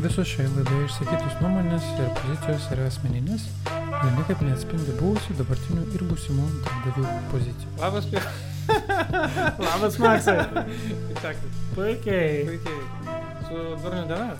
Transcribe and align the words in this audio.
Visos 0.00 0.28
šioje 0.30 0.48
laidoje 0.54 0.86
išsakytos 0.88 1.34
nuomonės 1.42 1.84
ir 2.00 2.06
pozicijos 2.16 2.66
yra 2.74 2.86
asmeninės 2.88 3.42
ir 3.68 4.12
niekaip 4.16 4.40
neatspindi 4.46 4.94
buvusių, 5.00 5.34
dabartinių 5.40 5.82
ir 5.96 6.04
būsimų 6.08 6.46
darbdavių 6.64 7.04
pozicijų. 7.32 7.72
Labas, 7.82 8.08
Pie. 8.08 8.22
Labas, 9.66 9.98
Maksai. 10.00 10.38
Puikiai. 11.76 12.46
Puikiai. 12.48 12.80
Su 13.48 13.64
durnių 13.84 14.04
diena. 14.08 14.30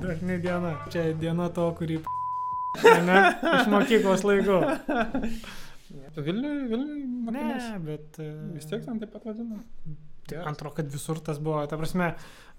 Dažnai 0.00 0.38
diena. 0.46 0.72
Čia 0.94 1.06
diena 1.20 1.50
to, 1.56 1.66
kurį. 1.80 2.00
Ne, 3.10 3.18
iš 3.58 3.68
mokyklos 3.72 4.24
laikų. 4.24 4.60
Tu 6.14 6.22
Vilniui, 6.24 6.68
Vilniui, 6.70 7.02
Ne, 7.34 7.78
bet... 7.84 8.16
e, 8.22 8.30
Vis 8.54 8.66
tiek 8.70 8.84
ten 8.86 9.00
taip 9.02 9.12
pat 9.12 9.26
vadina. 9.28 9.58
Man 10.44 10.54
atrodo, 10.54 10.74
kad 10.76 10.90
visur 10.92 11.18
tas 11.18 11.38
buvo. 11.42 11.62
Ta 11.66 11.76
prasme, 11.80 12.12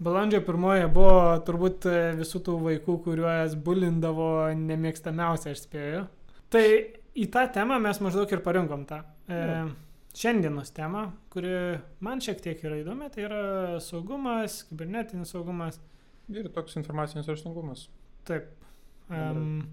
balandžio 0.03 0.41
pirmoje 0.43 0.87
buvo 0.91 1.37
turbūt 1.47 1.85
e, 1.87 1.99
visų 2.19 2.41
tų 2.47 2.57
vaikų, 2.65 2.97
kuriuos 3.05 3.55
bulindavo 3.55 4.31
nemėgstamiausia, 4.59 5.53
aš 5.55 5.63
spėju. 5.67 6.01
Tai 6.51 6.63
į 7.15 7.29
tą 7.31 7.45
temą 7.55 7.77
mes 7.79 8.01
maždaug 8.03 8.31
ir 8.35 8.43
parinkom 8.43 8.83
tą. 8.89 9.03
E, 9.31 9.39
šiandienos 10.17 10.73
temą, 10.75 11.05
kuri 11.31 11.53
man 12.03 12.19
šiek 12.19 12.41
tiek 12.43 12.59
yra 12.67 12.81
įdomi, 12.81 13.07
tai 13.13 13.23
yra 13.29 13.43
saugumas, 13.79 14.65
kibernetinis 14.67 15.31
saugumas. 15.31 15.79
Ir 16.31 16.49
toks 16.51 16.75
informacinis 16.79 17.27
raštingumas. 17.27 17.87
Taip. 18.27 18.51
Um, 19.11 19.63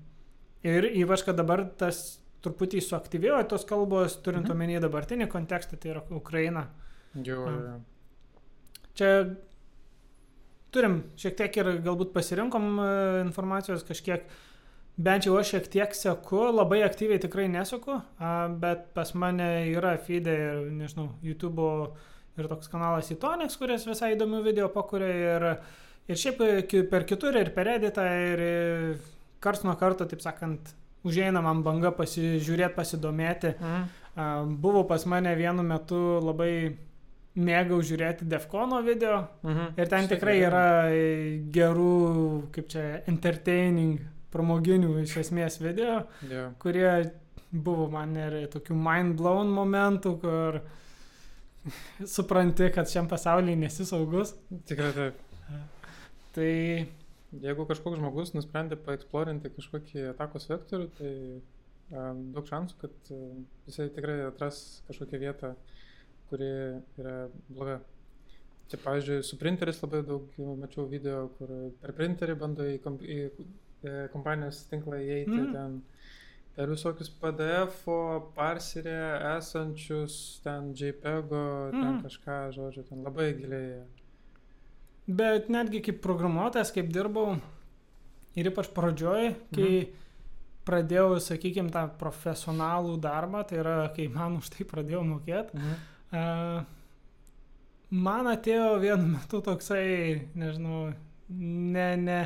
ir 0.66 0.86
ypač, 0.98 1.22
kad 1.26 1.36
dabar 1.38 1.64
tas 1.78 2.18
truputį 2.42 2.80
suaktyvėjo 2.82 3.40
tos 3.50 3.64
kalbos, 3.66 4.16
turint 4.22 4.46
Mhm. 4.46 4.54
omeny 4.54 4.78
dabartinį 4.82 5.28
kontekstą, 5.30 5.76
tai 5.78 5.90
yra 5.90 6.02
Ukraina. 6.14 6.68
Jau. 7.14 7.44
Mm. 7.48 7.84
Čia 8.98 9.12
turim 10.74 11.00
šiek 11.18 11.38
tiek 11.38 11.56
ir 11.60 11.70
galbūt 11.84 12.12
pasirinkom 12.14 12.68
e, 12.82 12.90
informacijos 13.24 13.84
kažkiek, 13.88 14.26
bent 14.98 15.28
jau 15.28 15.36
aš 15.38 15.54
šiek 15.54 15.68
tiek 15.72 15.94
seku, 15.96 16.48
labai 16.52 16.82
aktyviai 16.86 17.20
tikrai 17.22 17.46
neseku, 17.52 18.00
bet 18.60 18.88
pas 18.96 19.12
mane 19.14 19.68
yra 19.70 19.94
feed 20.02 20.26
ir, 20.28 20.64
nežinau, 20.74 21.12
YouTube 21.22 21.68
ir 22.38 22.48
toks 22.50 22.70
kanalas 22.70 23.10
Itonix, 23.14 23.56
kuris 23.58 23.86
visai 23.88 24.12
įdomių 24.16 24.42
video 24.46 24.68
pakuria 24.74 25.12
ir, 25.36 25.46
ir 26.10 26.18
šiaip 26.18 26.42
e, 26.44 26.82
per 26.90 27.06
kitur 27.08 27.38
ir 27.38 27.54
per 27.54 27.70
editą 27.78 28.04
ir 28.32 28.44
e, 28.44 28.52
karts 29.42 29.64
nuo 29.64 29.78
karto, 29.78 30.06
taip 30.10 30.22
sakant, 30.24 30.74
užeina 31.06 31.40
man 31.44 31.62
banga 31.66 31.94
pasižiūrėti, 31.94 32.76
pasidomėti. 32.76 33.54
A, 33.62 33.80
Buvo 34.18 34.80
pas 34.82 35.04
mane 35.06 35.30
vienu 35.38 35.62
metu 35.62 36.18
labai 36.18 36.74
mėgau 37.38 37.78
žiūrėti 37.84 38.26
Defkono 38.28 38.80
video 38.86 39.20
Mhm. 39.46 39.72
ir 39.78 39.88
ten 39.92 40.06
Štai 40.06 40.16
tikrai 40.16 40.36
yra 40.42 40.64
e, 40.90 41.02
gerų, 41.54 42.48
kaip 42.52 42.68
čia, 42.72 42.84
entertaining, 43.10 44.00
pramoginių 44.34 44.90
iš 45.04 45.16
esmės 45.24 45.60
video, 45.62 46.02
Jo. 46.28 46.50
kurie 46.60 47.10
buvo 47.52 47.86
man 47.90 48.16
ir 48.16 48.40
tokių 48.52 48.74
mind 48.76 49.16
blown 49.16 49.48
momentų, 49.54 50.14
kur 50.20 50.60
supranti, 52.16 52.70
kad 52.74 52.90
šiam 52.90 53.08
pasaulyje 53.10 53.56
nesi 53.56 53.86
saugus. 53.88 54.34
Tikrai 54.68 54.92
taip. 54.96 55.24
Tai 56.36 56.52
Jeigu 57.28 57.66
kažkoks 57.68 57.98
žmogus 58.00 58.30
nusprendė 58.32 58.78
paeksplorinti 58.80 59.50
kažkokį 59.52 60.06
atakos 60.14 60.46
vektorių, 60.48 60.86
tai 60.96 61.10
um, 61.92 62.22
daug 62.32 62.46
šansų, 62.48 62.76
kad 62.80 63.10
um, 63.12 63.42
jisai 63.68 63.90
tikrai 63.92 64.14
atras 64.30 64.60
kažkokią 64.88 65.20
vietą, 65.20 65.50
kuri 66.30 66.50
yra 67.00 67.14
bloga. 67.48 67.78
Čia, 68.68 68.80
pavyzdžiui, 68.84 69.22
su 69.24 69.38
printeris 69.40 69.80
labai 69.80 70.02
daug 70.04 70.34
mačiau 70.60 70.84
video, 70.90 71.28
kur 71.38 71.52
per 71.80 71.94
printerį 71.96 72.34
bando 72.36 72.66
į, 72.68 72.74
komp 72.84 73.00
į 73.00 73.20
e, 73.24 73.92
kompanijos 74.12 74.66
tinklą 74.68 74.98
įeiti 75.00 75.38
mm. 75.38 75.54
ten 75.54 75.78
per 76.58 76.68
visokius 76.68 77.08
PDF, 77.22 77.84
parserė 78.36 78.98
esančius, 79.36 80.18
ten 80.44 80.74
JPEG, 80.76 81.32
mm. 81.32 81.78
ten 81.78 82.02
kažką, 82.04 82.38
žodžiu, 82.56 82.84
ten 82.90 83.06
labai 83.06 83.30
giliai. 83.38 83.78
Bet 85.08 85.48
netgi 85.48 85.80
kaip 85.86 86.02
programuotojas, 86.04 86.74
kaip 86.74 86.90
dirbau 86.92 87.38
ir 88.36 88.50
ypač 88.50 88.68
pradžioj, 88.76 89.30
kai 89.54 89.70
mhm. 89.70 90.02
pradėjau, 90.68 91.14
sakykime, 91.24 91.72
tą 91.72 91.86
profesionalų 92.00 92.98
darbą, 93.00 93.40
tai 93.48 93.62
yra, 93.62 93.78
kai 93.96 94.10
man 94.12 94.36
už 94.42 94.52
tai 94.52 94.68
pradėjau 94.68 95.06
mokėti, 95.08 95.56
Mhm. 95.56 95.78
Man 97.90 98.30
atėjo 98.32 98.76
vienu 98.82 99.14
metu 99.14 99.42
toksai, 99.44 100.28
nežinau, 100.38 100.92
ne, 101.28 101.88
ne, 102.00 102.20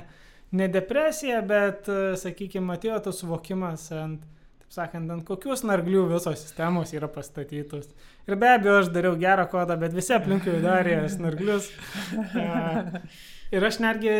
ne 0.53 0.69
depresija, 0.70 1.41
bet, 1.47 1.91
sakykime, 2.22 2.76
atėjo 2.76 3.00
tas 3.09 3.20
suvokimas 3.22 3.88
ant, 3.97 4.25
taip 4.62 4.78
sakant, 4.78 5.10
ant 5.15 5.26
kokių 5.26 5.59
snarglių 5.59 6.06
visos 6.15 6.43
sistemos 6.44 6.94
yra 6.94 7.10
pastatytos. 7.10 7.91
Ir 8.28 8.38
be 8.38 8.54
abejo, 8.54 8.81
aš 8.84 8.93
dariau 8.94 9.19
gerą 9.19 9.48
kodą, 9.50 9.76
bet 9.81 9.94
visi 9.97 10.14
aplinkui 10.14 10.60
darė 10.62 11.00
snarglius. 11.10 11.70
Uh, 13.52 13.58
Ir 13.58 13.64
aš 13.68 13.76
netgi 13.84 14.12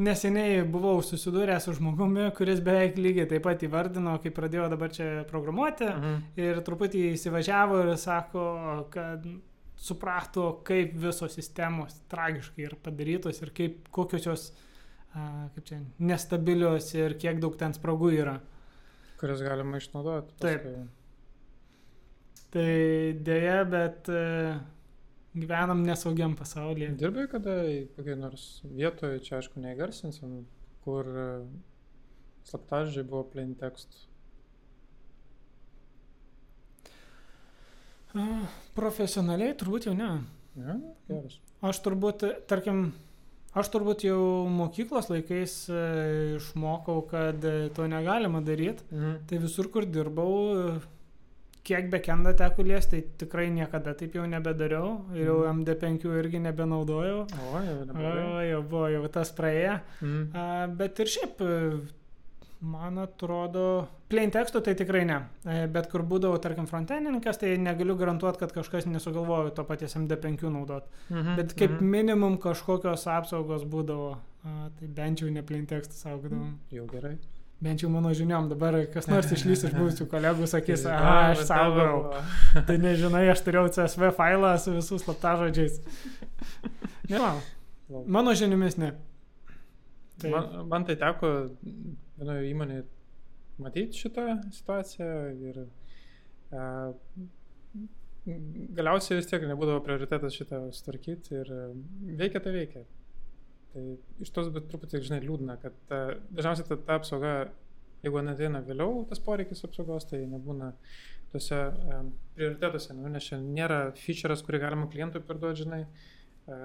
neseniai 0.00 0.62
buvau 0.64 1.02
susidūręs 1.04 1.66
su 1.68 1.74
žmogumi, 1.76 2.30
kuris 2.36 2.62
beveik 2.64 2.96
lygiai 2.96 3.26
taip 3.28 3.42
pat 3.44 3.60
įvardino, 3.66 4.14
kai 4.22 4.30
pradėjo 4.32 4.70
dabar 4.72 4.88
čia 4.96 5.24
programuoti 5.28 5.84
Mhm. 5.90 6.14
ir 6.40 6.60
truputį 6.64 7.02
įsivažiavo 7.12 7.82
ir 7.84 7.90
sako, 8.00 8.44
kad 8.90 9.26
suprato, 9.76 10.62
kaip 10.64 10.94
visos 10.94 11.34
sistemos 11.36 12.00
tragiškai 12.08 12.64
yra 12.64 12.76
padarytos 12.82 13.42
ir 13.42 13.50
kaip 13.54 13.90
kokios 13.92 14.24
jos, 14.24 14.46
kaip 15.54 15.64
čia, 15.68 15.82
nestabilios 16.00 16.88
ir 16.94 17.14
kiek 17.20 17.38
daug 17.40 17.56
ten 17.60 17.72
spragų 17.76 18.10
yra. 18.22 18.40
kurias 19.20 19.40
galima 19.42 19.76
išnaudoti. 19.76 20.32
Taip. 20.40 20.62
paskui. 20.64 20.88
Tai 22.50 22.72
dėja, 23.28 23.64
bet 23.68 24.08
e, 24.08 24.58
gyvenam 25.34 25.82
nesaugiam 25.86 26.36
pasaulyje. 26.36 26.92
Dirbai 26.98 27.26
kada 27.30 27.56
kokiai 27.96 28.18
nors 28.18 28.46
vietoje, 28.64 29.20
čia 29.24 29.38
aišku 29.38 29.60
neįgarsinsim, 29.62 30.44
kur 30.84 31.08
e, 31.08 31.26
slaptažodžiai 32.48 33.08
buvo 33.08 33.24
plain 33.32 33.54
text. 33.58 34.06
A, 38.16 38.24
Profesionaliai 38.78 39.56
turbūt 39.58 39.90
jau 39.90 39.96
ne. 39.96 40.14
Ne, 40.58 40.78
geras. 41.10 41.36
Aš 41.62 41.82
turbūt, 41.84 42.24
tarkim, 42.50 42.88
aš 43.58 43.68
turbūt 43.74 44.06
jau 44.08 44.20
mokyklos 44.50 45.10
laikais 45.12 45.58
e, 45.70 45.82
išmokau, 46.38 47.02
kad 47.10 47.44
e, 47.44 47.68
to 47.76 47.86
negalima 47.90 48.40
daryti. 48.44 48.86
Mhm. 48.94 49.18
Tai 49.28 49.42
visur, 49.44 49.70
kur 49.74 49.86
dirbau, 49.86 50.80
kiek 51.68 51.90
bekendą 51.92 52.32
teko 52.38 52.64
liesti, 52.64 53.02
tai 53.02 53.02
tikrai 53.26 53.50
niekada 53.52 53.92
taip 53.94 54.14
jau 54.16 54.24
nebedariau. 54.26 54.94
Ir 55.14 55.26
jau 55.28 55.38
Mhm. 55.44 55.58
MD5 55.60 56.08
irgi 56.22 56.40
nebenaudojau. 56.46 57.20
O, 57.28 57.60
jau 57.66 57.78
O, 57.82 57.84
neblogai. 57.84 58.50
jau 58.50 58.62
buvo 58.62 58.88
jau 58.94 59.08
tas 59.12 59.32
praėję. 59.32 59.80
Mhm. 60.02 60.34
A, 60.34 60.66
Bet 60.78 60.98
ir 61.00 61.06
šiaip, 61.06 61.42
man 62.60 62.98
atrodo, 62.98 63.86
plain 64.10 64.30
tekstų 64.34 64.62
tai 64.66 64.74
tikrai 64.74 65.04
ne. 65.06 65.18
Bet 65.70 65.90
kur 65.92 66.02
būdavau, 66.02 66.40
tarkim, 66.42 66.66
fronteninkas, 66.66 67.38
tai 67.38 67.52
negaliu 67.56 67.94
garantuoti, 67.96 68.38
kad 68.42 68.52
kažkas 68.52 68.86
nesugalvojo 68.90 69.52
to 69.54 69.64
paties 69.64 69.94
MD5 69.94 70.48
naudoti. 70.50 70.88
Mhm. 71.10 71.36
Bet 71.36 71.54
kaip 71.54 71.76
Mhm. 71.80 71.90
minimum 71.90 72.38
kažkokios 72.38 73.06
apsaugos 73.06 73.64
būdavo, 73.64 74.16
a, 74.44 74.70
tai 74.78 74.86
bent 74.88 75.20
jau 75.20 75.30
ne 75.30 75.42
plain 75.42 75.66
tekstų 75.66 75.92
saugodavom. 75.92 76.56
Jau 76.72 76.86
gerai. 76.86 77.18
Bent 77.58 77.82
jau 77.82 77.88
mano 77.90 78.12
žiniom, 78.14 78.46
dabar 78.52 78.76
kas 78.92 79.08
nors 79.10 79.32
išlys 79.34 79.64
iš 79.66 79.72
buvusių 79.74 80.04
kolegų 80.10 80.46
sakys, 80.46 80.84
A, 80.90 80.94
a, 80.94 81.14
aš 81.32 81.40
saugau. 81.48 82.12
Tai 82.68 82.76
nežinai, 82.78 83.24
aš 83.32 83.42
turėjau 83.46 83.72
CSV 83.74 84.12
failą 84.14 84.52
su 84.62 84.76
visų 84.76 85.00
slaptažodžiais. 85.02 85.80
Ne, 87.10 87.18
man. 87.18 87.42
Lol. 87.88 88.04
Mano 88.18 88.34
žiniomis 88.38 88.78
ne. 88.78 88.92
Tai, 90.22 90.30
Man, 90.34 90.46
man 90.70 90.86
tai 90.86 90.96
teko 90.98 91.32
vienoje 92.18 92.46
įmonėje 92.50 92.86
matyti 93.62 94.04
šitą 94.04 94.24
situaciją 94.54 95.10
ir 95.50 95.60
a, 96.54 96.64
galiausiai 98.78 99.18
vis 99.18 99.28
tiek 99.30 99.44
nebūdavo 99.48 99.82
prioritetas 99.86 100.36
šitą 100.36 100.62
sutvarkyti 100.74 101.38
ir 101.38 101.52
veikia 102.18 102.42
tai 102.44 102.54
veikia. 102.54 102.84
Tai 103.72 103.84
iš 104.24 104.30
tos 104.34 104.48
bet 104.54 104.68
truputį, 104.70 105.00
žinai, 105.04 105.20
liūdna, 105.24 105.58
kad 105.62 105.74
ta, 105.90 105.98
dažniausiai 106.32 106.68
ta, 106.70 106.78
ta 106.88 106.96
apsauga, 106.98 107.32
jeigu 108.04 108.22
neteina 108.24 108.62
vėliau 108.64 109.02
tas 109.10 109.20
poreikis 109.22 109.64
apsaugos, 109.66 110.06
tai 110.08 110.22
nebūna 110.30 110.72
tuose 111.32 111.58
a, 111.58 111.98
prioritetuose, 112.38 112.96
nu, 112.96 113.10
nes 113.12 113.26
čia 113.28 113.40
nėra 113.42 113.80
feature'as, 113.98 114.44
kurį 114.46 114.62
galima 114.64 114.88
klientui 114.92 115.22
perduoti, 115.28 115.66
žinai. 115.66 115.82
E, 115.84 116.58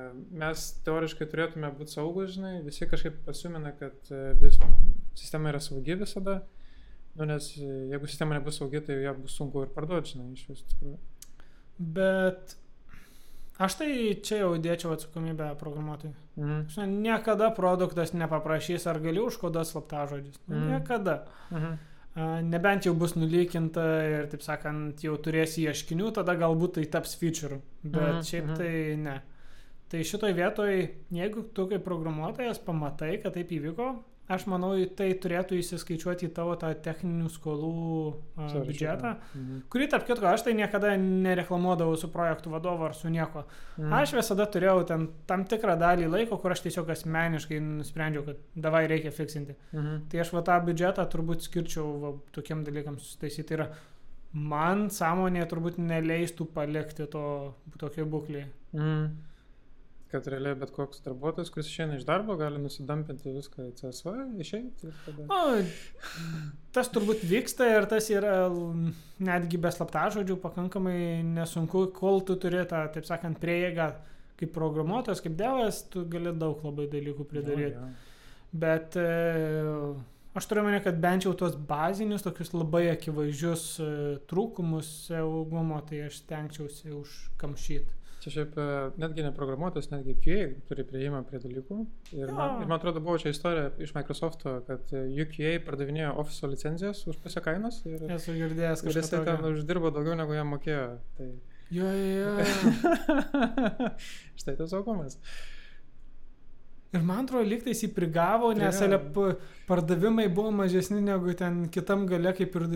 Mes 0.44 0.66
teoriškai 0.88 1.28
turėtume 1.32 1.74
būti 1.76 1.98
saugus, 1.98 2.38
žinai, 2.38 2.56
visi 2.64 2.88
kažkaip 2.88 3.20
pasiūmina, 3.28 3.76
kad 3.82 4.14
e, 4.14 4.24
vis, 4.40 4.60
sistema 5.20 5.52
yra 5.52 5.60
saugi 5.64 6.00
visada, 6.00 6.40
nu, 7.18 7.28
nes 7.28 7.52
e, 7.60 7.70
jeigu 7.92 8.08
sistema 8.08 8.40
nebus 8.40 8.62
saugi, 8.62 8.84
tai 8.88 9.02
ją 9.04 9.18
bus 9.20 9.36
sunku 9.42 9.66
ir 9.66 9.76
parduoti, 9.76 10.16
žinai, 10.16 10.32
iš 10.38 10.48
vis 10.54 10.64
tikrųjų. 10.72 11.00
bet 12.00 12.56
Aš 13.62 13.76
tai 13.78 13.90
čia 14.26 14.40
jau 14.42 14.54
dėčiau 14.58 14.96
atsakomybę 14.96 15.52
programuotojui. 15.60 16.14
Mhm. 16.38 16.62
Žinai, 16.74 16.88
Niekada 17.06 17.52
produktas 17.54 18.14
nepaprašys, 18.18 18.88
ar 18.90 18.98
gali 19.00 19.22
užkoduoti 19.22 19.70
slaptažodžius. 19.70 20.40
Mm. 20.48 20.64
Niekada. 20.72 21.26
Mhm. 21.52 21.76
A, 22.16 22.42
Nebent 22.42 22.86
jau 22.86 22.94
bus 22.98 23.14
nulykinta 23.16 23.84
ir, 24.06 24.26
taip 24.30 24.42
sakant, 24.46 25.02
jau 25.02 25.16
turės 25.18 25.58
ieškinių, 25.62 26.12
tada 26.14 26.36
galbūt 26.38 26.76
tai 26.80 26.86
taps 26.86 27.16
feature. 27.16 27.62
Bet 27.84 28.02
Mhm, 28.02 28.22
šiaip 28.22 28.46
mhm. 28.46 28.56
tai 28.58 28.96
ne. 28.98 29.22
Tai 29.90 30.02
šitoj 30.02 30.34
vietoj, 30.34 30.90
jeigu 31.14 31.44
tu 31.54 31.68
kaip 31.70 31.84
programuotojas 31.86 32.58
pamatai, 32.60 33.20
kad 33.22 33.34
taip 33.34 33.50
įvyko, 33.54 33.92
aš 34.32 34.46
manau, 34.48 34.72
tai 34.96 35.10
turėtų 35.20 35.58
įsiskaičiuoti 35.60 36.30
į 36.30 36.34
tavo 36.36 36.56
tą 36.60 36.70
techninių 36.86 37.28
skolų 37.32 37.72
a, 38.14 38.48
Sąrašą, 38.48 38.62
biudžetą. 38.70 39.12
Mhm. 39.36 39.62
Kurį, 39.74 39.88
tarp 39.92 40.06
kitko, 40.08 40.30
aš 40.30 40.46
tai 40.48 40.54
niekada 40.58 40.94
nereklamuodavau 41.00 41.98
su 42.00 42.08
projektų 42.14 42.54
vadovu 42.54 42.88
ar 42.88 42.96
su 42.96 43.12
nieko. 43.12 43.44
Mhm. 43.78 43.96
Aš 44.00 44.16
visada 44.18 44.48
turėjau 44.54 44.86
ten 44.90 45.10
tam 45.30 45.44
tikrą 45.50 45.76
dalį 45.80 46.08
laiko, 46.12 46.40
kur 46.40 46.56
aš 46.56 46.64
tiesiog 46.68 46.94
asmeniškai 46.96 47.60
nusprendžiau, 47.64 48.24
kad 48.30 48.40
davai 48.68 48.86
reikia 48.92 49.12
fiksinti. 49.16 49.58
Mhm. 49.74 50.06
Tai 50.12 50.24
aš 50.24 50.32
va 50.38 50.46
tą 50.48 50.60
biudžetą 50.70 51.08
turbūt 51.12 51.50
skirčiau 51.50 51.90
va, 52.06 52.14
tokiem 52.36 52.64
dalykams 52.64 53.04
susitaisyti. 53.04 53.50
Tai 53.50 53.60
yra, 53.60 53.70
man 54.34 54.88
sąmonė 54.94 55.44
turbūt 55.52 55.84
neleistų 55.84 56.48
palikti 56.56 57.12
to 57.12 57.28
tokio 57.78 58.08
būklėje. 58.08 58.48
Mhm. 58.74 59.14
Kad 60.14 60.28
realiai 60.30 60.54
bet 60.62 60.70
koks 60.76 61.02
darbuotojas, 61.02 61.50
kuris 61.50 61.70
išeina 61.72 61.98
iš 61.98 62.04
darbo, 62.06 62.36
gali 62.38 62.60
nusidampinti 62.62 63.34
viską 63.34 63.68
į 63.72 63.74
CSV, 63.80 64.14
išeiti 64.46 64.92
tada... 65.08 65.26
Nu, 65.26 65.64
tas 66.76 66.92
turbūt 66.94 67.24
vyksta 67.26 67.66
ir 67.74 67.88
tas 67.90 68.12
yra 68.14 68.44
l- 68.46 68.94
netgi 69.26 69.58
be 69.62 69.72
slaptažodžių 69.74 70.38
pakankamai 70.44 70.98
nesunku, 71.34 71.88
kol 71.98 72.22
tu 72.28 72.38
turi 72.38 72.62
tą, 72.70 72.84
taip 72.94 73.10
sakant, 73.10 73.42
prieigą 73.42 73.90
kaip 74.38 74.54
programuotojas, 74.54 75.22
kaip 75.26 75.36
devas, 75.40 75.82
tu 75.94 76.06
gali 76.10 76.34
daug 76.38 76.62
labai 76.66 76.86
dalykų 76.94 77.26
pridaryti. 77.30 77.78
Jo, 77.78 77.88
jo. 77.88 78.12
Bet 78.64 78.98
e, 79.02 79.08
aš 80.38 80.48
turiu 80.50 80.64
mane, 80.68 80.78
kad 80.86 80.98
bent 81.02 81.26
jau 81.26 81.34
tuos 81.38 81.56
bazinius, 81.70 82.22
tokius 82.26 82.54
labai 82.54 82.84
akivaizdžius 82.92 83.66
e, 83.82 83.90
trūkumus 84.30 84.90
saugumo, 85.08 85.80
tai 85.90 86.04
aš 86.12 86.22
stengčiausi 86.22 86.94
užkamšyti. 87.00 88.03
Čia 88.24 88.32
šiaip 88.38 88.54
e, 88.56 88.66
netgi 89.04 89.24
ne 89.26 89.34
programuotojas, 89.36 89.90
netgi 89.92 90.14
QA 90.24 90.44
turi 90.70 90.86
prieimą 90.88 91.24
prie 91.28 91.42
dalykų. 91.44 91.80
Ir 92.16 92.30
man, 92.32 92.54
Jo. 92.54 92.62
ir 92.64 92.70
man 92.72 92.78
atrodo, 92.80 93.02
buvo 93.04 93.18
čia 93.20 93.34
istorija 93.36 93.72
iš 93.84 93.92
Microsoft'o, 93.98 94.54
kad 94.68 94.94
e, 94.96 95.02
UQA 95.26 95.58
pardavinėjo 95.68 96.14
Office 96.24 96.48
licenzijas 96.48 97.02
už 97.12 97.20
pusę 97.24 97.44
kainos 97.44 97.82
ir, 97.90 98.06
Esu 98.16 98.36
girdėjęs, 98.38 98.84
ir 98.86 98.94
kad 98.94 99.02
jisai 99.02 99.24
ten 99.28 99.50
uždirbo 99.52 99.92
daugiau 99.92 100.16
negu 100.20 100.38
jam 100.38 100.54
mokėjo. 100.56 100.86
Tai 101.20 101.34
Jo, 101.74 101.90
jo, 101.90 102.16
jo. 102.22 102.34
štai 104.40 104.56
tas 104.60 104.70
saugumas. 104.72 105.18
Ir 106.94 107.02
man 107.02 107.24
atrodo, 107.26 107.48
lygtais 107.50 107.80
jį 107.82 107.90
prigavo, 107.96 108.52
nes. 108.54 108.78
LP 108.86 109.24
pardavimai 109.66 110.28
buvo 110.30 110.52
mažesni 110.54 111.00
negu 111.02 111.34
ten 111.40 111.64
kitam 111.74 112.06
gale, 112.10 112.36
kaip 112.38 112.54
ir 112.60 112.68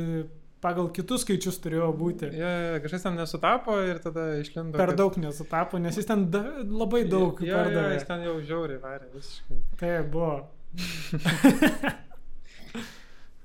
pagal 0.61 0.89
kitus 0.95 1.21
skaičius 1.25 1.59
turėjo 1.63 1.89
būti. 1.97 2.29
Ja, 2.33 2.49
ja, 2.49 2.79
kažkas 2.83 3.03
ten 3.05 3.15
nesutapo 3.19 3.75
ir 3.85 3.99
tada 4.03 4.23
išlindo. 4.41 4.77
Per 4.77 4.89
kad- 4.93 4.97
daug 4.97 5.17
nesutapo, 5.21 5.77
nes 5.81 5.95
jis 5.99 6.05
ten 6.09 6.29
da, 6.33 6.41
labai 6.63 7.03
daug 7.09 7.41
Ja, 7.41 7.45
ja, 7.51 7.55
pardavė. 7.63 7.93
jis 7.99 8.07
ten 8.09 8.19
jau 8.25 8.35
žiauriai 8.41 8.81
varė 8.81 9.07
visiškai. 9.13 9.57
Tai 9.79 9.93
buvo. 10.11 10.37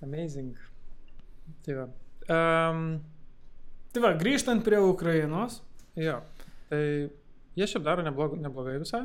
Amazing. 0.02 0.54
Tai 1.64 1.74
va. 1.78 1.86
Um, 2.32 2.84
Tai 3.92 4.00
va, 4.00 4.14
grįžtant 4.16 4.62
prie 4.64 4.78
Ukrainos. 4.80 5.58
jo, 6.00 6.14
tai 6.70 7.10
jie 7.58 7.66
šiaip 7.68 7.82
daro 7.84 8.00
neblog, 8.06 8.38
neblogai 8.40 8.78
visai. 8.80 9.02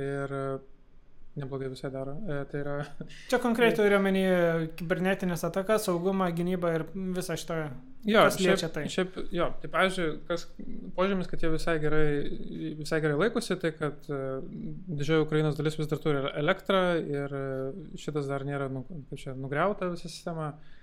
Ir 0.00 0.32
neblogai 1.40 1.70
visai 1.72 1.90
daro. 1.94 2.16
E, 2.24 2.40
tai 2.50 2.62
yra 2.62 2.74
Čia 3.30 3.40
konkrečiai 3.42 3.78
turiu 3.78 3.98
omeny 3.98 4.24
kibernetinės 4.78 5.46
atakas, 5.48 5.86
saugumą, 5.88 6.30
gynybą 6.36 6.74
ir 6.78 6.86
visą 6.94 7.38
šitą. 7.40 7.62
Jo, 8.08 8.22
Kas 8.24 8.38
liečia 8.40 8.56
šiaip, 8.62 8.72
tai? 8.72 8.82
Šiaip, 8.88 9.16
jo, 9.36 9.46
tai 9.60 9.68
pavyzdžiui, 9.74 10.06
kas 10.28 10.46
požymis, 10.96 11.28
kad 11.28 11.42
jie 11.44 11.50
visai 11.52 11.74
gerai, 11.82 12.06
visai 12.78 13.00
gerai 13.04 13.18
laikosi, 13.20 13.58
tai 13.60 13.74
kad 13.76 14.08
uh, 14.08 14.38
didžioji 14.88 15.26
Ukrainos 15.26 15.58
dalis 15.58 15.76
vis 15.76 15.90
dar 15.90 16.00
turi 16.00 16.22
elektrą 16.40 16.80
ir 16.96 17.34
uh, 17.36 17.82
šitas 18.00 18.30
dar 18.30 18.46
nėra 18.48 18.70
nu, 18.72 18.86
čia, 19.20 19.36
nugriauta 19.36 19.90
visa 19.92 20.08
sistema. 20.08 20.54
Um, 20.54 20.79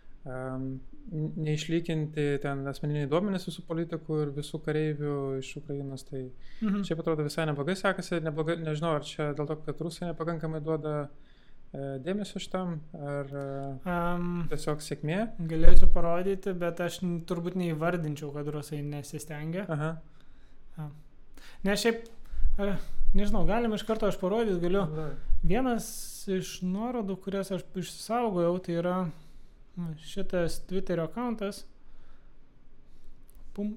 neišlyginti 1.38 2.26
ten 2.44 2.66
asmeniniai 2.68 3.08
duomenys 3.10 3.46
visų 3.48 3.64
politikų 3.68 4.18
ir 4.26 4.32
visų 4.36 4.60
kareivių 4.66 5.14
iš 5.40 5.54
Ukrainos. 5.62 6.04
Tai 6.10 6.26
Mhm. 6.62 6.82
šiaip 6.84 7.00
atrodo 7.00 7.24
visai 7.24 7.46
neblogai 7.48 7.76
sekasi. 7.80 8.20
Neblogai, 8.22 8.58
nežinau, 8.60 8.96
ar 8.96 9.02
čia 9.08 9.34
dėl 9.34 9.48
to, 9.48 9.56
kad 9.66 9.80
Rusija 9.82 10.12
nepakankamai 10.12 10.60
duoda 10.64 11.08
uh, 11.74 11.98
dėmesio 12.04 12.40
šitam, 12.40 12.80
ar 12.94 13.28
Um, 13.86 14.48
tiesiog 14.50 14.80
sėkmė. 14.82 15.30
galėčiau 15.48 15.92
parodyti, 15.94 16.54
bet 16.58 16.80
aš 16.82 17.00
turbūt 17.28 17.56
neįvardinčiau, 17.56 18.34
kad 18.34 18.48
rusai 18.48 18.82
nesistengia. 18.84 19.66
Aha. 19.70 19.98
Nes 21.64 21.82
šiaip, 21.82 22.04
e, 22.60 22.76
nežinau, 23.16 23.46
galim 23.48 23.74
iš 23.74 23.84
karto 23.84 24.08
aš 24.08 24.18
parodyti, 24.22 24.60
galiu. 24.62 24.86
Vienas 25.44 26.28
iš 26.28 26.62
nuorodų, 26.64 27.18
kurias 27.24 27.52
aš 27.52 27.64
išsaugojau, 27.76 28.60
tai 28.64 28.74
yra 28.82 28.98
šitas 30.02 30.62
Twitterio 30.66 31.06
akantas. 31.06 31.66
Pum. 33.54 33.76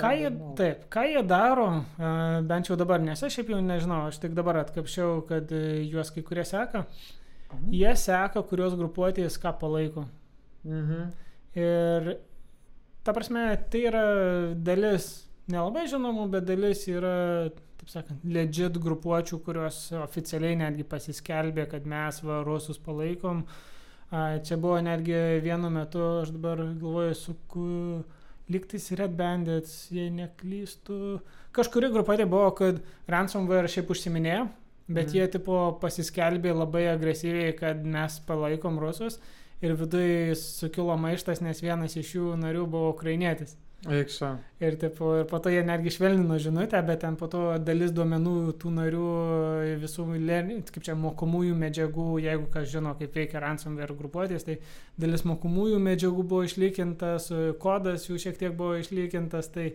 Ką 0.00 0.10
jie, 0.16 0.30
taip, 0.56 0.84
ką 0.92 1.04
jie 1.08 1.22
daro, 1.24 1.66
bent 2.48 2.68
jau 2.68 2.76
dabar, 2.76 3.00
nes 3.00 3.20
aš 3.24 3.38
šiaip 3.38 3.52
jau 3.52 3.60
nežinau, 3.64 4.02
aš 4.08 4.18
tik 4.20 4.34
dabar 4.36 4.58
atkapšiau, 4.60 5.22
kad 5.28 5.52
e, 5.56 5.80
juos 5.88 6.12
kai 6.12 6.24
kurie 6.24 6.44
seka. 6.48 6.84
Mhm. 7.50 7.72
Jie 7.76 7.94
seka, 8.00 8.42
kurios 8.48 8.76
grupuotės 8.80 9.38
ką 9.40 9.54
palaiko. 9.60 10.04
Mhm. 10.64 11.10
Ir 11.60 12.12
ta 13.04 13.16
prasme, 13.16 13.44
tai 13.72 13.82
yra 13.88 14.04
dalis, 14.68 15.10
nelabai 15.50 15.86
žinomų, 15.90 16.28
bet 16.36 16.46
dalis 16.48 16.84
yra, 16.88 17.16
taip 17.80 17.92
sakant, 17.92 18.24
legit 18.24 18.76
grupuočių, 18.80 19.40
kurios 19.44 19.82
oficialiai 20.00 20.60
netgi 20.60 20.84
pasiskelbė, 20.88 21.66
kad 21.72 21.88
mes 21.88 22.20
va 22.24 22.42
rusus 22.46 22.80
palaikom. 22.80 23.44
A, 23.48 23.70
Čia 24.10 24.56
buvo 24.58 24.80
netgi 24.82 25.14
vienu 25.44 25.70
metu, 25.70 26.00
aš 26.22 26.32
dabar 26.34 26.64
galvoju, 26.80 27.14
su 27.14 27.36
ku... 27.48 27.66
Liktais 28.50 28.88
Red 28.98 29.12
Bandits, 29.14 29.74
jei 29.94 30.08
neklystų. 30.10 31.20
Kažkuri 31.54 31.86
grupuotė 31.94 32.24
buvo, 32.26 32.48
kad 32.58 32.80
ransomware 33.06 33.68
šiaip 33.70 33.92
užsiminėjo, 33.94 34.48
bet 34.88 35.06
Mhm. 35.06 35.14
jie 35.14 35.26
tipo 35.36 35.78
pasiskelbė 35.80 36.50
labai 36.58 36.88
agresyviai, 36.90 37.52
kad 37.54 37.84
mes 37.86 38.18
palaikom 38.26 38.80
rusus 38.82 39.20
ir 39.62 39.76
viduje 39.78 40.34
sukilo 40.34 40.96
maištas, 40.98 41.40
nes 41.40 41.62
vienas 41.62 41.94
iš 41.94 42.16
jų 42.16 42.34
narių 42.42 42.66
buvo 42.66 42.90
ukrainietis. 42.90 43.54
Eikso. 43.88 44.34
Ir, 44.60 44.74
tipo, 44.76 45.14
ir 45.16 45.24
po 45.24 45.38
to 45.40 45.48
jie 45.48 45.62
netgi 45.64 45.88
švelnino 45.94 46.36
žinutę, 46.36 46.82
bet 46.84 47.00
ten 47.00 47.14
po 47.16 47.30
to 47.32 47.54
dalis 47.64 47.94
duomenų 47.96 48.52
tų 48.60 48.72
narių 48.76 49.04
visų, 49.80 50.04
kaip 50.68 50.84
čia, 50.84 50.96
mokomųjų 51.00 51.54
medžiagų, 51.56 52.08
jeigu 52.20 52.50
kas 52.52 52.68
žino, 52.68 52.92
kaip 52.98 53.14
veikia 53.16 53.40
ransomware 53.40 53.96
grupuotės, 53.96 54.44
tai 54.44 54.58
dalis 55.00 55.24
mokomųjų 55.24 55.78
medžiagų 55.80 56.26
buvo 56.28 56.44
išlygintas, 56.44 57.30
kodas 57.62 58.04
jų 58.10 58.20
šiek 58.20 58.36
tiek 58.36 58.52
buvo 58.52 58.76
išlygintas, 58.82 59.48
tai 59.48 59.70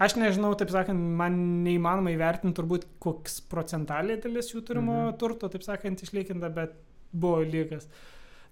aš 0.00 0.16
nežinau, 0.16 0.54
taip 0.56 0.72
sakant, 0.72 0.96
man 0.96 1.36
neįmanoma 1.66 2.14
įvertinti 2.16 2.56
turbūt, 2.56 2.86
koks 2.98 3.42
procentaliai 3.52 4.16
dalis 4.24 4.54
jų 4.54 4.64
turimo 4.64 5.10
Mhm. 5.10 5.18
turto, 5.20 5.52
taip 5.52 5.62
sakant, 5.62 6.00
išlyginta, 6.00 6.48
bet 6.48 6.72
buvo 7.12 7.44
lygas. 7.44 7.84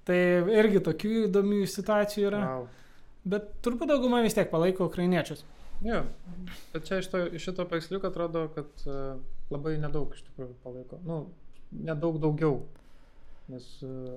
Tai 0.05 0.21
irgi 0.53 0.85
tokių 0.85 1.31
įdomių 1.31 1.65
situacijų 1.65 2.29
yra. 2.29 2.45
Wow. 2.45 2.69
Bet 3.29 3.49
turbūt 3.67 3.91
dauguma 3.91 4.23
vis 4.25 4.37
tiek 4.37 4.49
palaiko 4.53 4.87
ukrainiečius. 4.89 5.43
Jo, 5.85 6.01
bet 6.73 6.87
čia 6.89 6.99
iš, 7.03 7.07
to, 7.13 7.21
iš 7.39 7.45
šito 7.49 7.67
paveiksliuko 7.69 8.09
atrodo, 8.11 8.47
kad 8.55 8.87
uh, 8.89 9.21
labai 9.53 9.77
nedaug 9.79 10.11
iš 10.17 10.25
tikrųjų 10.27 10.57
palaiko. 10.65 10.99
Nu, 11.07 11.19
nedaug 11.87 12.17
daugiau. 12.23 12.57
Nes 13.53 13.67
uh, 13.87 14.17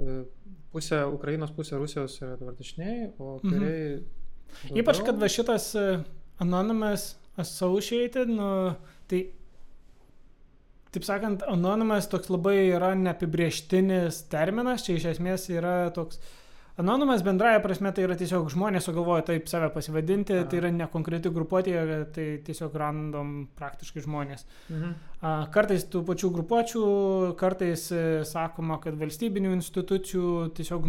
uh, 0.00 0.24
pusė 0.74 1.04
Ukrainos, 1.12 1.52
pusė 1.54 1.78
Rusijos 1.78 2.16
yra 2.22 2.34
dabar 2.40 2.56
dešiniai, 2.58 3.12
o 3.18 3.36
Mhm. 3.36 3.52
kairiai. 3.52 4.00
daugiau. 4.00 4.80
Ypač, 4.82 5.02
kad 5.06 5.20
va 5.22 5.28
šitas 5.30 5.68
Anonymous 6.42 7.12
Associated, 7.36 8.28
nu, 8.32 8.48
tai, 9.10 9.22
taip 10.94 11.04
sakant, 11.06 11.42
Anonymous 11.52 12.08
toks 12.08 12.30
labai 12.32 12.56
yra 12.72 12.94
neapibrieštinis 12.96 14.22
terminas, 14.32 14.84
čia 14.86 14.96
iš 14.98 15.04
esmės 15.14 15.46
yra 15.52 15.76
toks. 15.94 16.18
Anonimas 16.76 17.22
bendraja 17.24 17.62
prasme 17.64 17.88
tai 17.96 18.02
yra 18.04 18.14
tiesiog 18.20 18.50
žmonės 18.52 18.84
sugalvoja 18.84 19.22
taip 19.24 19.46
save 19.48 19.70
pasivadinti, 19.72 20.34
Aha. 20.36 20.48
tai 20.50 20.58
yra 20.60 20.70
nekonkreti 20.76 21.30
grupuotė, 21.32 21.76
tai 22.12 22.26
tiesiog 22.44 22.76
random 22.76 23.30
praktiškai 23.56 24.04
žmonės. 24.04 24.44
Mhm. 24.68 24.90
Kartais 25.54 25.86
tų 25.88 26.02
pačių 26.10 26.30
grupuočių, 26.34 26.82
kartais 27.40 27.86
e, 27.96 28.02
sakoma, 28.28 28.76
kad 28.84 28.98
valstybinių 29.00 29.54
institucijų 29.56 30.34
tiesiog 30.58 30.84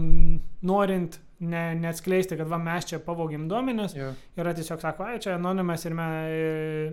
norint 0.68 1.22
ne, 1.40 1.64
neatskleisti, 1.80 2.36
kad 2.36 2.52
va 2.52 2.60
mes 2.60 2.92
čia 2.92 3.00
pavogim 3.08 3.48
duomenis, 3.48 3.96
Jo. 3.96 4.12
yra 4.36 4.52
tiesiog 4.58 4.84
sako, 4.84 5.08
ai 5.08 5.22
čia 5.24 5.38
anonimas 5.40 5.88
ir 5.88 5.96
me, 5.96 6.12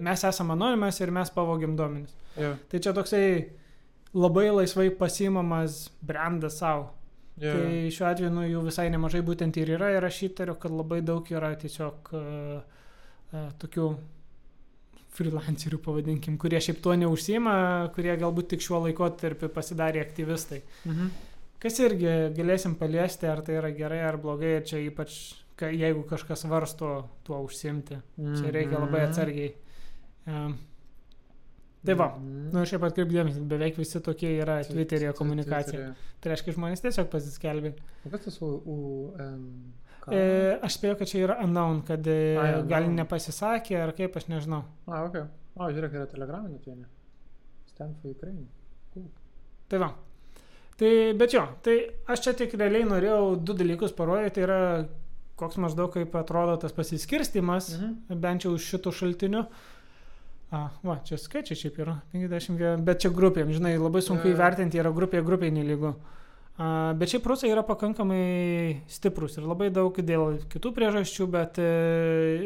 mes 0.06 0.24
esame 0.30 0.54
anonimas 0.54 1.02
ir 1.02 1.10
mes 1.10 1.34
pavogim 1.34 1.74
duomenis. 1.74 2.14
Jo. 2.38 2.54
Tai 2.70 2.78
čia 2.86 2.94
toksai 2.94 3.26
labai 4.14 4.52
laisvai 4.54 4.92
pasimamas 4.94 5.88
brandas 5.98 6.62
savo. 6.62 6.92
Jo. 7.42 7.50
Tai 7.52 7.90
šiuo 7.90 8.06
atveju 8.12 8.30
nu, 8.30 8.44
jų 8.46 8.60
visai 8.68 8.88
nemažai 8.94 9.20
būtent 9.26 9.56
ir 9.58 9.72
yra 9.74 9.88
ir 9.96 10.04
aš 10.06 10.20
įtariu, 10.28 10.54
kad 10.60 10.70
labai 10.70 11.00
daug 11.02 11.26
yra 11.34 11.50
tiesiog 11.58 12.12
uh, 12.14 12.60
uh, 13.34 13.48
tokių 13.58 13.88
freelancerių, 15.14 15.78
pavadinkim, 15.82 16.36
kurie 16.42 16.58
šiaip 16.62 16.80
tuo 16.82 16.94
neužsima, 16.98 17.54
kurie 17.94 18.14
galbūt 18.18 18.48
tik 18.54 18.64
šiuo 18.64 18.80
laikotarpiu 18.88 19.50
pasidarė 19.54 20.02
aktyvistai. 20.02 20.60
Mhm. 20.86 21.10
Kas 21.62 21.78
irgi 21.80 22.10
galėsim 22.36 22.74
paliesti, 22.76 23.26
ar 23.30 23.40
tai 23.46 23.54
yra 23.60 23.70
gerai 23.72 24.02
ar 24.04 24.18
blogai, 24.20 24.56
ir 24.58 24.64
čia 24.68 24.82
ypač, 24.84 25.14
jeigu 25.62 26.02
kažkas 26.10 26.42
varsto 26.50 26.90
tuo 27.24 27.38
užsimti. 27.46 27.96
Čia 28.18 28.50
reikia 28.52 28.78
labai 28.82 29.00
Mhm. 29.00 29.10
atsargiai. 29.10 29.54
Um, 30.26 30.58
tai 31.84 31.94
va, 31.94 32.08
Mhm. 32.16 32.50
nu 32.52 32.64
šiaip 32.64 32.82
atkreipdėmės, 32.88 33.38
beveik 33.50 33.76
visi 33.76 34.00
tokie 34.00 34.30
yra 34.40 34.60
Twi- 34.62 34.72
Twitter'e 34.74 35.10
twi- 35.12 35.16
komunikacija. 35.18 35.94
Tai 36.20 36.32
reiškia, 36.32 36.54
žmonės 36.56 36.80
tiesiog 36.84 37.08
pasiskelbė. 37.12 37.74
Kas 38.10 38.20
tas 38.24 38.38
um, 38.42 39.72
E, 40.12 40.58
aš 40.62 40.74
spėjau, 40.76 40.98
kad 40.98 41.08
čia 41.08 41.18
yra 41.24 41.38
unknown, 41.44 41.78
kad 41.88 42.06
e, 42.06 42.36
unknown. 42.36 42.66
gal 42.68 42.84
nepasisakė 42.92 43.78
ar 43.82 43.92
kaip, 43.96 44.16
aš 44.16 44.26
nežinau. 44.28 44.62
A, 44.86 45.04
ok. 45.06 45.14
O, 45.56 45.68
žiūrėk, 45.72 45.94
yra 45.96 46.06
telegraminė 46.10 46.58
viena. 46.66 46.84
Stand 47.72 47.96
for 48.02 48.10
Ukraine. 48.10 48.44
Cool. 48.92 49.06
Tai 49.68 49.78
va. 49.78 49.88
Tai, 50.76 50.90
bet 51.16 51.32
jo, 51.32 51.46
tai 51.62 51.78
aš 52.10 52.20
čia 52.20 52.32
tik 52.34 52.52
realiai 52.58 52.84
norėjau 52.84 53.36
du 53.42 53.54
dalykus 53.54 53.92
parodyti. 53.96 54.34
Tai 54.34 54.42
yra, 54.42 54.58
koks 55.40 55.56
maždaug 55.56 55.90
kaip 55.94 56.12
atrodo 56.20 56.58
tas 56.60 56.72
pasiskirstimas, 56.72 57.72
Mhm. 57.78 58.20
bent 58.20 58.42
jau 58.44 58.52
iš 58.58 58.68
šitų 58.74 58.92
šaltinių. 59.00 59.46
A, 60.54 60.68
va, 60.87 60.99
čia 61.06 61.16
skaičiai 61.18 61.58
šiaip 61.58 61.78
yra. 61.82 61.96
51, 62.12 62.82
bet 62.87 63.00
čia 63.02 63.11
grupėm, 63.14 63.50
žinai, 63.54 63.75
labai 63.80 64.02
sunku 64.04 64.28
įvertinti, 64.30 64.78
yra 64.78 64.92
grupė 64.94 65.23
grupiai 65.26 65.54
nelygu. 65.54 65.94
A, 66.54 66.66
bet 66.99 67.11
šiaip 67.11 67.25
rusai 67.26 67.50
yra 67.50 67.64
pakankamai 67.66 68.82
stiprus 68.92 69.38
ir 69.40 69.49
labai 69.49 69.73
daug 69.75 69.96
dėl 69.99 70.37
kitų 70.52 70.70
priežasčių, 70.76 71.26
bet 71.32 71.58
e, 71.58 71.70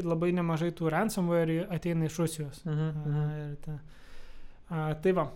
labai 0.06 0.30
nemažai 0.36 0.70
tų 0.78 0.88
ransomware 0.94 1.66
ateina 1.74 2.08
iš 2.08 2.16
Rusijos. 2.22 2.62
Mhm. 2.64 2.86
A, 2.86 3.10
mhm. 3.10 3.50
ta, 3.66 3.74
a, 4.70 4.86
tai 5.04 5.12
va. 5.18 5.26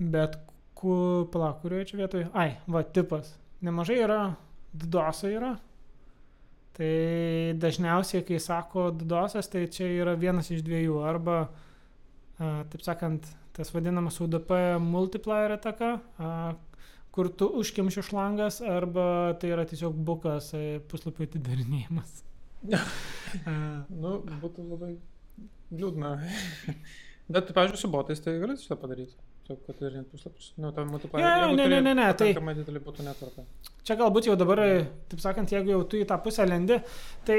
Bet, 0.00 0.38
ku, 0.78 0.94
pala, 1.34 1.50
kurioje 1.60 1.90
čia 1.90 2.00
vietoje? 2.00 2.30
Ai, 2.32 2.54
va, 2.64 2.80
tipas. 2.86 3.34
Nemažai 3.62 3.98
yra, 4.06 4.22
DDoSai 4.72 5.34
yra. 5.36 5.52
Tai 6.72 6.94
dažniausiai, 7.60 8.24
kai 8.24 8.40
sako 8.40 8.86
DDoSas, 8.96 9.50
tai 9.52 9.66
čia 9.68 9.90
yra 9.92 10.16
vienas 10.16 10.48
iš 10.54 10.64
dviejų. 10.64 10.96
Arba, 11.04 11.36
a, 11.42 11.68
taip 12.72 12.82
sakant, 12.84 13.26
tas 13.56 13.70
vadinamas 13.74 14.18
UDP 14.24 14.52
multiplier 14.82 15.54
ataka, 15.58 15.94
kur 17.12 17.28
tu 17.36 17.48
užkimši 17.60 18.04
šlangas, 18.08 18.60
arba 18.64 19.34
tai 19.40 19.50
yra 19.52 19.66
tiesiog 19.68 19.96
bukas 20.08 20.52
e, 20.56 20.80
puslapio 20.90 21.28
atidarinėjimas. 21.28 22.20
Nu, 24.02 24.18
būtų 24.42 24.64
labai 24.68 24.90
liūdna. 25.72 26.10
Bet, 27.32 27.48
pavyzdžiui, 27.56 27.80
su 27.80 27.88
botais 27.88 28.20
tai 28.20 28.34
gali 28.42 28.58
šitą 28.60 28.76
padaryti. 28.80 29.14
Tiesiog, 29.46 29.62
kad 29.66 29.80
ir 29.86 29.94
net 29.96 30.10
puslapius. 30.12 30.50
Nu, 30.60 30.68
tam. 30.76 30.90
Jo, 30.92 31.08
jo, 31.08 31.22
jeigu 31.22 31.56
ne, 31.56 31.64
turi 31.64 31.72
ne, 31.72 31.80
ne, 31.86 31.94
ne, 31.96 32.08
tai- 32.14 32.28
būtų 32.84 33.06
netvarką. 33.06 33.44
Čia 33.88 33.96
galbūt 33.98 34.28
jau 34.28 34.36
dabar, 34.38 34.60
taip 35.10 35.24
sakant, 35.24 35.50
jeigu 35.50 35.72
jau 35.74 35.80
tu 35.88 35.98
į 35.98 36.04
tą 36.12 36.18
pusę 36.22 36.44
lendi, 36.46 36.76
tai 37.26 37.38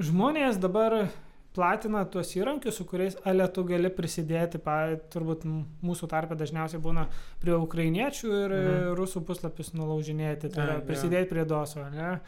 žmonės 0.00 0.56
dabar 0.62 1.10
platina 1.54 2.04
tuos 2.06 2.30
įrankius, 2.36 2.76
su 2.78 2.84
kuriais 2.86 3.16
ale 3.26 3.48
tu 3.50 3.64
gali 3.66 3.90
prisidėti, 3.90 4.60
pa, 4.62 4.96
turbūt 5.10 5.42
mūsų 5.82 6.08
tarpe 6.12 6.36
dažniausiai 6.38 6.80
būna 6.82 7.08
prie 7.42 7.56
ukrainiečių 7.58 8.30
ir 8.44 8.50
Mhm. 8.54 8.94
rusų 9.00 9.24
puslapius 9.26 9.72
nulaužinėti, 9.74 10.48
tai 10.54 10.62
yra 10.66 10.74
jo. 10.78 10.86
prisidėti 10.86 11.28
prie 11.28 11.44
doso, 11.44 11.82
ne? 11.90 12.20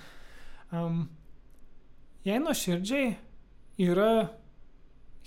Um, 0.72 1.08
jei 2.24 2.38
nuoširdžiai 2.42 3.16
yra 3.78 4.30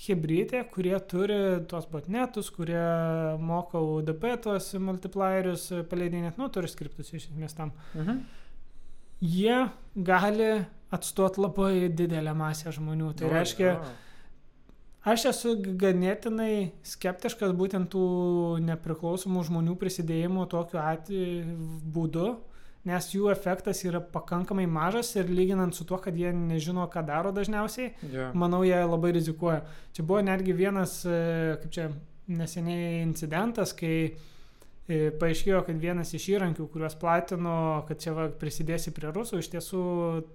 hybridė, 0.05 0.65
kurie 0.73 0.97
turi 1.07 1.37
tuos 1.71 1.85
botnetus, 1.87 2.49
kurie 2.51 3.37
moka 3.39 3.79
UDP 3.79 4.25
tuos 4.43 4.73
multiplierius 4.73 5.69
paleidinėti, 5.89 6.37
nu, 6.41 6.49
turi 6.51 6.67
skriptus 6.67 7.13
iš 7.15 7.29
esmės 7.31 7.55
tam. 7.55 7.71
Mhm. 7.95 8.19
Jie 9.21 9.69
gali 9.95 10.65
atstoti 10.95 11.41
labai 11.43 11.89
didelę 11.91 12.33
masę 12.37 12.71
žmonių. 12.75 13.13
Tai 13.19 13.27
O, 13.29 13.33
reiškia, 13.35 13.69
jo. 13.75 13.93
aš 15.11 15.27
esu 15.33 15.53
ganėtinai 15.81 16.71
skeptiškas 16.87 17.53
būtent 17.57 17.91
tų 17.93 18.05
nepriklausomų 18.65 19.43
žmonių 19.49 19.77
prisidėjimo 19.81 20.47
tokiu 20.51 20.81
atveju 20.81 21.57
būdu, 21.95 22.27
nes 22.85 23.07
jų 23.13 23.31
efektas 23.33 23.79
yra 23.87 23.97
pakankamai 24.13 24.67
mažas 24.69 25.09
ir 25.17 25.29
lyginant 25.33 25.73
su 25.73 25.85
tuo, 25.89 25.97
kad 25.97 26.13
jie 26.17 26.29
nežino, 26.37 26.85
ką 26.93 27.01
daro 27.07 27.31
dažniausiai, 27.33 27.93
Jo. 28.13 28.27
manau, 28.37 28.61
jie 28.65 28.77
labai 28.85 29.09
rizikuoja. 29.17 29.63
Čia 29.93 30.05
buvo 30.05 30.21
netgi 30.21 30.53
vienas, 30.53 30.99
e, 31.05 31.55
kaip 31.63 31.71
čia, 31.73 31.87
neseniai 32.27 33.01
incidentas, 33.05 33.73
kai 33.77 34.15
paaiškėjo, 34.87 35.63
kad 35.65 35.79
vienas 35.81 36.11
iš 36.13 36.27
įrankių, 36.35 36.67
kuriuos 36.69 36.93
platino, 37.01 37.83
kad 37.87 37.97
čia 38.03 38.13
va, 38.13 38.27
prisidėsi 38.29 38.91
prie 38.93 39.09
rusų, 39.15 39.39
iš 39.41 39.49
tiesų 39.55 39.81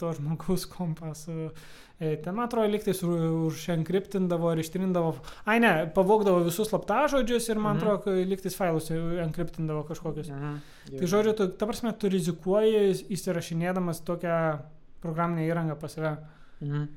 to 0.00 0.10
žmogaus 0.18 0.66
kompas. 0.66 1.28
e, 1.28 2.16
Ten, 2.24 2.38
atrodo, 2.40 2.66
liktais 2.72 3.02
uženkriptindavo 3.04 4.52
ir 4.54 4.62
ištrindavo. 4.62 5.14
Ai 5.44 5.58
ne, 5.60 5.72
pavogdavo 5.94 6.40
visus 6.46 6.70
slaptažodžius 6.72 7.48
ir, 7.52 7.58
man 7.60 7.76
Mhm. 7.76 7.82
atrodo, 7.82 8.02
kai 8.04 8.24
liktais 8.24 8.56
failus 8.56 8.90
enkriptindavo 8.90 9.84
kažkokius. 9.84 10.30
Mhm. 10.32 10.56
Tai 10.98 11.06
žodžiu, 11.06 11.36
tu, 11.36 11.48
ta 11.48 11.66
prasme, 11.66 11.92
tu 11.92 12.08
rizikuoji 12.08 13.04
įsirašinėdamas 13.12 14.00
tokią 14.02 14.62
programinę 15.02 15.46
įrangą 15.46 15.76
pas 15.78 15.92
save 15.92 16.16
Mhm. 16.62 16.88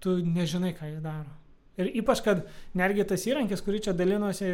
tu 0.00 0.16
nežinai, 0.22 0.74
ką 0.76 0.92
jis 0.92 1.00
daro. 1.02 1.30
Ir 1.80 1.88
ypač, 2.02 2.20
kad 2.24 2.42
netgi 2.76 3.06
tas 3.08 3.22
įrankis, 3.24 3.62
kurį 3.64 3.80
čia 3.86 3.94
dalinosi 3.96 4.48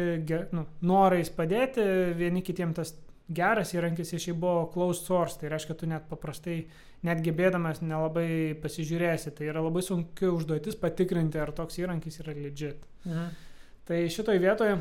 nu, 0.55 0.65
norais 0.87 1.31
padėti, 1.35 1.83
vieni 2.15 2.43
kitiems 2.45 2.77
tas 2.77 2.93
geras 3.29 3.73
įrankis 3.75 4.13
iš 4.15 4.29
jį 4.29 4.35
buvo 4.41 4.69
closed 4.73 5.05
source, 5.05 5.37
tai 5.39 5.51
reiškia, 5.51 5.75
tu 5.77 5.89
net 5.89 6.07
paprastai, 6.09 6.61
net 7.05 7.19
gebėdamas 7.25 7.83
nelabai 7.83 8.55
pasižiūrėsi, 8.63 9.33
tai 9.35 9.49
yra 9.51 9.61
labai 9.65 9.83
sunki 9.85 10.31
užduotis 10.31 10.79
patikrinti, 10.79 11.41
ar 11.41 11.51
toks 11.55 11.77
įrankis 11.81 12.21
yra 12.23 12.33
legit. 12.37 12.87
Mhm. 13.05 13.27
Tai 13.89 13.99
šitoj 14.13 14.39
vietoje 14.41 14.79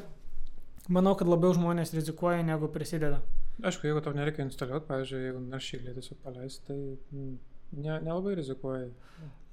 manau, 0.92 1.14
kad 1.18 1.28
labiau 1.28 1.54
žmonės 1.56 1.94
rizikuoja 1.96 2.42
negu 2.44 2.70
prisideda. 2.72 3.20
Aišku, 3.58 3.88
jeigu 3.88 4.00
tau 4.04 4.14
nereikia 4.14 4.44
instaliuoti, 4.46 4.86
pavyzdžiui, 4.86 5.22
jeigu 5.26 5.40
naršyklį 5.50 5.94
tiesiog 5.96 6.18
paleisti, 6.22 6.62
tai 6.68 6.76
mm, 6.78 7.32
ne, 7.72 7.98
nelabai 8.00 8.34
rizikuoji. 8.38 8.90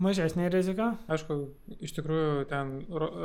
Mažesnė 0.03 0.50
rizika. 0.51 0.89
Aišku, 1.07 1.38
iš 1.79 1.93
tikrųjų 1.95 2.43
ten 2.50 2.74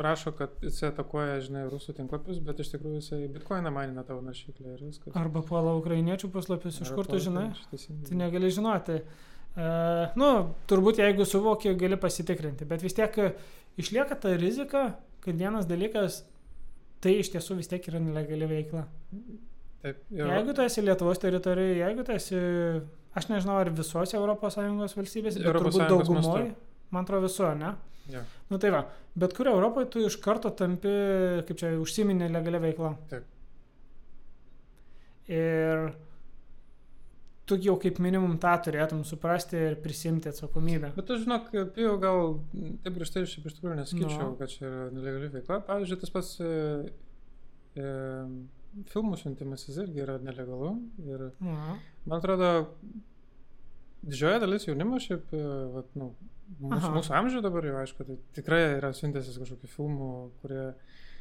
rašo, 0.06 0.30
kad 0.38 0.52
jis 0.62 0.78
atakuoja, 0.86 1.40
žinai, 1.42 1.64
rusų 1.72 1.96
tinklapius, 1.96 2.38
bet 2.46 2.62
iš 2.62 2.70
tikrųjų 2.76 3.00
jisai 3.00 3.18
bitkoiną 3.34 3.72
manina 3.74 4.04
tavo 4.06 4.22
naršyklę 4.22 4.76
ir 4.76 4.84
viskas. 4.84 5.16
Arba 5.18 5.42
puola 5.46 5.74
ukrainiečių 5.80 6.30
puslapius, 6.30 6.78
iš 6.78 6.92
Arba 6.92 7.00
kur 7.00 7.10
tu 7.10 7.18
žinai? 7.26 7.48
Tai 7.74 8.20
negali 8.22 8.52
žinoti. 8.54 9.00
Uh, 9.50 10.12
nu, 10.14 10.30
turbūt 10.70 11.02
jeigu 11.02 11.26
suvoki, 11.26 11.72
gali 11.74 11.98
pasitikrinti, 11.98 12.68
bet 12.70 12.84
vis 12.86 12.94
tiek 12.94 13.16
e, 13.18 13.32
išlieka 13.82 14.14
ta 14.22 14.36
rizika, 14.38 14.84
kad 15.24 15.40
vienas 15.42 15.66
dalykas, 15.66 16.20
tai 17.02 17.16
iš 17.18 17.32
tiesų 17.34 17.58
vis 17.58 17.70
tiek 17.72 17.88
yra 17.90 17.98
nelegali 17.98 18.46
veikla. 18.46 18.84
Taip, 19.82 20.04
ir, 20.14 20.22
Jeigu 20.22 20.54
tu 20.54 20.62
esi 20.62 20.84
Lietuvos 20.84 21.18
teritorijoje, 21.18 21.80
jeigu 21.80 22.06
tu 22.06 22.14
esi, 22.14 22.40
aš 23.18 23.28
nežinau, 23.32 23.58
ar 23.60 23.70
visose 23.74 24.16
ES 24.18 24.96
valstybėse, 24.98 25.40
bet 25.40 25.48
Europos 25.50 25.76
turbūt 25.76 25.88
daugumoje, 25.94 26.50
man 26.94 27.06
atrodo 27.06 27.26
viso, 27.28 27.50
ne? 27.58 27.74
Jo. 28.10 28.22
Nu 28.50 28.58
tai 28.58 28.70
va, 28.74 28.84
bet 29.18 29.34
kur 29.36 29.46
Europoje 29.50 29.90
tu 29.94 30.02
iš 30.06 30.16
karto 30.22 30.50
tampi, 30.56 30.90
kaip 31.46 31.58
čia, 31.60 31.74
užsiminė 31.78 32.30
legalia 32.32 32.62
veikla. 32.62 32.94
Taip. 33.10 33.26
Ir 35.30 35.92
tu 37.50 37.58
jau 37.58 37.76
kaip 37.82 37.98
minimum 38.02 38.36
tą 38.42 38.52
turėtum 38.64 39.02
suprasti 39.06 39.58
ir 39.58 39.76
prisimti 39.82 40.30
atsakomybę. 40.30 40.92
Bet 40.96 41.10
aš 41.10 41.24
žinok, 41.24 41.48
pijau 41.74 41.96
gal 42.02 42.32
taip 42.84 42.96
grįžtai 42.98 43.24
šiaip 43.26 43.46
iš 43.50 43.56
tikrųjų 43.58 43.78
nesakyčiau, 43.80 44.28
Nu. 44.30 44.36
kad 44.38 44.52
čia 44.52 44.66
yra 44.68 44.84
nelegali 44.94 45.30
veikla. 45.34 45.60
Pavyzdžiui, 45.66 46.00
tas 46.02 46.14
pats 46.14 46.32
e, 46.46 46.50
e, 47.74 47.88
filmų 48.92 49.18
siuntimas 49.18 49.66
jis 49.66 49.80
irgi 49.82 50.04
yra 50.06 50.18
nelegalu. 50.22 50.76
Ir 51.06 51.26
Na, 51.42 51.74
man 52.06 52.18
atrodo, 52.18 52.50
didžioji 54.02 54.42
dalis 54.42 54.66
jaunimo 54.68 55.00
šiaip, 55.02 55.32
e, 55.36 55.42
vat, 55.74 55.90
nu, 55.98 56.12
mūsų, 56.60 56.78
Aha. 56.78 56.92
mūsų 56.96 57.16
amžiuje 57.20 57.44
dabar 57.44 57.66
jau 57.68 57.76
aišku, 57.82 58.06
tai 58.06 58.18
tikrai 58.36 58.62
yra 58.78 58.92
siuntęsis 58.96 59.38
kažkokių 59.40 59.72
filmų, 59.74 60.12
kurie 60.42 60.62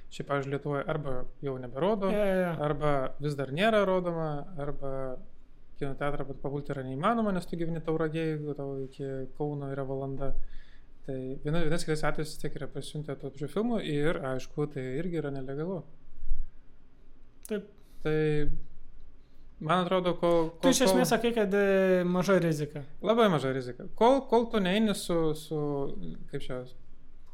šiaip, 0.10 0.30
pavyzdžiui, 0.30 0.54
Lietuvoje 0.56 0.86
arba 0.90 1.16
jau 1.46 1.58
neberodo, 1.62 2.14
ja, 2.14 2.30
ja. 2.44 2.54
arba 2.66 2.94
vis 3.22 3.36
dar 3.38 3.52
nėra 3.56 3.84
rodoma, 3.88 4.30
arba 4.58 4.94
kino 5.80 5.94
teatrą, 6.00 6.26
pabūti 6.44 6.74
yra 6.74 6.84
neįmanoma, 6.88 7.34
nes 7.36 7.48
tu 7.48 7.60
gyveni 7.60 7.82
tauragėje, 7.84 8.34
jeigu 8.34 8.56
tau 8.58 8.74
iki 8.84 9.06
Kauno 9.38 9.70
yra 9.72 9.86
valanda. 9.88 10.34
Tai 11.06 11.16
viena, 11.42 11.62
vienas 11.64 11.86
kitais 11.86 12.04
atvejais 12.06 12.34
vis 12.34 12.42
tiek 12.42 12.58
yra 12.60 12.68
pasiuntę 12.70 13.16
to 13.18 13.32
pačių 13.34 13.48
filmų 13.54 13.80
ir, 13.88 14.20
aišku, 14.34 14.68
tai 14.74 14.84
irgi 15.00 15.22
yra 15.22 15.32
nelegalu. 15.34 15.80
Taip. 17.50 17.70
Tai 18.04 18.18
man 19.60 19.84
atrodo, 19.84 20.16
kol... 20.20 20.50
Tu 20.58 20.68
kol 20.68 20.76
iš 20.76 20.82
esmės 20.88 21.12
sakai, 21.14 21.32
kad 21.36 21.54
e, 21.56 22.04
maža 22.08 22.38
rizika. 22.42 22.84
Labai 23.06 23.30
maža 23.32 23.54
rizika. 23.56 23.88
Kol, 24.00 24.22
kol 24.30 24.48
tu 24.52 24.62
neini 24.64 24.96
su, 24.98 25.18
su, 25.38 25.62
kaip 26.32 26.44
čia, 26.46 26.60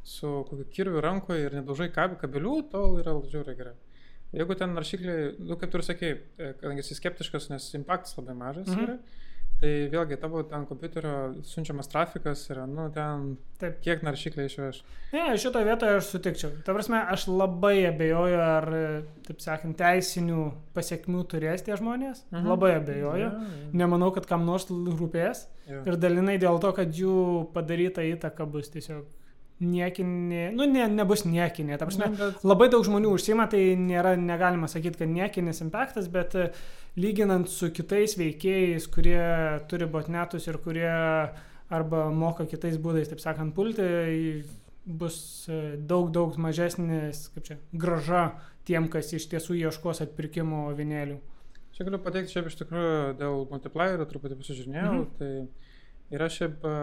su 0.06 0.32
kokiu 0.48 0.68
kirviu 0.74 1.02
rankoje 1.04 1.46
ir 1.46 1.58
nedaužai 1.60 1.90
kab, 1.94 2.16
kabelių, 2.20 2.56
tol 2.72 2.98
yra 3.02 3.16
žiūri 3.30 3.56
gerai. 3.58 3.76
Jeigu 4.36 4.56
ten 4.58 4.74
naršykliai, 4.76 5.28
nu, 5.46 5.56
kaip 5.60 5.70
tu 5.72 5.78
ir 5.80 5.86
sakei, 5.86 6.16
e, 6.36 6.50
kadangi 6.58 6.82
esi 6.82 6.98
skeptiškas, 6.98 7.48
nes 7.52 7.68
impaktas 7.78 8.16
labai 8.18 8.34
mažas 8.38 8.68
mhm. 8.72 8.84
yra, 8.86 9.24
tai 9.60 9.70
vėlgi 9.92 10.18
tavo 10.20 10.42
ten 10.44 10.66
kompiuterio 10.68 11.12
siunčiamas 11.48 11.88
trafikas 11.88 12.42
yra, 12.52 12.66
nu, 12.68 12.90
ten 12.92 13.36
Taip. 13.58 13.78
kiek 13.80 14.02
naršykliai 14.04 14.50
išveš. 14.50 14.82
Ne, 15.14 15.22
šitoje 15.40 15.64
vietoje 15.64 15.96
aš 15.96 16.10
sutikčiau. 16.12 16.50
Ta 16.66 16.74
prasme, 16.76 17.00
aš 17.14 17.24
labai 17.32 17.86
abejoju, 17.88 18.40
ar, 18.44 18.68
taip 19.26 19.40
sakant, 19.40 19.78
teisinių 19.80 20.50
pasiekmių 20.76 21.24
turės 21.32 21.64
tie 21.64 21.76
žmonės. 21.80 22.24
Mhm. 22.28 22.36
Mhm. 22.42 22.50
Labai 22.52 22.72
abejoju. 22.82 23.24
Ja, 23.24 23.32
ja. 23.32 23.70
Nemanau, 23.72 24.12
kad 24.12 24.26
kam 24.28 24.44
nors 24.44 24.68
rūpės. 24.68 25.46
Jo. 25.66 25.80
Ir 25.88 25.96
dalinai 25.96 26.36
dėl 26.38 26.60
to, 26.62 26.72
kad 26.76 26.92
jų 26.94 27.48
padaryta 27.56 28.04
įtaka 28.06 28.44
bus 28.46 28.68
tiesiog 28.70 29.06
niekinė. 29.60 30.50
Nu, 30.52 30.66
ne, 30.68 30.84
nebus 30.92 31.24
niekinė. 31.24 31.78
Ta 31.80 31.86
prasme, 31.88 32.10
Nu, 32.12 32.16
bet- 32.20 32.44
labai 32.44 32.68
daug 32.68 32.84
žmonių 32.84 33.12
užsima, 33.16 33.48
tai 33.50 33.74
nėra, 33.80 34.12
negalima 34.20 34.68
sakyti, 34.68 34.98
kad 35.00 35.08
niekinis 35.08 35.62
impaktas, 35.64 36.08
bet 36.12 36.34
lyginant 36.96 37.48
su 37.52 37.68
kitais 37.76 38.14
veikėjais, 38.16 38.86
kurie 38.92 39.20
turi 39.68 39.86
botnetus 39.92 40.46
ir 40.48 40.58
kurie 40.64 40.88
arba 41.70 42.06
moka 42.14 42.46
kitais 42.46 42.76
būdais, 42.78 43.08
taip 43.10 43.20
sakant, 43.20 43.54
pulti, 43.56 44.44
bus 44.86 45.16
e, 45.50 45.76
daug, 45.82 46.12
daug 46.14 46.36
mažesnis, 46.38 47.24
kaip 47.34 47.44
čia, 47.48 47.56
graža 47.74 48.20
tiem, 48.66 48.86
kas 48.90 49.10
iš 49.18 49.26
tiesų 49.32 49.56
ieškos 49.64 50.00
atpirkimo 50.06 50.68
vinėlių. 50.78 51.18
Čia 51.76 51.84
galiu 51.88 51.98
pateikti 52.00 52.32
šiaip 52.36 52.46
iš 52.48 52.56
tikrųjų 52.62 53.16
dėl 53.18 53.42
multiplierio, 53.50 54.06
truputį 54.08 54.38
pasižiūrėjau, 54.40 54.92
Mhm. 54.94 55.08
tai 55.18 56.16
yra 56.16 56.28
šiaip 56.32 56.64
a, 56.64 56.76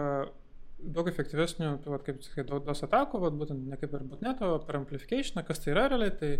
daug 0.84 1.08
efektyvesnių, 1.08 1.72
vat, 1.88 2.04
kaip 2.04 2.20
sakai, 2.22 2.44
do- 2.44 2.60
dos 2.60 2.84
atakų, 2.84 3.20
vat, 3.24 3.32
būtent 3.40 3.66
ne 3.72 3.76
kaip 3.80 3.94
ir 3.96 4.04
botneto, 4.04 4.52
per 4.66 4.76
amplification, 4.76 5.42
kas 5.48 5.58
tai 5.64 5.72
yra 5.72 5.88
realiai, 5.88 6.12
tai 6.20 6.32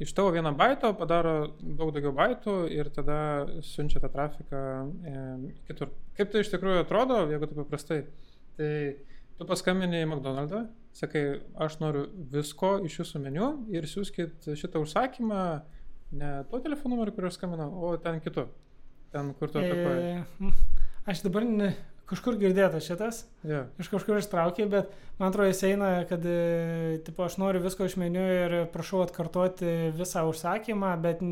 iš 0.00 0.12
tavo 0.16 0.30
vieno 0.32 0.52
baito 0.56 0.92
padaro 0.96 1.34
daug 1.60 1.92
daugiau 1.94 2.12
baitų 2.16 2.56
ir 2.72 2.88
tada 2.94 3.16
siunčia 3.66 4.00
tą 4.02 4.10
trafiką 4.12 4.62
e, 5.04 5.24
kitur. 5.68 5.92
Kaip 6.16 6.32
tai 6.32 6.44
iš 6.44 6.52
tikrųjų 6.54 6.84
atrodo, 6.84 7.22
jeigu 7.30 7.48
tu 7.50 7.58
paprastai, 7.58 8.00
tai 8.56 8.72
tu 9.38 9.48
paskambini 9.48 10.02
į 10.02 10.08
McDonald's, 10.08 10.72
sakai, 10.96 11.24
aš 11.60 11.78
noriu 11.80 12.06
visko 12.32 12.76
iš 12.86 13.00
jūsų 13.02 13.22
meniu 13.22 13.52
ir 13.72 13.88
siūskit 13.88 14.50
šitą 14.58 14.82
užsakymą 14.84 15.44
ne 16.12 16.32
tuo 16.50 16.60
telefonu 16.60 16.96
numeriu, 16.96 17.14
kuriuo 17.16 17.32
skambinau, 17.32 17.70
o 17.72 17.96
ten 17.96 18.20
kitu. 18.20 18.46
Ten, 19.12 19.32
kur 19.36 19.50
tu 19.52 19.60
atakuoji. 19.60 20.12
E, 20.48 20.52
aš 21.12 21.24
dabar 21.24 21.46
ne, 21.48 21.72
kažkur 22.10 22.36
girdėtas 22.40 22.86
šitas, 22.86 23.22
Yeah. 23.42 23.66
iš 23.80 23.88
kažkur 23.90 24.18
ištraukė, 24.20 24.68
bet 24.70 24.90
man 25.18 25.30
atrodo 25.30 25.48
jis 25.48 25.62
eina, 25.66 25.90
kad 26.06 26.24
e, 26.28 26.98
tipo, 27.06 27.24
aš 27.26 27.38
noriu 27.40 27.62
visko 27.64 27.86
iš 27.88 27.96
meniu 27.98 28.22
ir 28.22 28.54
prašau 28.72 29.02
atkartoti 29.02 29.92
visą 29.96 30.24
užsakymą, 30.30 30.92
bet 31.02 31.22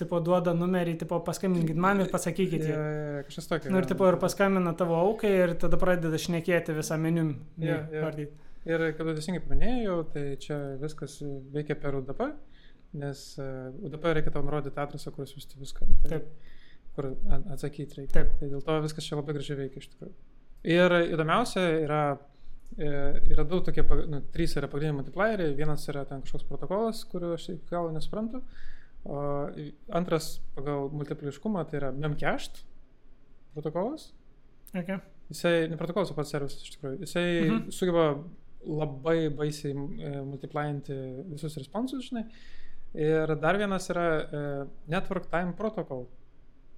tipo, 0.00 0.20
duoda 0.24 0.52
numerį, 0.56 0.96
tipo, 1.04 1.20
paskambinkit 1.24 1.78
man 1.80 2.02
ir 2.04 2.10
pasakykit. 2.12 2.64
Yeah. 2.66 2.80
ja, 2.80 3.18
ja, 3.18 3.26
kažkas 3.28 3.50
tokio. 3.52 3.72
Nu 3.72 3.80
ir 3.80 3.88
tipo, 3.90 4.08
ir 4.10 4.18
paskambina 4.20 4.74
tavo 4.76 4.98
aukai 5.00 5.32
ir 5.44 5.54
tada 5.60 5.80
pradeda 5.80 6.20
šnekėti 6.20 6.76
visą 6.76 6.98
meniu. 7.00 7.30
Jo. 7.60 7.78
vardyti. 8.04 8.40
Ir 8.64 8.80
kaip 8.96 9.10
teisingai 9.12 9.42
paminėjau, 9.44 9.98
tai 10.14 10.24
čia 10.40 10.56
viskas 10.80 11.18
veikia 11.52 11.76
per 11.76 11.98
UDP, 11.98 12.22
nes 12.96 13.24
e, 13.36 13.48
UDP 13.84 14.06
reikia 14.16 14.32
tau 14.32 14.44
nurodyti 14.46 14.80
adresą, 14.80 15.12
kur 15.12 15.28
siūsti 15.28 15.60
viską. 15.60 15.88
Tai, 16.04 16.12
Taip. 16.14 16.53
Kur 16.94 17.10
atsakyti 17.50 17.98
reikia. 18.00 18.12
Taip. 18.14 18.34
Tai 18.40 18.48
dėl 18.52 18.62
to 18.62 18.76
viskas 18.84 19.04
čia 19.08 19.16
labai 19.18 19.34
gražiai 19.34 19.56
veikia 19.64 19.82
iš 19.82 19.88
tikrųjų. 19.94 20.12
Ir 20.74 20.94
įdomiausia 21.14 21.64
yra, 21.84 22.02
e, 22.78 22.90
yra 23.34 23.44
du 23.44 23.58
tokie, 23.66 23.82
nu, 24.08 24.20
trys 24.32 24.54
yra 24.56 24.68
pagrindiniai 24.70 25.00
multiplieriai. 25.02 25.56
Vienas 25.58 25.88
yra 25.90 26.04
ten 26.08 26.22
kažkoks 26.24 26.46
protokolas, 26.48 27.02
kurio 27.10 27.34
aš 27.34 27.48
iki 27.56 27.66
galo 27.72 27.90
nesuprantu. 27.92 28.40
O 29.04 29.18
antras 29.92 30.38
pagal 30.54 30.86
multipliškumą 30.94 31.66
tai 31.68 31.80
yra 31.82 31.90
memcached 31.92 32.62
protokolas. 33.54 34.12
Okay. 34.74 34.98
Jisai, 35.28 35.68
ne 35.70 35.76
protokolas, 35.80 36.10
o 36.10 36.16
pats 36.16 36.32
servisas 36.34 36.62
iš 36.64 36.76
tikrųjų. 36.78 37.00
Jisai 37.04 37.26
Mhm. 37.50 37.70
sugeba 37.70 38.06
labai 38.64 39.28
baisiai 39.28 39.72
e, 39.74 40.10
multiplyinti 40.24 40.96
visus 41.28 41.56
responsus, 41.60 42.08
žinai. 42.08 42.24
Ir 42.94 43.34
dar 43.42 43.58
vienas 43.60 43.90
yra 43.90 44.06
e, 44.22 44.66
Network 44.88 45.28
Time 45.30 45.52
Protocol. 45.58 46.06
Mhm. 46.06 46.23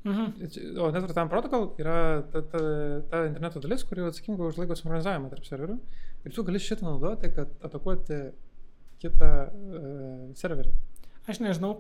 O 0.07 0.91
Network 0.95 1.15
Time 1.17 1.29
Protocol 1.33 1.69
yra 1.83 1.97
ta, 2.33 2.43
ta, 2.53 2.61
ta 3.11 3.23
interneto 3.27 3.63
dalis, 3.65 3.83
kuri 3.89 4.05
atsakinga 4.07 4.47
už 4.53 4.61
laiko 4.61 4.77
sinchronizavimą 4.79 5.31
tarp 5.33 5.49
serverių. 5.49 5.77
Ir 6.27 6.35
tu 6.35 6.45
gali 6.47 6.61
šitą 6.63 6.87
naudoti, 6.87 7.31
kad 7.35 7.53
atakuoti 7.67 8.21
kitą 9.03 9.31
e, 9.51 9.85
serverį. 10.39 10.73
Aš 11.27 11.43
nežinau 11.43 11.75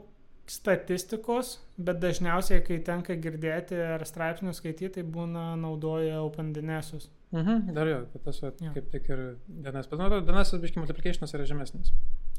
statistikos, 0.50 1.56
bet 1.78 1.98
dažniausiai, 2.02 2.60
kai 2.66 2.76
tenka 2.86 3.16
girdėti 3.18 3.78
ar 3.82 4.04
straipsnius 4.06 4.60
skaityti, 4.60 4.92
tai 5.00 5.02
būna 5.16 5.54
naudoja 5.58 6.20
OpenDNS'us. 6.26 7.08
Mhm, 7.34 7.72
dar 7.74 7.90
jo, 7.90 7.96
kad 8.12 8.22
tas 8.28 8.38
va, 8.44 8.52
Jo. 8.62 8.70
kaip 8.76 8.86
tik 8.92 9.08
ir 9.10 9.22
DNS. 9.48 9.88
Bet 9.90 9.98
atrodo, 9.98 10.20
DNS 10.28 10.54
biškai 10.62 10.82
multiplicationas 10.84 11.34
yra 11.34 11.46
žemesnis. 11.48 11.90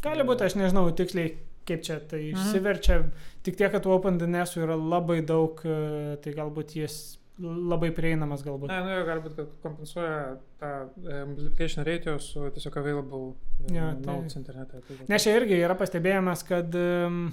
Gali 0.04 0.23
būti, 0.28 0.47
aš 0.47 0.56
nežinau 0.56 0.86
tiksliai, 0.95 1.34
kaip 1.67 1.82
čia 1.84 1.99
tai 1.99 2.32
Mhm. 2.32 2.38
išsiverčia. 2.39 2.97
Tik 3.43 3.56
tiek, 3.60 3.71
kad 3.71 3.84
OpenDNS'ų 3.86 4.63
yra 4.65 4.75
labai 4.80 5.21
daug, 5.25 5.60
e, 5.65 6.17
tai 6.23 6.34
galbūt 6.34 6.75
jis 6.80 7.17
labai 7.39 7.91
prieinamas 7.93 8.41
galbūt. 8.41 8.71
Ne, 8.71 8.80
nu 8.82 8.89
jo, 8.95 9.03
galbūt, 9.06 9.36
kad 9.36 9.49
kompensuoja 9.62 10.38
tą 10.60 10.71
e, 11.06 11.25
multiplication 11.30 11.86
ratio 11.86 12.17
su 12.19 12.49
tiesiog 12.56 12.77
available 12.82 13.34
e, 13.69 13.73
Jo, 13.75 13.91
tai- 14.01 14.15
nodes 14.15 14.36
internete. 14.39 14.82
Tai 14.88 14.95
Nes 15.08 15.23
čia 15.23 15.36
irgi 15.39 15.60
yra 15.62 15.75
pastebėjimas, 15.77 16.41
kad 16.47 16.73
um, 16.75 17.32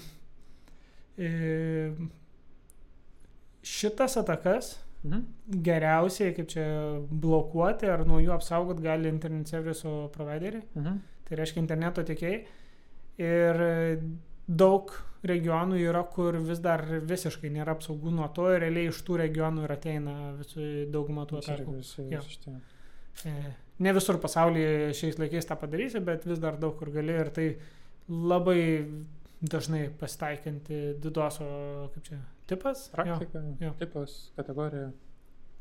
e, 1.17 1.93
šitas 3.65 4.17
atakas 4.21 4.75
Mhm. 5.05 5.23
geriausiai, 5.63 6.35
kaip 6.37 6.49
čia 6.49 6.65
blokuoti 7.11 7.89
ar 7.93 8.05
nuo 8.09 8.21
jų 8.21 8.33
apsaugot 8.33 8.81
gali 8.83 9.09
internet 9.09 9.49
serviso 9.49 10.11
provideriai, 10.13 10.63
Mhm. 10.77 10.99
tai 11.29 11.37
reiškia 11.37 11.59
interneto 11.63 12.03
tiekėjai. 12.03 12.45
Ir 13.23 13.61
daug 14.49 14.93
regionų 15.25 15.79
yra, 15.81 16.03
kur 16.13 16.37
vis 16.45 16.61
dar 16.61 16.83
visiškai 16.85 17.51
nėra 17.53 17.77
apsaugų 17.79 18.13
nuo 18.13 18.27
to 18.37 18.51
ir 18.53 18.61
realiai 18.67 18.91
iš 18.91 19.01
tų 19.07 19.21
regionų 19.23 19.65
ir 19.65 19.73
ateina 19.73 20.17
visų 20.39 20.71
dauguma 20.93 21.25
tų 21.31 21.41
atakų. 21.41 21.79
Jo. 22.11 22.25
E, 23.25 23.37
Ne 23.83 23.91
visur 23.91 24.21
pasaulyje 24.23 24.93
šiais 24.95 25.17
laikais 25.19 25.49
tą 25.49 25.57
padarysi, 25.59 25.99
bet 26.05 26.27
vis 26.29 26.39
dar 26.43 26.59
daug 26.63 26.77
kur 26.79 26.93
gali 26.95 27.15
ir 27.19 27.31
tai 27.35 27.47
labai 28.07 28.61
dažnai 29.43 29.89
pasitaikanti 29.99 31.01
didoso, 31.03 31.47
kaip 31.95 32.05
čia, 32.07 32.19
tipas. 32.51 32.87
Jo. 32.87 32.95
Praktika, 32.95 33.43
jo. 33.65 33.73
tipas, 33.81 34.15
kategorija. 34.39 34.93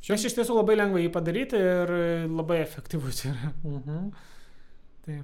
Šiaip 0.03 0.19
iš 0.19 0.35
tiesų 0.37 0.59
labai 0.59 0.75
lengva 0.77 1.01
jį 1.01 1.09
padaryti 1.15 1.57
ir 1.57 1.95
labai 2.27 2.59
efektyvus 2.61 3.23
yra. 3.31 3.53
Mhm. 3.63 4.05
Tai 5.07 5.17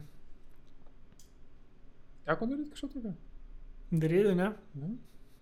Teko 2.30 2.46
daryti 2.52 2.70
kažką 2.76 2.92
tokio? 2.94 3.16
daryti, 3.92 4.36
ne? 4.38 4.52
Ne? 4.78 4.94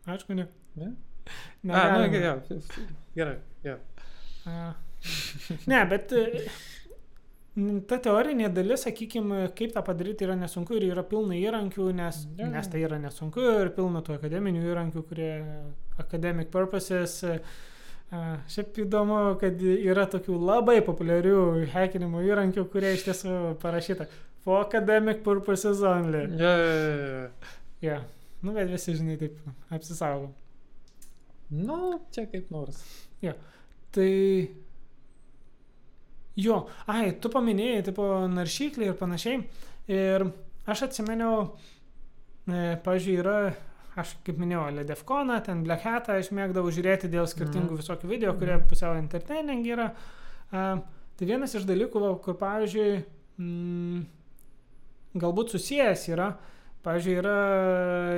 Aišku, 0.08 0.34
ne. 0.38 0.48
Ne? 0.80 0.94
A, 1.74 2.00
nu, 2.00 2.08
gerai, 2.12 2.40
gerai, 3.16 3.38
gerai. 3.64 3.80
A. 4.48 4.74
Ne, 5.68 5.82
bet 5.92 6.14
e, 6.16 6.46
ta 7.90 7.98
teorinė 8.06 8.48
dalis, 8.56 8.86
sakykime, 8.88 9.42
kaip 9.58 9.74
tą 9.76 9.84
padaryti 9.84 10.24
yra 10.28 10.38
nesunku 10.40 10.78
ir 10.78 10.88
yra 10.94 11.04
pilna 11.04 11.36
įrankių, 11.36 11.90
nes, 11.98 12.22
Jo, 12.40 12.48
nes 12.54 12.70
tai 12.72 12.86
yra 12.88 13.00
nesunku 13.04 13.44
ir 13.60 13.74
pilna 13.76 14.00
tų 14.06 14.16
akademinių 14.16 14.64
įrankių, 14.72 15.04
kurie 15.10 15.32
academic 16.00 16.54
purposes. 16.54 17.18
e, 17.28 17.42
a, 18.16 18.38
Šiaip 18.48 18.80
įdomu, 18.86 19.20
kad 19.42 19.60
yra 19.60 20.08
tokių 20.08 20.40
labai 20.40 20.80
populiarių 20.88 21.68
hackinimo 21.76 22.24
įrankių, 22.24 22.64
kurie 22.72 22.96
iš 22.96 23.04
tiesų 23.10 23.58
parašyta 23.60 24.08
for 24.48 24.62
academic 24.64 25.26
purposes 25.26 25.82
only. 25.84 26.22
Ja, 26.40 26.54
ja, 26.56 26.76
ja. 26.88 27.26
Yeah. 27.84 28.06
Nu, 28.40 28.54
bet 28.56 28.70
visi, 28.72 28.94
žinai, 28.96 29.18
taip 29.20 29.36
apsisaugo. 29.76 30.30
Nu, 31.52 31.98
čia 32.16 32.24
kaip 32.32 32.48
nors. 32.54 32.80
Tai 33.98 34.08
jo, 36.38 36.58
ai, 36.92 37.12
tu 37.20 37.32
paminėjai, 37.34 37.86
tipo, 37.90 38.06
naršyklį 38.32 38.92
ir 38.92 38.98
panašiai. 39.00 39.40
Ir 39.92 40.28
aš 40.70 40.84
atsimeniau, 40.90 41.48
e, 42.48 42.76
pažiūrėjau, 42.86 43.24
yra 43.24 43.56
aš 43.98 44.12
kaip 44.28 44.38
minėjau, 44.38 44.68
Ledefkoną, 44.78 45.40
ten 45.48 45.64
Black 45.66 45.88
Hatą 45.88 46.20
aš 46.22 46.30
mėgdavau 46.36 46.70
žiūrėti 46.72 47.10
dėl 47.10 47.26
skirtingų 47.32 47.74
Mhm. 47.74 47.82
visokių 47.82 48.12
video, 48.12 48.34
kurie 48.38 48.60
pusiau 48.70 48.94
entertaining 49.00 49.66
yra. 49.66 49.92
Uh, 50.52 50.80
tai 51.18 51.26
vienas 51.26 51.56
iš 51.58 51.66
dalykų, 51.66 52.22
kur, 52.24 52.38
pavyzdžiui, 52.40 53.04
mm, 53.40 54.06
galbūt 55.22 55.54
susijęs 55.56 56.08
yra, 56.14 56.32
pavyzdžiui, 56.86 57.18
yra 57.20 57.36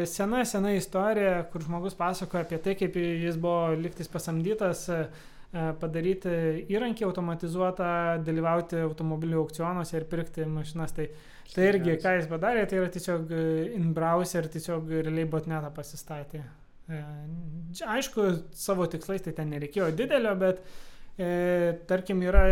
sena, 0.10 0.44
sena 0.46 0.76
istorija, 0.78 1.42
kur 1.52 1.66
žmogus 1.66 1.98
pasakoja 2.00 2.46
apie 2.46 2.62
tai, 2.64 2.76
kaip 2.80 2.96
jis 3.00 3.40
buvo 3.42 3.74
liktis 3.80 4.12
pasamdytas 4.12 4.86
e, 4.94 5.02
e, 5.02 5.66
padaryti 5.82 6.36
įrankį 6.70 7.08
automatizuotą, 7.10 7.90
dalyvauti 8.28 8.84
automobilių 8.86 9.42
aukcionuose 9.44 9.98
ir 9.98 10.08
pirkti 10.12 10.48
mašinas. 10.50 10.96
Tai, 10.98 11.10
tai 11.54 11.70
irgi, 11.74 11.98
ką 12.04 12.16
jis 12.20 12.30
padarė, 12.32 12.68
tai 12.70 12.82
yra 12.84 12.94
tiesiog 12.94 13.34
e, 13.34 13.44
in 13.80 13.94
browser, 13.98 14.50
tiesiog 14.52 14.94
realiai 15.00 15.30
botnetą 15.30 15.74
pasistatė. 15.76 16.46
Aišku, 16.90 18.24
savo 18.58 18.88
tikslais 18.90 19.22
tai 19.22 19.34
ten 19.38 19.52
nereikėjo 19.54 19.92
didelio, 19.98 20.32
bet 20.40 20.62
e, 21.22 21.78
tarkim 21.90 22.24
yra 22.26 22.46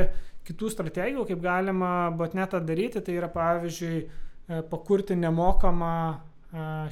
kitų 0.48 0.70
strategijų, 0.72 1.26
kaip 1.32 1.42
galima 1.44 2.12
botnetą 2.16 2.62
daryti. 2.64 3.02
Tai 3.04 3.16
yra 3.18 3.30
pavyzdžiui 3.34 4.06
pakurti 4.48 5.16
nemokamą 5.20 5.94
e, 6.14 6.18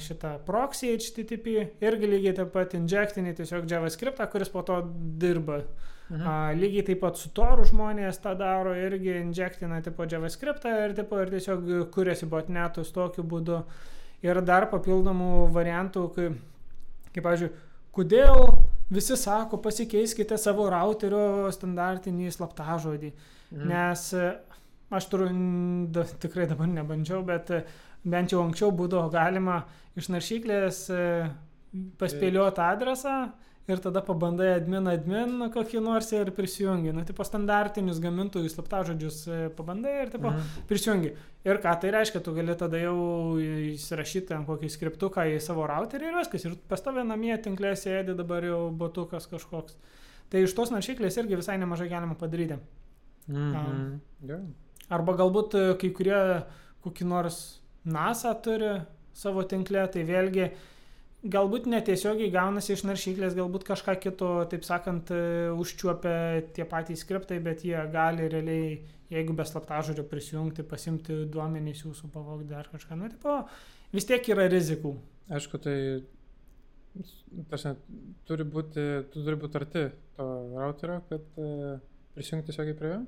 šitą 0.04 0.36
proxy 0.44 0.92
HTTP 0.96 1.56
irgi 1.80 2.10
lygiai 2.10 2.36
taip 2.36 2.52
pat 2.52 2.76
injectinį 2.76 3.34
tiesiog 3.38 3.68
JavaScript, 3.70 4.20
kuris 4.32 4.52
po 4.52 4.62
to 4.66 4.82
dirba. 5.20 5.62
Mhm. 6.10 6.22
A, 6.22 6.52
lygiai 6.54 6.84
taip 6.86 7.00
pat 7.02 7.18
su 7.18 7.32
Toru 7.34 7.64
žmonės 7.66 8.20
tą 8.22 8.36
daro, 8.38 8.74
irgi 8.78 9.16
injectina 9.22 9.80
tipo 9.82 10.06
JavaScript 10.06 10.68
ir, 10.70 10.94
tipo, 10.98 11.18
ir 11.22 11.32
tiesiog 11.32 11.90
kuriasi 11.94 12.28
botnetus 12.30 12.92
tokiu 12.94 13.24
būdu. 13.26 13.62
Ir 14.24 14.40
dar 14.44 14.68
papildomų 14.70 15.48
variantų, 15.52 16.04
kaip, 16.14 16.36
kaip 17.14 17.24
pavyzdžiui, 17.26 17.50
kodėl 17.96 18.46
visi 18.92 19.16
sako, 19.18 19.58
pasikeiskite 19.64 20.38
savo 20.38 20.68
routerio 20.72 21.50
standartinį 21.52 22.30
slaptažodį. 22.36 23.12
Mhm. 23.50 23.66
Nes 23.72 24.06
e, 24.14 24.30
aš 24.90 25.08
turiu, 25.10 25.30
da, 25.90 26.04
tikrai 26.04 26.46
dabar 26.46 26.68
nebandžiau, 26.70 27.24
bet 27.26 27.50
e, 27.50 27.64
bent 28.06 28.30
jau 28.32 28.44
anksčiau 28.44 28.70
būdavo 28.70 29.10
galima 29.10 29.64
iš 29.98 30.08
naršyklės 30.14 30.84
e, 30.94 31.02
paspėlioti 31.98 32.62
adresą 32.62 33.16
ir 33.66 33.80
tada 33.82 33.98
pabandai 34.06 34.52
admin 34.60 34.86
admin 34.86 35.48
kokį 35.50 35.80
nors 35.82 36.12
ir 36.14 36.28
prisijungi. 36.30 36.92
Nu, 36.94 37.02
tipo 37.04 37.24
standartinius 37.26 37.98
gamintojų 38.04 38.52
slaptažodžius 38.52 39.16
e, 39.26 39.38
pabandai 39.58 39.96
ir 40.04 40.12
tipo 40.12 40.30
Mhm. 40.30 40.62
prisijungi. 40.70 41.10
Ir 41.46 41.58
ką 41.62 41.72
tai 41.82 41.90
reiškia, 41.90 42.22
tu 42.22 42.32
gali 42.34 42.54
tada 42.54 42.78
jau 42.78 42.94
įsirašyti 43.42 44.34
ant 44.38 44.46
kokį 44.46 44.70
skriptuką 44.70 45.26
į 45.34 45.40
savo 45.42 45.66
routerį 45.66 46.12
ir 46.12 46.14
viskas. 46.20 46.44
Ir 46.46 46.54
pas 46.70 46.80
tave 46.80 47.02
namie 47.04 47.34
tinklė 47.42 47.74
sėdi 47.74 48.14
dabar 48.14 48.44
jau 48.46 48.70
botukas 48.70 49.26
kažkoks. 49.26 49.74
Tai 50.30 50.42
iš 50.46 50.54
tos 50.54 50.70
naršyklės 50.70 51.18
irgi 51.18 51.36
visai 51.42 51.58
nemažai 51.58 51.88
galima 51.90 52.14
padaryti. 52.14 52.58
Mhm. 53.28 54.00
Jo. 54.30 54.38
Arba 54.92 55.16
galbūt 55.18 55.56
e, 55.58 55.66
kai 55.80 55.90
kurie 55.94 56.18
kokį 56.84 57.06
nors 57.10 57.40
NASA 57.86 58.34
turi 58.42 58.76
savo 59.16 59.42
tinklę, 59.48 59.86
tai 59.90 60.04
vėlgi 60.06 60.50
galbūt 61.26 61.66
netiesiogiai 61.70 62.30
gaunasi 62.30 62.74
iš 62.74 62.84
naršyklės, 62.86 63.34
galbūt 63.38 63.66
kažką 63.66 63.96
kito, 64.02 64.30
taip 64.50 64.66
sakant, 64.66 65.10
e, 65.10 65.48
užčiuopia 65.56 66.44
tie 66.54 66.66
patys 66.68 67.02
skriptai, 67.02 67.40
bet 67.42 67.64
jie 67.66 67.78
gali 67.92 68.28
realiai, 68.30 68.76
jeigu 69.10 69.34
be 69.38 69.46
slaptažodžio 69.46 70.06
prisijungti, 70.10 70.66
pasimti 70.66 71.24
duomenys 71.32 71.82
jūsų, 71.86 72.10
pavogti 72.14 72.50
dar 72.52 72.70
kažką. 72.70 72.98
Na, 73.00 73.10
tipo, 73.10 73.40
vis 73.94 74.06
tiek 74.06 74.30
yra 74.34 74.46
rizikų. 74.52 74.94
Aišku, 75.34 75.58
tai 75.62 75.76
tarsi, 77.50 77.74
turi 78.28 78.46
būti, 78.46 78.86
tu 79.10 79.22
turi 79.22 79.38
būti 79.40 79.60
arti 79.60 79.86
to 80.16 80.26
routerio, 80.54 81.00
kad 81.10 81.40
uh, 81.42 81.78
prisijungti 82.14 82.52
tiesiogiai 82.52 82.78
prie 82.78 82.92
jo. 82.92 83.00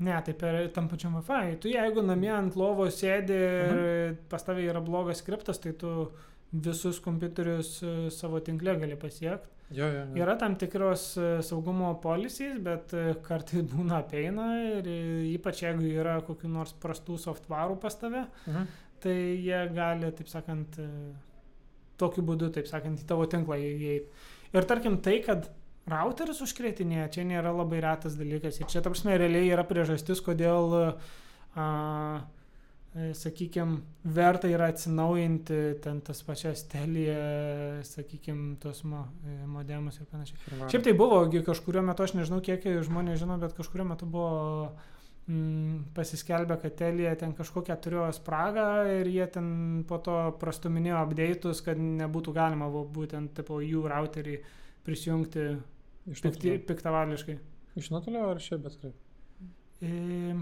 Ne, 0.00 0.16
tai 0.24 0.34
per 0.34 0.68
tam 0.74 0.88
pačiam 0.88 1.14
Wi-Fi. 1.20 1.56
Tu 1.62 1.68
jeigu 1.74 2.02
namie 2.02 2.30
ant 2.34 2.56
lovos 2.56 2.96
sėdi 3.02 3.36
ir 3.36 4.16
pas 4.30 4.42
tavai 4.42 4.64
yra 4.66 4.80
blogas 4.82 5.20
skriptas, 5.22 5.60
tai 5.62 5.72
tu 5.78 6.08
visus 6.52 6.98
kompiuterius 7.00 7.82
e, 7.82 7.92
savo 8.10 8.40
tinklę 8.40 8.74
gali 8.80 8.96
pasiekti. 8.96 9.48
Jo, 9.72 9.86
jo. 9.88 10.00
jo. 10.10 10.16
Yra 10.20 10.34
tam 10.36 10.56
tikros 10.60 11.04
e, 11.16 11.28
saugumo 11.46 11.94
polisys, 12.02 12.58
bet 12.60 12.92
e, 12.92 13.14
kartais 13.24 13.62
būna 13.70 14.02
apeina 14.02 14.48
ir 14.80 14.88
ypač 15.36 15.62
jeigu 15.64 15.86
yra 16.02 16.18
kokiu 16.26 16.50
nors 16.52 16.74
prastų 16.82 17.16
softvarų 17.22 17.78
pas 17.80 17.96
tave, 17.96 18.26
Mhm. 18.46 18.66
tai 19.00 19.16
jie 19.46 19.62
gali, 19.74 20.10
taip 20.18 20.28
sakant, 20.28 20.76
tokiu 21.98 22.22
būdu, 22.26 22.50
taip 22.54 22.66
sakant, 22.70 23.00
į 23.00 23.06
tavo 23.08 23.24
tinklą 23.26 23.56
įeiti. 23.58 24.06
Ir 24.52 24.66
tarkim 24.68 24.98
tai, 25.02 25.20
kad 25.24 25.48
routeris 25.90 26.42
užkretinėja, 26.44 27.08
čia 27.14 27.24
nėra 27.26 27.52
labai 27.54 27.80
retas 27.82 28.14
dalykas. 28.18 28.60
Ir 28.60 28.70
čia, 28.70 28.82
ta 28.84 28.92
prasme, 28.92 29.16
realiai 29.18 29.50
yra 29.50 29.64
priežastis, 29.66 30.22
kodėl, 30.24 30.76
a, 31.58 31.66
sakykime, 32.92 33.80
verta 34.04 34.50
yra 34.52 34.68
atsinaujinti 34.72 35.58
ten 35.82 36.00
tas 36.04 36.20
pačias 36.26 36.66
telė, 36.68 37.82
sakykime, 37.88 38.56
tos 38.60 38.82
mo, 38.84 39.06
e, 39.24 39.36
modemus 39.48 39.96
ir 39.98 40.08
panašiai. 40.10 40.40
Firmavimo. 40.44 40.70
Šiaip 40.72 40.84
tai 40.84 40.96
buvo, 40.98 41.22
kažkurio 41.46 41.84
metu, 41.86 42.04
aš 42.04 42.16
nežinau, 42.18 42.42
kiek 42.44 42.66
žmonės 42.84 43.22
žino, 43.22 43.38
bet 43.40 43.56
kažkurio 43.56 43.88
metu 43.88 44.08
buvo 44.12 44.74
mm, 45.24 45.94
pasiskelbę, 45.96 46.58
kad 46.60 46.76
Telija 46.82 47.16
ten 47.16 47.32
kažkokią 47.38 47.78
turėjo 47.80 48.10
spragą 48.20 48.68
ir 49.00 49.08
jie 49.08 49.26
ten 49.38 49.48
po 49.88 49.96
to 50.04 50.18
prastuminėjo 50.42 51.00
update'us, 51.06 51.64
kad 51.64 51.80
nebūtų 51.80 52.36
galima 52.36 52.68
va, 52.68 52.84
būtent 52.84 53.32
tipo, 53.40 53.62
jų 53.64 53.86
routerį 53.88 54.36
prisijungti 54.84 55.48
pikti, 56.22 56.58
piktavališkai. 56.68 57.38
Iš 57.76 57.90
nuotolio 57.90 58.28
ar 58.30 58.40
šiaip 58.42 58.62
bet 58.66 58.78
kaip? 58.82 58.94
E, 59.82 60.34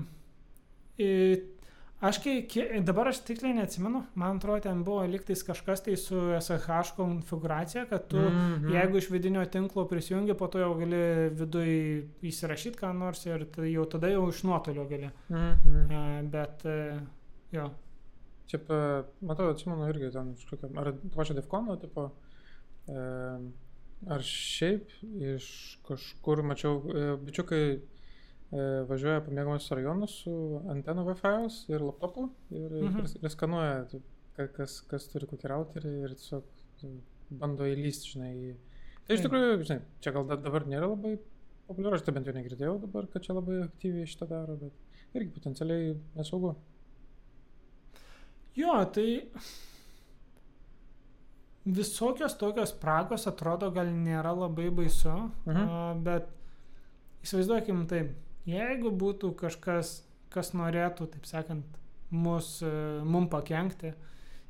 e, 0.99 1.09
aš 2.01 2.19
kai, 2.25 2.35
dabar 2.85 3.09
aš 3.13 3.21
tiksliai 3.29 3.55
neatsimenu, 3.59 4.03
man 4.19 4.39
atrodo, 4.41 4.61
ten 4.67 4.83
buvo 4.85 5.05
liktais 5.09 5.43
kažkas 5.47 5.85
tai 5.87 5.95
su 6.01 6.19
SSH 6.41 6.95
konfiguracija, 6.97 7.87
kad 7.91 8.09
tu 8.09 8.17
Mhm. 8.19 8.73
Jeigu 8.75 8.97
iš 8.99 9.11
vidinio 9.11 9.45
tinklo 9.47 9.85
prisijungi, 9.89 10.35
po 10.35 10.47
to 10.49 10.59
jau 10.59 10.75
gali 10.79 11.29
viduje 11.31 12.09
įsirašyti 12.23 12.79
ką 12.81 12.93
nors 12.97 13.27
ir 13.27 13.45
tai 13.55 13.71
jau 13.73 13.85
tada 13.85 14.09
jau 14.09 14.27
iš 14.29 14.43
nuotolio 14.43 14.89
gali. 14.89 15.11
Mhm. 15.31 15.93
E, 15.93 16.23
Bet 16.31 16.65
e, 16.67 17.01
jo. 17.53 17.71
Čia, 18.51 18.59
pa- 18.67 19.05
matau, 19.23 19.47
atsimenu 19.53 19.87
irgi 19.89 20.09
ten 20.13 20.33
iš 20.35 20.45
kokio, 20.51 20.73
ar 20.77 20.93
pačio 21.15 21.35
Defkono, 21.37 21.77
tipo, 21.79 22.11
e, 22.89 22.95
ar 24.09 24.23
šiaip 24.25 24.89
iš 25.37 25.79
kažkur 25.89 26.41
mačiau, 26.47 26.79
e, 26.89 27.17
bičiukai 27.27 27.65
e, 27.77 27.81
važiuoja 28.89 29.21
po 29.27 29.31
mėgamus 29.37 29.69
rajonus 29.77 30.15
su 30.25 30.33
antenu 30.73 31.05
Wi-Fi 31.07 31.35
ir 31.75 31.81
laptopu 31.85 32.31
ir, 32.51 32.71
Mhm. 32.71 33.05
mhm. 33.05 33.25
ir 33.25 33.31
skanuoja, 33.31 34.01
kas, 34.57 34.81
kas 34.89 35.09
turi 35.13 35.27
kokį 35.27 35.51
routerį 35.53 35.93
ir 36.07 36.15
tiesiog 36.17 36.45
e, 36.85 36.95
bando 37.31 37.65
įlysti, 37.69 38.15
žinai. 38.17 38.57
Tai 39.07 39.17
iš 39.17 39.23
tikrųjų, 39.27 39.61
žinai, 39.69 39.83
čia 40.01 40.13
gal 40.17 40.25
da- 40.27 40.37
dabar 40.41 40.65
nėra 40.67 40.89
labai 40.91 41.19
populiaru, 41.69 41.95
aš 41.99 42.03
tai 42.07 42.15
bent 42.15 42.27
jau 42.27 42.35
negirdėjau 42.35 42.81
dabar, 42.83 43.07
kad 43.07 43.23
čia 43.23 43.35
labai 43.37 43.61
aktyviai 43.69 44.07
šitą 44.09 44.27
daro, 44.31 44.57
bet 44.57 44.73
irgi 45.15 45.31
potencialiai 45.37 45.93
nesaugu. 46.17 46.57
Jo, 48.57 48.73
tai 48.95 49.29
visokios 51.67 52.35
tokios 52.39 52.71
spragos 52.73 53.27
atrodo 53.29 53.71
gal 53.71 53.87
nėra 53.87 54.33
labai 54.37 54.71
baisu, 54.71 55.31
Mhm. 55.47 56.03
bet 56.05 56.29
įsivaizduokim 57.25 57.87
taip, 57.89 58.15
jeigu 58.47 58.91
būtų 58.91 59.35
kažkas, 59.37 60.03
kas 60.31 60.53
norėtų, 60.53 61.11
taip 61.11 61.25
sakant, 61.27 61.65
mus, 62.11 62.63
e, 62.63 63.01
mum 63.05 63.29
pakengti 63.29 63.93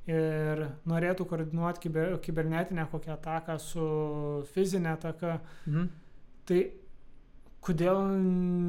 ir 0.06 0.68
norėtų 0.86 1.26
koordinuoti 1.28 1.80
kiber, 1.80 2.18
kibernetinę 2.18 2.86
kokią 2.90 3.12
ataką 3.18 3.58
su 3.60 4.44
fizinė 4.54 4.92
ataka, 4.98 5.40
Mhm. 5.66 5.88
Tai 6.46 6.70
kodėl 7.62 7.98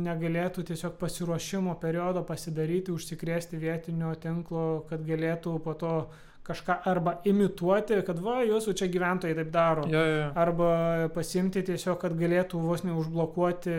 negalėtų 0.03 0.63
tiesiog 0.67 0.97
pasiruošimo 0.99 1.79
periodo 1.79 2.21
pasidaryti, 2.23 2.91
užsikrėsti 2.91 3.57
vietinio 3.57 4.13
tinklo, 4.19 4.85
kad 4.89 4.99
galėtų 5.07 5.59
po 5.63 5.73
to 5.73 6.07
kažką 6.47 6.77
arba 6.89 7.15
imituoti, 7.27 7.99
kad 8.05 8.19
va, 8.23 8.39
jūsų 8.45 8.73
čia 8.77 8.89
gyventojai 8.91 9.37
taip 9.37 9.49
daro. 9.53 9.85
Jo, 9.89 10.01
jo, 10.01 10.19
jo. 10.23 10.29
Arba 10.41 10.71
pasimti 11.13 11.63
tiesiog, 11.67 11.99
kad 12.01 12.17
galėtų 12.17 12.61
vos 12.63 12.85
neužblokuoti 12.87 13.75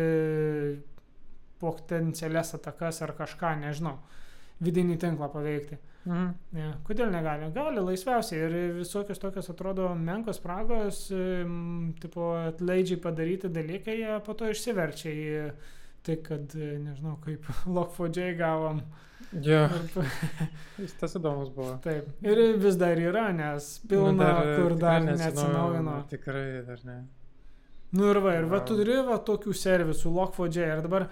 potencialias 1.62 2.55
atakas 2.59 3.03
ar 3.03 3.14
kažką, 3.18 3.57
nežinau, 3.62 3.96
vidinį 4.62 4.98
tinklą 5.03 5.31
paveikti. 5.33 5.79
Mhm. 6.03 6.31
Ne, 6.57 6.70
kodėl 6.87 7.12
negali? 7.14 7.46
Gali 7.55 7.83
laisviausiai 7.83 8.40
ir 8.48 8.57
visokios 8.81 9.20
tokios 9.22 9.51
atrodo 9.53 9.92
menkos 9.94 10.40
spragos, 10.40 11.05
tipo 12.03 12.33
atlaidžiai 12.40 12.98
padaryti 13.03 13.51
dalykai, 13.53 14.01
jie 14.01 14.16
po 14.27 14.35
to 14.38 14.51
išsiverčia 14.51 15.12
į 15.12 15.29
tai, 16.07 16.17
kad, 16.27 16.55
e, 16.59 16.73
nežinau, 16.83 17.17
kaip 17.25 17.47
Lock4j 17.77 18.33
gavom. 18.38 18.83
Jo, 19.33 19.62
Ir, 19.65 20.09
jis 20.83 20.93
tas 21.01 21.15
įdomus 21.17 21.49
buvo. 21.55 21.79
taip. 21.85 22.09
Ir 22.27 22.41
vis 22.61 22.77
dar 22.77 22.99
yra, 23.01 23.29
nes 23.33 23.79
pilna, 23.88 24.12
Nu, 24.12 24.19
dar, 24.21 24.41
kur 24.59 24.75
tikrai 24.75 24.81
dar 24.83 25.07
neatsinaujino. 25.09 25.95
Tikrai 26.11 26.47
dar 26.67 26.83
ne. 26.85 26.97
Nu 27.97 28.11
ir 28.11 28.19
va, 28.25 28.35
ir 28.41 28.45
va 28.51 28.59
Wow. 28.59 28.67
turi 28.69 28.99
va 29.07 29.17
tokių 29.25 29.55
servisų, 29.57 30.12
Lock4j. 30.19 30.67
Ir 30.75 30.83
dabar 30.85 31.07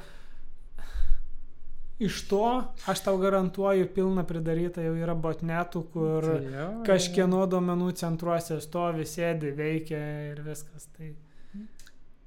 iš 2.01 2.23
to, 2.29 2.43
aš 2.89 3.03
tau 3.05 3.17
garantuoju, 3.21 3.89
pilna 3.95 4.25
pridaryta 4.25 4.81
jau 4.85 4.95
yra 4.97 5.15
botnetų, 5.15 5.83
kur 5.93 6.25
Tai 6.31 6.53
jo, 6.55 6.69
kažkieno 6.89 7.43
duomenų 7.53 7.91
centruose 8.01 8.57
stovi, 8.65 9.05
sėdi, 9.09 9.51
veikia 9.57 10.01
ir 10.33 10.41
viskas. 10.47 10.87
Tai. 10.97 11.11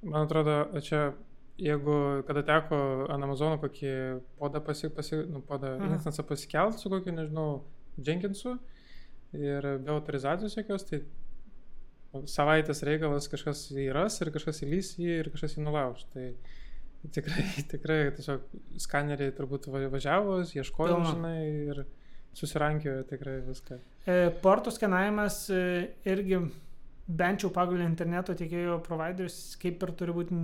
Man 0.04 0.26
atrodo, 0.28 0.60
čia 0.86 1.08
jeigu 1.58 2.22
kada 2.26 2.42
teko 2.42 2.78
ant 3.14 3.22
Amazono 3.24 3.58
kokį 3.62 3.92
podą 4.40 4.60
pasi, 4.64 4.88
pasi, 4.90 5.20
nu, 5.30 5.40
podą 5.40 5.76
Mhm. 5.78 5.92
instansą 5.98 6.24
pasikelt 6.26 6.78
su 6.80 6.90
kokiu, 6.90 7.12
nežinau, 7.14 7.62
Jenkinsu 7.98 8.58
ir 9.34 9.62
be 9.78 9.90
autorizacijos 9.94 10.56
jokios, 10.56 10.82
tai 10.88 11.02
savaitės 12.30 12.82
reikalas 12.86 13.26
kažkas 13.30 13.64
įras 13.74 14.20
ir 14.22 14.30
kažkas 14.34 14.60
įlys 14.66 14.92
jį 14.98 15.16
ir 15.22 15.30
kažkas 15.34 15.56
jį 15.56 15.64
nulauž. 15.66 16.04
Tai 16.14 16.28
tikrai, 17.14 17.44
tikrai 17.72 17.98
tiesiog 18.16 18.44
skaneriai 18.82 19.34
turbūt 19.34 19.66
va- 19.72 19.88
važiavo, 19.92 20.40
ieškojo, 20.46 21.00
žinai, 21.10 21.38
ir 21.70 21.82
susirankiojo 22.34 23.02
tikrai 23.10 23.40
viską. 23.46 23.78
E, 24.10 24.14
Portų 24.42 24.72
skenavimas 24.74 25.36
e, 25.54 25.60
irgi 26.10 26.38
bent 27.08 27.42
jau 27.44 27.50
pagal 27.52 27.80
interneto 27.84 28.32
tiekėjo 28.34 28.78
providerius 28.86 29.56
kaip 29.60 29.82
ir 29.84 29.92
turi 29.98 30.12
būti 30.16 30.34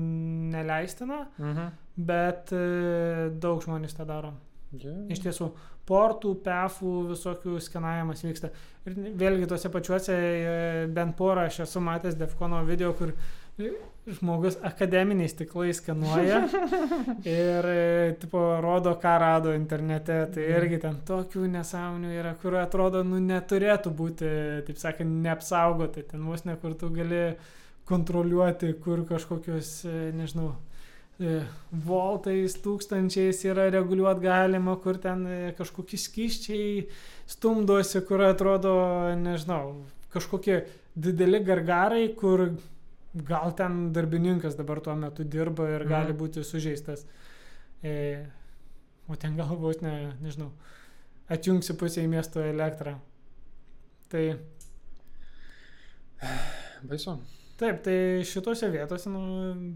neleistina, 0.52 1.26
Mhm. 1.38 1.70
bet 1.96 2.52
e, 2.52 3.30
daug 3.40 3.62
žmonės 3.64 3.96
tą 3.96 4.06
daro. 4.06 4.34
Yeah. 4.72 5.08
Iš 5.10 5.18
tiesų, 5.24 5.48
portų, 5.88 6.36
pefų, 6.44 6.90
visokių 7.10 7.56
skenavimas 7.60 8.20
vyksta. 8.22 8.52
Ir 8.86 8.94
vėlgi 9.18 9.48
tuose 9.50 9.68
pačiuose 9.72 10.14
e, 10.14 10.86
bent 10.94 11.16
porą 11.18 11.48
aš 11.48 11.60
esu 11.64 11.80
matęs 11.82 12.14
Defkono 12.14 12.60
video, 12.68 12.92
kur 12.94 13.10
e, 13.10 13.16
žmogus 14.10 14.56
akademiniais 14.64 15.34
tiklais 15.36 15.78
skenuoja 15.80 16.40
ir 17.28 17.68
e, 17.68 18.14
tipo, 18.20 18.40
rodo, 18.62 18.94
ką 19.00 19.12
rado 19.20 19.52
internete. 19.54 20.16
Tai 20.34 20.46
irgi 20.56 20.80
ten 20.82 20.98
tokių 21.06 21.46
nesąmonių 21.52 22.14
yra, 22.16 22.34
kur 22.40 22.56
atrodo, 22.60 23.04
nu 23.06 23.20
neturėtų 23.22 23.92
būti, 23.96 24.32
taip 24.66 24.80
sakant, 24.80 25.20
neapsaugoti. 25.26 26.06
Ten 26.10 26.24
vos 26.26 26.46
ne 26.48 26.56
kur 26.60 26.74
tu 26.80 26.90
gali 26.94 27.36
kontroliuoti, 27.90 28.72
kur 28.82 29.04
kažkokius, 29.08 29.70
e, 29.84 30.10
nežinau, 30.16 30.54
e, 31.20 31.40
voltais, 31.86 32.56
tūkstančiais 32.64 33.44
yra 33.50 33.68
reguliuoti 33.74 34.24
galima, 34.24 34.76
kur 34.80 34.98
ten 35.02 35.26
kažkokie 35.58 36.00
skyščiai 36.00 36.84
stumdosi, 37.30 38.02
kur 38.08 38.24
atrodo, 38.26 38.74
nežinau, 39.20 39.80
kažkokie 40.14 40.62
dideli 40.98 41.42
gargarai, 41.46 42.08
kur 42.18 42.48
gal 43.14 43.52
ten 43.58 43.92
darbininkas 43.92 44.54
dabar 44.58 44.80
tuo 44.80 44.94
metu 44.96 45.24
dirba 45.24 45.68
ir 45.68 45.80
Mhm. 45.84 45.88
gali 45.90 46.12
būti 46.12 46.44
sužeistas. 46.44 47.06
E, 47.82 48.26
o 49.08 49.16
ten 49.16 49.36
galbūt, 49.36 49.82
ne, 49.82 50.12
nežinau, 50.22 50.50
atjungsi 51.28 51.74
pusę 51.78 52.02
į 52.04 52.08
miesto 52.08 52.40
elektrą. 52.40 52.98
Tai 54.08 54.36
Baisu. 56.88 57.16
Taip, 57.60 57.82
tai 57.84 58.22
šitose 58.24 58.70
vietose, 58.72 59.10
nu, 59.12 59.74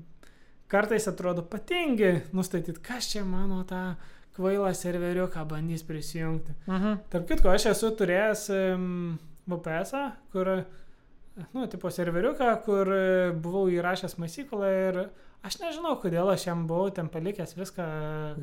kartais 0.72 1.04
atrodo 1.10 1.42
patingi 1.44 2.14
nustatyti, 2.32 2.80
kas 2.84 3.10
čia 3.12 3.24
mano 3.28 3.60
tą 3.68 3.94
kvailą 4.36 4.70
serveriuką 4.74 5.44
bandys 5.48 5.84
prisijungti. 5.86 6.54
Mhm. 6.66 6.96
Tarp 7.12 7.28
kitko, 7.28 7.52
aš 7.54 7.66
esu 7.74 7.90
turėjęs 7.98 8.46
um, 8.56 9.18
VPS, 9.50 9.92
kur, 10.32 10.50
nu, 11.54 11.66
tipo 11.66 11.90
serveriuką, 11.90 12.50
kur 12.64 12.88
e, 12.94 13.32
buvau 13.32 13.66
įrašęs 13.72 14.14
masyklą 14.22 14.68
ir 14.88 14.98
aš 15.44 15.56
nežinau, 15.60 15.96
kodėl 16.00 16.30
aš 16.32 16.46
jam 16.46 16.66
buvau 16.70 16.92
ten 16.94 17.08
palikęs 17.12 17.56
viską 17.58 17.86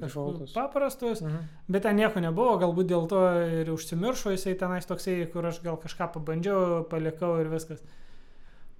kažkokius 0.02 0.54
paprastus, 0.54 1.22
Mhm. 1.24 1.48
bet 1.70 1.84
ten 1.88 1.96
nieko 1.96 2.20
nebuvo, 2.20 2.58
galbūt 2.60 2.88
dėl 2.92 3.08
to 3.10 3.22
ir 3.62 3.72
užsimiršo 3.74 4.34
jisai 4.36 4.58
tenais 4.60 4.86
toksai, 4.86 5.16
kur 5.32 5.46
aš 5.46 5.62
gal 5.64 5.78
kažką 5.82 6.12
pabandžiau, 6.18 6.84
palikau 6.92 7.40
ir 7.42 7.48
viskas. 7.50 7.80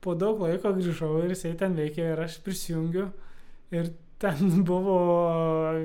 Po 0.02 0.14
daug 0.16 0.40
laiko 0.42 0.74
grįžau 0.74 1.24
ir 1.24 1.30
jisai 1.36 1.56
ten 1.58 1.76
veikia 1.78 2.12
ir 2.14 2.20
aš 2.24 2.40
prisijungiu 2.44 3.12
ir 3.72 3.92
ten 4.22 4.38
buvo 4.70 4.98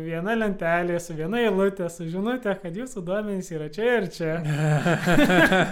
viena 0.04 0.34
lentelė 0.36 0.98
su 1.00 1.16
viena 1.18 1.40
eilutė, 1.44 1.88
su 1.92 2.06
žinutė, 2.12 2.54
kad 2.62 2.76
jūsų 2.76 3.02
duomenys 3.06 3.50
yra 3.56 3.68
čia 3.72 3.90
ir 4.00 4.08
čia. 4.12 4.32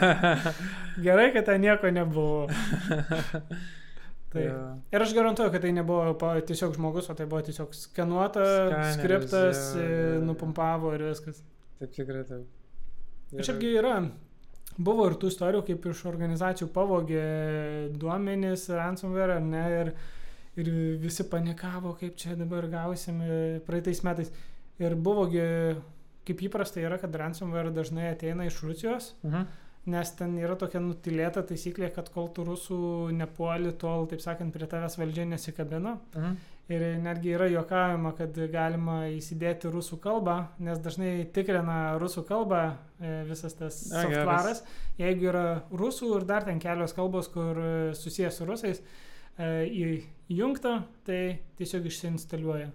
Gerai, 1.06 1.30
kad 1.34 1.44
ten 1.50 1.60
nieko 1.64 1.90
nebuvo. 1.94 2.46
Taip. 4.34 4.48
Jo. 4.50 4.60
Ir 4.90 5.02
aš 5.04 5.12
garantuoju, 5.14 5.52
kad 5.54 5.62
tai 5.62 5.70
nebuvo 5.76 6.14
pa- 6.18 6.40
tiesiog 6.42 6.72
žmogus, 6.74 7.06
o 7.10 7.14
tai 7.14 7.26
buvo 7.30 7.42
tiesiog 7.46 7.74
skenuota, 7.78 8.42
Skaneris, 8.42 8.96
skriptas, 8.98 9.60
jo, 9.76 9.82
e, 9.82 9.84
jo, 9.92 10.08
jo. 10.16 10.24
nupumpavo 10.26 10.90
ir 10.96 11.04
viskas. 11.12 11.38
Taip 11.78 11.92
tikrai 11.94 12.24
taip. 12.26 12.48
Ir- 13.34 13.44
Šiaipgi 13.46 13.70
yra. 13.78 13.94
Buvo 14.74 15.06
ir 15.06 15.14
tų 15.22 15.28
istorijų, 15.30 15.62
kaip 15.68 15.84
iš 15.92 16.00
organizacijų 16.10 16.66
pavogė 16.74 17.22
duomenys, 17.94 18.64
ransomware, 18.74 19.36
ar 19.38 19.44
ne, 19.46 19.62
ir, 19.84 19.92
ir 20.56 20.70
visi 21.02 21.24
panikavo, 21.30 21.96
kaip 22.00 22.16
čia 22.16 22.36
dabar 22.38 22.66
gausim 22.70 23.20
e, 23.22 23.60
praeitais 23.66 24.02
metais. 24.06 24.30
Ir 24.78 24.94
buvogi, 24.96 25.42
kaip 26.26 26.40
įprasta 26.48 26.80
yra, 26.82 26.98
kad 26.98 27.14
ransomware 27.14 27.70
dažnai 27.74 28.08
ateina 28.12 28.46
iš 28.48 28.60
Rusijos, 28.64 29.12
Mhm. 29.22 29.44
nes 29.86 30.10
ten 30.16 30.38
yra 30.40 30.54
tokia 30.56 30.80
nutilėta 30.80 31.42
taisyklė, 31.44 31.90
kad 31.94 32.08
kol 32.08 32.28
tu 32.32 32.44
rusų 32.44 33.12
nepuoli, 33.12 33.72
tol, 33.78 34.06
taip 34.08 34.20
sakant, 34.24 34.52
prie 34.54 34.66
tavęs 34.66 34.96
valdžia 34.98 35.26
nesikabina. 35.28 35.98
Mhm. 36.16 36.36
Ir 36.72 36.80
netgi 37.04 37.34
yra 37.36 37.44
juokavima, 37.52 38.14
kad 38.16 38.32
galima 38.50 39.02
įsidėti 39.12 39.68
rusų 39.68 39.98
kalbą, 40.00 40.46
nes 40.58 40.78
dažnai 40.80 41.26
tikrina 41.30 41.98
rusų 42.00 42.24
kalbą 42.24 42.62
e, 43.02 43.24
visas 43.28 43.52
tas 43.58 43.82
softvaras. 43.90 44.62
Jeigu 44.98 45.28
yra 45.28 45.62
rusų 45.70 46.16
ir 46.16 46.24
dar 46.24 46.42
ten 46.48 46.58
kelios 46.58 46.94
kalbos, 46.96 47.28
kur 47.28 47.58
e, 47.60 47.92
susijęs 47.94 48.38
su 48.40 48.46
rusais, 48.48 48.80
į- 48.80 48.84
įjungta, 49.38 50.76
tai 51.06 51.20
tiesiog 51.58 51.88
išsiinstaliuoja. 51.90 52.70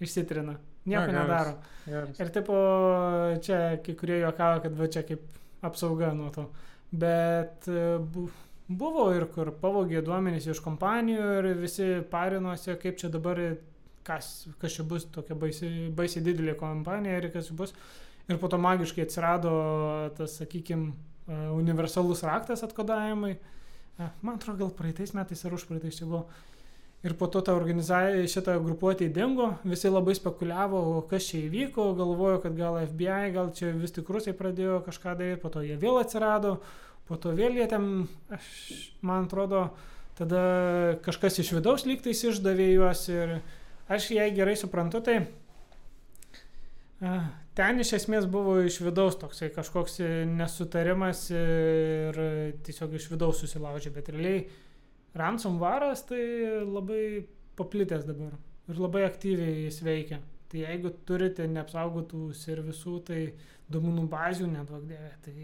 Išsitrina. 0.00 0.56
Nieko 0.86 1.02
A, 1.02 1.06
geras. 1.06 1.26
nedaro. 1.26 1.52
Geras. 1.86 2.20
Ir 2.20 2.30
tipo, 2.30 2.56
čia 3.42 3.60
kai 3.84 3.94
kurie 3.98 4.20
juokavo, 4.22 4.62
kad 4.62 4.76
va 4.78 4.88
čia 4.92 5.02
kaip 5.06 5.40
apsauga 5.66 6.12
nuo 6.14 6.30
to. 6.34 6.46
Bet 6.94 7.66
e, 7.68 7.96
bu, 7.98 8.28
buvo 8.68 9.08
ir 9.16 9.26
kur 9.34 9.50
pavogė 9.60 10.04
duomenys 10.06 10.46
iš 10.52 10.62
kompanijų 10.62 11.30
ir 11.40 11.50
visi 11.58 11.88
parinosi, 12.10 12.76
kaip 12.82 13.00
čia 13.00 13.10
dabar, 13.10 13.40
kas, 14.06 14.46
kas 14.62 14.78
čia 14.78 14.86
bus 14.86 15.08
tokia 15.10 15.34
baisiai, 15.38 15.88
baisiai 15.96 16.22
didelė 16.28 16.54
kompanija 16.60 17.18
ir 17.18 17.28
kas 17.34 17.50
čia 17.50 17.58
bus. 17.58 17.74
Ir 18.30 18.38
po 18.42 18.50
to 18.50 18.58
magiškai 18.58 19.04
atsirado 19.06 19.50
tas, 20.16 20.38
sakykime, 20.40 20.94
universalus 21.54 22.22
raktas 22.26 22.62
atkodavimai. 22.66 23.34
E, 23.34 23.55
Man 23.96 24.36
atrodo, 24.36 24.66
gal 24.66 24.74
praeitais 24.76 25.14
metais 25.16 25.44
ar 25.44 25.54
užpraeitais 25.56 25.96
čia 25.96 26.08
buvo. 26.08 26.26
Ir 27.04 27.14
po 27.14 27.28
to 27.30 27.40
ta 27.44 27.54
organizacija, 27.54 28.24
šitą 28.28 28.56
grupuotę 28.64 29.06
įdingo, 29.06 29.50
visi 29.68 29.90
labai 29.92 30.16
spekuliavo, 30.16 30.80
kas 31.10 31.28
čia 31.28 31.44
įvyko, 31.44 31.90
galvojo, 31.96 32.40
kad 32.42 32.56
gal 32.56 32.80
FBI, 32.82 33.30
gal 33.36 33.52
čia 33.54 33.70
vis 33.76 33.94
tik 33.94 34.08
rusai 34.10 34.34
pradėjo 34.36 34.80
kažką 34.86 35.14
daryti, 35.20 35.40
po 35.42 35.52
to 35.52 35.62
jie 35.62 35.76
vėl 35.80 36.00
atsirado, 36.00 36.56
po 37.06 37.20
to 37.20 37.34
vėl 37.36 37.56
jie 37.60 37.68
ten, 37.70 38.08
aš, 38.32 38.48
man 39.06 39.28
atrodo, 39.28 39.68
tada 40.18 40.42
kažkas 41.04 41.38
iš 41.44 41.52
vidaus 41.58 41.86
lygtais 41.86 42.24
išdavė 42.26 42.72
juos 42.72 43.06
ir 43.12 43.38
aš 43.92 44.10
jei 44.16 44.32
gerai 44.34 44.56
suprantu, 44.58 45.04
tai 45.04 45.20
ten 47.56 47.80
iš 47.80 47.94
esmės 48.00 48.28
buvo 48.30 48.58
iš 48.64 48.80
vidaus 48.84 49.16
toksai 49.20 49.50
kažkoks 49.54 50.00
nesutarimas 50.32 51.26
ir 51.32 52.20
tiesiog 52.66 52.96
iš 52.98 53.10
vidaus 53.14 53.40
susilaužė, 53.42 53.92
bet 53.94 54.10
realiai 54.12 54.44
ransomvaras 55.16 56.04
tai 56.10 56.22
labai 56.64 57.26
paplitęs 57.56 58.04
dabar 58.08 58.36
ir 58.68 58.80
labai 58.82 59.06
aktyviai 59.06 59.66
jis 59.66 59.80
veikia. 59.86 60.20
Tai 60.46 60.60
jeigu 60.62 60.92
turite 61.08 61.46
neapsaugotų 61.50 62.28
servisų, 62.38 62.98
tai 63.08 63.20
duomenų 63.72 64.04
bazių 64.10 64.46
nedvagdėvė, 64.52 65.10
tai 65.24 65.34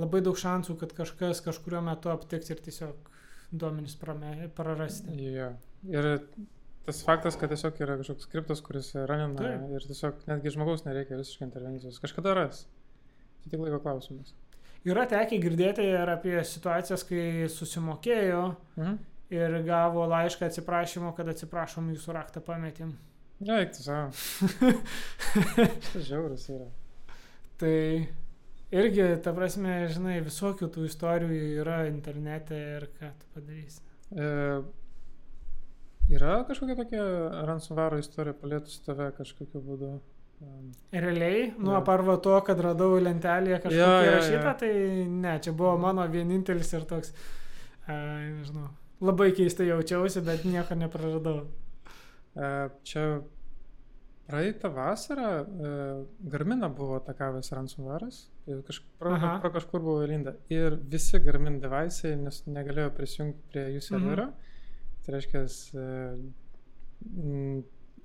labai 0.00 0.22
daug 0.24 0.38
šansų, 0.40 0.78
kad 0.80 0.94
kažkas 0.96 1.42
kažkurio 1.44 1.82
metu 1.84 2.12
aptiks 2.12 2.54
ir 2.54 2.62
tiesiog 2.64 3.10
duomenys 3.52 3.98
prarasti. 4.00 5.16
Jo. 5.34 5.50
Ir 5.88 6.08
tas 6.88 7.02
faktas, 7.06 7.36
kad 7.38 7.52
tiesiog 7.52 7.78
yra 7.84 7.96
kažkoks 8.00 8.26
skriptas, 8.28 8.60
kuris 8.64 8.90
ranina 8.96 9.36
Taip. 9.38 9.68
ir 9.76 9.86
tiesiog 9.90 10.24
netgi 10.30 10.52
žmogaus 10.56 10.84
nereikia 10.88 11.18
visiškai 11.20 11.46
intervencijos. 11.48 12.00
Kažkada 12.02 12.34
ras. 12.38 12.64
Tai 13.44 13.52
tik 13.52 13.60
laiko 13.62 13.78
klausimas. 13.84 14.34
Yra 14.88 15.04
tekę 15.10 15.38
girdėti 15.42 15.84
ir 15.90 16.08
apie 16.12 16.36
situacijas, 16.46 17.02
kai 17.08 17.46
susimokėjo 17.50 18.42
Mhm. 18.78 18.98
ir 19.34 19.56
gavo 19.66 20.06
laišką 20.08 20.46
atsiprašymo, 20.48 21.10
kad 21.16 21.28
atsiprašom 21.28 21.90
jūsų 21.94 22.14
raktą 22.16 22.40
pametėm. 22.46 22.94
Ne, 23.40 23.60
eik 23.62 23.72
tu 23.76 23.82
savo. 23.84 24.10
Žiaurus 26.08 26.48
yra. 26.50 26.66
Tai 27.58 27.74
irgi, 28.74 29.04
ta 29.24 29.32
prasme, 29.36 29.76
žinai, 29.92 30.18
visokių 30.26 30.68
tų 30.74 30.86
istorijų 30.88 31.38
yra 31.62 31.80
internete 31.90 32.58
ir 32.78 32.88
ką 32.98 33.10
tu 33.20 33.30
padarysi. 33.34 33.80
E, 34.14 34.28
yra 36.10 36.44
kažkokia 36.48 36.76
tokia 36.78 37.02
ransomware 37.48 37.98
istorija 38.02 38.34
palietusi 38.40 38.80
tave 38.86 39.10
kažkokiu 39.18 39.60
būdu? 39.64 39.90
Realiai, 40.92 41.48
nuo 41.58 41.74
Jo. 41.74 41.84
parvo 41.84 42.14
to, 42.22 42.36
kad 42.46 42.60
radau 42.62 42.92
lentelėje 43.02 43.56
Jo, 43.56 43.62
kažką 43.64 43.78
jo, 43.78 43.88
jo. 43.90 44.10
įrašytą, 44.10 44.52
tai 44.60 44.70
ne, 45.10 45.32
čia 45.42 45.52
buvo 45.52 45.72
mano 45.82 46.04
vienintelis 46.12 46.70
ir 46.78 46.84
toks, 46.86 47.10
a, 47.88 47.96
nežinau, 48.36 48.68
labai 49.02 49.32
keistai 49.34 49.66
jaučiausi, 49.72 50.22
bet 50.26 50.44
nieko 50.46 50.76
nepraradau. 50.78 51.40
e, 52.38 52.52
čia 52.86 53.04
praeitą 54.28 54.70
vasarą 54.76 55.28
e, 55.42 55.72
Garmina 56.30 56.68
buvo 56.68 57.00
atakavęs 57.00 57.50
ransomware'as. 57.58 58.28
ir 58.46 58.62
Kaž, 58.62 58.78
pro, 59.00 59.14
Aha. 59.16 59.38
pro 59.42 59.50
kažkur 59.50 59.80
buvo 59.82 60.06
linda. 60.06 60.36
Ir 60.54 60.76
visi 60.76 61.18
Garmin 61.18 61.58
nes 62.16 62.44
negalėjo 62.46 62.92
prisijungti 62.94 63.42
prie 63.50 63.66
jų 63.74 63.82
serverio. 63.82 64.28
Tai 65.08 65.14
reiškia, 65.16 65.40
e, 65.80 65.86
m, 67.16 67.62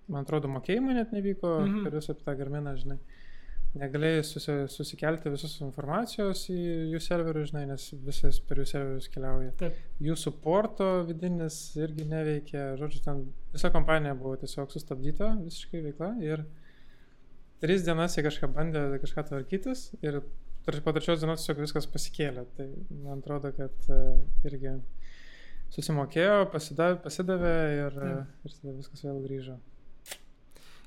man 0.07 0.23
atrodo, 0.23 0.47
mokėjimai 0.51 0.95
net 1.01 1.11
nevyko 1.11 1.57
Mhm. 1.59 1.73
mhm. 1.73 1.83
per 1.83 1.97
visą 1.99 2.15
tą 2.15 2.35
Garminą, 2.39 2.77
žinai. 2.79 2.97
Negalėjai 3.73 4.21
susi, 4.23 4.53
susikelti 4.69 5.31
visos 5.33 5.55
informacijos 5.65 6.43
į 6.53 6.57
jų 6.93 6.99
serverius, 7.01 7.49
žinai, 7.49 7.63
nes 7.71 7.87
visas 8.05 8.37
per 8.45 8.61
jų 8.61 8.67
serverius 8.69 9.07
keliauja. 9.09 9.51
Taip. 9.57 9.79
Jų 9.99 10.15
supporto 10.21 10.89
vidinis 11.07 11.57
irgi 11.81 12.05
neveikia. 12.05 12.67
Žodžiu, 12.77 13.01
ten 13.03 13.23
visa 13.55 13.71
kompanija 13.73 14.13
buvo 14.19 14.35
tiesiog 14.43 14.69
sustabdyta 14.71 15.31
visiškai 15.41 15.81
veikla 15.87 16.11
ir 16.21 16.45
tris 17.65 17.81
dienas 17.87 18.13
jie 18.15 18.23
kažką 18.27 18.51
bandė 18.53 18.85
kažką 19.01 19.25
tvarkytis 19.31 19.87
ir 20.05 20.21
po 20.85 20.93
trečios 20.93 21.19
dienos 21.25 21.41
tiesiog 21.41 21.65
viskas 21.65 21.89
pasikėlė. 21.89 22.45
Tai 22.55 22.69
man 23.07 23.23
atrodo, 23.25 23.49
kad 23.57 23.89
e, 23.89 23.99
irgi 24.45 24.77
susimokėjo, 25.73 26.47
pasidavė, 26.53 26.99
pasidavė 27.03 27.53
ir, 27.77 27.95
Taip. 27.99 28.33
ir 28.49 28.57
tada 28.59 28.73
viskas 28.77 29.05
vėl 29.05 29.21
grįžo. 29.25 29.55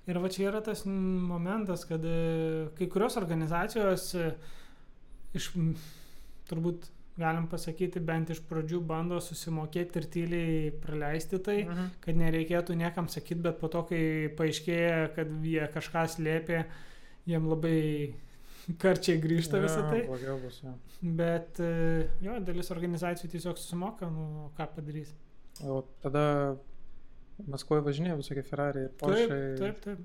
Ir 0.06 0.20
va 0.22 0.28
čia 0.30 0.44
yra 0.52 0.60
tas 0.62 0.84
momentas, 0.86 1.82
kad 1.88 2.04
e, 2.06 2.68
kai 2.78 2.86
kurios 2.92 3.16
organizacijos 3.18 4.12
e, 4.14 4.28
iš, 5.34 5.48
turbūt 6.46 6.86
galim 7.18 7.46
pasakyti, 7.50 7.98
bent 8.04 8.30
iš 8.30 8.42
pradžių 8.46 8.78
bando 8.86 9.18
susimokėti 9.24 9.98
ir 10.02 10.06
tyliai 10.12 10.70
praleisti 10.84 11.40
tai, 11.42 11.62
Mhm. 11.64 11.88
kad 12.04 12.14
nereikėtų 12.20 12.76
niekam 12.76 13.08
sakyti, 13.08 13.40
bet 13.48 13.58
po 13.58 13.68
to, 13.72 13.82
kai 13.88 14.28
paaiškėja, 14.38 15.14
kad 15.16 15.32
jie 15.42 15.66
kažką 15.74 16.04
slėpė, 16.14 16.60
jiem 17.26 17.48
labai 17.50 18.14
karčiai 18.82 19.20
grįžta 19.22 19.60
visą 19.62 19.82
Jo, 19.82 19.90
tai. 19.90 20.02
Blogiau 20.08 20.38
bus. 20.42 20.60
Jo. 20.64 20.74
Bet 21.18 21.60
e, 21.62 22.08
jo, 22.24 22.38
dalis 22.46 22.72
organizacijų 22.74 23.30
tiesiog 23.36 23.60
susimoka, 23.60 24.08
nu 24.10 24.50
ką 24.58 24.68
padarys. 24.74 25.12
O 25.64 25.82
tada 26.04 26.56
Maskvoje 27.44 27.84
važinėjo 27.84 28.16
visokie 28.22 28.42
Ferrari 28.46 28.86
ir 28.86 28.92
Taip, 28.94 29.02
Porsche. 29.02 29.40
taip, 29.60 29.80
taip. 29.84 30.04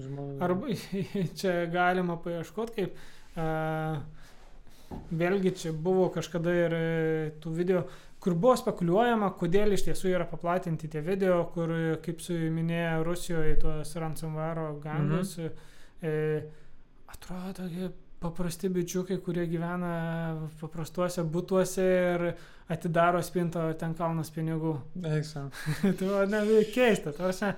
Žmonių. 0.00 0.38
Arba 0.42 0.74
čia 1.40 1.54
galima 1.68 2.16
paieškoti, 2.22 2.74
kaip 2.78 3.40
a, 3.42 4.00
vėlgi 5.10 5.52
čia 5.60 5.72
buvo 5.74 6.06
kažkada 6.14 6.54
ir 6.56 6.76
e, 6.78 6.84
tų 7.42 7.52
video, 7.58 7.82
kur 8.22 8.36
buvo 8.40 8.54
spekuliuojama, 8.56 9.32
kodėl 9.36 9.74
iš 9.76 9.84
tiesų 9.90 10.14
yra 10.14 10.26
paplatinti 10.30 10.88
tie 10.88 11.02
video, 11.04 11.42
kur, 11.52 11.74
kaip 12.04 12.22
suminėjo 12.24 13.02
Rusijoje, 13.04 13.58
tuos 13.60 13.92
ransomware 14.00 14.70
gangus. 14.84 15.36
Mhm. 15.42 15.72
E, 16.04 16.14
atrodo 17.14 17.52
tokie 17.62 17.90
paprasti 18.24 18.70
bičiukai, 18.72 19.18
kurie 19.20 19.44
gyvena 19.50 19.94
paprastuose 20.60 21.24
būtuose 21.28 21.84
ir 21.84 22.26
atidaro 22.72 23.20
spintą, 23.24 23.66
ten 23.80 23.92
kalnas 23.98 24.32
pinigų. 24.32 24.78
Eiksa. 25.04 25.48
tai 25.98 26.08
va, 26.08 26.24
ne, 26.30 26.40
keista. 26.72 27.12
Tarsi, 27.16 27.52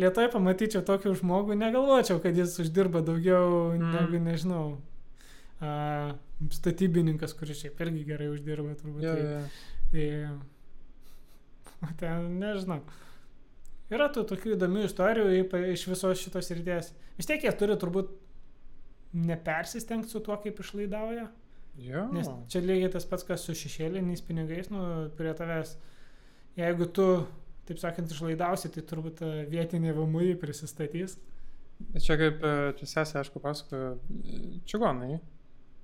lietai 0.00 0.28
pamatyčiau 0.32 0.84
tokį 0.88 1.12
žmogų, 1.20 1.58
negalvočiau, 1.60 2.20
kad 2.24 2.36
jis 2.38 2.56
uždirba 2.64 3.04
daugiau 3.04 3.74
Mm. 3.76 3.92
negu, 3.92 4.22
nežinau, 4.24 4.64
a, 5.60 6.16
statybininkas, 6.52 7.36
kuris 7.36 7.60
šiaip 7.60 7.80
irgi 7.84 8.04
gerai 8.08 8.30
uždirba, 8.32 8.76
turbūt. 8.80 9.04
Jo, 9.04 9.16
tai, 9.92 10.06
jo. 10.06 10.36
tai, 11.82 11.92
ten, 12.00 12.30
nežinau. 12.40 12.80
Yra 13.92 14.08
tų 14.10 14.24
tokių 14.32 14.56
įdomių 14.56 14.88
istorijų 14.88 15.44
iš 15.70 15.84
visos 15.92 16.18
šitos 16.24 16.48
ryties. 16.56 16.88
Vis 17.20 17.28
tiek 17.28 17.44
jie 17.44 17.52
turi 17.54 17.76
turbūt 17.78 18.08
nepersistengti 19.14 20.10
su 20.10 20.22
tuo, 20.24 20.36
kaip 20.42 20.60
išlaidauja. 20.62 21.28
Jo. 21.82 22.06
Nes 22.12 22.28
čia 22.52 22.62
lygiai 22.64 22.90
tas 22.92 23.04
pats, 23.08 23.24
kas 23.28 23.44
su 23.44 23.54
šešėliniais 23.56 24.24
pinigais, 24.24 24.70
nu, 24.72 24.82
prie 25.18 25.32
tavęs. 25.36 25.74
Jeigu 26.56 26.88
tu, 26.96 27.06
taip 27.68 27.80
sakant, 27.82 28.12
išlaidausi, 28.12 28.70
tai 28.72 28.84
turbūt 28.88 29.18
ta 29.20 29.32
vietinė 29.50 29.92
VMI 29.96 30.36
prisistatys. 30.40 31.18
Čia 32.00 32.16
kaip, 32.16 32.40
e, 32.40 32.70
čia 32.78 32.88
sesė, 32.88 33.18
aišku, 33.20 33.42
pasakojo, 33.44 33.90
e, 33.96 34.38
čigonai. 34.68 35.18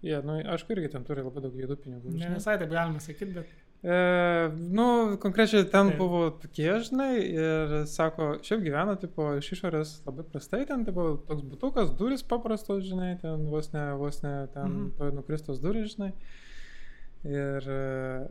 Jie, 0.03 0.17
nu, 0.25 0.39
aišku, 0.55 0.73
irgi 0.73 0.95
ten 0.95 1.05
turi 1.07 1.23
labai 1.23 1.45
daug 1.45 1.59
juodų 1.61 1.77
pinigų. 1.85 2.15
Ne 2.17 2.33
visai 2.39 2.57
taip 2.59 2.73
galima 2.73 3.03
sakyti, 3.03 3.37
bet 3.37 3.53
E, 3.83 3.95
nu, 4.71 5.16
konkrečiai 5.18 5.64
ten 5.66 5.88
Taip. 5.90 5.99
buvo 5.99 6.31
tokie, 6.38 6.71
žinai, 6.87 7.16
ir 7.35 7.73
sako, 7.90 8.37
šiaip 8.47 8.61
gyvena, 8.62 8.95
tipo, 9.01 9.25
iš 9.40 9.49
išorės 9.57 9.97
labai 10.07 10.23
prastai, 10.31 10.61
ten, 10.68 10.85
tipo, 10.87 11.16
toks 11.27 11.42
būtukas, 11.51 11.90
duris 11.99 12.23
paprastos, 12.23 12.85
žinai, 12.87 13.16
ten 13.21 13.49
vos 13.51 13.73
ne, 13.75 13.88
vos 13.99 14.23
ne, 14.23 14.37
ten 14.55 14.68
Mhm. 14.71 14.92
mhm. 15.01 15.16
nukristos 15.18 15.59
duris, 15.64 15.97
žinai. 15.97 16.12
Ir 17.27 17.66
e, 17.71 18.29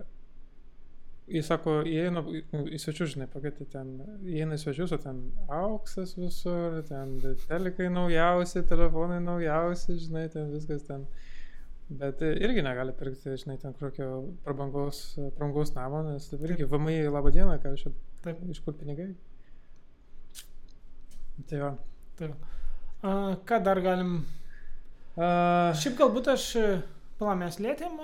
jis 1.36 1.48
sako, 1.52 1.82
įeina 1.88 2.24
į- 2.24 2.80
svečius, 2.80 3.12
žinai, 3.18 3.28
pakvietė 3.32 3.68
ten, 3.72 3.92
įeina 4.24 4.56
į 4.56 4.64
svečius, 4.64 4.92
o 4.96 4.98
ten 5.04 5.20
auksas 5.50 6.16
visur, 6.20 6.80
ten 6.88 7.18
telikai 7.48 7.90
naujausi, 7.92 8.64
telefonai 8.72 9.20
naujausi, 9.24 10.00
žinai, 10.08 10.30
ten 10.32 10.48
viskas 10.56 10.88
ten. 10.88 11.06
Bet 11.92 12.22
e, 12.24 12.30
irgi 12.40 12.62
negali 12.64 12.94
pirkti, 12.96 13.34
žinai, 13.42 13.58
ten 13.60 13.74
kokio 13.76 14.08
prabangos, 14.46 15.02
prabangos 15.36 15.74
namo, 15.76 16.00
nes 16.08 16.30
tai 16.32 16.40
irgi 16.48 16.64
VMI 16.72 17.02
labą 17.12 17.34
dieną, 17.36 17.58
ką 17.64 17.74
aš 17.76 17.88
Taip. 18.24 18.40
iš 18.54 18.62
kur 18.64 18.78
pinigai. 18.80 19.10
Tai 21.50 21.60
va. 21.66 21.72
tai. 22.16 22.32
A, 23.04 23.14
ką 23.46 23.62
dar 23.66 23.82
galim. 23.84 24.20
A, 25.18 25.74
Šiaip 25.76 25.98
galbūt 26.00 26.30
aš, 26.32 26.46
pala, 27.20 27.36
mes 27.40 27.58
lėtėm. 27.60 27.98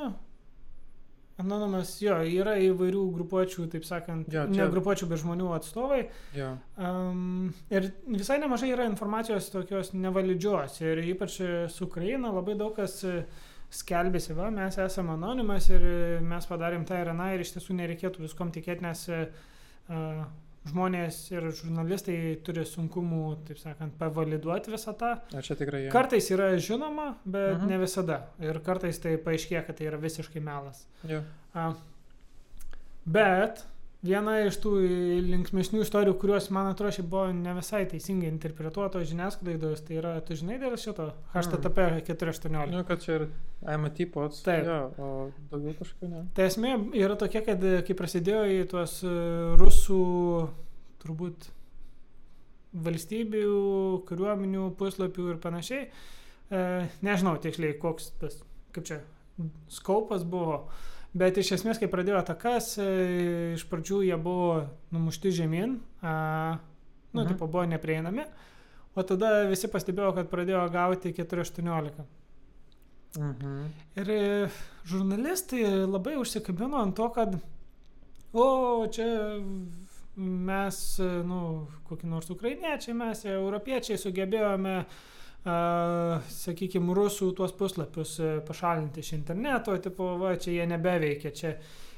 Anonimas, 1.38 1.92
jo, 2.02 2.16
yra 2.26 2.56
įvairių 2.66 3.02
grupuočių, 3.14 3.68
taip 3.70 3.84
sakant, 3.86 4.26
Jo, 4.34 4.48
ne 4.50 4.58
čia- 4.58 4.72
grupuočių, 4.74 5.06
bet 5.12 5.20
žmonių 5.22 5.52
atstovai. 5.54 6.00
jo. 6.34 6.48
Um, 6.82 7.54
ir 7.70 7.92
visai 8.10 8.40
nemažai 8.42 8.72
yra 8.74 8.88
informacijos 8.90 9.52
tokios 9.54 9.94
nevalidžios. 9.94 10.80
Ir 10.82 10.98
ypač 11.14 11.36
e, 11.46 11.52
su 11.70 11.86
Ukraina 11.86 12.32
labai 12.34 12.56
daug 12.58 12.74
kas 12.76 13.04
e, 13.06 13.20
skelbėsi, 13.74 14.34
va, 14.38 14.50
mes 14.54 14.78
esame 14.80 15.12
anonimas 15.18 15.70
ir 15.70 15.82
e, 15.84 16.20
mes 16.24 16.46
padarėm 16.48 16.86
tą 16.88 17.02
ir 17.02 17.10
aną 17.12 17.34
ir 17.36 17.44
iš 17.44 17.52
tiesų 17.58 17.76
nereikėtų 17.82 18.24
viskom 18.24 18.52
tikėti, 18.56 18.82
nes 18.86 19.02
a, 19.12 20.28
žmonės 20.68 21.18
ir 21.32 21.46
žurnalistai 21.56 22.16
turi 22.44 22.66
sunkumų, 22.68 23.22
taip 23.48 23.60
sakant, 23.62 23.94
pavaliduoti 24.00 24.72
visą 24.74 24.92
tą. 25.00 25.14
Ar 25.36 25.46
čia 25.48 25.56
tikrai 25.56 25.86
jie? 25.86 25.92
Kartais 25.94 26.28
yra 26.36 26.50
žinoma, 26.60 27.14
bet 27.24 27.58
Mhm. 27.58 27.68
ne 27.72 27.78
visada. 27.80 28.18
Ir 28.44 28.60
kartais 28.60 29.00
tai 29.00 29.16
paaiškėja, 29.18 29.66
kad 29.66 29.78
tai 29.78 29.86
yra 29.88 29.98
visiškai 29.98 30.42
melas. 30.44 30.86
A, 31.56 31.70
bet 33.08 33.64
viena 34.06 34.36
iš 34.46 34.60
tų 34.62 34.74
linksmesnių 35.26 35.82
istorijų, 35.86 36.16
kurios, 36.22 36.50
man 36.54 36.70
atrodo, 36.70 36.94
šiaip 36.96 37.10
buvo 37.10 37.32
ne 37.34 37.56
visai 37.58 37.84
teisingai 37.90 38.30
interpretuotos 38.30 39.08
žiniasklaidos, 39.10 39.84
tai 39.88 39.98
yra, 40.02 40.14
tu 40.26 40.38
žinai 40.38 40.60
dėl 40.62 40.78
šito 40.80 41.10
HTTP 41.34 41.88
418. 42.10 42.74
Nu, 42.74 42.84
kad 42.88 43.04
čia 43.04 43.18
ir 43.18 43.28
IMT 43.66 44.04
pods. 44.14 44.44
Taip. 44.46 44.70
Jo, 44.70 44.80
o 45.02 45.12
daugiau 45.52 45.76
kažkokių 45.80 46.12
ne. 46.14 46.24
Tai 46.38 46.48
esmė 46.52 46.74
yra 47.00 47.18
tokia, 47.20 47.44
kad 47.48 47.64
kai 47.88 47.98
prasidėjo 47.98 48.44
į 48.54 48.60
tuos 48.72 49.00
e, 49.08 49.14
rusų, 49.58 50.02
turbūt, 51.04 51.50
valstybių, 52.88 53.48
kariuomenių, 54.08 54.70
puslapių 54.78 55.32
ir 55.34 55.40
panašiai, 55.42 55.88
e, 55.88 56.62
nežinau 57.06 57.38
tiksliai, 57.42 57.78
koks 57.82 58.12
tas, 58.22 58.38
kaip 58.76 58.86
čia, 58.90 59.02
skaupas 59.72 60.26
buvo, 60.28 60.66
bet 61.18 61.38
iš 61.42 61.54
esmės, 61.58 61.80
kai 61.82 61.90
pradėjo 61.92 62.20
atakas, 62.22 62.74
e, 62.82 62.88
iš 63.58 63.66
pradžių 63.70 64.02
jie 64.08 64.18
buvo 64.22 64.68
numušti 64.94 65.34
žemyn, 65.40 65.78
a, 66.02 66.14
nu, 67.14 67.24
Mhm. 67.24 67.28
tipo, 67.32 67.48
buvo 67.48 67.66
neprieinami, 67.66 68.26
o 68.96 69.04
tada 69.04 69.48
visi 69.50 69.68
pastebėjo, 69.68 70.14
kad 70.16 70.30
pradėjo 70.30 70.64
gauti 70.72 71.14
418. 71.14 72.06
Mhm. 73.18 73.68
Ir 73.96 74.10
e, 74.12 74.50
žurnalistai 74.86 75.64
labai 75.88 76.18
užsikabino 76.22 76.82
ant 76.82 76.96
to, 76.96 77.10
kad, 77.10 77.40
o, 78.34 78.88
čia 78.92 79.42
mes, 80.18 81.00
nu, 81.00 81.68
kokie 81.88 82.08
nors 82.10 82.30
ukrainiečiai, 82.30 82.96
mes, 82.98 83.26
europiečiai, 83.26 83.98
sugebėjome 83.98 84.80
Uh, 84.86 85.17
sakykime, 85.48 86.94
rusų 86.98 87.32
tuos 87.38 87.54
puslapius 87.58 88.18
uh, 88.20 88.38
pašalinti 88.48 89.04
iš 89.04 89.14
interneto, 89.18 89.76
tipo, 89.84 90.14
va, 90.22 90.36
čia 90.42 90.58
jie 90.60 90.66
nebeveikia, 90.70 91.32
čia 91.36 91.54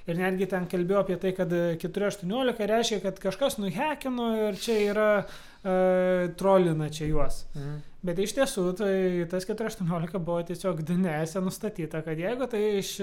Ir 0.09 0.17
netgi 0.17 0.47
ten 0.49 0.65
kalbėjau 0.69 1.03
apie 1.03 1.19
tai, 1.21 1.35
kad 1.37 1.53
4.18 1.53 2.65
reiškia, 2.71 3.03
kad 3.03 3.21
kažkas 3.21 3.59
nuhekino 3.61 4.31
ir 4.47 4.57
čia 4.57 4.77
yra 4.87 5.09
e, 5.19 6.31
trolina 6.39 6.89
čia 6.89 7.11
juos. 7.11 7.43
Mhm. 7.53 7.77
Bet 7.99 8.15
iš 8.23 8.31
tiesų, 8.31 8.61
tai 8.79 8.91
tas 9.27 9.43
4.18 9.43 10.21
buvo 10.23 10.39
tiesiog 10.47 10.77
DNS 10.87 11.35
e 11.35 11.41
nustatyta, 11.43 11.99
kad 12.05 12.19
jeigu 12.19 12.47
tai 12.47 12.61
iš 12.77 12.93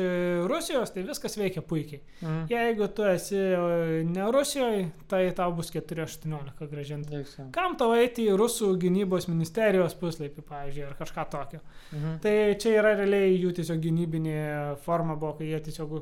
Rusijos, 0.49 0.95
tai 0.95 1.05
viskas 1.05 1.37
veikia 1.37 1.61
puikiai. 1.61 2.01
Mhm. 2.23 2.47
Jeigu 2.55 2.89
tu 2.97 3.05
esi 3.05 3.37
e, 3.37 4.03
ne 4.09 4.31
Rusijoje, 4.33 4.87
tai 5.11 5.23
tau 5.37 5.53
bus 5.55 5.71
4.18 5.75 6.71
gražinta. 6.73 7.23
Kam 7.53 7.77
tau 7.77 7.93
eiti 7.95 8.25
į 8.25 8.39
Rusų 8.41 8.73
gynybos 8.81 9.29
ministerijos 9.29 9.95
puslapį, 10.01 10.49
pavyzdžiui, 10.49 10.89
ar 10.89 10.97
kažką 10.99 11.29
tokio. 11.37 11.61
Mhm. 11.93 12.21
Tai 12.25 12.37
čia 12.57 12.79
yra 12.81 12.97
realiai 12.97 13.37
jų 13.37 13.53
tiesiog 13.61 13.85
gynybinė 13.85 14.39
forma 14.89 15.15
buvo, 15.21 15.37
kai 15.37 15.53
jie 15.53 15.61
tiesiog 15.69 16.01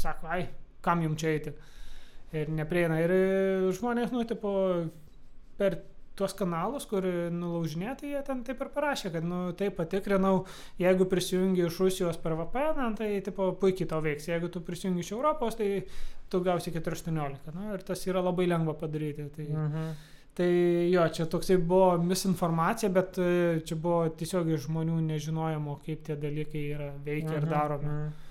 sako, 0.00 0.30
ai, 0.32 0.46
kam 0.84 1.02
jums 1.04 1.20
čia 1.20 1.34
eiti. 1.34 1.52
Ir 2.36 2.50
neprieina. 2.52 2.98
Ir 3.04 3.12
žmonės, 3.76 4.12
nu, 4.14 4.24
tipo, 4.28 4.52
per 5.58 5.78
tuos 6.16 6.32
kanalus, 6.36 6.86
kur 6.88 7.04
nulaužinėti, 7.34 8.10
jie 8.14 8.20
ten 8.24 8.40
taip 8.46 8.62
ir 8.64 8.70
parašė, 8.72 9.12
kad, 9.14 9.24
nu, 9.28 9.40
taip 9.58 9.76
patikrinau, 9.76 10.46
jeigu 10.80 11.06
prisijungi 11.10 11.66
iš 11.66 11.78
Rusijos 11.82 12.18
per 12.22 12.36
VPN, 12.38 12.96
tai, 12.98 13.10
tipo, 13.24 13.50
puikiai 13.60 13.90
tau 13.90 14.00
veiks. 14.04 14.30
Jeigu 14.30 14.50
tu 14.52 14.62
prisijungi 14.64 15.04
iš 15.04 15.12
Europos, 15.12 15.58
tai 15.60 15.70
tu 16.32 16.40
gausi 16.44 16.72
418. 16.72 17.52
Nu, 17.56 17.72
ir 17.76 17.84
tas 17.86 18.04
yra 18.08 18.24
labai 18.24 18.48
lengva 18.48 18.76
padaryti. 18.80 19.28
Tai, 19.36 19.48
mhm. 19.52 19.90
tai 20.36 20.50
jo, 20.92 21.04
čia 21.18 21.28
toksai 21.32 21.58
buvo 21.60 21.92
misinformacija, 22.00 22.90
bet 22.96 23.20
e, 23.20 23.32
čia 23.68 23.76
buvo 23.80 24.06
tiesiog 24.16 24.54
žmonių 24.66 25.02
nežinojimo, 25.10 25.80
kaip 25.84 26.06
tie 26.08 26.16
dalykai 26.20 26.64
yra 26.78 26.94
veikia 26.96 27.34
mhm. 27.34 27.42
ir 27.42 27.50
daromi. 27.52 27.92
Mhm. 27.92 28.06
A, 28.06 28.25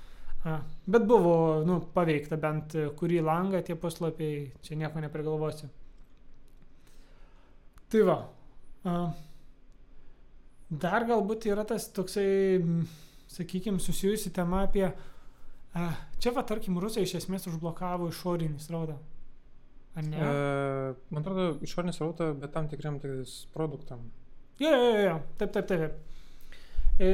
bet 0.86 1.08
buvo, 1.10 1.64
nu, 1.66 1.80
paveikta 1.96 2.38
bent 2.38 2.76
kurį 3.00 3.24
langą 3.26 3.64
tie 3.66 3.78
puslapiai, 3.80 4.52
čia 4.66 4.78
nieko 4.78 5.02
neprigalvosi. 5.02 5.70
Tai 7.90 8.04
va. 8.06 8.18
A, 8.86 9.00
dar 10.70 11.06
galbūt 11.10 11.48
yra 11.50 11.66
tas 11.68 11.88
toksai, 11.96 12.62
sakykime, 13.32 13.82
susijusi 13.82 14.34
tema 14.34 14.66
apie... 14.68 14.88
A, 15.76 15.90
čia 16.22 16.32
va, 16.36 16.46
tarkim, 16.48 16.78
rusai 16.80 17.04
iš 17.04 17.18
esmės 17.20 17.50
užblokavo 17.50 18.08
išorinį 18.12 18.62
srautą. 18.64 19.00
Ar 19.96 20.06
ne? 20.06 20.20
E, 20.20 20.94
man 21.10 21.24
atrodo, 21.24 21.48
išorinį 21.66 21.96
srautą, 21.96 22.30
bet 22.40 22.54
tam 22.54 22.70
tikriam 22.72 23.00
tikrais 23.02 23.42
produktam. 23.56 24.06
Jo, 24.62 24.72
jo, 24.72 24.94
jo, 25.04 25.18
taip, 25.40 25.52
taip, 25.58 25.68
taip. 25.72 25.98
E, 27.02 27.10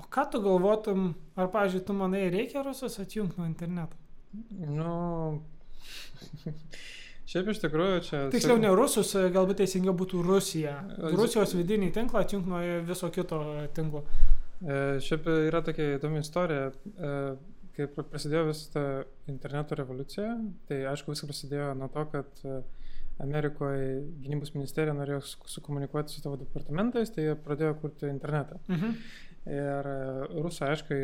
O 0.00 0.06
ką 0.10 0.26
tu 0.32 0.40
galvotum, 0.42 1.12
ar, 1.36 1.50
pavyzdžiui, 1.54 1.84
tu 1.86 1.96
manai, 1.96 2.26
reikia 2.32 2.64
rusus 2.66 2.98
atjungti 3.02 3.40
nuo 3.40 3.46
interneto? 3.46 3.98
Nu, 4.66 4.94
šiaip 7.30 7.50
iš 7.52 7.62
tikrųjų 7.62 8.00
čia... 8.08 8.22
Tiksliau, 8.34 8.58
ne 8.62 8.72
rusus, 8.74 9.14
galbūt 9.14 9.62
teisingiau 9.62 9.94
būtų 9.96 10.22
Rusija. 10.26 10.76
Rusijos 11.14 11.54
vidinį 11.54 11.92
tinklą 11.94 12.24
atjungti 12.24 12.50
nuo 12.50 12.62
viso 12.88 13.10
kito 13.14 13.40
tinklo. 13.76 14.04
E, 14.64 14.78
šiaip 15.04 15.28
yra 15.48 15.62
tokia 15.66 15.98
įdomi 15.98 16.22
istorija. 16.24 16.70
E, 16.70 17.12
kai 17.74 17.88
prasidėjo 17.90 18.48
visą 18.50 18.70
tą 18.74 18.84
interneto 19.30 19.76
revoliuciją, 19.78 20.32
tai 20.68 20.84
aišku 20.92 21.14
viskas 21.14 21.30
prasidėjo 21.30 21.72
nuo 21.78 21.88
to, 21.94 22.04
kad 22.12 22.42
e, 22.46 22.60
Amerikoje 23.22 24.00
gynybos 24.24 24.54
ministerija 24.56 24.94
norėjo 24.96 25.20
sukomunikuoti 25.50 26.14
su 26.14 26.22
tavo 26.22 26.38
departamentais, 26.40 27.12
tai 27.14 27.28
jie 27.28 27.36
pradėjo 27.46 27.76
kurti 27.82 28.10
internetą. 28.10 28.58
Mhm. 28.70 28.96
Ir 29.50 29.90
e, 29.90 29.98
rusai, 30.40 30.70
aišku, 30.72 30.98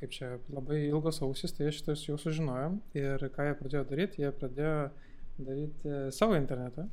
kaip 0.00 0.14
čia 0.14 0.32
labai 0.50 0.80
ilgos 0.88 1.22
ausis, 1.22 1.54
tai 1.54 1.70
šitas 1.74 2.02
jau 2.08 2.18
sužinojom. 2.18 2.80
Ir 2.98 3.28
ką 3.34 3.46
jie 3.46 3.56
pradėjo 3.60 3.84
daryti, 3.90 4.24
jie 4.24 4.32
pradėjo 4.34 4.76
daryti 5.38 5.96
savo 6.14 6.36
internetą. 6.38 6.88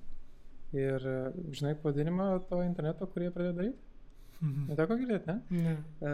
Ir 0.78 1.06
e, 1.10 1.20
žinai 1.58 1.74
pavadinimą 1.82 2.32
to 2.50 2.62
interneto, 2.62 3.08
kurį 3.10 3.30
jie 3.30 3.36
pradėjo 3.38 3.56
daryti? 3.62 3.86
Mhm. 4.40 4.68
Neteko 4.72 4.96
girdėti, 5.02 5.34
ne? 5.34 5.64
Ne. 5.64 5.74
E, 6.00 6.12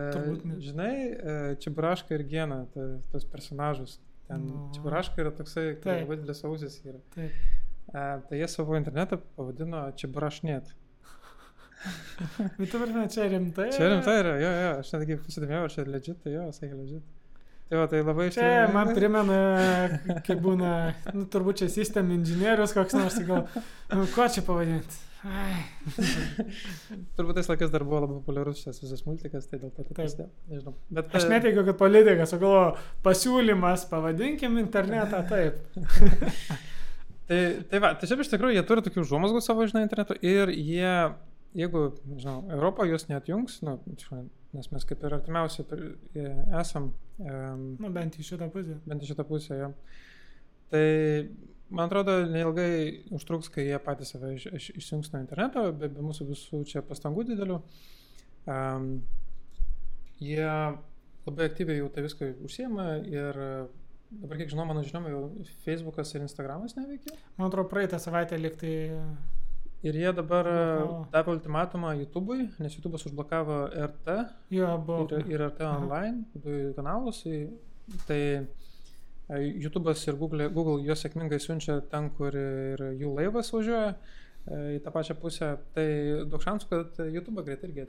ne. 0.49 0.57
Žinai, 0.63 0.93
e, 0.95 1.35
Čibraška 1.61 2.15
ir 2.15 2.23
Gena, 2.29 2.63
ta, 2.73 2.87
tas 3.11 3.27
personažas. 3.29 3.99
Ten 4.25 4.47
no. 4.49 4.63
Čibraška 4.73 5.21
yra 5.21 5.33
toksai, 5.35 5.67
kad 5.83 6.01
labai 6.01 6.17
didelis 6.21 6.41
ausis 6.47 6.79
yra. 6.87 7.01
Taip. 7.13 7.35
E, 7.91 8.05
tai 8.29 8.39
jie 8.39 8.47
savo 8.49 8.79
internetą 8.79 9.19
pavadino 9.35 9.83
Čibrašnet. 9.99 10.73
Bet 12.59 12.69
tu 12.71 12.79
prasme, 12.79 13.05
čia 13.11 13.27
rimtai? 13.31 13.69
Čia 13.75 13.91
rimtai 13.93 14.17
yra, 14.21 14.35
jo, 14.41 14.51
jo, 14.63 14.73
aš 14.81 14.91
netgi 14.95 15.19
pasidomėjau, 15.25 15.69
čia 15.75 15.87
legit, 15.89 16.19
tai 16.23 16.35
jo, 16.35 16.47
sakė 16.55 16.73
legit. 16.77 17.05
Tai 17.65 17.79
va, 17.81 17.87
tai 17.89 18.03
labai 18.03 18.27
tikrųjų. 18.29 18.59
Čia 18.59 18.73
man 18.75 18.91
primena, 18.93 19.39
kaip 20.27 20.43
būna, 20.43 20.75
nu, 21.15 21.25
turbūt 21.33 21.63
čia 21.63 21.71
sistem 21.73 22.11
inžinierius 22.13 22.75
koks 22.77 22.93
nors, 22.93 23.17
gal, 23.25 23.47
nu, 23.89 24.05
ko 24.13 24.27
čia 24.29 24.45
pavadinti. 24.45 25.01
Turbūt 27.17 27.39
tais 27.39 27.47
laikais 27.49 27.71
dar 27.73 27.85
buvo 27.87 28.03
labai 28.03 28.19
populiarus 28.19 28.61
šis 28.61 28.81
visas 28.83 29.01
multikas, 29.07 29.47
tai 29.49 29.57
dėl 29.61 29.71
to 29.73 29.81
taip 29.81 29.97
prasidėjo. 29.97 30.29
Nežinau. 30.51 30.75
Bet, 30.93 31.09
Aš 31.17 31.25
neteikiu, 31.31 31.63
kad 31.65 31.79
politikas, 31.79 32.35
o 32.35 32.41
galvoju, 32.41 32.85
pasiūlymas, 33.05 33.87
pavadinkim 33.89 34.59
internetą 34.61 35.23
taip. 35.31 35.57
tai, 37.29 37.39
tai 37.71 37.81
va, 37.81 37.95
tai 37.97 38.11
šiaip 38.11 38.21
iš 38.21 38.33
tikrųjų 38.35 38.59
jie 38.59 38.65
turi 38.69 38.85
tokių 38.85 39.01
užuomasgų 39.05 39.41
savo, 39.41 39.65
žinai, 39.71 39.87
interneto 39.87 40.17
ir 40.21 40.53
jie 40.53 40.93
jeigu, 41.55 41.83
žinau, 42.19 42.39
Europą 42.53 42.85
jūs 42.87 43.07
neatjungs, 43.09 43.59
nu, 43.65 43.77
nes 44.55 44.71
mes 44.71 44.87
kaip 44.87 45.03
ir 45.03 45.17
artimiausi 45.17 45.65
e, 45.65 46.29
esam. 46.59 46.91
Um, 47.19 47.65
nu, 47.81 47.91
bent 47.95 48.17
į 48.19 48.25
šitą 48.27 48.49
pusę. 48.53 48.79
Bent 48.87 49.03
į 49.03 49.11
šitą 49.11 49.25
pusę, 49.27 49.59
jo. 49.59 49.69
Tai, 50.71 50.85
man 51.69 51.87
atrodo, 51.87 52.17
neilgai 52.31 53.05
užtruks, 53.15 53.51
kai 53.53 53.67
jie 53.69 53.79
patys 53.83 54.13
save 54.15 54.33
iš, 54.35 54.49
iš, 54.59 54.69
išjungs 54.81 55.13
nuo 55.13 55.23
interneto, 55.23 55.67
be, 55.79 55.89
be 55.91 56.03
mūsų 56.05 56.27
visų 56.31 56.63
čia 56.69 56.83
pastangų 56.85 57.27
didelių. 57.31 57.61
Um, 58.51 58.89
jie 60.21 60.45
labai 61.25 61.49
aktyviai 61.49 61.79
jau 61.79 61.89
tai 61.93 62.05
viską 62.05 62.35
užsiema 62.45 62.89
ir 63.09 63.39
dabar, 64.11 64.37
kiek 64.37 64.51
žinau, 64.51 64.67
mano 64.69 64.83
žinom, 64.85 65.07
jau 65.09 65.21
Facebookas 65.65 66.13
ir 66.13 66.25
Instagramas 66.25 66.75
neveikia. 66.77 67.15
Man 67.39 67.49
atrodo, 67.49 67.69
praeitą 67.71 67.99
savaitę 68.01 68.37
liktai 68.39 68.75
Ir 69.85 69.93
jie 69.99 70.11
dabar 70.17 70.47
Blokavo. 70.49 70.99
davė 71.13 71.33
ultimatumą 71.35 71.91
YouTube'ui, 71.99 72.47
nes 72.63 72.73
YouTube'as 72.73 73.05
užblokavo 73.05 73.57
RT 73.69 74.15
jo, 74.55 74.69
buvo. 74.81 75.05
ir, 75.13 75.27
ir 75.29 75.43
RT 75.45 75.61
online, 75.67 76.23
du 76.41 76.55
kanalus. 76.73 77.19
Tai 78.07 78.17
e, 78.17 79.41
YouTube'as 79.61 80.07
ir 80.07 80.17
Google, 80.17 80.47
Google 80.55 80.81
juos 80.87 81.05
sėkmingai 81.05 81.37
siunčia 81.43 81.77
ten, 81.91 82.09
kur 82.17 82.33
ir 82.33 82.81
jų 82.97 83.11
laivas 83.19 83.53
važiuoja 83.53 83.91
e, 83.93 84.57
į 84.79 84.81
tą 84.87 84.95
pačią 84.95 85.17
pusę, 85.21 85.51
tai 85.77 85.85
daug 86.33 86.41
šansų, 86.41 86.71
kad 86.71 87.03
YouTube 87.05 87.45
greitai 87.45 87.69
irgi 87.69 87.85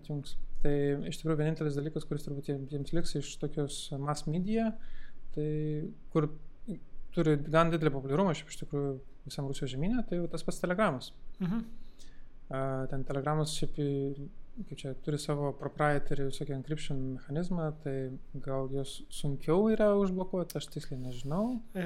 atjungs. 0.00 0.34
Tai 0.64 0.74
iš 1.12 1.22
tikrųjų 1.22 1.38
vienintelis 1.44 1.78
dalykas, 1.78 2.08
kuris 2.10 2.26
turbūt 2.26 2.50
jiems 2.50 2.90
liks 2.96 3.14
iš 3.22 3.36
tokios 3.38 3.84
mass 4.02 4.26
media, 4.26 4.72
tai 5.36 5.46
kur 6.10 6.26
turi 7.14 7.38
gan 7.46 7.70
didelį 7.70 7.94
populiarumą, 7.94 8.34
šiaip 8.34 8.50
iš 8.50 8.60
tikrųjų 8.64 8.98
visam 9.26 9.48
Rusijos 9.50 9.72
žemynė, 9.74 10.04
tai 10.08 10.20
tas 10.32 10.44
pats 10.46 10.60
telegramas. 10.62 11.12
Mhm. 11.40 11.64
Ten 12.90 13.04
telegramas 13.06 13.52
šiaip, 13.54 13.76
kaip 14.66 14.78
čia, 14.80 14.94
turi 15.04 15.20
savo 15.22 15.52
proprietary 15.58 16.26
visokį 16.26 16.56
encryption 16.56 17.04
mechanizmą, 17.14 17.68
tai 17.84 17.94
gal 18.42 18.66
jos 18.74 18.96
sunkiau 19.14 19.68
yra 19.70 19.92
užblokuoti, 20.00 20.58
aš 20.58 20.66
tiksliai 20.74 20.98
nežinau. 21.04 21.60
E, 21.78 21.84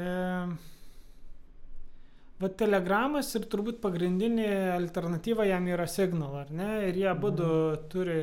va 2.41 2.51
telegramas 2.63 3.35
ir 3.37 3.45
turbūt 3.53 3.83
pagrindinė 3.85 4.49
alternatyva 4.79 5.45
jam 5.51 5.69
yra 5.69 5.87
signal, 5.91 6.41
ar 6.47 6.55
ne? 6.63 6.71
Ir 6.89 7.03
jie 7.03 7.11
abu 7.13 7.35
mhm. 7.35 7.87
turi 7.93 8.19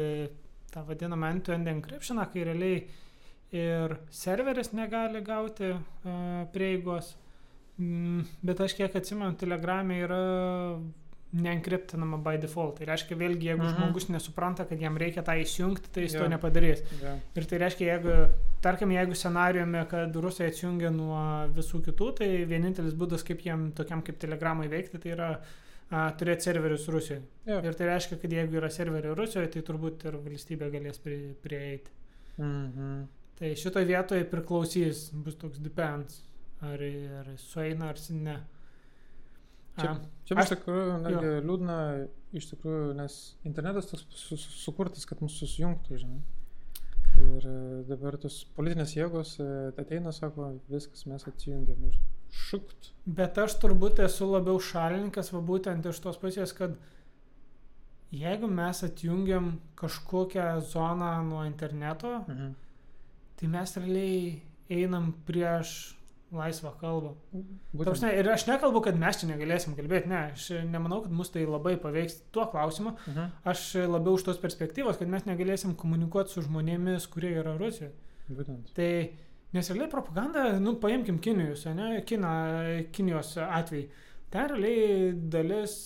tą 0.74 0.86
vadinamą 0.88 1.30
end-to-end 1.36 1.70
encryptioną, 1.70 2.26
kai 2.34 2.48
realiai 2.48 2.84
ir 3.52 3.98
serveris 4.16 4.72
negali 4.74 5.20
gauti 5.28 5.76
uh, 5.76 6.48
prieigos 6.54 7.12
Mm, 7.12 7.31
bet 7.78 8.66
aš 8.66 8.76
kiek 8.78 8.96
atsimenu, 8.98 9.36
telegramė 9.40 10.02
yra 10.06 10.24
neenkriptinama 11.32 12.18
by 12.18 12.36
default. 12.42 12.76
Tai 12.78 12.88
reiškia, 12.90 13.16
vėlgi, 13.20 13.52
jeigu 13.52 13.64
mhm. 13.64 13.78
žmogus 13.78 14.10
nesupranta, 14.12 14.66
kad 14.68 14.82
jam 14.84 14.98
reikia 15.00 15.24
tą 15.26 15.38
įsijungti, 15.40 15.92
tai 15.96 16.06
jis 16.06 16.16
yeah. 16.18 16.26
to 16.26 16.32
nepadarys. 16.34 16.84
Yeah. 17.00 17.22
Ir 17.40 17.48
tai 17.48 17.62
reiškia, 17.64 17.88
jeigu, 17.94 18.16
tarkim, 18.64 18.92
jeigu 18.96 19.16
scenariumi, 19.18 19.86
kad 19.92 20.18
rusai 20.26 20.50
atsijungia 20.52 20.92
nuo 20.94 21.22
visų 21.56 21.82
kitų, 21.88 22.10
tai 22.20 22.30
vienintelis 22.50 22.98
būdas, 23.00 23.24
kaip 23.28 23.46
jiem 23.48 23.70
tokiam 23.78 24.04
kaip 24.06 24.20
telegramai 24.22 24.68
veikti, 24.72 25.00
tai 25.02 25.14
yra 25.16 25.30
a, 25.38 26.04
turėti 26.20 26.50
serverius 26.50 26.90
Rusijoje. 26.92 27.24
Yeah. 27.48 27.64
Ir 27.64 27.80
tai 27.80 27.88
reiškia, 27.94 28.20
kad 28.20 28.36
jeigu 28.36 28.60
yra 28.60 28.72
serveriai 28.74 29.16
Rusijoje, 29.16 29.54
tai 29.56 29.64
turbūt 29.72 30.04
ir 30.12 30.20
valstybė 30.20 30.72
galės 30.76 31.00
prie, 31.04 31.22
prieiti. 31.46 31.96
Mhm. 32.42 33.08
Tai 33.42 33.56
šitoje 33.58 33.88
vietoje 33.90 34.28
priklausys, 34.30 35.08
bus 35.24 35.40
toks 35.40 35.64
depends 35.64 36.20
ar, 36.62 36.84
ar 37.22 37.32
sueina, 37.38 37.90
ar 37.90 38.00
ne. 38.12 38.38
Čia, 39.80 39.92
A, 39.92 40.00
čia 40.28 40.36
Aš- 40.36 40.44
iš 40.52 40.58
tikrųjų 40.58 40.98
netgi 41.06 41.30
liūdna, 41.48 41.76
iš 42.36 42.50
tikrųjų, 42.52 42.94
nes 43.00 43.16
internetas 43.48 43.88
toks 43.90 44.06
su, 44.10 44.38
su, 44.38 44.52
sukurtas, 44.66 45.06
kad 45.08 45.22
mus 45.24 45.38
susijungtų, 45.40 45.98
žinai. 46.04 46.22
Ir 47.22 47.46
e, 47.48 47.84
dabar 47.88 48.18
tos 48.18 48.42
politinės 48.56 48.94
jėgos 48.96 49.38
e, 49.44 49.48
ateina, 49.80 50.12
sako, 50.16 50.54
viskas 50.72 51.06
mes 51.12 51.24
atsijungiam 51.28 51.82
ir 51.88 51.96
šukt. 52.32 52.92
Bet 53.06 53.38
aš 53.42 53.58
turbūt 53.64 54.00
esu 54.04 54.28
labiau 54.32 54.60
šalininkas, 54.64 55.32
va 55.36 55.42
būtent 55.44 55.88
iš 55.92 56.00
tos 56.04 56.20
pusės, 56.22 56.54
kad 56.56 56.76
jeigu 58.12 58.48
mes 58.52 58.84
atjungiam 58.88 59.54
kažkokią 59.80 60.60
zoną 60.72 61.12
nuo 61.28 61.44
interneto, 61.48 62.24
Mhm. 62.28 62.54
tai 63.38 63.48
mes 63.48 63.76
realiai 63.78 64.42
einam 64.70 65.14
prieš 65.26 65.96
laisvą 66.32 66.72
kalbą. 66.80 67.12
Prasme, 67.76 68.12
ir 68.16 68.30
aš 68.32 68.46
nekalbu, 68.48 68.82
kad 68.86 69.00
mes 69.00 69.20
čia 69.20 69.28
negalėsim 69.30 69.76
kalbėti, 69.76 70.10
ne, 70.12 70.22
aš 70.32 70.48
nemanau, 70.72 71.02
kad 71.04 71.16
mus 71.16 71.32
tai 71.34 71.44
labai 71.48 71.76
paveiks 71.82 72.22
tuo 72.36 72.46
klausimu. 72.52 72.96
Mhm. 73.12 73.34
Aš 73.52 73.66
labiau 73.92 74.16
iš 74.20 74.28
tos 74.28 74.40
perspektyvos, 74.42 75.00
kad 75.00 75.12
mes 75.12 75.28
negalėsim 75.28 75.76
komunikuoti 75.80 76.36
su 76.36 76.46
žmonėmis, 76.48 77.10
kurie 77.12 77.34
yra 77.42 77.58
Rusijoje. 77.60 77.92
Būtent. 78.32 78.72
Tai, 78.78 78.92
nes 79.56 79.72
realiai 79.74 79.92
propaganda, 79.92 80.48
nu, 80.64 80.78
paimkim 80.80 81.20
Kinijos, 81.24 81.66
ne, 81.76 81.98
Kina, 82.08 82.34
Kinijos 82.96 83.36
atvejį. 83.44 83.88
Ten 84.32 84.54
realiai 84.54 85.12
dalis 85.34 85.80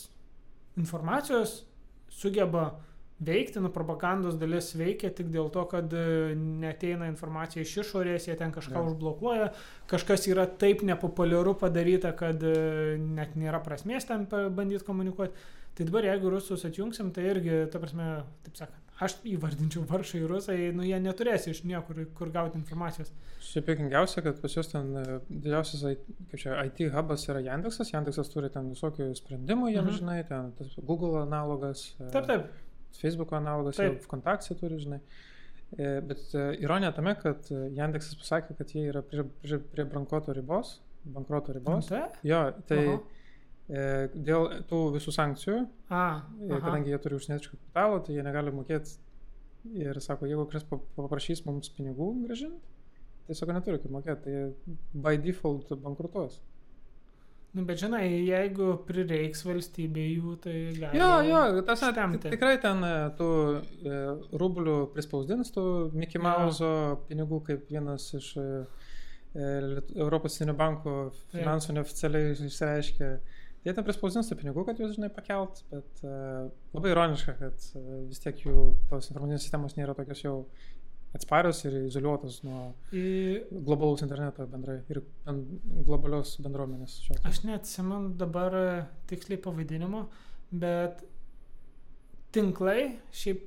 informacijos 0.77 1.63
sugeba 2.11 2.75
veikti, 3.19 3.59
nu, 3.63 3.69
propagandos 3.71 4.35
dalis 4.39 4.73
veikia 4.75 5.09
tik 5.15 5.29
dėl 5.31 5.47
to, 5.53 5.63
kad 5.71 5.93
e, 5.95 6.35
neteina 6.35 7.07
informacija 7.07 7.63
iš 7.63 7.77
išorės, 7.85 8.27
jie 8.27 8.35
ten 8.35 8.51
kažką 8.51 8.75
Jo. 8.81 8.89
užblokuoja, 8.91 9.51
kažkas 9.87 10.27
yra 10.27 10.45
taip 10.47 10.83
nepopuliaru 10.83 11.53
padaryta, 11.59 12.11
kad 12.17 12.43
e, 12.43 12.97
net 12.99 13.35
nėra 13.39 13.61
prasmės 13.63 14.05
ten 14.09 14.27
bandyti 14.29 14.83
komunikuoti. 14.85 15.33
Tai 15.75 15.83
dabar 15.89 16.05
jeigu 16.07 16.29
rusus 16.31 16.61
atjungsim, 16.63 17.09
tai 17.11 17.25
irgi, 17.33 17.65
ta 17.71 17.79
prasme, 17.83 18.05
taip 18.45 18.55
sakant, 18.55 18.81
aš 19.03 19.17
įvardinčiau 19.27 19.81
varšai 19.89 20.21
rusai, 20.27 20.57
nu 20.71 20.85
jie 20.87 20.95
neturės 21.03 21.49
iš 21.51 21.63
niekur, 21.67 21.97
kur 22.15 22.29
gauti 22.31 22.55
informacijos. 22.55 23.09
Šiaip 23.43 23.67
juokingiausia, 23.73 24.23
kad 24.23 24.39
pas 24.39 24.55
juos 24.55 24.71
ten 24.71 24.93
e, 25.01 25.03
didžiausias 25.27 25.83
čia, 26.39 26.53
IT 26.69 26.79
hubas 26.95 27.27
yra 27.27 27.41
Yandexas, 27.43 27.91
Yandexas 27.91 28.31
turi 28.31 28.47
ten 28.53 28.71
visokių 28.71 29.09
sprendimų, 29.19 29.73
jiems 29.73 29.91
Mhm. 29.91 29.99
žinai, 29.99 30.21
ten 30.27 30.53
tas 30.59 30.71
Google 30.79 31.19
analogas, 31.25 31.89
Taip, 32.11 32.23
taip. 32.31 32.47
Facebook 33.01 33.33
analogas, 33.37 33.79
jau 33.81 33.95
kontakcija 34.11 34.57
turi, 34.59 34.79
žinai. 34.83 34.99
E, 35.77 36.01
Bet 36.05 36.21
e, 36.37 36.45
ironija 36.63 36.91
tame, 36.95 37.15
kad 37.21 37.47
e, 37.51 37.63
Yandexas 37.75 38.15
pasakė, 38.21 38.55
kad 38.59 38.71
jie 38.75 38.85
yra 38.91 39.01
prie, 39.03 39.23
prie, 39.43 39.57
prie 39.73 39.85
bankroto 39.91 40.33
ribos, 40.37 40.77
bankroto 41.05 41.53
ribos. 41.57 41.89
Taip. 41.91 42.19
Jo, 42.25 42.43
tai 42.69 42.79
Aha. 42.83 42.99
e, 43.67 43.87
dėl 44.15 44.47
tų 44.69 44.79
visų 44.95 45.13
sankcijų, 45.17 45.57
A, 45.89 46.03
e, 46.39 46.51
aha. 46.51 46.61
kadangi 46.67 46.93
jie 46.93 46.99
turi 47.03 47.17
užsienietišką 47.19 47.57
kapitalą, 47.57 47.99
tai 48.05 48.15
jie 48.19 48.23
negali 48.29 48.53
mokėti. 48.55 48.97
Ir 49.81 49.97
sako, 50.05 50.27
jeigu 50.29 50.45
pa- 50.69 50.77
paprašys 50.95 51.41
mums 51.47 51.71
pinigų 51.73 52.11
gražinti, 52.27 52.61
tai 53.25 53.33
sako, 53.35 53.55
neturi 53.57 53.79
kaip 53.81 53.91
mokėti, 53.95 54.21
tai 54.29 54.75
by 54.93 55.15
default 55.17 55.71
bankrutuos. 55.81 56.37
Nu, 57.55 57.63
bet 57.63 57.79
žinai, 57.79 58.03
jeigu 58.27 58.73
prireiks 58.83 59.45
valstybė 59.47 60.03
jų, 60.09 60.33
tai 60.43 60.55
gali. 60.75 60.99
Jo, 60.99 61.11
jo, 61.23 61.61
tas 61.67 61.85
at- 61.87 61.95
štemti. 61.95 62.31
tikrai 62.33 62.57
ten 62.59 62.83
e, 62.83 62.91
tų 63.15 63.29
e, 63.55 64.01
rublių 64.41 64.73
prispausdins 64.95 65.53
tų 65.55 65.63
Mickey. 65.95 66.19
Mouse 66.19 66.67
pinigų 67.07 67.39
kaip 67.47 67.71
vienas 67.71 68.09
iš 68.19 68.33
e, 68.41 68.45
e, 69.39 69.47
Europos 69.95 70.35
Centrinio 70.35 70.57
banko 70.59 70.97
finansų 71.31 71.77
neoficialiai 71.79 72.35
išsireiškė. 72.35 73.11
Jie 73.65 73.73
ten 73.73 73.87
prispausdins 73.87 74.27
tų 74.29 74.35
pinigų, 74.43 74.67
kad 74.67 74.77
juos, 74.83 74.91
žinai, 74.93 75.07
pakelt, 75.09 75.63
bet 75.71 76.03
uh, 76.05 76.51
labai 76.75 76.91
ironiška, 76.91 77.33
kad 77.39 77.63
uh, 77.79 77.85
vis 78.11 78.19
tiek 78.21 78.43
jų 78.43 78.65
tos 78.91 79.07
informacinės 79.09 79.41
sistemos 79.47 79.73
nėra 79.73 79.95
tokios 79.97 80.21
jau 80.21 80.35
atsparios 81.15 81.63
ir 81.65 81.73
izoliuotos 81.87 82.41
nuo 82.43 82.73
I, 82.91 83.41
globalaus 83.51 84.01
interneto 84.03 84.45
bendrai 84.51 84.81
ir 84.91 84.99
ben, 85.25 85.41
globalios 85.87 86.35
bendruomenės. 86.43 86.97
aš 87.23 87.43
neatsimenu 87.47 88.13
dabar 88.19 88.55
e, 88.59 88.85
tiksliai 89.07 89.39
pavadinimo, 89.41 90.05
bet 90.51 91.03
tinklai, 92.35 92.97
šiaip 93.15 93.45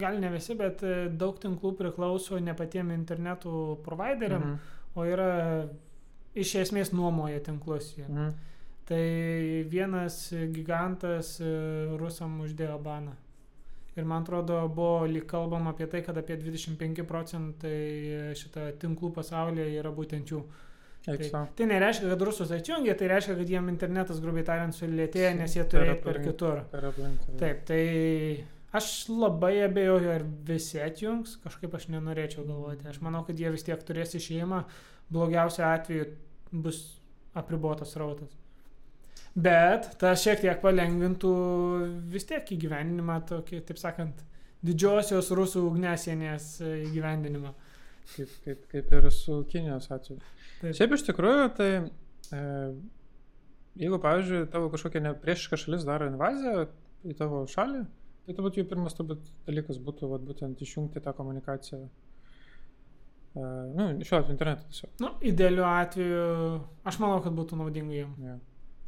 gal 0.00 0.18
ne 0.20 0.30
visi, 0.32 0.56
bet 0.58 0.82
e, 0.84 0.94
daug 1.12 1.36
tinklų 1.42 1.74
priklauso 1.78 2.40
ne 2.42 2.54
patiem 2.56 2.90
internetų 2.94 3.78
provideriam, 3.84 4.42
Mhm. 4.42 4.58
o 4.96 5.04
yra 5.04 5.68
iš 6.34 6.54
esmės 6.64 6.92
nuomoja 6.92 7.40
tinklus. 7.44 7.94
Jie. 7.98 8.08
Mhm. 8.08 8.34
Tai 8.86 9.64
vienas 9.68 10.30
gigantas 10.54 11.40
e, 11.40 11.96
rusam 11.98 12.40
uždėjo 12.40 12.78
baną. 12.82 13.12
Ir 13.96 14.04
man 14.04 14.26
atrodo, 14.26 14.58
buvo 14.68 15.06
lyg 15.08 15.24
kalbama 15.30 15.72
apie 15.72 15.86
tai, 15.88 16.02
kad 16.04 16.18
apie 16.20 16.36
25 16.36 17.04
procentai 17.08 18.34
šitą 18.36 18.66
tinklų 18.82 19.12
pasaulyje 19.16 19.70
yra 19.78 19.92
būtent 19.96 20.32
jų. 20.34 20.42
Tai, 21.06 21.16
tai 21.54 21.66
nereiškia, 21.70 22.08
kad 22.10 22.22
rusus 22.26 22.50
atjungia, 22.50 22.96
tai 22.98 23.06
reiškia, 23.12 23.36
kad 23.38 23.50
jiem 23.52 23.68
internetas, 23.70 24.18
grubiai 24.20 24.42
tariant, 24.48 24.74
sulėtėja, 24.74 25.36
nes 25.38 25.52
jie 25.54 25.62
Per 25.62 25.70
turėjo 25.70 25.94
per 26.02 26.16
aplink. 26.18 26.26
kitur. 26.32 26.62
Per 26.72 26.86
aplinką. 26.88 27.36
Taip, 27.38 27.60
tai 27.68 27.82
aš 28.74 28.88
labai 29.14 29.52
abejoju, 29.68 30.10
ar 30.16 30.24
visi 30.48 30.80
atjungs, 30.82 31.36
kažkaip 31.44 31.76
aš 31.78 31.86
nenorėčiau 31.94 32.42
galvoti. 32.48 32.88
Aš 32.90 32.98
manau, 33.06 33.22
kad 33.28 33.38
jie 33.38 33.52
vis 33.54 33.62
tiek 33.68 33.86
turės 33.86 34.16
išėjimą, 34.18 34.64
blogiausiu 35.14 35.62
atveju 35.68 36.10
bus 36.66 36.82
apribotas 37.38 37.94
rautas. 38.00 38.34
Bet 39.36 39.90
tas 40.00 40.22
šiek 40.24 40.40
tiek 40.40 40.60
palengvintų 40.62 41.32
vis 42.08 42.24
tiek 42.24 42.48
įgyvendinimą, 42.56 43.18
tokį, 43.28 43.60
taip 43.68 43.80
sakant, 43.80 44.22
didžiosios 44.64 45.28
rusų 45.36 45.66
ugnesienės 45.68 46.54
įgyvendinimą. 46.64 47.52
Kaip, 48.14 48.32
kaip, 48.44 48.62
kaip 48.70 48.94
ir 48.96 49.08
su 49.12 49.42
Kinijos 49.50 49.90
atveju. 49.92 50.22
Šiaip 50.78 50.94
iš 50.96 51.04
tikrųjų, 51.08 51.46
tai 51.58 51.68
e, 51.82 52.40
jeigu, 53.82 53.98
pavyzdžiui, 54.00 54.46
tavo 54.54 54.70
kažkokia 54.72 55.04
nepriešiška 55.10 55.60
šalis 55.60 55.84
daro 55.84 56.08
invaziją 56.08 56.68
į 57.04 57.16
tavo 57.18 57.42
šalį, 57.50 57.82
tai 58.24 58.36
turbūt 58.38 58.60
jų 58.60 58.66
pirmas 58.70 58.96
turbūt 58.96 59.28
dalykas 59.48 59.82
būtų 59.82 60.10
vat, 60.14 60.24
būtent 60.26 60.62
išjungti 60.64 61.02
tą 61.04 61.12
komunikaciją. 61.18 61.82
E, 63.36 63.46
nu, 63.76 63.90
šiuo 64.00 64.22
atveju 64.22 64.38
internetu 64.38 64.70
tiesiog. 64.70 64.96
Nu, 65.02 65.12
idealiu 65.28 65.66
atveju, 65.68 66.26
aš 66.88 67.02
manau, 67.02 67.20
kad 67.26 67.36
būtų 67.36 67.60
naudinga 67.60 67.98
jiem. 67.98 68.14
Ja. 68.24 68.38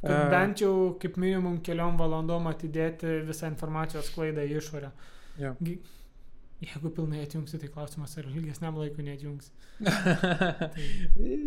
Kad 0.01 0.29
bent 0.31 0.61
jau 0.63 0.73
kaip 1.01 1.17
minimum 1.19 1.57
keliom 1.65 1.97
valandom 1.99 2.47
atidėti 2.47 3.17
visą 3.27 3.49
informacijos 3.51 4.07
sklaidą 4.07 4.45
į 4.47 4.59
išorę. 4.61 4.91
Jo. 5.39 5.55
Jeigu 6.59 6.89
pilnai 6.91 7.21
atjungsi, 7.23 7.55
tai 7.61 7.69
klausimas, 7.71 8.17
ar 8.19 8.25
ilgesniam 8.35 8.75
laikui 8.75 9.05
neatjungsi. 9.07 9.51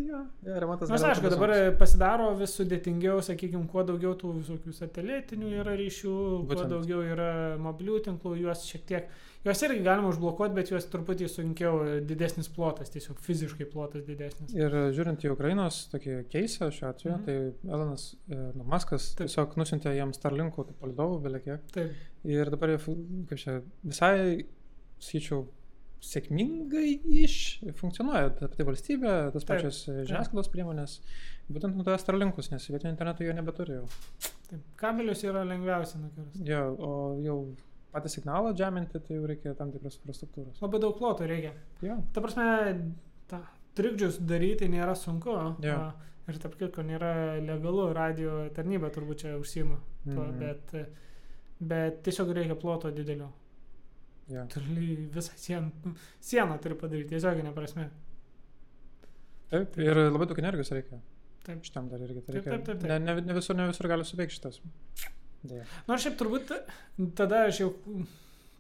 jo, 0.09 0.21
jo, 0.47 0.55
remontas. 0.63 0.89
Nors 0.89 1.03
aišku, 1.05 1.29
dabar 1.35 1.53
pasidaro 1.81 2.31
vis 2.39 2.55
sudėtingiau, 2.59 3.19
sakykime, 3.25 3.67
kuo 3.71 3.85
daugiau 3.89 4.15
tų 4.19 4.31
visokių 4.41 4.73
satelitinių 4.77 5.51
yra 5.61 5.75
ryšių, 5.79 6.15
kuo 6.15 6.47
Būtent. 6.55 6.73
daugiau 6.73 7.03
yra 7.13 7.29
mobilių 7.61 7.99
tinklų, 8.07 8.35
juos 8.41 8.65
šiek 8.69 8.87
tiek, 8.89 9.11
juos 9.45 9.63
irgi 9.67 9.83
galima 9.85 10.09
užblokuoti, 10.15 10.57
bet 10.57 10.73
juos 10.73 10.89
truputį 10.93 11.29
sunkiau, 11.33 11.83
didesnis 12.09 12.49
plotas, 12.53 12.93
tiesiog 12.95 13.21
fiziškai 13.25 13.69
plotas 13.73 14.07
didesnis. 14.09 14.55
Ir 14.57 14.79
žiūrint 14.97 15.25
į 15.29 15.33
Ukrainos 15.35 15.83
tokį 15.93 16.23
keisą 16.33 16.71
šiuo 16.73 16.89
atveju, 16.93 17.19
Mhm. 17.19 17.29
tai 17.29 17.69
Elonas 17.77 18.09
e, 18.31 18.41
nu, 18.57 18.65
Maskas 18.65 19.13
Taip. 19.15 19.27
tiesiog 19.29 19.57
nusintė 19.61 19.93
jiems 19.97 20.17
Starlinkų 20.21 20.67
palidovų, 20.81 21.21
beliekiek. 21.29 21.69
Taip, 21.77 21.93
Ir 22.25 22.47
dabar 22.55 22.71
jie, 22.71 22.79
kaip 23.27 23.39
čia, 23.43 23.57
visai, 23.83 24.45
sakyčiau, 25.03 25.43
sėkmingai 26.03 26.89
iš 27.23 27.35
funkcionuoja 27.79 28.33
ta 28.39 28.49
pati 28.51 28.65
valstybė, 28.67 29.13
tas 29.35 29.45
Taip, 29.47 29.51
pačias 29.53 29.83
žiniasklaidos 30.09 30.49
priemonės, 30.51 30.97
būtent 31.53 31.77
naudoja 31.79 32.01
Starlinkus, 32.03 32.51
nes 32.51 32.67
vietinio 32.71 32.91
interneto 32.95 33.23
jo 33.27 33.35
nebeturi 33.37 33.77
jau. 33.79 33.85
taip. 34.49 34.65
Kabelius 34.81 35.23
yra 35.29 35.45
lengviausia 35.47 36.01
nukirsti. 36.03 36.43
Jo, 36.49 36.63
o 36.79 36.93
jau 37.23 37.37
patį 37.95 38.11
signalą 38.17 38.51
džeminti, 38.57 38.99
tai 39.05 39.19
jau 39.19 39.27
reikia 39.31 39.55
tam 39.59 39.71
tikros 39.75 40.01
infrastruktūros. 40.01 40.63
Labai 40.65 40.81
daug 40.83 40.97
ploto 40.99 41.27
reikia. 41.29 41.53
Jo, 41.85 42.01
Ta 42.13 42.21
prasme, 42.25 42.47
ta, 43.31 43.43
trikdžius 43.79 44.19
daryti 44.27 44.69
nėra 44.73 44.97
sunku. 44.99 45.37
Jo. 45.63 45.79
Ir 46.31 46.37
tarp 46.39 46.55
kitko 46.59 46.83
nėra 46.87 47.39
legalu, 47.43 47.89
radio 47.95 48.49
tarnyba 48.55 48.91
turbūt 48.95 49.25
čia 49.25 49.33
užsima 49.39 49.79
tuo, 50.07 50.23
Mhm. 50.25 50.39
bet, 50.39 50.75
bet 51.61 52.03
tiesiog 52.07 52.31
reikia 52.35 52.55
ploto 52.59 52.91
didelio. 52.95 53.29
Jo. 54.37 54.47
Turi 54.55 54.89
visą 55.15 55.33
sieną, 55.37 55.95
sieną 56.25 56.59
turi 56.65 56.77
padaryti, 56.81 57.11
tiesioginė 57.15 57.53
prasme. 57.57 57.89
Taip, 59.53 59.77
ir 59.85 59.99
labai 60.09 60.27
daug 60.31 60.39
energijos 60.41 60.71
reikia. 60.73 60.99
Taip. 61.45 61.61
Šitam 61.67 61.89
dar 61.91 62.01
irgi. 62.07 62.23
Tai 62.25 62.33
Taip, 62.33 62.39
reikia. 62.39 62.51
taip, 62.53 62.67
taip, 62.69 62.81
taip. 62.81 62.89
Ne, 62.89 62.99
ne, 63.03 63.17
ne, 63.27 63.35
visur, 63.37 63.57
ne 63.59 63.67
visur 63.69 63.89
gali 63.91 64.07
suveikti 64.07 64.37
šitas. 64.39 64.61
Deja. 65.43 65.65
Nors 65.89 66.05
šiaip 66.05 66.15
turbūt 66.21 66.53
tada 67.19 67.41
aš 67.49 67.59
jau, 67.65 67.71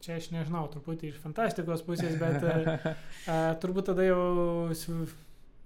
čia 0.02 0.16
aš 0.18 0.26
nežinau, 0.34 0.64
truputį 0.72 1.12
iš 1.12 1.20
fantastikos 1.22 1.84
pusės, 1.86 2.16
bet 2.20 2.42
a, 2.42 2.56
a, 3.32 3.36
turbūt 3.62 3.86
tada 3.92 4.02
jau 4.08 4.18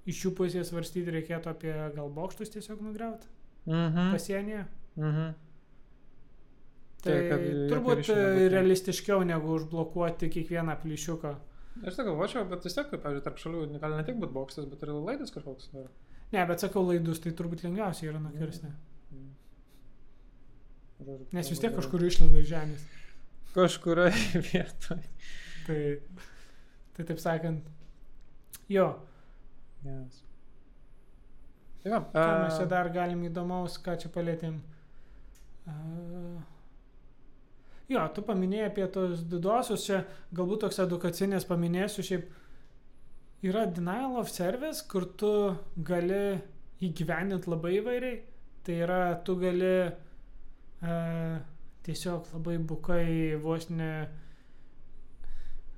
iš 0.07 0.20
jų 0.26 0.34
pusės 0.38 0.68
svarstyti 0.70 1.14
reikėtų 1.16 1.50
apie 1.54 1.72
gal 1.96 2.12
bokštus 2.20 2.52
tiesiog 2.54 2.84
nugriauti 2.84 3.32
Mhm. 3.66 4.12
pasienyje. 4.14 4.61
Mhm. 4.94 5.32
Tai 7.07 7.14
Tai, 7.14 7.28
kad 7.30 7.44
turbūt 7.72 8.02
nebūtų. 8.02 8.48
realistiškiau 8.54 9.22
negu 9.28 9.54
užblokuoti 9.57 10.30
kiekvieną 10.34 10.76
plyšiuką. 10.82 11.32
Aš 11.86 11.98
tai 11.98 12.07
galvočiau, 12.09 12.44
bet 12.50 12.64
vis 12.64 12.76
tiek, 12.76 12.90
pavyzdžiui, 12.90 13.24
tarp 13.24 13.40
šalių 13.40 13.64
gali 13.82 13.98
ne 13.98 14.04
tik 14.09 14.20
būti 14.20 14.36
bokštas, 14.36 14.68
bet 14.70 14.84
ir 14.84 14.92
laidas 14.96 15.34
kažkoks. 15.34 15.70
Ar... 15.76 15.88
Ne, 16.32 16.44
bet 16.48 16.64
sakau, 16.64 16.84
laidus 16.88 17.20
tai 17.22 17.34
turbūt 17.36 17.64
lengviausia 17.66 18.09
yra 18.11 18.22
nukirsti. 18.22 18.70
Mm. 19.12 19.32
Žodžiu, 21.00 21.26
Nes 21.36 21.50
vis 21.52 21.61
tiek 21.62 21.76
kažkur 21.76 22.07
išlenda 22.09 22.40
iš 22.40 22.48
žemės. 22.54 22.86
Kažkurioje 23.57 24.40
vietoje. 24.48 25.11
Tai, 25.66 25.82
tai 26.96 27.07
taip 27.11 27.20
sakant, 27.20 27.68
jo, 28.72 28.88
Yes. 29.86 30.22
Tai 31.82 31.92
va, 31.92 32.00
ką 32.11 32.26
mes 32.42 32.57
čia 32.59 32.66
dar 32.70 32.88
galim 32.94 33.22
įdomaus, 33.28 33.76
ką 33.82 33.94
čia 34.02 34.11
palėtėm. 34.14 34.57
Uh, 35.66 36.40
jo, 37.93 38.03
tu 38.14 38.24
paminėjai 38.26 38.70
apie 38.70 38.87
tos 38.93 39.22
didosius, 39.30 39.87
čia 39.87 40.03
galbūt 40.37 40.64
toks 40.66 40.82
edukacinės 40.84 41.49
paminėsiu, 41.49 42.05
šiaip 42.07 43.47
yra 43.47 43.66
denial 43.70 44.18
of 44.20 44.30
service, 44.32 44.82
kur 44.91 45.07
tu 45.20 45.32
gali 45.76 46.39
įgyvendinti 46.84 47.51
labai 47.51 47.76
įvairiai. 47.80 48.22
Tai 48.66 48.76
yra, 48.82 49.01
tu 49.22 49.37
gali 49.39 49.74
uh, 49.87 51.37
tiesiog 51.87 52.32
labai 52.34 52.57
bukai 52.59 53.37
vos 53.43 53.68
ne 53.70 53.91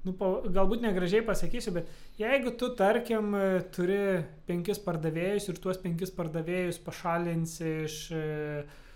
nu, 0.06 0.14
po, 0.16 0.30
galbūt 0.54 0.82
negražiai 0.84 1.24
pasakysiu, 1.26 1.74
bet 1.76 1.88
jeigu 2.20 2.54
tu, 2.58 2.70
tarkim, 2.78 3.32
e, 3.36 3.62
turi 3.74 4.00
penkis 4.48 4.80
pardavėjus 4.84 5.50
ir 5.50 5.60
tuos 5.62 5.80
penkis 5.82 6.12
pardavėjus 6.14 6.80
pašalinsi 6.86 7.72
iš 7.84 7.96
e, 8.14 8.22
e, 8.22 8.87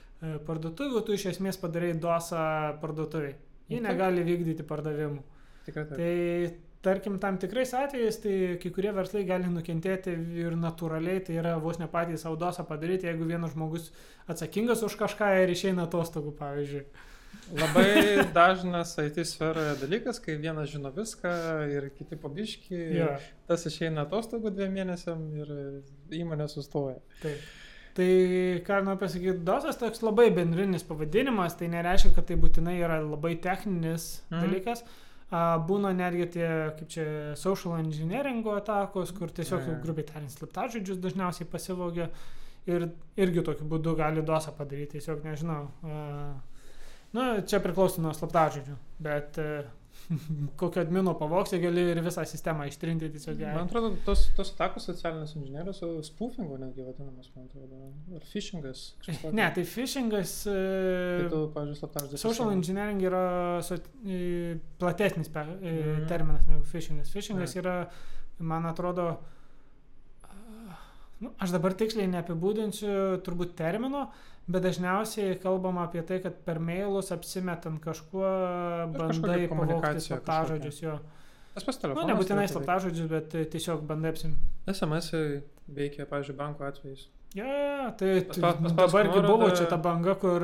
parduotuvių, 0.47 1.01
tu 1.07 1.16
iš 1.16 1.27
esmės 1.35 1.59
padarai 1.61 1.93
dosą 1.99 2.43
parduotuviai. 2.83 3.35
Jie 3.70 3.79
Taip. 3.81 3.87
negali 3.89 4.25
vykdyti 4.27 4.66
pardavimų. 4.68 5.23
tikrai 5.66 5.85
taip. 5.89 5.97
Tai 5.97 6.12
tarkim, 6.83 7.18
tam 7.23 7.37
tikrais 7.39 7.70
atvejais, 7.79 8.16
tai 8.23 8.35
kai 8.62 8.70
kurie 8.75 8.91
verslai 8.93 9.23
gali 9.25 9.47
nukentėti 9.47 10.14
ir 10.43 10.57
natūraliai, 10.59 11.23
tai 11.25 11.37
yra 11.39 11.57
vos 11.62 11.79
ne 11.79 11.87
patys 11.87 12.25
savo 12.27 12.37
dosą 12.37 12.64
padaryti, 12.66 13.07
jeigu 13.07 13.25
vienas 13.29 13.55
žmogus 13.55 13.93
atsakingas 14.27 14.83
už 14.83 14.97
kažką 14.99 15.29
ir 15.45 15.55
išeina 15.55 15.87
atostogų, 15.87 16.35
pavyzdžiui. 16.41 16.85
Labai 17.57 17.87
dažnas 18.35 18.93
IT 19.01 19.23
sferoje 19.27 19.77
dalykas, 19.81 20.18
kai 20.20 20.35
vienas 20.37 20.68
žino 20.70 20.91
viską 20.93 21.31
ir 21.73 21.89
kiti 21.97 22.16
pabiški, 22.20 22.77
Jo. 22.99 23.09
tas 23.49 23.64
išeina 23.70 24.05
atostogų 24.05 24.53
dviem 24.53 24.75
mėnesiam 24.83 25.23
ir 25.39 25.55
įmonė 26.18 26.49
sustoja. 26.53 26.99
Taip. 27.23 27.41
Tai 27.93 28.09
ką 28.64 28.78
noriu 28.86 29.01
pasakyti, 29.03 29.43
dosas 29.45 29.76
toks 29.76 30.01
labai 30.01 30.30
bendrinis 30.32 30.84
pavadinimas, 30.88 31.59
tai 31.61 31.68
nereiškia, 31.72 32.14
kad 32.16 32.28
tai 32.30 32.38
būtinai 32.40 32.78
yra 32.80 33.03
labai 33.05 33.34
techninis 33.45 34.22
mm. 34.30 34.38
dalykas. 34.40 34.84
Būna 35.68 35.95
netgi 35.97 36.28
tie, 36.34 36.47
kaip 36.76 36.88
čia, 36.93 37.05
social 37.40 37.78
engineeringo 37.80 38.53
atakos, 38.57 39.12
kur 39.16 39.32
tiesiog, 39.32 39.64
jau 39.68 39.76
grubiai 39.80 40.09
tariant, 40.09 40.32
slaptažodžius 40.32 41.01
dažniausiai 41.01 41.49
pasivogia 41.49 42.09
ir 42.68 42.90
irgi 43.20 43.45
tokiu 43.45 43.68
būdu 43.68 43.95
gali 43.97 44.24
dosą 44.24 44.53
padaryti, 44.57 44.99
tiesiog 44.99 45.24
nežinau. 45.24 45.62
A, 45.84 46.03
nu, 47.16 47.28
čia 47.49 47.62
priklauso 47.64 48.05
nuo 48.05 48.12
slaptažodžių, 48.16 48.76
bet 49.05 49.40
a, 49.40 49.64
kokio 50.61 50.83
admino 50.83 51.15
pavoksi 51.19 51.59
gali 51.63 51.85
ir 51.93 52.01
visą 52.05 52.25
sistemą 52.29 52.67
ištrinti 52.71 53.09
tiesiog. 53.15 53.39
ją. 53.41 53.53
Man 53.55 53.67
atrodo, 53.69 53.91
tos, 54.07 54.25
tos 54.37 54.53
atakos 54.55 54.87
socialinės 54.91 55.35
inžinierijos 55.39 55.79
su 55.83 55.91
spoofingu 56.09 56.59
netgi 56.61 56.85
vadinamas, 56.87 57.31
man 57.37 57.47
atrodo. 57.49 57.81
Ar 58.17 58.25
phishingas. 58.33 58.85
Ne, 59.33 59.49
tai 59.57 59.65
phishingas. 59.65 60.35
E, 60.47 61.29
tu, 61.33 61.45
pavyzdžiui. 61.55 62.19
Social 62.19 62.53
engineering 62.53 63.03
yra 63.09 63.25
so, 63.63 63.79
e, 64.07 64.59
platesnis 64.79 65.29
pe, 65.33 65.45
Mhm. 65.45 66.07
terminas 66.09 66.47
negu 66.51 66.65
phishingas. 66.65 67.11
Phishingas 67.15 67.55
Ne. 67.55 67.61
yra, 67.63 67.77
man 68.39 68.67
atrodo, 68.67 69.11
nu, 71.23 71.31
aš 71.39 71.53
dabar 71.55 71.75
tiksliai 71.79 72.09
neapibūdinsiu 72.11 73.21
turbūt 73.23 73.53
termino, 73.59 74.09
bet 74.49 74.62
dažniausiai 74.62 75.38
kalbama 75.43 75.84
apie 75.86 76.03
tai, 76.03 76.18
kad 76.24 76.34
per 76.45 76.59
mailus 76.59 77.12
apsimetant 77.14 77.80
kažkuo 77.84 78.26
bandai 78.93 79.09
kažkokia 79.09 79.32
pavogti 79.32 79.49
komunikacija 79.55 80.16
slaptažodžius 80.18 80.82
jo. 80.82 80.99
Tas 81.55 81.64
pas 81.64 81.76
Nu, 81.76 81.80
telefonas. 81.82 82.09
nebūtinai 82.11 82.26
turėtų 82.26 82.49
veikt. 82.49 82.53
slaptažodžius, 82.57 83.09
bet 83.12 83.34
e, 83.34 83.45
tiesiog 83.45 83.82
bandai 83.86 84.11
apsim. 84.14 84.36
SMS 84.66 85.11
veikia, 85.68 86.07
pavyzdžiui, 86.09 86.36
banko 86.36 86.64
atvejais. 86.64 87.09
Ja, 87.34 87.47
ja, 87.49 87.90
tai 87.97 88.20
Paspa- 88.28 88.53
tu- 88.53 88.62
paspausk 88.62 88.76
dabargi 88.76 89.09
nuorodą. 89.14 89.28
buvo 89.28 89.51
čia 89.57 89.64
ta 89.70 89.76
banga, 89.80 90.14
kur 90.20 90.43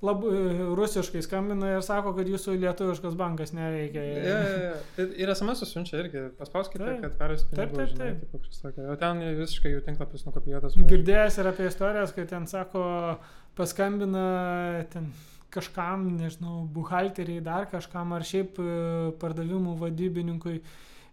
labai 0.00 0.30
rusiškai 0.78 1.20
skambina 1.22 1.74
ir 1.76 1.82
sako, 1.84 2.14
kad 2.16 2.26
jūsų 2.32 2.54
lietuviškas 2.62 3.14
bankas 3.20 3.52
neveikia. 3.52 4.00
Ja, 4.00 4.22
ja, 4.24 4.62
ja. 4.62 4.70
Tai 4.96 5.04
Ir 5.20 5.28
SMS 5.34 5.60
siunčia 5.68 5.98
irgi. 6.00 6.22
Paspauskite, 6.38 6.84
Taip. 6.84 7.02
kad 7.02 7.18
Taip, 7.18 7.50
pinigų. 7.52 7.76
taip, 7.76 7.88
žinai, 7.92 8.08
taip. 8.20 8.32
kažkas 8.40 8.62
tokio. 8.64 8.88
O 8.92 8.96
ten 8.96 9.20
visiškai 9.36 9.74
jų 9.74 9.82
tinklapis 9.84 10.24
nukopijuotas. 10.30 10.76
Girdėjęs 10.80 11.38
ir 11.42 11.46
apie 11.52 11.66
istorijas, 11.68 12.12
kad 12.16 12.28
ten 12.32 12.46
sako, 12.46 13.18
paskambina 13.58 14.24
ten 14.92 15.10
kažkam, 15.50 16.06
nežinau, 16.18 16.62
buhalteriai, 16.74 17.42
dar 17.42 17.66
kažkam 17.70 18.14
ar 18.14 18.24
šiaip 18.26 18.58
e, 18.62 18.70
pardavimų 19.20 19.76
vadybininkui 19.80 20.60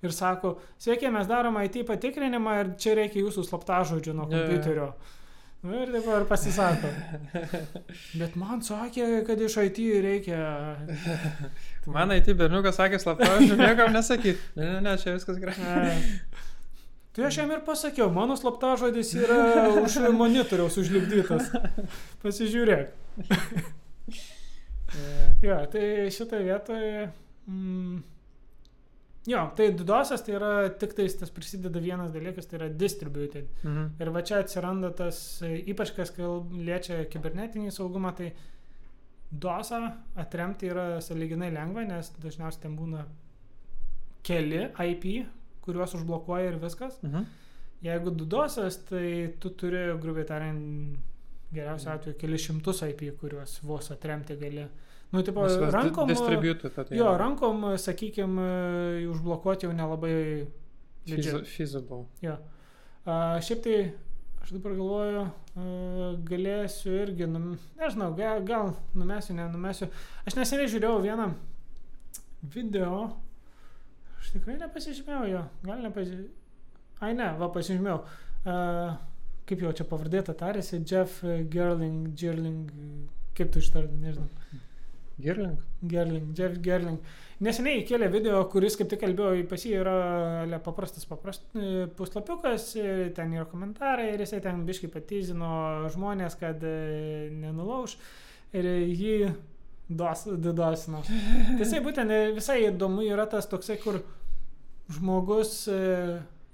ir 0.06 0.14
sako, 0.14 0.58
sveiki, 0.82 1.10
mes 1.14 1.30
darome 1.30 1.66
IT 1.66 1.82
patikrinimą 1.88 2.58
ir 2.62 2.74
čia 2.82 2.98
reikia 3.00 3.24
jūsų 3.24 3.48
slaptažodžio 3.48 4.14
nuo 4.18 4.28
kompiuterio. 4.30 4.92
Nu, 5.66 5.74
ir 5.74 5.90
ir 5.90 6.26
pasisako. 6.30 6.90
Bet 8.22 8.36
man 8.38 8.62
sakė, 8.62 9.08
kad 9.26 9.42
iš 9.42 9.58
IT 9.66 9.80
reikia. 10.06 10.42
Man 11.90 12.14
IT 12.14 12.30
berniukas 12.38 12.78
sakė 12.78 13.02
slaptažodžių, 13.02 13.58
niekam 13.58 13.90
nesakyt. 13.96 14.44
Ne, 14.56 14.70
ne, 14.76 14.84
ne, 14.86 14.94
čia 15.02 15.16
viskas 15.18 15.42
gerai. 15.42 15.98
Tai 17.18 17.26
aš 17.26 17.40
jam 17.40 17.50
ir 17.50 17.64
pasakiau, 17.66 18.12
mano 18.14 18.36
slaptažodis 18.38 19.16
yra 19.18 19.40
už 19.86 19.98
monitoriaus 20.14 20.78
užlipdytas. 20.78 21.50
Pasižiūrėk. 22.22 22.94
Jo, 25.44 25.58
tai 25.70 26.08
šitoje 26.10 26.46
vietoje. 26.48 27.02
Mm, 27.52 27.98
jo, 29.28 29.42
tai 29.58 29.68
didosios 29.76 30.24
tai 30.26 30.36
yra 30.38 30.52
tik 30.80 30.96
tais 30.98 31.18
tas 31.20 31.32
prisideda 31.34 31.82
vienas 31.84 32.14
dalykas, 32.16 32.48
tai 32.50 32.62
yra 32.62 32.70
distributed. 32.72 33.50
Mhm. 33.64 33.90
Ir 34.02 34.12
va 34.16 34.24
čia 34.26 34.42
atsiranda 34.42 34.94
tas, 34.96 35.20
ypač 35.44 35.94
kas 35.98 36.14
liečia 36.18 37.04
kibernetinį 37.12 37.74
saugumą, 37.76 38.16
tai 38.18 38.32
dosą 39.32 39.82
atremti 40.16 40.72
yra 40.72 41.02
saliginai 41.04 41.52
lengva, 41.54 41.84
nes 41.86 42.14
dažniausiai 42.24 42.64
ten 42.64 42.78
būna 42.80 43.04
keli 44.28 44.70
IP, 44.72 45.28
kuriuos 45.68 45.94
užblokuoja 46.00 46.54
ir 46.54 46.58
viskas. 46.64 46.98
Mhm. 47.04 47.28
Jeigu 47.86 48.10
dudosios, 48.10 48.80
tai 48.90 49.36
tu 49.40 49.52
turi, 49.54 49.84
grubiai 50.02 50.26
tariant, 50.26 50.98
geriausiu 51.54 51.92
atveju 51.94 52.18
keli 52.18 52.40
šimtus 52.42 52.82
IP, 52.88 53.04
kuriuos 53.20 53.60
vos 53.64 53.92
atremti 53.94 54.36
gali. 54.40 54.66
Nu, 55.12 55.22
tipo, 55.24 55.46
rankom. 55.72 56.08
Distributed. 56.08 56.74
tai 56.76 56.98
Jo, 56.98 57.14
rankom, 57.18 57.64
sakykime, 57.80 58.48
užblokuoti 59.14 59.68
jau 59.68 59.76
nelabai. 59.76 60.48
Feasible. 61.08 62.04
Jo. 62.22 62.36
A, 63.08 63.38
šiaip 63.40 63.62
tai, 63.64 63.78
aš 64.44 64.52
dabar 64.58 64.74
galvoju, 64.76 65.22
a, 65.24 65.68
galėsiu 66.28 66.98
irgi, 67.06 67.30
num, 67.32 67.54
nežinau, 67.80 68.10
gal, 68.18 68.42
gal 68.44 68.74
numesiu, 68.98 69.38
nenumesiu. 69.38 69.88
Aš 70.28 70.36
neseniai 70.36 70.68
žiūrėjau 70.74 71.00
vieną 71.06 71.30
video, 72.44 73.14
aš 74.28 74.36
tikrai 74.36 74.58
nepasižymėjau 74.60 75.28
jo, 75.32 75.44
gal 75.64 75.84
nepasižymėjau. 75.88 76.34
Ai 77.08 77.14
ne, 77.16 77.30
va 77.40 77.48
pasižymėjau. 77.54 78.00
A, 78.52 78.56
kaip 79.48 79.62
jau 79.64 79.72
čia 79.80 79.86
pavardėta 79.88 80.36
tarėsi, 80.36 80.82
Jeff 80.84 81.22
Gerling, 81.54 82.10
Gerling, 82.18 82.74
kaip 83.38 83.54
tu 83.54 83.64
ištardai, 83.64 84.02
nežinau. 84.02 84.28
Girling. 85.18 85.58
Gerling, 85.82 86.34
Jeff 86.38 86.60
Gerling. 86.62 87.00
Neseniai 87.42 87.82
įkėlė 87.84 88.10
video, 88.14 88.42
kuris 88.52 88.76
kaip 88.78 88.90
tik 88.92 89.02
kalbėjo, 89.02 89.46
pas 89.50 89.64
jį 89.66 89.74
yra 89.80 89.96
le, 90.50 90.60
paprastas 90.66 91.06
paprast, 91.10 91.46
e, 91.58 91.86
puslapiukas, 91.98 92.72
e, 92.78 93.10
ten 93.18 93.34
yra 93.34 93.46
komentarai 93.50 94.12
ir 94.14 94.24
jisai 94.26 94.42
ten 94.46 94.64
biškai 94.66 94.90
patyzino 94.94 95.52
žmonės, 95.94 96.38
kad 96.38 96.66
e, 96.66 97.30
nenulauž 97.34 97.96
ir 98.58 98.70
jį 98.90 99.16
dos, 99.90 100.26
didosino. 100.44 101.02
Jisai 101.62 101.82
būtent 101.86 102.14
e, 102.14 102.22
visai 102.38 102.60
įdomu 102.68 103.06
yra 103.06 103.26
tas 103.30 103.50
toksai, 103.50 103.78
kur 103.82 104.02
žmogus 104.94 105.54
e, 105.72 105.80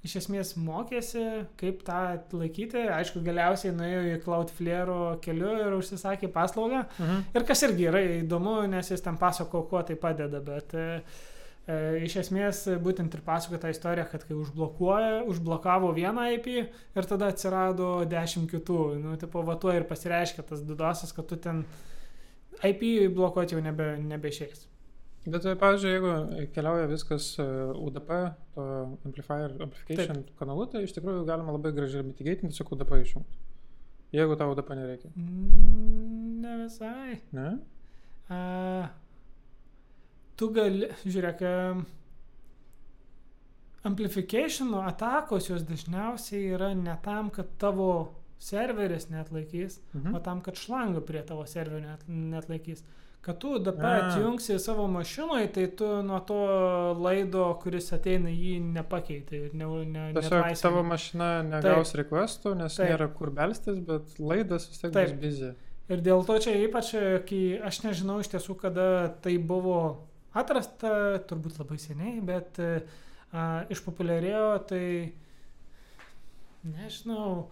iš 0.04 0.18
esmės 0.24 0.56
mokėsi, 0.60 1.26
kaip 1.60 1.84
tą 1.88 2.00
laikyti. 2.36 2.88
Aišku, 2.92 3.22
galiausiai 3.26 3.76
nuėjo 3.76 4.02
į 4.12 4.16
Cloudflare 4.26 4.98
keliu 5.24 5.54
ir 5.68 5.78
užsisakė 5.78 6.32
paslaugą. 6.34 6.86
Mhm. 6.98 7.22
Ir 7.36 7.46
kas 7.48 7.64
irgi 7.70 7.92
yra 7.92 8.02
įdomu, 8.22 8.62
nes 8.72 8.92
jis 8.92 9.06
ten 9.06 9.20
pasako, 9.22 9.66
kuo 9.70 9.84
tai 9.88 10.00
padeda, 10.00 10.44
bet 10.44 10.76
e, 10.76 10.90
E, 11.64 11.76
iš 12.04 12.18
esmės, 12.20 12.66
būtent 12.84 13.14
ir 13.16 13.22
pasako 13.24 13.56
tą 13.62 13.70
istoriją, 13.72 14.04
kad 14.12 14.26
kai 14.28 14.36
užblokuoja, 14.36 15.22
užblokavo 15.32 15.94
vieną 15.96 16.26
IP 16.36 16.50
ir 16.52 17.08
tada 17.08 17.30
atsirado 17.32 18.02
dešimt 18.10 18.52
kitų. 18.52 18.80
Nu, 19.00 19.16
tipo, 19.20 19.46
va 19.48 19.56
tuo 19.60 19.72
ir 19.72 19.88
pasireiškia 19.88 20.44
tas 20.50 20.64
didosas, 20.68 21.16
kad 21.16 21.30
tu 21.30 21.40
ten 21.40 21.64
IP 22.68 22.84
blokuoti 23.16 23.56
jau 23.56 23.64
nebe, 23.64 23.94
nebeišeis. 24.04 24.68
Bet, 25.24 25.46
e, 25.48 25.56
pavyzdžiui, 25.60 25.92
jeigu 25.94 26.48
keliauja 26.56 26.88
viskas 26.92 27.30
e, 27.40 27.46
UDP, 27.80 28.10
to 28.56 28.66
amplifier, 29.08 29.54
amplification 29.64 30.20
Taip. 30.20 30.34
kanalu, 30.40 30.66
tai 30.74 30.84
iš 30.84 30.96
tikrųjų 30.98 31.24
galima 31.30 31.56
labai 31.56 31.72
gražiai 31.76 32.04
mitigatinti, 32.08 32.52
tiesiog 32.52 32.74
UDP 32.76 32.92
išjungti. 33.06 33.40
Jeigu 34.14 34.36
tau 34.38 34.52
UDP 34.54 34.74
nereikia. 34.78 35.14
Mm, 35.16 36.42
ne 36.44 36.58
visai. 36.66 37.22
Ne? 37.34 37.48
Uh, 38.28 38.92
tu 40.40 40.50
gali, 40.54 40.92
žiūrėk, 41.06 41.46
amplification 43.88 44.74
atakos 44.84 45.50
jos 45.50 45.64
dažniausiai 45.68 46.52
yra 46.56 46.74
ne 46.78 46.96
tam, 47.04 47.32
kad 47.34 47.50
tavo 47.60 47.90
serveris 48.44 49.10
net 49.12 49.32
laikys, 49.32 49.80
mhm. 49.94 50.16
o 50.16 50.20
tam, 50.24 50.42
kad 50.44 50.60
šlanga 50.60 51.04
prie 51.06 51.24
tavo 51.28 51.46
serverio 51.48 51.88
net, 51.88 52.08
net 52.08 52.50
laikys. 52.52 52.84
Kad 53.24 53.38
tu 53.40 53.54
dabar 53.64 54.02
atjungsi 54.02 54.58
savo 54.60 54.84
mašinoje, 54.92 55.48
tai 55.56 55.68
tu 55.80 55.88
nuo 56.04 56.20
to 56.28 56.40
laido, 57.00 57.46
kuris 57.64 57.86
ateina, 57.96 58.28
jį 58.28 58.58
nepakeiti 58.74 59.40
ir 59.46 59.54
ne, 59.56 59.70
ne, 59.88 60.08
Tiesiog 60.18 60.50
tavo 60.60 60.82
mašina 60.84 61.30
negaus 61.48 61.94
Taip. 61.94 62.02
requestų, 62.02 62.52
nes 62.60 62.76
Taip. 62.76 62.92
nėra 62.92 63.08
kur 63.16 63.32
belstis, 63.32 63.80
bet 63.88 64.20
laidas 64.20 64.68
vis 64.68 64.84
tiek 64.84 64.92
bus 64.98 65.16
busy. 65.22 65.54
Ir 65.88 66.04
dėl 66.04 66.26
to 66.28 66.36
čia 66.44 66.58
ypač, 66.66 66.92
kai 67.30 67.42
aš 67.64 67.80
nežinau 67.86 68.20
iš 68.20 68.34
tiesų, 68.36 68.58
kada 68.60 68.88
tai 69.24 69.38
buvo 69.40 69.80
atrasta, 70.36 71.24
turbūt 71.30 71.64
labai 71.64 71.80
seniai, 71.80 72.20
bet 72.28 72.60
a, 72.60 73.64
išpopuliarėjo, 73.72 74.48
tai 74.68 74.86
nežinau, 76.76 77.48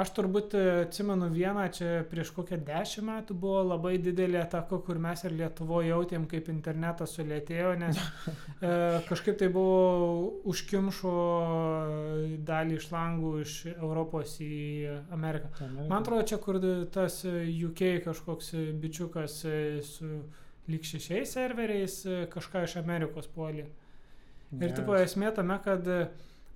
aš 0.00 0.12
turbūt 0.16 0.54
atsimenu 0.58 1.28
vieną, 1.32 1.64
čia 1.74 1.90
prieš 2.10 2.32
kokią 2.36 2.58
dešimt 2.66 3.06
metų 3.08 3.36
buvo 3.38 3.62
labai 3.68 3.94
didelė 4.02 4.40
ataka, 4.42 4.78
kur 4.86 4.98
mes 5.02 5.24
ir 5.26 5.36
Lietuvoje 5.38 5.90
jautėm, 5.92 6.28
kaip 6.30 6.50
internetas 6.52 7.16
sulėtėjo, 7.18 7.74
nes 7.82 8.00
e, 8.04 8.72
kažkaip 9.08 9.38
tai 9.42 9.50
buvo 9.54 10.30
užkimšo 10.50 11.16
dalį 12.46 12.78
iš 12.80 12.88
langų 12.94 13.34
iš 13.42 13.58
Europos 13.74 14.38
į 14.44 14.54
Ameriką. 15.14 15.50
Amerika. 15.60 15.90
Man 15.90 16.00
atrodo, 16.02 16.24
čia 16.28 16.40
kur 16.42 16.58
tas 16.94 17.22
UK 17.24 18.00
kažkoks 18.06 18.54
bičiukas 18.80 19.42
su 19.88 20.10
lyg 20.70 20.84
šešiais 20.86 21.34
serveriais 21.36 21.96
e, 22.08 22.20
kažką 22.32 22.64
iš 22.64 22.78
Amerikos 22.80 23.28
puolė. 23.34 23.66
Ir 24.54 24.68
yes. 24.70 24.76
tipo 24.78 24.96
esmė 24.96 25.32
tame, 25.36 25.58
kad 25.64 25.88
e, 25.90 25.98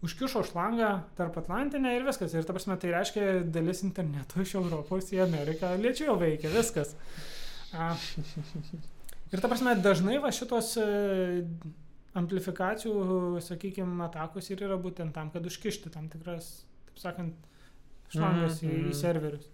užkišo 0.03 0.45
šlangą 0.47 0.91
tarp 1.19 1.39
Atlantinę 1.41 1.97
ir 1.97 2.07
viskas. 2.07 2.35
Ir 2.35 2.47
ta 2.47 2.55
prasme 2.55 2.77
tai 2.79 2.93
reiškia 2.95 3.27
dalis 3.51 3.83
interneto 3.87 4.43
iš 4.45 4.55
Europos 4.61 5.11
į 5.15 5.25
Ameriką 5.27 5.75
lėčiau 5.81 6.19
veikia, 6.21 6.53
viskas. 6.55 6.95
A. 7.75 7.95
Ir 9.33 9.43
ta 9.43 9.51
prasme 9.51 9.75
dažnai 9.83 10.17
va 10.23 10.31
šitos 10.33 10.71
e, 10.81 10.87
amplifikacijų, 12.17 12.95
sakykime, 13.45 13.99
atakos 14.07 14.49
ir 14.49 14.63
yra 14.65 14.79
būtent 14.81 15.13
tam, 15.15 15.29
kad 15.35 15.45
užkišti 15.45 15.93
tam 15.93 16.09
tikras, 16.09 16.63
taip 16.89 17.03
sakant, 17.03 17.49
šlangas 18.15 18.63
mm 18.63 18.69
-hmm. 18.69 18.73
į, 18.73 18.79
į 18.79 18.87
mhm. 18.87 18.99
serverius. 19.03 19.51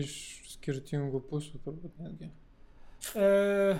Iš 0.00 0.14
skirtingų 0.54 1.20
pusių 1.28 1.60
turbūt 1.66 1.98
netgi. 2.00 2.30
E, 3.20 3.78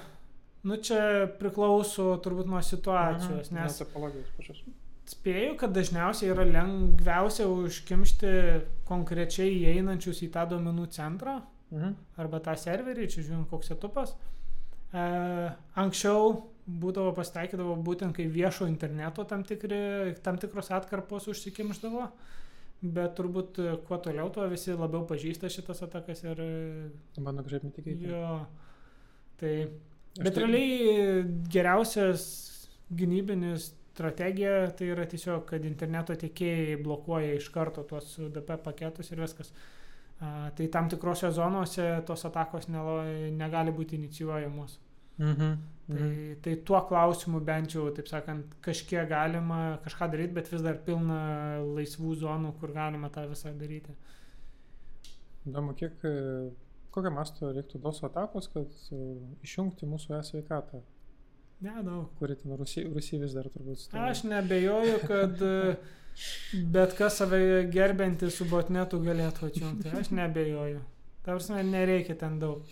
nu 0.69 0.77
čia 0.77 1.31
priklauso 1.41 2.11
turbūt 2.25 2.51
nuo 2.51 2.61
situacijos, 2.61 3.53
Aha, 3.53 3.63
nes... 3.63 3.79
Topologijos 3.79 4.35
pačios. 4.37 4.61
Spėju, 5.05 5.59
kad 5.61 5.75
dažniausiai 5.77 6.31
yra 6.33 6.47
lengviausia 6.49 7.45
užkimšti 7.51 8.31
konkrečiai 8.89 9.51
įeinančius 9.67 10.23
į 10.25 10.31
tą 10.33 10.47
duomenų 10.55 10.87
centrą 10.97 11.43
mhm. 11.75 11.93
arba 12.21 12.41
tą 12.45 12.55
serverį, 12.61 13.11
čia 13.13 13.27
žiūrint, 13.27 13.51
koks 13.51 13.69
setupas. 13.75 14.15
E, 14.95 15.05
anksčiau 15.83 16.33
būdavo 16.65 17.13
pasitaikydavo 17.19 17.77
būtent, 17.85 18.17
kai 18.17 18.27
viešo 18.33 18.69
interneto 18.71 19.27
tam, 19.29 19.45
tikri, 19.45 20.15
tam 20.25 20.41
tikros 20.41 20.73
atkarpos 20.73 21.29
užsikimždavo, 21.33 22.07
bet 22.95 23.15
turbūt 23.19 23.61
kuo 23.85 24.01
toliau, 24.01 24.31
tuo 24.33 24.49
visi 24.49 24.73
labiau 24.73 25.05
pažįsta 25.09 25.53
šitas 25.53 25.85
atakas 25.85 26.25
ir... 26.25 26.41
Bando 27.19 27.45
kažkaip 27.45 27.69
netikėti. 27.69 28.09
Jo. 28.09 28.39
Tai, 29.41 29.55
bet 30.17 30.33
tai... 30.33 30.45
realiai 30.47 31.25
geriausias 31.53 32.27
gynybinis 32.89 33.75
strategija 33.95 34.71
tai 34.79 34.91
yra 34.91 35.07
tiesiog, 35.11 35.45
kad 35.49 35.65
interneto 35.65 36.17
tiekėjai 36.19 36.79
blokuoja 36.83 37.37
iš 37.39 37.49
karto 37.55 37.85
tuos 37.89 38.17
UDP 38.19 38.57
paketus 38.65 39.13
ir 39.15 39.23
viskas. 39.23 39.53
A, 40.21 40.51
tai 40.57 40.67
tam 40.73 40.89
tikrose 40.91 41.31
zonose 41.35 41.87
tos 42.07 42.27
atakos 42.27 42.67
negali 42.71 43.75
būti 43.75 43.99
inicijuojamos. 44.01 44.81
Mhm. 45.19 45.55
Tai, 45.85 45.95
mhm. 45.95 46.41
tai 46.43 46.57
tuo 46.67 46.81
klausimu 46.89 47.43
bent 47.45 47.75
jau, 47.77 47.85
taip 47.95 48.09
sakant, 48.09 48.57
kažkiek 48.65 49.07
galima 49.09 49.79
kažką 49.85 50.09
daryti, 50.15 50.35
bet 50.39 50.49
vis 50.51 50.65
dar 50.65 50.79
pilna 50.87 51.19
laisvų 51.77 52.15
zonų, 52.23 52.55
kur 52.61 52.73
galima 52.75 53.11
tą 53.13 53.27
visą 53.31 53.53
daryti. 53.59 53.95
Įdomu, 55.45 55.75
kiek 55.77 56.01
kokio 56.95 57.13
masto 57.13 57.51
reiktų 57.53 57.83
tos 57.85 58.01
atakos, 58.07 58.49
kad 58.55 58.71
uh, 58.97 59.01
išjungti 59.45 59.89
mūsų 59.91 60.17
e-sveikatą? 60.21 60.81
Nedaug. 61.61 62.09
Kuri 62.19 62.37
ten 62.41 62.57
Rusija, 62.59 62.89
Rusija 62.93 63.21
vis 63.23 63.37
dar 63.37 63.47
turbūt. 63.53 63.85
Stovė. 63.87 64.09
Aš 64.11 64.25
nebejoju, 64.29 64.99
kad 65.07 65.45
e, 65.45 65.77
bet 66.75 66.97
kas 66.99 67.21
save 67.23 67.39
gerbinti 67.73 68.31
su 68.33 68.49
botnetu 68.51 69.01
galėtų 69.05 69.51
atjungti. 69.51 69.95
Aš 70.01 70.13
nebejoju. 70.15 70.83
Tarsi 71.25 71.63
nereikia 71.65 72.19
ten 72.21 72.37
daug. 72.43 72.67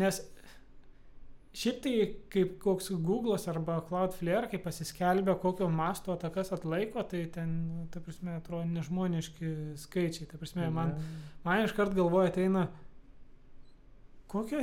Nes 0.00 0.22
Šiaip 1.58 1.78
tai 1.82 1.92
kaip 2.30 2.50
koks 2.62 2.92
Google'as 3.02 3.48
arba 3.50 3.80
Cloudflare, 3.88 4.46
kai 4.52 4.60
pasiskelbė, 4.62 5.34
kokio 5.42 5.66
masto 5.72 6.12
atakas 6.12 6.52
atlaiko, 6.54 7.02
tai 7.08 7.24
ten, 7.34 7.54
ta 7.90 8.02
prasme, 8.04 8.36
atrodo 8.38 8.68
nežmoniški 8.68 9.50
skaičiai. 9.80 10.28
Ta 10.30 10.38
prasme, 10.38 10.68
man, 10.74 10.92
man 11.42 11.64
iškart 11.64 11.96
galvoja 11.96 12.30
ateina, 12.30 12.68
kokio, 14.30 14.60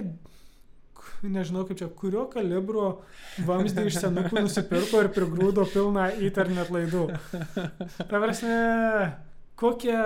nežinau 1.23 1.65
kaip 1.67 1.79
čia, 1.81 1.89
kurio 1.89 2.25
kalibro 2.31 2.87
vamzdį 3.47 3.89
iš 3.89 3.99
senukų 4.03 4.45
nusipirko 4.45 5.03
ir 5.05 5.11
prigrūdo 5.15 5.67
pilną 5.73 6.09
internet 6.23 6.71
laidų. 6.73 7.05
Ta 7.99 8.17
prasme, 8.17 8.57
kokie 9.59 9.99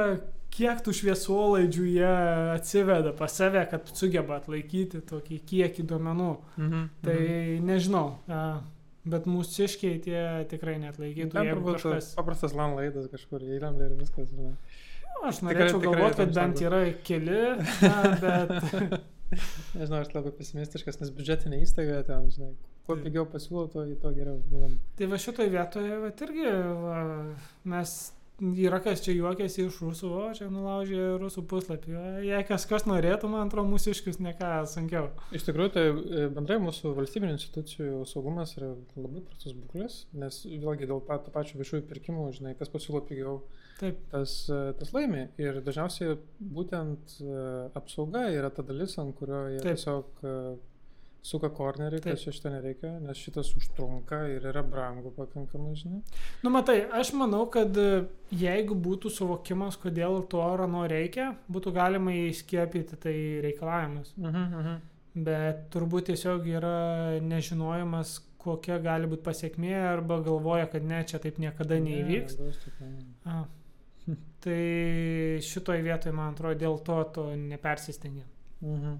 kiek 0.53 0.81
tų 0.83 0.93
šviesolaidžių 0.97 1.85
jie 1.87 2.09
atsiveda 2.55 3.13
pas 3.17 3.33
save, 3.35 3.61
kad 3.71 3.89
sugeba 3.95 4.39
atlaikyti 4.39 5.03
tokį 5.09 5.39
kiekį 5.49 5.85
duomenų. 5.91 6.33
Mhm, 6.57 6.89
tai 7.05 7.19
mhm. 7.21 7.69
nežinau. 7.69 8.05
Bet 9.09 9.25
mūsiškiai 9.29 10.01
tie 10.03 10.23
tikrai 10.51 10.75
net 10.81 10.99
laikytų. 11.01 11.31
Ten 11.33 11.53
turbūt 11.53 11.79
kažkas... 11.79 12.11
paprastas 12.17 12.53
LAN 12.57 12.75
laidas 12.77 13.07
kažkur 13.11 13.45
įlenda 13.45 13.87
ir 13.87 13.95
viskas. 13.97 14.33
Nu, 14.35 14.51
aš 15.25 15.39
norėčiau 15.45 15.79
galvoti, 15.81 16.19
kad 16.19 16.35
bent 16.35 16.65
yra 16.65 16.83
keli, 17.07 17.45
na, 17.85 18.17
bet... 18.19 18.99
Nežinau, 19.77 20.01
aš 20.01 20.13
labai 20.15 20.33
pesimistiškas, 20.37 20.99
nes 21.01 21.11
biudžetinė 21.15 21.61
įstaiga 21.63 22.01
ten, 22.07 22.29
žinai, 22.33 22.53
kuo 22.87 22.97
pigiau 22.99 23.27
pasiūlo, 23.29 23.67
to, 23.73 23.85
to 24.01 24.13
geriau. 24.15 24.39
Žinom. 24.49 24.77
Tai 24.97 25.09
va 25.11 25.19
šitoje 25.21 25.51
vietoje, 25.53 25.99
va 26.03 26.13
irgi 26.13 26.47
va, 26.85 27.01
mes 27.73 27.97
yra 28.39 28.79
kas 28.83 29.03
čia 29.03 29.13
juokiasi 29.13 29.65
iš 29.65 29.79
rusų, 29.83 30.09
o 30.15 30.27
čia 30.35 30.47
nulaužė 30.51 31.01
rusų 31.19 31.43
puslapį. 31.51 31.95
Jei 32.25 32.41
kas 32.47 32.65
kas 32.69 32.85
norėtų, 32.89 33.29
man 33.31 33.47
atrodo, 33.47 33.67
mūsų 33.73 33.93
iškius 33.93 34.19
ne 34.23 34.33
ką 34.37 34.51
sunkiau. 34.71 35.09
Iš 35.35 35.47
tikrųjų, 35.49 35.71
tai 35.75 35.85
e, 35.89 36.27
bendrai 36.35 36.59
mūsų 36.63 36.93
valstybinių 36.97 37.35
institucijų 37.35 38.03
saugumas 38.09 38.55
yra 38.57 38.71
labai 38.95 39.23
prastas 39.27 39.55
būklės, 39.57 40.01
nes 40.15 40.41
vėlgi 40.47 40.87
dėl 40.89 41.03
to, 41.07 41.19
to 41.25 41.35
pačio 41.35 41.59
viešųjų 41.59 41.85
pirkimų, 41.91 42.29
žinai, 42.39 42.55
kas 42.59 42.71
pasiūlo 42.71 43.03
pigiau, 43.09 43.41
Taip. 43.79 43.99
tas, 44.11 44.33
e, 44.51 44.73
tas 44.79 44.93
laimi. 44.95 45.27
Ir 45.39 45.61
dažniausiai 45.65 46.17
būtent 46.39 47.19
e, 47.23 47.43
apsauga 47.79 48.27
yra 48.35 48.49
ta 48.51 48.65
dalis, 48.67 48.97
ant 48.99 49.15
kurio 49.15 49.45
jie 49.53 49.61
Taip. 49.63 49.77
tiesiog 49.77 50.25
suka 51.25 51.49
kornerį, 51.53 51.99
kad 52.03 52.19
čia 52.19 52.31
šitą 52.33 52.51
nereikia, 52.53 52.93
nes 53.03 53.19
šitas 53.19 53.51
užtrunka 53.57 54.21
ir 54.31 54.45
yra 54.51 54.63
brangu 54.65 55.11
pakankamai, 55.15 55.73
žinai. 55.79 55.99
Nu, 56.43 56.51
matai, 56.53 56.79
aš 56.95 57.11
manau, 57.19 57.43
kad 57.51 57.75
e, 57.77 58.05
jeigu 58.35 58.77
būtų 58.87 59.11
suvokimas, 59.13 59.77
kodėl 59.81 60.21
to 60.31 60.45
rano 60.61 60.85
reikia, 60.89 61.33
būtų 61.51 61.75
galima 61.75 62.15
įskiepyti 62.29 62.99
tai 63.03 63.15
reikalavimus. 63.45 64.13
Uh 64.17 64.25
-huh, 64.25 64.47
uh 64.47 64.65
-huh. 64.69 64.79
Bet 65.15 65.69
turbūt 65.73 66.05
tiesiog 66.11 66.47
yra 66.47 67.19
nežinojimas, 67.21 68.19
kokia 68.37 68.79
gali 68.79 69.07
būti 69.07 69.23
pasiekmė, 69.23 69.75
arba 69.93 70.21
galvoja, 70.21 70.65
kad 70.71 70.83
ne, 70.83 71.03
čia 71.03 71.19
taip 71.19 71.37
niekada 71.37 71.75
neįvyks. 71.75 72.37
Ne, 72.39 72.91
A. 73.25 73.45
Tai 74.43 74.59
šitoje 75.43 75.81
vietoje, 75.83 76.13
man 76.15 76.33
atrodo, 76.33 76.55
dėl 76.61 76.77
to 76.87 77.03
to 77.15 77.25
nepersistengia. 77.35 78.23
Mhm. 78.63 78.97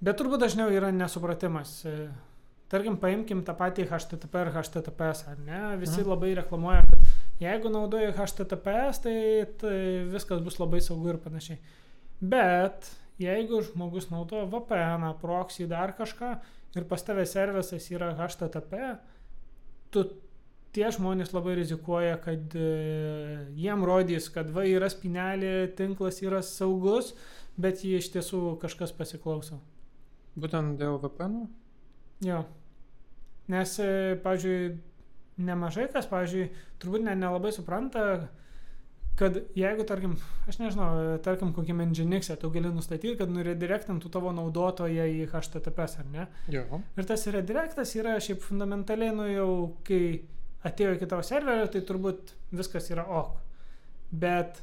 Bet 0.00 0.16
turbūt 0.16 0.40
dažniau 0.40 0.70
yra 0.72 0.88
nesupratimas. 0.96 1.84
E, 1.84 2.08
Tarkim, 2.70 2.94
paimkim 3.02 3.40
tą 3.42 3.50
patį 3.58 3.82
HTTP 3.90 4.44
ir 4.44 4.48
HTTPS, 4.54 5.24
ar 5.32 5.38
ne? 5.42 5.76
Visi 5.80 6.00
Mhm. 6.00 6.08
labai 6.08 6.28
reklamuoja, 6.38 6.84
kad 6.86 7.00
jeigu 7.42 7.68
naudoji 7.68 8.12
HTTPS, 8.14 9.00
tai, 9.02 9.14
tai 9.58 10.04
viskas 10.06 10.40
bus 10.40 10.60
labai 10.60 10.78
saugu 10.80 11.08
ir 11.10 11.18
panašiai. 11.18 11.58
Bet 12.22 12.86
jeigu 13.18 13.58
žmogus 13.66 14.06
naudoja 14.12 14.46
VPN, 14.46 15.18
proxy, 15.20 15.66
dar 15.66 15.92
kažką 15.98 16.38
ir 16.76 16.84
pas 16.84 17.02
tavę 17.02 17.26
servisas 17.26 17.90
yra 17.90 18.14
HTTP, 18.14 18.98
tu 19.90 20.04
tie 20.76 20.86
žmonės 20.94 21.34
labai 21.34 21.56
rizikuoja, 21.58 22.16
kad 22.22 22.54
e, 22.58 22.68
jiem 23.58 23.84
rodys, 23.86 24.30
kad 24.32 24.50
va 24.54 24.64
yra 24.68 24.90
spinelė, 24.92 25.70
tinklas 25.78 26.20
yra 26.22 26.42
saugus, 26.46 27.14
bet 27.60 27.84
jį 27.84 27.98
iš 27.98 28.12
tiesų 28.14 28.56
kažkas 28.62 28.94
pasiklauso. 28.96 29.60
Būtent 30.38 30.78
dėl 30.80 31.00
VPN. 31.02 31.42
Jo. 32.24 32.44
Nes, 33.50 33.74
e, 33.82 34.18
pavyzdžiui, 34.22 34.76
nemažai 35.42 35.88
kas, 35.90 36.06
pavyzdžiui, 36.10 36.50
turbūt 36.82 37.06
ne, 37.06 37.16
nelabai 37.18 37.50
supranta, 37.54 38.04
kad 39.20 39.36
jeigu, 39.58 39.84
tarkim, 39.88 40.14
aš 40.48 40.60
nežinau, 40.62 41.18
tarkim, 41.24 41.50
kokiam 41.56 41.82
Nginx'e 41.82 42.38
tu 42.40 42.48
gali 42.54 42.70
nustatyti, 42.72 43.18
kad 43.18 43.32
nuredirektintų 43.32 44.12
tavo 44.12 44.32
naudotoją 44.36 45.08
į 45.10 45.26
HTTPS, 45.32 45.98
ar 46.00 46.06
ne? 46.14 46.26
Jo. 46.52 46.80
Ir 46.96 47.08
tas 47.08 47.26
redirektas 47.34 47.92
yra 47.98 48.14
šiaip 48.22 48.40
fundamentaliai, 48.46 49.12
nu 49.16 49.26
jau, 49.28 49.50
kai 49.84 50.22
atėjo 50.64 50.96
iki 50.96 51.06
tavo 51.08 51.22
serverio, 51.26 51.68
tai 51.72 51.80
turbūt 51.88 52.34
viskas 52.52 52.90
yra 52.92 53.04
ok. 53.20 53.36
Bet 54.10 54.62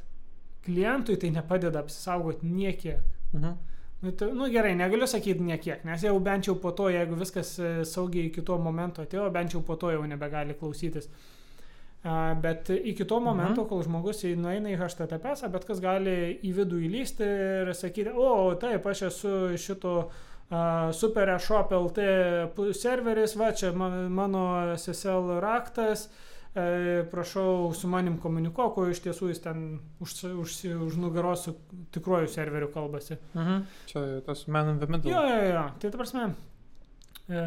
klientui 0.66 1.16
tai 1.16 1.30
nepadeda 1.34 1.82
apsisaugoti 1.82 2.46
niekiek. 2.46 3.00
Mhm. 3.32 3.56
Nu, 4.00 4.12
tai, 4.14 4.28
nu 4.30 4.46
gerai, 4.46 4.76
negaliu 4.78 5.08
sakyti 5.10 5.42
niekiek, 5.42 5.82
nes 5.84 6.04
jau 6.06 6.14
bent 6.22 6.46
jau 6.46 6.54
po 6.62 6.70
to, 6.70 6.86
jeigu 6.94 7.16
viskas 7.18 7.56
e, 7.58 7.70
saugiai 7.84 8.28
iki 8.28 8.44
to 8.46 8.54
momento 8.62 9.02
atėjo, 9.02 9.24
bent 9.34 9.56
jau 9.56 9.62
po 9.66 9.74
to 9.74 9.90
jau 9.90 10.04
nebegali 10.06 10.54
klausytis. 10.54 11.08
Bet 12.42 12.70
iki 12.70 13.04
to 13.04 13.18
momento, 13.20 13.64
Mhm. 13.64 13.68
kol 13.68 13.82
žmogus 13.82 14.22
nueina 14.38 14.70
į 14.70 14.78
HTTPS, 14.78 15.48
bet 15.50 15.64
kas 15.66 15.80
gali 15.80 16.38
į 16.46 16.52
vidų 16.54 16.78
įlysti 16.86 17.26
ir 17.26 17.74
sakyti, 17.74 18.12
o 18.14 18.54
taip, 18.54 18.86
aš 18.86 19.02
esu 19.02 19.32
šito 19.58 19.96
uh, 20.06 20.12
Super 20.92 21.38
Shop 21.40 21.72
LT 21.72 21.98
serveris, 22.72 23.36
va 23.36 23.52
čia 23.52 23.72
man, 23.76 24.06
mano 24.12 24.44
SSL 24.76 25.34
raktas, 25.44 26.06
e, 26.54 27.04
prašau 27.10 27.74
su 27.76 27.88
manim 27.88 28.16
komunikuok, 28.22 28.78
o 28.80 28.86
iš 28.88 29.02
tiesų 29.04 29.28
jis 29.28 29.42
ten 29.44 29.66
už, 30.00 30.14
už, 30.40 30.54
už 30.88 30.96
nugaros 30.96 31.44
su 31.44 31.52
tikruoju 31.92 32.30
serveriu 32.32 32.70
kalbasi. 32.72 33.18
Mhm. 33.34 33.66
Čia 33.90 34.04
tas 34.24 34.46
man 34.48 34.70
in 34.72 34.78
the 34.80 34.88
middle. 34.88 35.12
Jo, 35.12 35.20
jo, 35.28 35.42
jo. 35.52 35.64
Tai 35.80 35.90
ta 35.90 36.00
prasme, 36.00 36.24
e, 37.28 37.44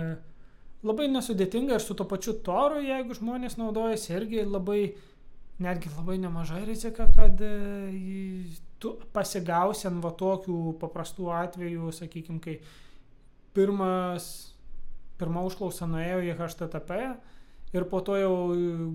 labai 0.86 1.10
nesudėtinga 1.10 1.80
ir 1.80 1.82
su 1.82 1.97
to 1.97 2.06
pačiu 2.06 2.38
toru, 2.45 2.84
jeigu 2.86 3.18
žmonės 3.18 3.58
naudojasi, 3.58 4.14
irgi 4.14 4.45
labai, 4.45 4.84
netgi 5.62 5.89
labai 5.97 6.20
nemaža 6.22 6.62
rizika, 6.70 7.10
kad 7.18 7.41
e, 7.41 8.45
tu 8.78 8.93
pasigausi 9.14 9.89
ant 9.89 10.06
va 10.06 10.14
tokių 10.22 10.78
paprastų 10.86 11.34
atvejų, 11.39 11.89
sakykime, 11.97 12.39
kai 12.45 12.60
pirmas, 13.54 14.26
pirma 15.20 15.43
užklausa 15.47 15.88
nuėjo 15.89 16.22
į 16.26 16.34
HTTP 16.39 16.97
ir 17.72 17.86
po 17.88 18.02
to 18.04 18.18
jau 18.20 18.32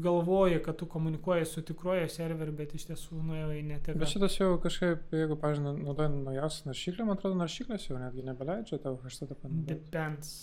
galvoji, 0.05 0.59
kad 0.65 0.77
tu 0.77 0.87
komunikuoji 0.91 1.47
su 1.49 1.63
tikruoju 1.65 2.09
serveriu, 2.13 2.53
bet 2.59 2.75
iš 2.77 2.89
tiesų 2.91 3.23
nuėjo 3.25 3.53
į 3.57 3.63
netikrą. 3.71 4.01
Bet 4.03 4.13
šitas 4.13 4.37
jau 4.41 4.51
kažkaip, 4.61 5.07
jeigu, 5.17 5.39
pažiūrėjau, 5.41 5.79
naudojant 5.87 6.19
naujausią 6.27 6.69
naršyklę, 6.73 7.07
man 7.09 7.17
atrodo, 7.17 7.39
naršyklės 7.41 7.89
jau 7.89 7.97
netgi 8.03 8.27
nebeleidžia 8.27 8.81
tau 8.85 8.99
HTTP. 9.05 9.49
Depends. 9.71 10.35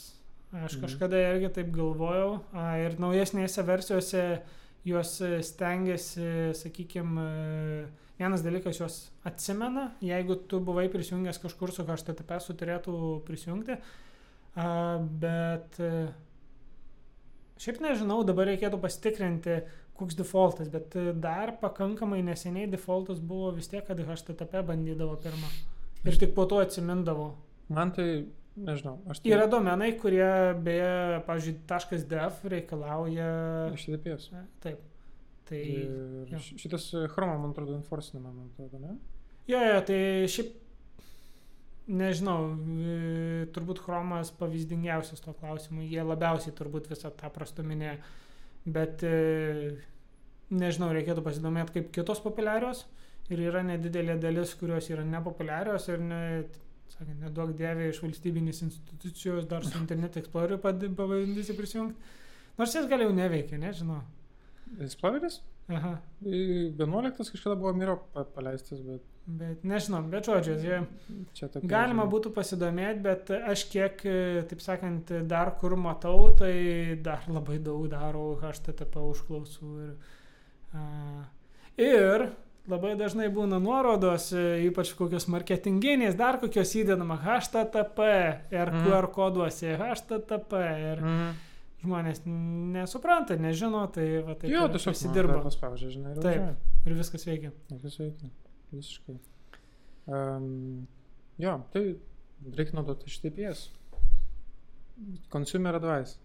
Aš 0.54 0.76
Mhm. 0.78 0.82
kažkada 0.86 1.18
irgi 1.34 1.50
taip 1.54 1.72
galvojau 1.74 2.40
a, 2.54 2.78
ir 2.78 2.98
naujesnėse 3.02 3.64
versijose 3.66 4.26
juos 4.86 5.14
stengiasi, 5.48 6.54
sakykime, 6.54 7.88
vienas 8.20 8.44
dalykas 8.46 8.80
juos 8.80 8.98
atsimena, 9.26 9.92
jeigu 10.04 10.38
tu 10.50 10.60
buvai 10.64 10.88
prisijungęs 10.94 11.42
kažkur 11.44 11.74
su 11.74 11.86
HTTP, 11.88 12.40
su 12.42 12.56
turėtų 12.58 12.98
prisijungti, 13.28 13.78
bet 15.24 15.80
e, 15.82 15.94
šiaip 17.64 17.82
nežinau, 17.84 18.22
dabar 18.28 18.52
reikėtų 18.52 18.80
pasitikrinti, 18.84 19.64
koks 19.98 20.18
defaultas, 20.20 20.70
bet 20.74 20.96
e, 21.00 21.10
dar 21.18 21.56
pakankamai 21.62 22.22
neseniai 22.26 22.70
defaultas 22.70 23.22
buvo 23.22 23.52
vis 23.58 23.70
tiek, 23.72 23.86
kad 23.88 24.00
HTTP 24.00 24.64
bandydavo 24.70 25.18
pirmą. 25.24 25.50
Ir 26.04 26.18
tik 26.20 26.34
po 26.38 26.46
to 26.50 26.60
atsimindavo. 26.62 27.32
Man 27.74 27.94
tai, 27.96 28.08
nežinau, 28.60 28.98
aš 29.10 29.22
tai... 29.24 29.34
Yra 29.34 29.48
domenai, 29.50 29.94
kurie 29.98 30.30
beje, 30.62 31.22
pavyzdžiui, 31.28 32.08
.dev 32.12 32.50
reikalauja. 32.54 33.30
HTTPS. 33.74 34.34
Taip. 34.66 34.93
Tai. 35.50 35.60
Ir 35.60 36.32
jo. 36.32 36.42
šitas 36.62 36.90
e, 36.96 37.06
Chrome, 37.12 37.38
man 37.42 37.52
atrodo, 37.52 37.76
enforcinama, 37.78 38.32
man 38.32 38.52
atrodo, 38.54 38.80
ne? 38.80 38.98
Jo, 39.50 39.60
jo, 39.60 39.80
tai 39.88 40.02
šiaip. 40.32 40.60
Nežinau, 41.84 42.54
e, 42.80 43.48
turbūt 43.52 43.82
Chromas 43.84 44.30
pavyzdingiausias 44.40 45.20
to 45.20 45.34
klausimu, 45.36 45.84
jie 45.84 46.00
labiausiai 46.00 46.54
turbūt 46.56 46.88
visą 46.88 47.12
tą 47.20 47.28
prastuminė, 47.36 47.98
bet 48.64 49.04
e, 49.04 49.18
nežinau, 50.56 50.94
reikėtų 50.96 51.26
pasidomėti 51.26 51.76
kaip 51.76 51.90
kitos 51.98 52.24
populiarios 52.24 52.86
ir 53.32 53.44
yra 53.50 53.66
nedidelė 53.68 54.16
dalis, 54.22 54.56
kurios 54.60 54.88
yra 54.96 55.04
nepopuliarios 55.08 55.90
ir 55.92 56.00
net, 56.08 56.56
sakant, 56.94 57.20
nedaug 57.20 57.52
dėvė 57.60 57.90
iš 57.92 58.00
valstybinės 58.06 58.64
institucijos 58.70 59.52
dar 59.52 59.68
su 59.68 59.76
Internet 59.84 60.22
Explorer 60.24 60.64
pad- 60.64 60.88
pabandysi 60.96 61.56
prisijungti. 61.60 62.16
Nors 62.60 62.80
jis 62.80 62.88
gal 62.88 63.04
jau 63.04 63.12
neveikia, 63.12 63.60
nežinau. 63.60 64.00
Exploreris? 64.82 65.42
Aha, 65.72 65.98
11 66.26 67.32
kažkada 67.32 67.56
buvo 67.56 67.74
Miro 67.74 67.98
pa- 68.14 68.26
paleistas, 68.26 68.82
bet 68.84 69.02
bet 69.26 69.62
nežinau, 69.64 70.02
bet 70.12 70.26
žodžiu, 70.28 70.58
jie... 70.60 70.80
Galima 71.72 72.04
būtų 72.12 72.34
pasidomėti, 72.36 73.00
bet 73.06 73.30
aš 73.32 73.62
kiek, 73.72 74.02
e, 74.04 74.42
taip 74.50 74.60
sakant, 74.60 75.14
dar 75.32 75.54
kur 75.62 75.78
matau, 75.80 76.26
tai 76.36 76.98
dar 77.02 77.24
labai 77.32 77.60
daug 77.64 77.86
darau 77.94 78.34
HTTP 78.42 79.00
užklausų. 79.14 79.70
Ir, 79.86 79.94
a, 80.76 80.84
ir 81.80 82.26
labai 82.68 82.98
dažnai 83.00 83.30
būna 83.32 83.62
nuorodos, 83.64 84.28
e, 84.36 84.44
ypač 84.68 84.92
kokios 85.00 85.30
marketinginės, 85.32 86.18
dar 86.20 86.42
kokios 86.44 86.76
įdedama 86.84 87.16
HTTP 87.24 88.10
ir 88.52 88.72
Mhm. 88.76 88.84
QR 88.90 89.08
koduose 89.16 89.78
HTTP. 89.80 90.60
Ir 90.92 91.00
Mhm. 91.00 91.34
Žmonės 91.84 92.24
nesupranta, 92.26 93.36
nežino, 93.40 93.84
tai 93.94 94.08
va 94.24 94.36
taip 94.40 94.52
Jo, 94.52 94.66
tiesiog 94.72 94.96
prisidirba. 94.96 95.40
Paspaudžia, 95.44 95.92
žinai, 95.94 96.16
ir 96.16 96.22
Taip. 96.22 96.42
važiuoja. 96.42 96.56
Ir 96.84 96.98
viskas 97.00 97.28
veikia. 97.28 97.52
Viskas 97.72 98.00
veikia. 98.00 98.30
Visiškai. 98.74 99.16
Um, 100.14 100.88
jo, 101.42 101.58
tai 101.74 101.84
reikia 102.48 102.78
naudoti 102.78 103.12
HTTPS. 103.12 103.68
Consumer 105.34 105.80
advice. 105.80 106.18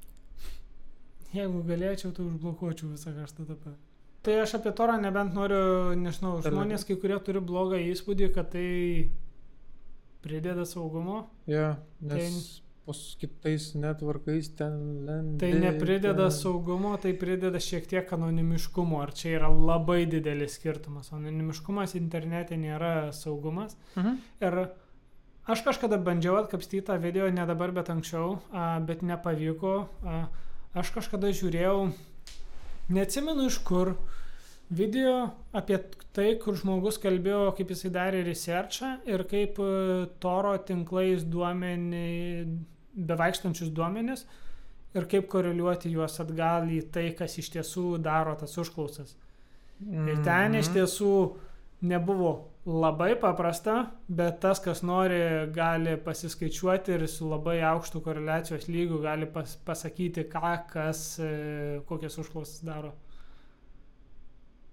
Jeigu 1.35 1.61
galėčiau, 1.67 2.15
tai 2.17 2.25
užblokuočiau 2.25 2.95
visą 2.95 3.13
HTTP. 3.17 3.75
Tai 4.25 4.37
aš 4.43 4.57
apie 4.59 4.73
Torą 4.77 4.97
nebent 5.01 5.35
noriu, 5.37 5.95
nežinau, 5.99 6.39
žmonės 6.45 6.87
kai 6.89 6.97
kurie 7.01 7.19
turi 7.25 7.43
blogą 7.45 7.79
įspūdį, 7.93 8.31
kad 8.35 8.51
tai 8.55 8.69
prideda 10.25 10.65
saugumo. 10.69 11.27
Jo, 11.49 11.77
nes 12.05 12.63
po 12.89 12.95
s- 12.97 13.15
kitais 13.21 13.75
netvarkais 13.77 14.49
ten 14.57 14.79
lendi. 15.05 15.39
Tai 15.43 15.51
neprideda 15.61 16.15
ten- 16.31 16.37
saugumo, 16.39 16.95
tai 17.03 17.13
prideda 17.21 17.61
šiek 17.61 17.85
tiek 17.91 18.13
anonimiškumo. 18.17 19.03
Ar 19.05 19.13
čia 19.13 19.35
yra 19.37 19.51
labai 19.53 20.07
didelis 20.09 20.57
skirtumas. 20.57 21.13
Anonimiškumas 21.13 21.93
internete 22.01 22.57
nėra 22.57 23.13
saugumas. 23.13 23.77
Mhm. 23.97 24.17
Ir 24.41 24.59
aš 25.49 25.63
kažkada 25.69 26.01
bandžiau 26.01 26.41
atkapstyti 26.41 26.87
tą 26.89 26.97
video, 27.01 27.29
ne 27.31 27.45
dabar, 27.47 27.71
bet 27.73 27.89
anksčiau, 27.93 28.39
a, 28.53 28.79
bet 28.81 29.03
nepavyko. 29.05 29.75
A, 30.05 30.23
aš 30.75 30.91
kažkada 30.97 31.29
žiūrėjau, 31.33 31.91
neatsimenu 32.89 33.47
iš 33.49 33.59
kur, 33.65 33.95
video 34.71 35.31
apie 35.57 35.79
tai, 36.13 36.35
kur 36.43 36.57
žmogus 36.59 36.99
kalbėjo, 37.01 37.55
kaip 37.57 37.71
jisai 37.73 37.91
darė 37.95 38.21
researchą 38.27 38.91
ir 39.09 39.23
kaip 39.29 39.57
e, 39.63 39.69
Toro 40.21 40.55
tinklais 40.69 41.23
duomenį, 41.25 42.59
bevaikštančius 42.99 43.71
duomenis 43.75 44.27
ir 44.95 45.07
kaip 45.07 45.29
koreliuoti 45.31 45.91
juos 45.93 46.19
atgal 46.21 46.69
į 46.73 46.83
tai, 46.93 47.11
kas 47.19 47.39
iš 47.39 47.51
tiesų 47.55 47.99
daro 48.03 48.35
tas 48.41 48.57
užklausas. 48.59 49.15
Ir 49.81 50.23
ten 50.25 50.55
iš 50.59 50.69
Mhm. 50.69 50.75
tiesų 50.75 51.13
nebuvo 51.83 52.49
labai 52.67 53.15
paprasta, 53.21 53.91
bet 54.09 54.41
tas, 54.41 54.59
kas 54.61 54.83
nori, 54.83 55.21
gali 55.55 55.97
pasiskaičiuoti 55.97 56.93
ir 56.97 57.07
su 57.09 57.29
labai 57.31 57.61
aukštu 57.63 58.01
koreliacijos 58.03 58.67
lygiu 58.69 58.99
gali 59.03 59.27
pas, 59.27 59.57
pasakyti, 59.65 60.25
ką, 60.29 60.67
kas, 60.73 61.19
e, 61.21 61.81
kokias 61.87 62.19
užklausas 62.19 62.65
daro. 62.65 62.93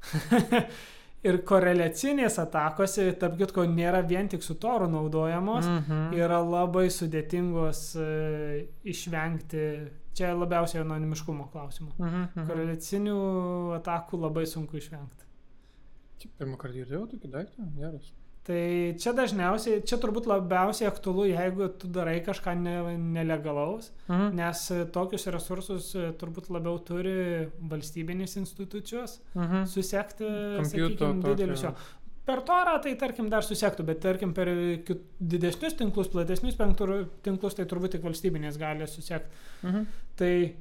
Ir 1.26 1.40
koreliacinės 1.48 2.36
atakos, 2.44 2.98
tarp 3.20 3.38
kitko, 3.40 3.64
nėra 3.66 4.04
vien 4.06 4.28
tik 4.30 4.44
su 4.46 4.56
toru 4.62 4.86
naudojamos, 4.92 5.66
Mhm. 5.66 6.14
yra 6.14 6.38
labai 6.46 6.86
sudėtingos 6.94 7.96
e, 7.98 8.68
išvengti. 8.86 9.64
Čia 10.16 10.30
labiausiai 10.38 10.84
anonimiškumo 10.84 11.50
klausimų. 11.52 11.92
Mhm. 11.98 12.22
mhm. 12.36 12.46
Koreliacinių 12.50 13.18
atakų 13.82 14.22
labai 14.22 14.46
sunku 14.48 14.78
išvengti. 14.78 15.26
Čia 16.22 16.30
Pirmą 16.40 16.58
kartą 16.62 16.78
girdėjau 16.84 17.08
tokį 17.12 17.32
daiktą, 17.34 17.66
geras. 17.80 18.14
Tai 18.46 18.94
čia 19.02 19.10
dažniausiai, 19.18 19.80
čia 19.90 19.98
turbūt 19.98 20.28
labiausiai 20.30 20.86
aktualu, 20.92 21.24
jeigu 21.32 21.66
tu 21.82 21.88
darai 21.90 22.20
kažką 22.22 22.54
ne, 22.60 22.76
nelegalaus, 23.02 23.88
Mhm. 24.08 24.36
nes 24.38 24.62
tokius 24.94 25.26
resursus 25.34 25.88
e, 25.98 26.12
turbūt 26.14 26.52
labiau 26.54 26.78
turi 26.86 27.50
valstybinės 27.72 28.38
institucijos 28.38 29.20
Mhm. 29.34 29.66
Kompiuto 30.62 31.10
sakykime, 31.10 31.24
didelius 31.26 31.64
jo. 31.64 31.74
Per 32.26 32.42
torą 32.42 32.80
tai 32.82 32.94
tarkim 32.96 33.30
dar 33.30 33.42
susektų, 33.46 33.84
bet 33.86 34.00
tarkim 34.02 34.32
per 34.34 34.48
didesnius 35.20 35.74
tinklus, 35.78 36.08
platesnius 36.10 36.56
tinklus, 36.58 37.54
tai 37.56 37.66
turbūt 37.66 37.92
tik 37.98 38.02
valstybinės 38.06 38.58
gali 38.58 38.86
susekti. 38.88 39.30
Mhm. 39.64 39.86
Tai, 40.16 40.54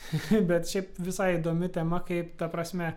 bet 0.50 0.66
šiaip 0.70 0.98
visai 0.98 1.36
įdomi 1.38 1.70
tema, 1.72 2.00
kaip 2.06 2.36
ta 2.38 2.48
prasme, 2.48 2.94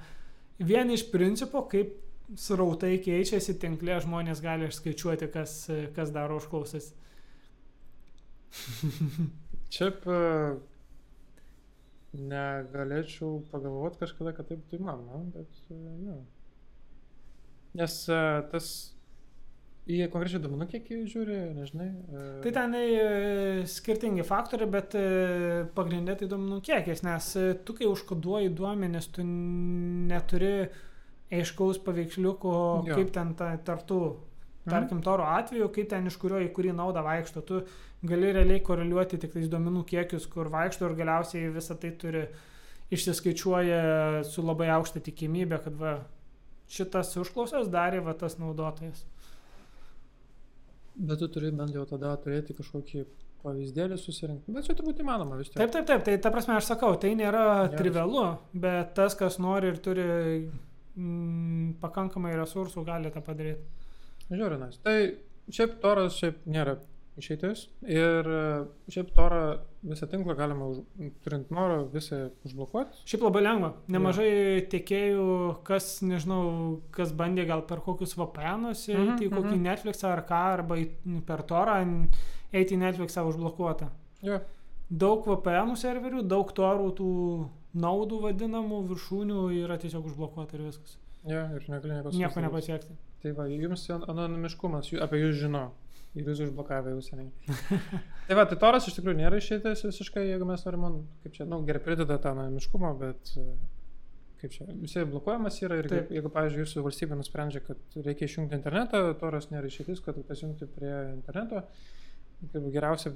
vien 0.60 0.90
iš 0.94 1.08
principo, 1.12 1.68
kaip 1.70 2.00
srautai 2.40 2.98
keičiasi 3.04 3.58
tinklė, 3.62 4.00
žmonės 4.04 4.42
gali 4.44 4.70
išskaičiuoti, 4.70 5.30
kas, 5.34 5.58
kas 5.96 6.14
daro 6.16 6.40
užklausas. 6.42 6.92
Šiaip 9.74 10.06
e, 10.06 10.22
negalėčiau 12.22 13.40
pagalvoti 13.52 14.04
kažkada, 14.04 14.34
kad 14.38 14.50
taip 14.52 14.66
tai 14.70 14.80
mano, 14.84 15.24
bet 15.34 15.64
e, 15.74 15.80
jo. 16.06 16.18
Nes 17.80 17.96
e, 18.14 18.20
tas 18.52 18.68
į 19.90 20.06
konkrečią 20.14 20.40
duomenų 20.44 20.68
kiekį 20.72 21.00
žiūri, 21.12 21.38
nežinai. 21.58 21.90
e, 21.90 22.28
Tai 22.46 22.54
ten 22.56 22.78
e, 22.78 22.86
skirtingi 23.68 24.24
faktoriai, 24.28 24.70
bet 24.72 24.96
e, 25.00 25.04
pagrindė 25.76 26.16
tai 26.22 26.30
duomenų 26.32 26.62
kiekis, 26.70 27.04
nes 27.04 27.34
e, 27.40 27.50
tu 27.66 27.76
kai 27.78 27.90
užkoduoji 27.90 28.54
duomenis, 28.56 29.10
tu 29.16 29.26
neturi 29.26 30.54
aiškaus 31.40 31.80
paveiksliuko, 31.86 32.54
Jo. 32.88 32.96
kaip 33.00 33.12
ten 33.16 33.34
ta, 33.40 33.54
tartų. 33.58 34.00
Mhm. 34.64 34.72
Tarkim, 34.72 35.02
toro 35.04 35.26
atveju, 35.28 35.68
kaip 35.76 35.90
ten 35.92 36.06
iš 36.08 36.16
kurio 36.22 36.38
į 36.40 36.52
kurį 36.56 36.72
naudą 36.78 37.02
vaikšto, 37.04 37.42
tu 37.44 37.62
gali 38.08 38.30
realiai 38.36 38.62
koreliuoti 38.64 39.18
tik 39.20 39.34
tais 39.36 39.50
duomenų 39.52 39.84
kiekius, 39.90 40.28
kur 40.32 40.48
vaikšto 40.54 40.88
ir 40.88 40.96
galiausiai 41.02 41.50
visą 41.52 41.76
tai 41.80 41.92
turi 42.00 42.22
išsiskaičiuoja 42.94 44.24
su 44.28 44.44
labai 44.46 44.70
aukšta 44.78 45.02
tikimybė, 45.04 45.60
kad 45.66 45.76
va, 45.80 45.94
šitas 46.72 47.12
užklausas 47.20 47.68
darė 47.74 48.00
va 48.06 48.14
tas 48.16 48.38
naudotojas. 48.40 49.04
Bet 50.96 51.20
tu 51.20 51.28
turi 51.28 51.52
bent 51.52 51.74
jau 51.74 51.84
tada 51.90 52.14
turėti 52.22 52.54
kažkokį 52.56 53.04
pavyzdėlį 53.44 53.98
susirinkti. 54.00 54.54
Bet 54.56 54.68
čia 54.68 54.76
turbūt 54.78 55.02
įmanoma 55.04 55.36
vis 55.40 55.50
tiek. 55.50 55.58
Taip, 55.60 55.74
taip, 55.74 55.88
taip, 55.90 56.04
tai 56.06 56.18
ta 56.22 56.32
prasme 56.32 56.56
aš 56.56 56.70
sakau, 56.70 56.94
tai 57.02 57.16
nėra 57.20 57.42
Geras. 57.66 57.74
trivialu, 57.82 58.26
bet 58.54 58.94
tas, 58.96 59.18
kas 59.20 59.40
nori 59.44 59.74
ir 59.74 59.82
turi 59.84 60.06
mm, 60.96 61.76
pakankamai 61.84 62.34
resursų, 62.40 62.86
gali 62.88 63.12
tą 63.14 63.24
padaryti. 63.26 63.92
Žiūrinas. 64.32 64.80
Tai 64.86 64.98
šiaip 65.52 65.80
toras 65.84 66.18
šiaip 66.20 66.44
nėra 66.50 66.78
išeitis. 67.20 67.68
Ir 67.86 68.28
e, 68.28 68.44
šiaip 68.92 69.12
torą 69.16 69.42
visą 69.86 70.08
tinklą 70.10 70.36
galima, 70.38 70.70
už, 70.72 70.82
turint 71.26 71.52
norą, 71.54 71.84
visą 71.94 72.26
užblokuoti. 72.48 73.04
Šiaip 73.10 73.26
labai 73.28 73.44
lengva. 73.44 73.72
Nemažai 73.94 74.64
tiekėjų, 74.72 75.28
kas, 75.68 75.96
nežinau, 76.06 76.44
kas 76.96 77.14
bandė 77.18 77.46
gal 77.50 77.66
per 77.70 77.84
kokius 77.86 78.16
VPN'us 78.18 78.88
Mhm, 78.94 79.14
eiti 79.14 79.28
į 79.28 79.34
kokį 79.34 79.54
mhm. 79.54 79.66
Netflixą 79.68 80.14
ar 80.14 80.24
ką, 80.30 80.42
arba 80.58 80.80
per 81.28 81.46
torą 81.50 81.78
eiti 82.54 82.78
į 82.78 82.82
Netflixą 82.86 83.26
užblokuotą. 83.30 83.90
Jo. 84.24 84.40
Daug 84.94 85.26
VPN 85.26 85.78
serverių, 85.80 86.24
daug 86.30 86.50
torų 86.54 86.90
tų 86.98 87.12
naudų 87.74 88.20
vadinamų 88.28 88.82
viršūnių 88.92 89.40
yra 89.64 89.78
tiesiog 89.82 90.06
užblokuota 90.12 90.58
ir 90.60 90.68
viskas. 90.70 90.98
Jo, 91.28 91.46
ir 91.56 91.66
negali 91.72 91.96
nieko 91.96 92.12
Nieko 92.18 92.42
nepasiekti. 92.44 92.96
Tai 93.24 93.32
va, 93.38 93.46
jums 93.48 93.86
an- 93.96 94.04
anonimiškumas, 94.12 94.92
apie 95.06 95.22
jūs 95.24 95.38
žino. 95.46 95.70
Ir 96.14 96.28
jūs 96.30 96.44
užblokavę 96.46 96.92
jau 96.94 97.02
seniai. 97.02 97.32
tai 98.28 98.36
va, 98.38 98.44
tai 98.46 98.58
toras 98.62 98.86
iš 98.90 99.00
tikrųjų 99.00 99.18
nėra 99.24 99.40
išeitis 99.42 99.82
visiškai, 99.88 100.28
jeigu 100.30 100.46
mes 100.46 100.62
norim, 100.68 100.84
kaip 101.24 101.34
čia, 101.34 101.48
na, 101.48 101.56
nu, 101.56 101.64
gerai 101.66 101.82
prideda 101.82 102.20
tą 102.22 102.36
anonimiškumą, 102.36 102.92
bet 103.00 103.32
e, 103.42 103.46
kaip 104.44 104.54
čia, 104.54 104.68
visai 104.84 105.08
blokuojamas 105.10 105.58
yra 105.66 105.80
ir 105.82 105.88
Taip. 105.90 106.12
jeigu, 106.12 106.20
jeigu, 106.20 106.32
pavyzdžiui, 106.36 106.66
jūsų 106.68 106.84
valstybė 106.86 107.18
nusprendžia, 107.18 107.64
kad 107.66 107.98
reikia 108.06 108.28
išjungti 108.30 108.60
internetą, 108.60 109.02
toras 109.24 109.50
nėra 109.50 109.72
išeitis, 109.72 110.04
kad 110.06 110.20
pasijungti 110.28 110.68
prie 110.76 110.94
interneto. 111.16 111.64
Kaip 112.52 112.70
geriausia 112.76 113.16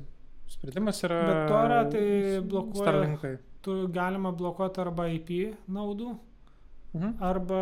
sprendimas 0.49 1.03
yra... 1.05 1.20
Bet 1.28 1.51
Torą 1.51 1.80
tai 1.91 2.05
blokuoja- 2.47 2.88
Starlinkai. 2.88 3.34
Tu 3.68 3.74
galima 3.91 4.32
blokuoti 4.32 4.80
arba 4.80 5.09
IP 5.11 5.30
naudų, 5.76 6.13
Mhm. 6.95 7.18
arba 7.20 7.61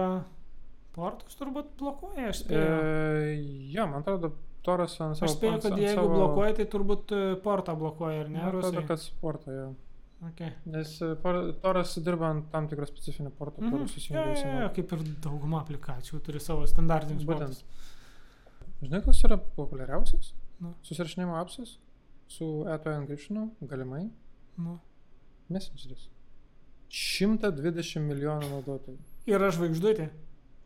portus 0.93 1.33
turbūt 1.39 1.71
blokuoja, 1.79 2.27
aš 2.29 2.41
E, 2.41 2.43
spėju. 2.43 3.71
jo, 3.73 3.87
man 3.89 4.03
atrodo, 4.03 4.29
toras 4.63 4.93
ant 5.01 5.17
savo... 5.17 5.25
Aš 5.31 5.33
spėju, 5.39 5.53
ant- 5.57 5.63
kad 5.65 5.79
jeigu 5.81 5.95
savo- 5.97 6.13
blokuoja, 6.19 6.53
tai 6.59 6.65
turbūt 6.75 7.11
e, 7.17 7.35
portą 7.41 7.73
blokuoja, 7.79 8.21
ar 8.21 8.29
ne? 8.29 8.37
Man 8.37 8.47
atrodo, 8.51 8.71
Rusai? 8.71 8.87
kad 8.87 8.99
sporto, 9.01 9.51
jo. 9.51 9.75
Okay. 10.29 10.53
Nes 10.65 10.93
e, 11.01 11.15
por- 11.15 11.53
toras 11.61 11.95
dirba 12.05 12.29
ant 12.29 12.51
tam 12.51 12.67
tikro 12.69 12.85
specifinio 12.85 13.31
porto, 13.31 13.61
Mhm. 13.61 13.71
kur 13.71 13.79
Jo, 13.81 13.87
susijungia 13.87 14.25
jo, 14.27 14.31
visi. 14.35 14.45
jo, 14.47 14.53
nodai. 14.53 14.73
kaip 14.75 14.93
ir 14.93 14.99
dauguma 15.25 15.63
aplikacijų 15.65 16.21
turi 16.23 16.39
savo 16.39 16.65
standartinius 16.67 17.25
Būtent. 17.25 17.63
Žinai, 18.83 19.03
kas 19.03 19.23
yra 19.25 19.37
populiariausias? 19.37 20.33
Nu. 20.61 20.73
Susirašinimo 20.83 21.35
apsas 21.41 21.77
su 22.27 22.63
ETO 22.67 22.91
encryptionu, 22.91 23.49
galimai. 23.67 24.09
Nu. 24.57 24.79
Messengeris. 25.53 26.07
120 26.95 28.05
milijonų 28.05 28.49
naudotojų. 28.53 28.97
Yra 29.29 29.49
žvaigždutė. 29.53 30.09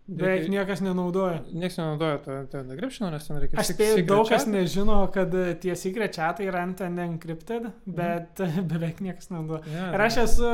Beveik 0.10 0.48
niekas 0.50 0.80
nenaudoja. 0.82 1.44
Niekas 1.54 1.76
nenaudoja 1.78 2.18
to, 2.26 2.36
to 2.50 2.62
encryptiono, 2.64 3.12
nes 3.14 3.28
ten 3.28 3.38
reikia 3.38 3.60
Aš 3.62 3.68
sek- 3.70 3.78
spėju, 3.78 4.06
daug 4.10 4.26
kas 4.30 4.48
nežino, 4.50 4.96
kad 5.14 5.36
tie 5.62 5.76
secret 5.78 6.18
chatai 6.18 6.48
yra 6.50 6.64
ant 6.66 6.82
encrypted, 6.82 7.68
bet 7.86 8.42
e, 8.42 8.48
beveik 8.72 9.04
niekas 9.06 9.30
nenaudoja. 9.30 9.62
Ja, 9.70 9.92
Ir 9.94 10.04
aš 10.08 10.18
esu, 10.24 10.50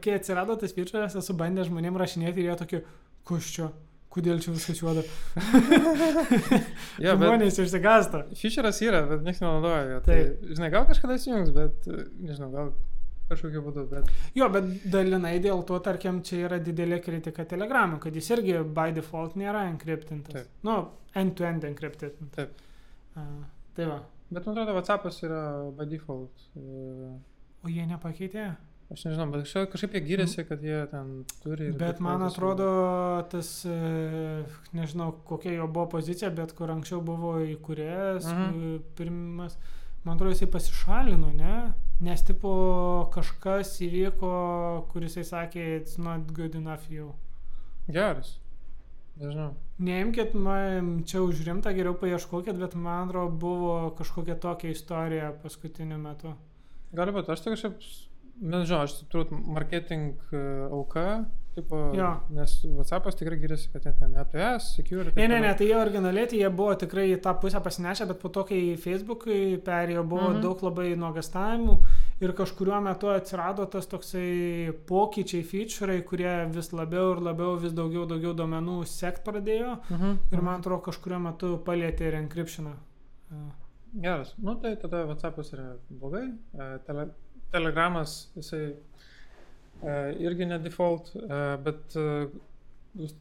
kai 0.00 0.16
atsirado 0.16 0.56
tas 0.62 0.72
feature'as, 0.72 1.18
esu 1.20 1.36
bandęs 1.36 1.68
žmonėm 1.68 1.98
rašinėti 2.00 2.40
ir 2.40 2.48
jie 2.48 2.56
tokie, 2.62 2.80
kus 3.28 3.50
čia, 3.58 3.68
kodėl 4.16 4.40
čia 4.40 4.56
viskas 4.56 4.80
juoda. 4.80 5.04
bet 6.16 7.20
Žmonės 7.20 7.60
išsigasta. 7.66 8.24
feature'as 8.32 8.80
yra, 8.84 9.04
bet 9.12 9.24
niekas 9.28 9.44
nenaudoja. 9.44 10.00
Tai, 10.08 10.18
žinai, 10.54 10.72
gal 10.72 10.88
kažkada 10.88 11.20
įsijungs, 11.20 11.52
bet 11.56 11.84
nežinau, 12.16 12.48
gal 12.54 12.72
kažkokiu 13.28 13.62
būdu, 13.66 13.86
bet 13.90 14.10
Jo, 14.38 14.48
bet 14.52 14.64
dalinai 14.92 15.38
dėl 15.42 15.64
to, 15.66 15.78
tarkim, 15.84 16.22
čia 16.22 16.44
yra 16.48 16.58
didelė 16.62 17.00
kritika 17.04 17.44
Telegramui, 17.44 17.98
kad 18.00 18.14
jis 18.14 18.30
irgi 18.36 18.58
by 18.76 18.92
default 18.96 19.34
nėra 19.36 19.64
encryptintas. 19.72 20.32
Taip. 20.46 20.52
Nu, 20.66 20.76
end-to-end 21.14 21.64
encrypted. 21.64 22.18
Taip. 22.36 22.54
Uh, 23.16 23.42
tai 23.74 23.86
va. 23.90 24.00
Bet 24.30 24.46
man 24.46 24.56
atrodo, 24.58 24.74
WhatsApp'as 24.78 25.20
yra 25.22 25.42
by 25.78 25.84
default. 25.86 26.46
e, 26.58 27.12
O 27.64 27.68
jie 27.70 27.84
nepakeitė. 27.86 28.48
Aš 28.90 29.04
nežinau, 29.08 29.24
bet 29.32 29.48
kažkaip, 29.72 29.94
jie 29.96 30.02
gyrėsi, 30.06 30.44
kad 30.46 30.60
jie 30.62 30.80
ten 30.90 31.24
turi. 31.42 31.68
ir 31.72 31.78
Bet 31.78 31.98
man 32.02 32.22
atrodo, 32.22 32.66
tas, 33.30 33.48
e, 33.66 34.44
nežinau, 34.78 35.08
kokia 35.26 35.56
jo 35.56 35.66
buvo 35.66 35.88
pozicija, 35.96 36.30
bet 36.34 36.52
kur 36.58 36.70
anksčiau 36.74 37.00
buvo 37.02 37.32
įkūrėjas, 37.42 38.26
Mhm. 38.30 38.74
e, 38.76 38.78
pirmas, 38.98 39.56
man 40.04 40.14
atrodo, 40.16 40.34
jisai 40.34 40.50
pasišalino, 40.50 41.32
ne? 41.34 41.72
Nes 42.04 42.20
tipo 42.28 42.50
kažkas 43.14 43.70
įvyko, 43.80 44.32
kuris 44.90 45.16
jisai 45.16 45.28
sakė, 45.30 45.62
it's 45.78 45.96
not 45.96 46.28
good 46.36 46.58
enough 46.58 46.90
jau. 46.92 47.14
Geras. 47.88 48.34
Nežinau. 49.16 49.54
Neimkit 49.80 50.34
man 50.36 50.90
čia 51.08 51.22
už 51.24 51.40
rimtą, 51.46 51.72
geriau 51.72 51.96
paieškokit, 51.96 52.58
bet 52.60 52.74
man 52.76 53.08
atrodo 53.08 53.32
buvo 53.40 53.76
kažkokia 53.96 54.36
tokia 54.40 54.74
istorija 54.74 55.30
paskutiniu 55.40 55.96
metu. 56.00 56.34
Gali 56.96 57.14
būti, 57.16 57.32
aš 57.32 57.44
tai 57.44 57.54
kažkaip, 57.54 57.80
nežinau, 58.44 58.82
aš 58.84 58.98
turbūt 59.08 59.32
marketing 59.56 60.20
e, 60.36 60.42
auka, 60.68 61.06
tipo, 61.56 61.78
Jo. 61.96 62.10
nes 62.36 62.52
WhatsApp'as 62.76 63.16
tikrai 63.16 63.38
gyrėsi, 63.40 63.70
kad 63.72 63.86
jie 63.88 63.92
ten 63.98 64.12
ATS, 64.20 64.66
security. 64.76 65.14
Ne, 65.16 65.26
ne, 65.32 65.38
ne, 65.40 65.54
tai 65.56 65.66
jie 65.70 65.76
originaliai, 65.80 66.28
tai 66.28 66.38
jie 66.42 66.50
buvo 66.52 66.74
tikrai 66.82 67.06
tą 67.24 67.32
pusę 67.40 67.60
pasinešę, 67.64 68.06
bet 68.10 68.20
po 68.20 68.28
to, 68.34 68.44
kai 68.50 68.58
Facebook'ui 68.76 69.56
perėjo, 69.64 70.04
buvo 70.04 70.28
Mhm. 70.28 70.32
mhm. 70.36 70.42
daug 70.44 70.62
labai 70.68 70.90
nuogastavimų 71.00 71.76
ir 72.20 72.32
kažkuriuo 72.42 72.80
metu 72.84 73.08
atsirado 73.14 73.66
tas 73.72 73.86
toksai 73.88 74.72
pokyčiai, 74.86 75.42
featureai, 75.52 76.02
kurie 76.04 76.34
vis 76.52 76.70
labiau 76.76 77.16
ir 77.16 77.22
labiau, 77.30 77.56
vis 77.58 77.72
daugiau, 77.72 78.06
daugiau 78.06 78.34
duomenų 78.36 78.84
sekt 78.86 79.24
pradėjo 79.24 79.78
Mhm. 79.90 80.18
ir 80.32 80.42
man 80.42 80.60
atrodo 80.60 80.82
kažkuriuo 80.90 81.20
metu 81.30 81.56
palėtė 81.64 82.12
ir 82.12 82.14
encryptioną. 82.22 82.76
Geras. 83.96 84.34
Nu, 84.38 84.54
tai 84.60 84.76
tada 84.76 85.06
WhatsApp'as 85.08 85.52
yra 85.54 85.76
blogai. 85.90 86.26
Tele, 86.86 87.08
telegramas, 87.52 88.28
jisai 88.36 88.74
irgi 89.82 90.46
ne 90.48 90.58
default, 90.62 91.12
e, 91.16 91.40
bet 91.66 91.96
e, 92.00 92.06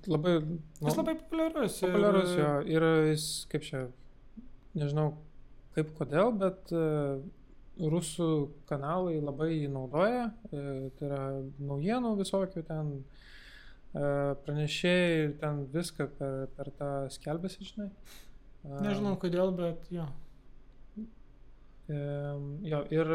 labai... 0.08 0.38
nu, 0.46 0.60
Jis 0.88 0.98
labai 1.02 1.16
populiarus. 1.20 1.82
ir- 1.82 1.92
populiarus 1.92 2.36
jo. 2.40 2.52
Ir 2.72 2.88
jis, 3.12 3.26
kaip 3.52 3.66
čia, 3.68 3.86
nežinau 4.78 5.12
kaip 5.76 5.92
kodėl, 5.98 6.32
bet 6.40 6.72
rusų 7.76 8.30
kanalai 8.70 9.18
labai 9.20 9.50
jį 9.52 9.68
naudoja. 9.74 10.30
Tai 10.52 11.08
yra 11.10 11.24
naujienų 11.60 12.14
visokių 12.22 12.64
ten 12.70 12.94
pranešėjai 13.92 15.10
ir 15.26 15.34
ten 15.42 15.66
viską 15.74 16.08
per, 16.18 16.38
per 16.56 16.72
tą 16.80 16.92
skelbėsi, 17.12 17.68
žinai. 17.68 17.90
Nežinau 18.84 19.18
kodėl, 19.20 19.52
bet 19.60 19.92
jo. 19.92 20.08
Jo, 22.66 22.80
ir 22.96 23.12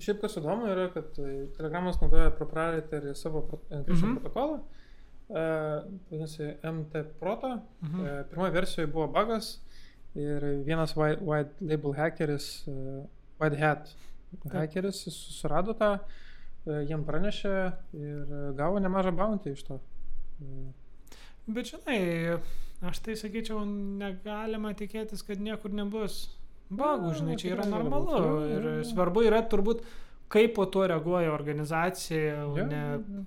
šiaip 0.00 0.20
kas 0.22 0.36
įdomu 0.40 0.68
yra, 0.72 0.88
kad 0.94 1.18
e, 1.18 1.46
Telegramas 1.56 2.00
naudoja 2.02 2.30
proprietary 2.38 3.14
savo 3.14 3.42
encryption 3.70 4.12
Mhm. 4.12 4.16
protokolą, 4.22 4.58
e, 5.28 5.44
vadinasi 6.10 6.52
MT 6.62 7.02
Proto. 7.20 7.54
Mhm. 7.82 8.06
E, 8.06 8.24
Pirmoje 8.30 8.50
versijoje 8.52 8.86
buvo 8.92 9.06
bugas 9.08 9.58
ir 10.14 10.40
vienas 10.66 10.96
white, 10.96 11.20
white 11.24 11.50
label 11.60 11.92
hackeris, 11.92 12.66
e, 12.68 13.06
White 13.40 13.56
Hat 13.60 13.88
hackeris, 14.52 15.04
jis 15.06 15.14
surado 15.40 15.74
tą, 15.74 15.98
e, 16.66 16.84
jiem 16.88 17.04
pranešė 17.04 17.52
ir 17.94 18.26
gavo 18.58 18.78
nemažą 18.80 19.12
bounty 19.16 19.52
iš 19.52 19.62
to. 19.62 19.80
E, 20.42 20.72
Bet 21.48 21.64
žinai, 21.70 22.38
aš 22.84 22.98
tai 23.00 23.14
sakyčiau, 23.16 23.62
negalima 23.98 24.74
tikėtis, 24.76 25.22
kad 25.26 25.40
niekur 25.40 25.72
nebus 25.72 26.28
bagų, 26.70 27.14
žinai, 27.18 27.36
čia 27.40 27.54
yra 27.56 27.64
normalu. 27.68 28.18
Ir 28.52 28.68
svarbu 28.88 29.24
yra 29.28 29.42
turbūt, 29.48 29.80
kaip 30.28 30.54
po 30.58 30.66
to 30.68 30.86
reaguoja 30.90 31.32
organizacija, 31.32 32.46
ne 32.68 32.82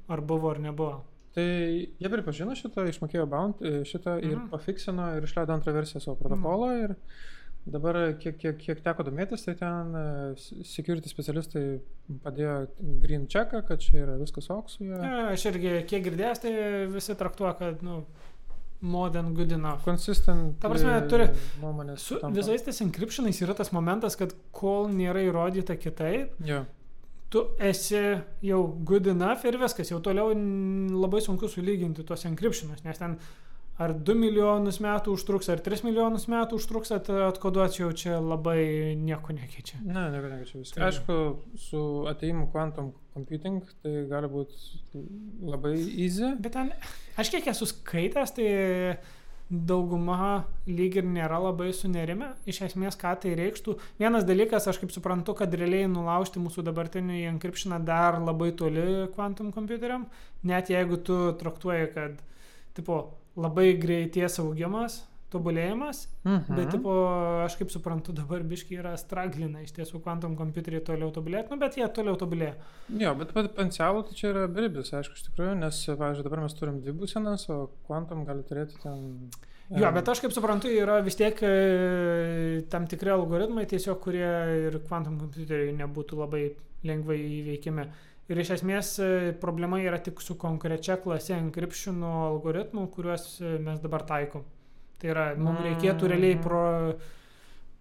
ar 0.08 0.22
buvo 0.22 0.52
ar 0.54 0.60
nebuvo. 0.62 1.04
Tai 1.34 1.44
jie 1.48 2.10
pripažino 2.12 2.52
šitą, 2.60 2.84
išmokėjo 2.92 3.24
bounty 3.32 3.64
e, 3.64 3.84
šitą 3.88 4.18
ir 4.20 4.36
Mhm. 4.36 4.50
pafiksino 4.52 5.06
ir 5.18 5.24
išleido 5.24 5.54
antrą 5.56 5.72
versiją 5.74 6.02
savo 6.04 6.18
protokolo. 6.20 6.68
Ir 6.84 6.96
dabar, 7.72 7.96
kiek, 8.20 8.36
kiek, 8.42 8.58
kiek 8.60 8.82
teko 8.84 9.06
domėtis, 9.08 9.46
tai 9.46 9.54
ten 9.56 9.96
e, 9.96 10.36
security 10.68 11.08
specialistai 11.08 11.80
padėjo 12.26 12.56
green 13.00 13.28
checką, 13.32 13.62
kad 13.68 13.80
čia 13.80 14.02
yra 14.04 14.18
viskas 14.20 14.50
juo. 14.50 14.64
Ja, 14.82 15.30
aš 15.32 15.46
irgi, 15.54 15.86
kiek 15.88 16.04
girdėjęs, 16.10 16.42
tai 16.44 16.52
visi 16.92 17.16
traktuoja, 17.16 17.54
kad, 17.62 17.82
nu, 17.86 18.02
more 18.82 19.10
than 19.12 19.34
good 19.34 19.52
enough. 19.52 19.84
Consistent. 19.86 20.60
Ta 20.60 20.70
prasme, 20.70 20.96
e, 20.98 21.08
turi- 21.08 21.30
nuomonės. 21.62 22.00
Su 22.00 22.16
sutampa. 22.16 22.36
visais 22.40 22.64
tais 22.66 22.82
encryptionais 22.82 23.42
yra 23.46 23.54
tas 23.54 23.70
momentas, 23.72 24.16
kad 24.18 24.34
kol 24.52 24.88
nėra 24.90 25.22
įrodyta 25.28 25.78
kitaip, 25.78 26.32
Jo. 26.46 26.66
tu 27.30 27.46
esi 27.60 28.02
jau 28.44 28.62
good 28.84 29.08
enough 29.08 29.46
ir 29.46 29.58
viskas, 29.62 29.90
jau 29.92 30.00
toliau 30.02 30.34
labai 30.34 31.22
sunku 31.22 31.48
sulyginti 31.48 32.04
tuos 32.04 32.26
encryptionus, 32.26 32.84
nes 32.84 32.98
ten 32.98 33.18
ar 33.82 33.94
2 33.98 34.16
milijonus 34.20 34.78
metų 34.84 35.16
užtruks, 35.18 35.50
ar 35.54 35.62
3 35.66 35.84
milijonus 35.88 36.28
metų 36.32 36.60
užtruks 36.60 36.92
at, 36.96 37.10
atkoduoti, 37.28 37.82
jau 37.84 37.92
čia 37.98 38.18
labai 38.22 38.96
nieko 39.00 39.34
nekeičia. 39.38 39.80
Ne, 39.86 40.08
nieko 40.14 40.32
nekeičia 40.36 40.60
viską. 40.64 40.76
Tai- 40.80 40.90
Aišku, 40.90 41.18
su 41.68 41.82
ateimu 42.12 42.50
quantum 42.54 42.92
computing 43.16 43.64
tai 43.84 44.06
gali 44.12 44.30
būti 44.32 45.02
labai 45.52 45.74
easy. 46.06 46.36
Bet 46.40 46.54
ten, 46.60 46.70
aš 47.20 47.34
kiek 47.34 47.50
esu 47.52 47.68
skaitęs, 47.70 48.36
tai 48.38 48.48
dauguma 49.52 50.46
lyg 50.70 50.96
ir 51.02 51.08
nėra 51.12 51.36
labai 51.44 51.72
sunerime. 51.76 52.30
Iš 52.48 52.62
esmės, 52.70 52.96
ką 53.00 53.12
tai 53.20 53.34
reikštų. 53.36 53.76
Vienas 54.00 54.24
dalykas, 54.28 54.68
aš 54.72 54.80
kaip 54.80 54.94
suprantu, 54.96 55.36
kad 55.36 55.52
realiai 55.60 55.90
nulaužti 55.92 56.40
mūsų 56.40 56.64
dabartinį 56.70 57.26
encryptioną 57.34 57.82
dar 57.84 58.20
labai 58.24 58.54
toli 58.56 58.86
kvantum 59.16 59.52
kompiuteriam, 59.52 60.06
net 60.48 60.72
jeigu 60.72 61.02
tu 61.04 61.18
traktuoji, 61.42 61.90
kad 61.96 62.22
tipo, 62.78 63.02
labai 63.38 63.74
greities 63.80 64.40
augimas, 64.40 65.06
tobulėjimas, 65.32 66.08
Mhm. 66.26 66.56
bet 66.58 66.72
tipo, 66.74 66.92
aš 67.46 67.56
kaip 67.56 67.70
suprantu, 67.72 68.12
dabar 68.14 68.44
biški 68.44 68.76
yra 68.78 68.98
straglina 69.00 69.62
iš 69.64 69.72
tiesų 69.78 70.02
kvantum 70.04 70.36
kompiuteriai 70.36 70.84
toliau 70.84 71.08
tobulėti, 71.16 71.50
nu, 71.52 71.58
bet 71.58 71.78
jie 71.80 71.88
toliau 71.88 72.18
tobulėja. 72.20 72.56
Jo, 73.00 73.14
bet 73.16 73.32
potencialų 73.34 74.04
tai 74.10 74.14
čia 74.20 74.28
yra 74.34 74.48
beribis, 74.52 74.92
aišku, 74.92 75.16
iš 75.16 75.24
tikrųjų, 75.30 75.56
nes, 75.62 75.86
pavyzdžiui, 75.88 76.24
dabar 76.28 76.42
mes 76.44 76.54
turim 76.54 76.82
dvi 76.82 76.92
būsenas, 76.92 77.48
o 77.50 77.70
quantum 77.88 78.26
gali 78.26 78.44
turėti 78.44 78.76
ten... 78.84 79.30
Jo, 79.72 79.88
bet 79.96 80.10
aš 80.12 80.20
kaip 80.20 80.34
suprantu, 80.36 80.68
yra 80.74 80.98
vis 81.06 81.16
tiek 81.16 81.38
e, 81.48 81.52
tam 82.72 82.88
tikri 82.92 83.14
algoritmai 83.14 83.64
tiesiog, 83.72 84.02
kurie 84.04 84.32
ir 84.68 84.78
kvantum 84.88 85.16
kompiuteriai 85.22 85.72
nebūtų 85.78 86.20
labai 86.20 86.44
lengvai 86.88 87.18
įveikimi. 87.40 87.86
Ir 88.32 88.42
iš 88.44 88.54
esmės 88.58 88.94
e, 89.04 89.10
problema 89.40 89.80
yra 89.84 90.00
tik 90.04 90.20
su 90.24 90.36
konkrečia 90.40 90.98
klase 91.04 91.38
encryptionų 91.38 92.12
algoritmų, 92.28 92.88
kuriuos 92.92 93.28
e, 93.40 93.56
mes 93.64 93.80
dabar 93.84 94.04
taikom. 94.08 94.44
Tai 95.02 95.14
yra, 95.14 95.28
mums 95.40 95.64
reikėtų 95.66 96.12
realiai 96.12 96.38
pro, 96.40 96.64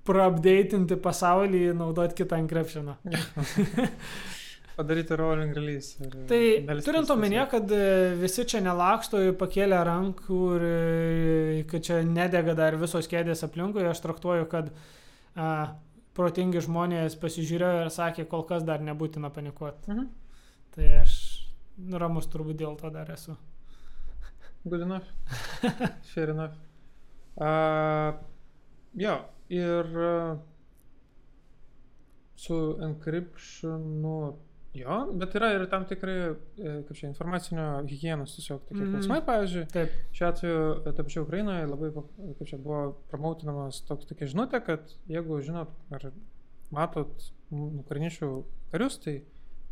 proupdatinti 0.06 0.96
pasaulį, 1.02 1.64
naudoti 1.76 2.22
kitą 2.22 2.38
encryptioną. 2.44 2.96
Padaryti 4.76 5.16
rolling 5.18 5.52
release. 5.56 5.98
Ir 6.00 6.14
Tai 6.30 6.78
turint 6.86 7.10
omenyje, 7.12 7.44
kad 7.50 7.72
e, 7.74 7.82
visi 8.20 8.46
čia 8.48 8.62
nelaksto 8.64 9.20
ir 9.20 9.34
pakėlė 9.40 9.82
rankų 9.86 10.40
ir 10.56 10.64
e, 10.68 11.62
kad 11.70 11.84
čia 11.88 12.00
nedega 12.06 12.54
dar 12.58 12.78
visos 12.80 13.10
kėdės 13.10 13.44
aplinkui, 13.46 13.84
aš 13.90 14.02
traktuoju, 14.06 14.48
kad 14.50 14.72
a, 15.34 15.50
protingi 16.16 16.62
žmonės 16.64 17.18
pasižiūrėjo 17.20 17.84
ir 17.84 17.92
sakė, 17.94 18.26
kol 18.30 18.46
kas 18.48 18.64
dar 18.66 18.82
nebūtina 18.84 19.32
panikuoti. 19.34 19.92
Mhm. 19.92 20.10
Tai 20.74 20.90
aš 21.00 21.14
ramus 22.00 22.28
turbūt 22.30 22.60
dėl 22.60 22.76
to 22.80 22.90
dar 22.94 23.10
esu. 23.12 23.36
Good 24.64 24.82
enough. 24.84 25.08
Fair 26.12 26.30
enough. 26.34 26.56
Uh, 27.40 28.12
jo, 29.00 29.14
ir 29.48 29.86
uh, 29.96 30.38
su 32.36 32.58
encryptionu, 32.84 34.16
jo, 34.74 34.96
bet 35.18 35.34
yra 35.34 35.48
ir 35.56 35.64
tam 35.70 35.84
tikrai, 35.88 36.16
e, 36.58 36.74
kaip 36.86 36.96
čia, 36.96 37.08
informacinio 37.10 37.82
hygienos 37.90 38.36
tiesiog 38.36 38.60
tokie 38.68 38.84
Mhm. 38.84 38.92
klausimai, 38.94 39.20
pavyzdžiui, 39.26 39.66
Taip, 39.72 39.90
Šiuo 40.12 40.28
atveju, 40.28 40.60
e, 40.86 40.92
taip 40.92 41.06
pačiu 41.06 41.22
Ukrainoje 41.24 41.66
labai, 41.66 41.90
kaip 42.38 42.46
čia 42.48 42.58
buvo 42.58 42.96
promoutinamas 43.10 43.80
toks 43.88 44.06
tokia 44.06 44.26
žinutė, 44.30 44.64
kad 44.64 44.94
jeigu 45.08 45.40
žinot 45.42 45.68
ar 45.90 46.10
matot 46.70 47.10
ukrainiečių 47.52 48.44
karius, 48.72 48.98
tai 49.02 49.22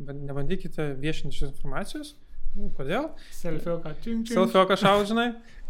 ban- 0.01 0.24
nebandykite 0.26 0.96
viešinti 0.99 1.36
šios 1.38 1.53
informacijos. 1.55 2.14
Kodėl? 2.76 3.11
selfie, 3.34 3.76
čing 4.03 4.24
čing. 4.26 4.34
Selfie 4.34 4.64
kažką 4.70 4.92
žinai, 5.07 5.28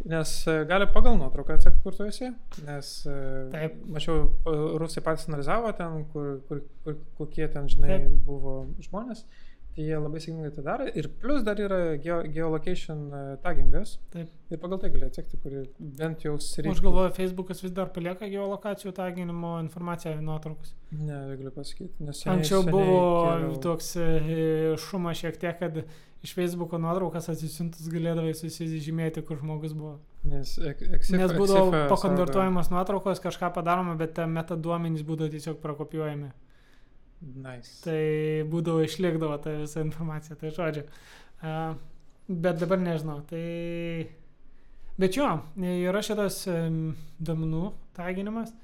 nes 0.09 0.33
e, 0.49 0.55
gali 0.69 0.87
pagal 0.95 1.19
nuotrauką 1.21 1.59
atsekti, 1.59 1.83
kur 1.85 1.97
tu 1.97 2.07
esi. 2.09 2.31
Nes 2.65 2.93
e, 3.07 3.17
Taip. 3.53 3.77
mačiau, 3.93 4.29
e, 4.47 4.55
rusai 4.81 5.03
patys 5.05 5.29
analizavo 5.29 5.73
ten, 5.77 6.05
kur, 6.13 6.39
kur, 6.49 6.63
kur, 6.85 6.97
kokie 7.19 7.49
ten, 7.53 7.69
žinai, 7.69 7.99
Taip. 7.99 8.17
buvo 8.29 8.57
žmonės. 8.87 9.27
Tai 9.79 9.85
jie 9.87 9.95
labai 10.03 10.19
sėkmingai 10.19 10.49
tai 10.57 10.63
daro. 10.67 10.87
Ir 10.99 11.07
plus 11.23 11.45
dar 11.47 11.61
yra 11.63 11.77
geo, 12.03 12.17
geolocation 12.35 13.05
e, 13.15 13.19
tagingas. 13.45 13.93
Taip. 14.11 14.33
Ir 14.51 14.59
pagal 14.59 14.81
tai 14.83 14.89
gali 14.91 15.07
atsekti, 15.07 15.39
kuri 15.39 15.61
bent 16.01 16.25
jau 16.27 16.33
O 16.35 16.41
sritį. 16.43 16.73
Aš 16.73 16.81
galvoju, 16.83 17.13
Facebookas 17.15 17.63
vis 17.63 17.75
dar 17.77 17.93
palieka 17.95 18.27
geolokacijų 18.33 18.91
taginimo 18.97 19.53
informaciją 19.63 20.17
nuotraukas. 20.27 20.73
Ne, 20.91 21.21
galiu 21.39 21.53
pasakyti. 21.55 21.95
Nes 22.09 22.25
seniai- 22.25 22.41
Anksčiau 22.41 22.65
seniai 22.65 22.75
buvo 22.75 22.99
kėliau- 23.29 23.63
toks 23.69 23.93
e, 24.03 24.75
šumas 24.89 25.23
šiek 25.23 25.39
tiek, 25.39 25.55
kad 25.63 25.79
iš 26.27 26.35
Facebooko 26.35 26.83
nuotraukas 26.83 27.31
atsisintus 27.31 27.87
galėdavai 27.95 28.35
susižymėti, 28.35 29.23
kur 29.23 29.39
žmogus 29.39 29.79
buvo. 29.79 30.01
Nes, 30.27 30.57
ek, 30.59 30.83
eksif, 30.99 31.15
Nes 31.23 31.31
būdavo 31.39 31.87
pakonvertuojamos 31.95 32.73
nuotraukos, 32.75 33.23
kažką 33.23 33.53
padaroma, 33.55 33.95
bet 33.95 34.19
metaduomenys 34.27 35.07
būdavo 35.07 35.31
tiesiog 35.31 35.63
prakopijuojami. 35.63 36.33
Nice. 37.19 37.81
Tai 37.83 38.01
būdavo 38.51 38.85
išlikdavo 38.87 39.39
ta 39.43 39.57
visa 39.59 39.83
informacija, 39.83 40.37
tai 40.39 40.53
žodžiu. 40.55 40.85
A, 41.43 41.75
bet 42.29 42.61
dabar 42.63 42.81
nežinau. 42.83 43.21
Tai... 43.27 43.43
Bet 44.99 45.15
jo, 45.15 45.27
yra 45.63 46.03
šitas 46.03 46.41
em, 46.51 46.79
duomenų 47.23 47.65
taginimas. 47.99 48.55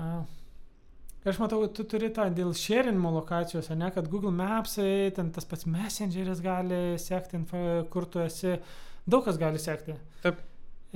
A, 0.00 0.20
Aš 1.20 1.36
matau, 1.36 1.66
tu 1.68 1.84
turi 1.84 2.08
tą 2.16 2.30
dėl 2.32 2.54
šėrinimo 2.56 3.10
lokacijos, 3.12 3.66
ne, 3.76 3.90
kad 3.92 4.06
Google 4.08 4.32
Maps, 4.32 4.78
ten 5.12 5.28
tas 5.36 5.44
pats 5.44 5.66
Messengeris 5.68 6.40
gali 6.40 6.96
sekti, 6.96 7.42
kur 7.92 8.06
tu 8.08 8.22
esi, 8.24 8.54
daug 9.04 9.26
kas 9.26 9.36
gali 9.36 9.60
sekti. 9.60 9.98
Taip. 10.24 10.40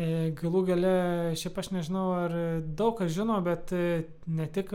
E, 0.01 0.06
Galų 0.39 0.62
gale, 0.70 0.94
šiaip 1.36 1.61
aš 1.61 1.69
nežinau, 1.77 2.06
ar 2.23 2.36
daug 2.65 2.97
kas 3.02 3.12
žino, 3.12 3.36
bet 3.44 3.74
e, 3.77 4.06
ne 4.24 4.48
tik 4.48 4.73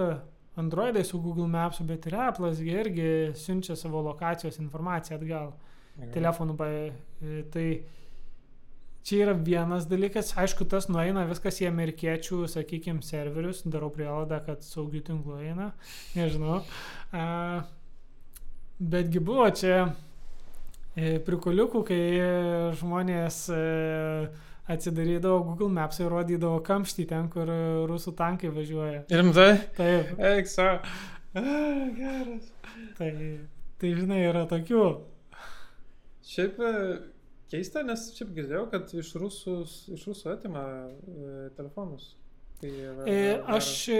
Androidai 0.60 1.06
su 1.07 1.22
Google 1.23 1.48
Maps, 1.48 1.81
bet 1.88 2.06
ir 2.10 2.18
Apple'as 2.19 2.60
gi 2.64 2.76
irgi 2.81 3.10
siunčia 3.38 3.77
savo 3.80 4.02
lokacijos 4.06 4.60
informaciją 4.60 5.18
atgal 5.19 5.53
telefonu. 6.14 6.56
Pa, 6.57 6.68
e, 6.68 7.44
tai 7.52 7.68
čia 9.03 9.23
yra 9.26 9.34
vienas 9.34 9.88
dalykas, 9.90 10.34
aišku, 10.38 10.68
tas 10.69 10.90
nueina 10.91 11.26
viskas 11.30 11.61
į 11.64 11.69
amerikiečių, 11.69 12.44
sakykime, 12.52 13.03
serverius, 13.06 13.64
darau 13.65 13.90
prielaidą, 13.94 14.41
kad 14.45 14.65
saugių 14.65 15.03
tinklų 15.10 15.40
eina, 15.49 15.72
nežinau. 16.18 16.61
A, 17.11 17.26
betgi 18.80 19.23
buvo 19.23 19.48
čia 19.56 19.80
e, 20.95 21.18
prikuliukų, 21.26 21.84
kai 21.88 22.03
žmonės 22.80 23.41
e, 23.56 23.64
atsidarydavo 24.69 25.43
Google 25.47 25.69
Maps 25.73 26.01
ir 26.03 26.11
rodydavo 26.13 26.59
kamštį 26.65 27.05
ten, 27.09 27.29
kur 27.33 27.49
rusų 27.89 28.13
tankai 28.17 28.51
važiuoja. 28.53 29.05
Rimtai? 29.09 29.51
Taip, 29.77 30.13
Eik, 30.31 30.49
savo. 30.51 30.79
Geras. 31.33 32.49
tai, 32.97 33.11
tai 33.81 33.93
žinai, 33.97 34.21
yra 34.29 34.45
tokių. 34.49 34.83
Šiaip 36.29 36.61
e, 36.61 36.71
keista, 37.51 37.83
nes 37.85 38.07
šiaip 38.17 38.33
girdėjau, 38.37 38.65
kad 38.73 38.93
iš 38.97 39.11
rusų, 39.21 39.59
iš 39.95 40.07
rusų 40.09 40.33
atima 40.35 40.63
e, 40.85 41.49
telefonus. 41.57 42.11
Tai, 42.60 42.69
va, 42.98 43.03
E, 43.07 43.18
va- 43.40 43.56
Aš 43.56 43.68
e, 43.95 43.99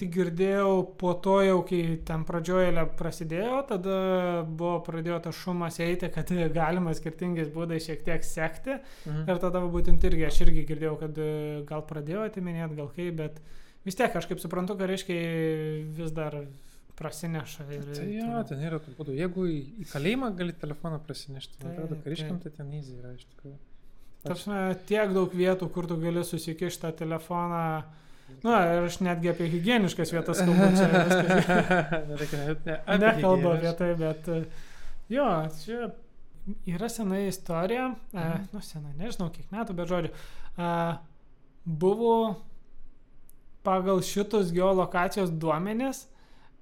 tik 0.00 0.14
girdėjau 0.14 0.70
po 1.00 1.10
to 1.24 1.34
jau, 1.44 1.58
kai 1.68 1.80
ten 2.08 2.22
pradžioje 2.24 2.84
prasidėjo, 2.96 3.58
tada 3.68 3.96
buvo 4.48 4.78
pradėjo 4.86 5.18
tas 5.26 5.36
šumas 5.36 5.76
eiti, 5.84 6.08
kad 6.14 6.32
galima 6.60 6.94
skirtingais 6.96 7.50
būdais 7.52 7.84
šiek 7.84 8.06
tiek 8.06 8.24
sekti. 8.24 8.78
Mhm. 9.04 9.26
Ir 9.28 9.42
tada 9.44 9.60
būtent 9.60 10.08
irgi 10.08 10.24
aš 10.30 10.40
irgi 10.46 10.64
girdėjau, 10.72 10.96
kad 11.04 11.20
e, 11.20 11.28
gal 11.68 11.84
pradėjo 11.90 12.24
atiminėti, 12.30 12.78
gal 12.80 12.88
kaip, 12.96 13.12
bet 13.20 13.42
vis 13.84 13.94
tiek 14.00 14.16
aš 14.16 14.30
kaip 14.32 14.40
suprantu, 14.40 14.78
kad 14.80 14.88
reiškia 14.88 15.20
vis 16.00 16.10
dar 16.16 16.38
prasineša. 16.98 17.68
Ir, 17.76 17.84
Tai 17.94 18.08
jo, 18.10 18.24
toliau. 18.24 18.44
ten 18.48 18.62
yra 18.66 18.80
tų 18.82 18.96
būdų. 18.96 19.12
Jeigu 19.20 19.44
į, 19.52 19.58
kalėjimą 19.92 20.32
gali 20.40 20.56
telefoną 20.64 20.98
prasinešti, 21.04 21.60
man 21.62 21.76
atrodo, 21.76 22.00
kariškiam 22.02 22.40
tai 22.42 22.50
ten 22.56 22.72
easy 22.74 22.96
yra 22.98 23.12
iš 23.14 23.28
tikrųjų. 23.34 23.58
Ta 24.22 24.32
prasme, 24.34 24.74
tiek 24.88 25.12
daug 25.14 25.32
vietų, 25.34 25.68
kur 25.72 25.86
tu 25.86 25.96
gali 26.02 26.24
susikišti 26.26 26.82
tą 26.82 26.90
telefoną. 27.04 27.62
Na, 28.44 28.56
ir 28.74 28.84
aš 28.88 28.98
netgi 29.00 29.30
apie 29.30 29.46
hygieniškas 29.48 30.10
vietas 30.12 30.42
kalbu. 30.42 30.66
Ne, 32.66 32.74
apie 32.86 32.98
Nekalbu 32.98 33.48
apie 33.54 33.72
tai, 33.78 33.94
bet 33.98 34.28
e, 34.28 34.42
jo, 35.12 35.24
čia 35.64 35.88
yra 36.68 36.88
sena 36.92 37.18
istorija, 37.26 37.86
e, 38.12 38.18
Mhm. 38.18 38.44
nu 38.52 38.60
sena, 38.64 38.92
nežinau 38.98 39.30
kiek 39.32 39.48
metų, 39.52 39.74
bet 39.78 39.88
žodžiu, 39.88 40.12
e, 40.58 40.68
buvo 41.64 42.36
pagal 43.64 44.00
šitus 44.02 44.52
geolokacijos 44.54 45.30
duomenis 45.30 46.04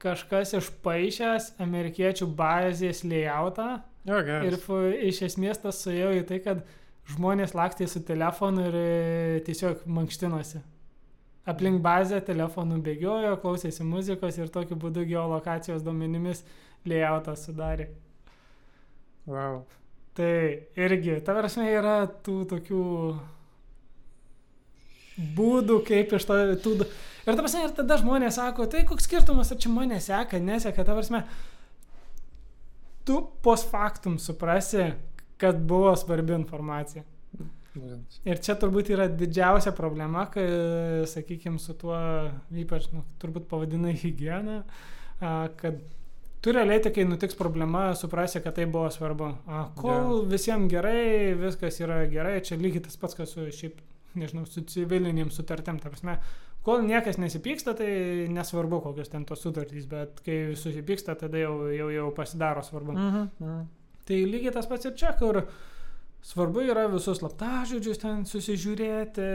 kažkas 0.02 0.52
išpaaišęs 0.58 1.52
amerikiečių 1.62 2.26
bazės 2.36 3.02
layoutą 3.06 3.80
Jo, 4.06 4.18
ir 4.20 4.24
gerai. 4.26 4.58
fu- 4.60 4.92
iš 5.08 5.22
esmės 5.22 5.58
tas 5.62 5.78
suėjo 5.84 6.12
į 6.20 6.26
tai, 6.28 6.38
kad 6.44 6.64
žmonės 7.12 7.54
lakstė 7.54 7.86
su 7.90 8.02
telefonu 8.06 8.66
ir 8.68 8.78
e, 8.78 8.88
tiesiog 9.46 9.84
mankštinosi. 9.86 10.62
Aplink 11.46 11.78
bazę 11.82 12.18
telefonu 12.26 12.80
bėgiojo, 12.82 13.36
klausėsi 13.42 13.86
muzikos 13.86 14.38
ir 14.40 14.50
tokiu 14.50 14.78
būdu 14.82 15.04
geolokacijos 15.06 15.84
duomenimis 15.86 16.42
layoutą 16.86 17.36
sudarė. 17.38 17.92
Wow. 19.30 19.62
Tai 20.16 20.32
irgi, 20.80 21.20
ta 21.22 21.34
prasme, 21.36 21.68
yra 21.70 21.98
tų 22.26 22.40
tokių 22.50 22.82
būdų, 25.36 25.80
kaip 25.86 26.14
iš 26.16 26.26
to... 26.28 26.38
Tų, 26.64 26.76
ir 27.26 27.34
ta 27.34 27.42
prasme, 27.42 27.66
ir 27.66 27.74
tada 27.76 27.98
žmonės 28.00 28.38
sako, 28.40 28.66
tai 28.70 28.82
koks 28.88 29.06
skirtumas, 29.08 29.52
ar 29.52 29.60
čia 29.62 29.72
mane 29.72 30.00
seka, 30.02 30.40
neseka, 30.42 30.86
ta 30.86 30.96
prasme, 30.96 31.22
tu 33.06 33.20
post 33.44 33.70
factum 33.70 34.18
suprasi, 34.22 34.90
kad 35.40 35.60
buvo 35.68 35.96
svarbi 35.96 36.34
informacija. 36.36 37.04
Ir 38.24 38.40
čia 38.40 38.54
turbūt 38.56 38.88
yra 38.94 39.04
didžiausia 39.12 39.72
problema, 39.76 40.24
kai, 40.32 40.46
sakykime, 41.10 41.60
su 41.60 41.74
tuo, 41.76 41.98
ypač, 42.56 42.88
nu, 42.94 43.02
turbūt 43.20 43.50
pavadinai 43.50 43.92
higieną, 44.00 44.62
a, 45.20 45.34
kad 45.60 45.82
tu 46.40 46.54
realiai 46.56 46.80
tik, 46.80 46.94
kai 46.96 47.04
nutiks 47.08 47.36
problema, 47.36 47.90
suprasi, 47.98 48.40
kad 48.44 48.56
tai 48.56 48.64
buvo 48.70 48.88
svarbu. 48.94 49.28
A, 49.50 49.66
kol 49.76 49.92
Jo. 49.92 50.22
visiems 50.30 50.70
gerai, 50.72 51.34
viskas 51.36 51.80
yra 51.84 52.00
gerai, 52.08 52.38
čia 52.46 52.56
lygiai 52.60 52.86
tas 52.86 52.96
pats, 53.00 53.18
kas 53.18 53.36
su 53.36 53.44
šiaip, 53.52 53.80
nežinau, 54.16 54.46
su 54.48 54.64
civilinėm 54.64 55.28
sutartim. 55.34 55.80
Ta 55.82 55.92
prasme, 55.92 56.16
kol 56.64 56.80
niekas 56.86 57.20
nesipyksta, 57.20 57.76
tai 57.78 57.90
nesvarbu, 58.32 58.80
kokios 58.88 59.12
ten 59.12 59.28
tos 59.28 59.44
sutartys, 59.44 59.84
bet 59.90 60.22
kai 60.24 60.54
susipyksta, 60.56 61.18
tada 61.20 61.44
jau, 61.44 61.66
jau, 61.76 61.90
jau 61.92 62.08
pasidaro 62.16 62.64
svarbu. 62.64 62.96
Mhm. 62.96 63.26
Mhm. 63.42 63.66
Tai 64.06 64.18
lygiai 64.30 64.54
tas 64.54 64.68
pats 64.70 64.86
ir 64.86 64.94
čia, 64.98 65.12
kur 65.18 65.40
svarbu 66.26 66.62
yra 66.66 66.86
visus 66.90 67.20
slaptažodžius 67.20 68.02
ten 68.02 68.26
susižiūrėti, 68.28 69.26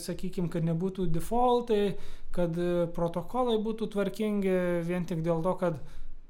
sakykime, 0.00 0.50
kad 0.52 0.64
nebūtų 0.66 1.08
defaultai, 1.12 1.96
kad 2.34 2.56
protokolai 2.96 3.58
būtų 3.64 3.90
tvarkingi, 3.92 4.56
vien 4.88 5.04
tik 5.08 5.20
dėl 5.24 5.44
to, 5.44 5.54
kad 5.60 5.78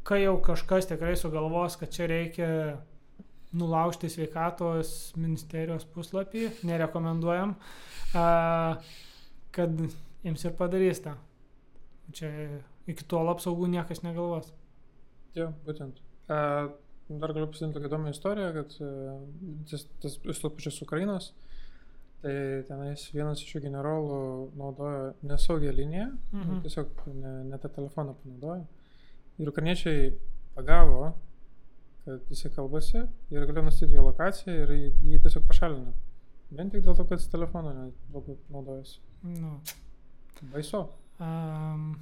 kai 0.05 0.25
jau 0.25 0.35
kažkas 0.45 0.91
tikrai 0.91 1.15
sugalvos, 1.17 1.79
kad 1.81 1.95
čia 1.95 2.09
reikia 2.11 2.51
nulaužti 3.55 4.11
sveikatos 4.11 5.15
ministerijos 5.17 5.87
puslapį, 5.95 6.49
nerekomenduojam, 6.67 7.55
kad 9.55 9.85
jiems 10.25 10.45
ir 10.45 10.57
padarys 10.59 11.03
tą. 11.05 11.15
Čia 12.15 12.31
iki 12.91 13.07
tol 13.09 13.31
apsaugų 13.33 13.71
niekas 13.73 14.03
negalvos. 14.05 14.51
Jo, 15.39 15.53
būtent. 15.67 16.03
A, 16.29 16.69
dar 17.09 17.33
galiu 17.37 17.47
pasidalinti 17.51 17.79
tokią 17.79 17.89
įdomią 17.91 18.13
istoriją, 18.15 18.53
kad 18.57 18.77
a, 18.81 18.93
tas, 19.71 19.85
tas 20.03 20.17
iš 20.25 20.41
tos 20.41 20.53
pačios 20.57 20.79
Ukrainos, 20.83 21.33
tai 22.25 22.63
tenais 22.69 23.03
vienas 23.13 23.43
iš 23.45 23.57
jų 23.57 23.61
generolų 23.67 24.21
naudojo 24.57 25.15
nesaugią 25.29 25.75
liniją, 25.77 26.07
Mhm. 26.33 26.63
tiesiog 26.65 26.89
ne, 27.15 27.35
ne 27.51 27.59
tą 27.59 27.69
telefoną 27.69 28.15
panaudojo. 28.23 28.65
Ir 29.39 29.49
ukrainiečiai 29.51 30.13
pagavo, 30.55 31.13
kad 32.05 32.21
jisai 32.31 32.51
kalbasi 32.55 33.03
ir 33.33 33.47
galėjo 33.49 33.65
nustatyti 33.69 33.97
jo 33.99 34.03
lokaciją 34.09 34.55
ir 34.63 34.73
jį, 34.79 35.21
tiesiog 35.25 35.45
pašalino. 35.49 35.93
Vien 36.55 36.71
tik 36.71 36.85
dėl 36.85 36.95
to, 36.97 37.05
kad 37.09 37.19
jis 37.19 37.29
telefoną 37.33 37.91
naudojasi. 38.53 38.99
Nu. 39.25 39.59
Baisu. 40.53 40.85
Um, 41.21 41.97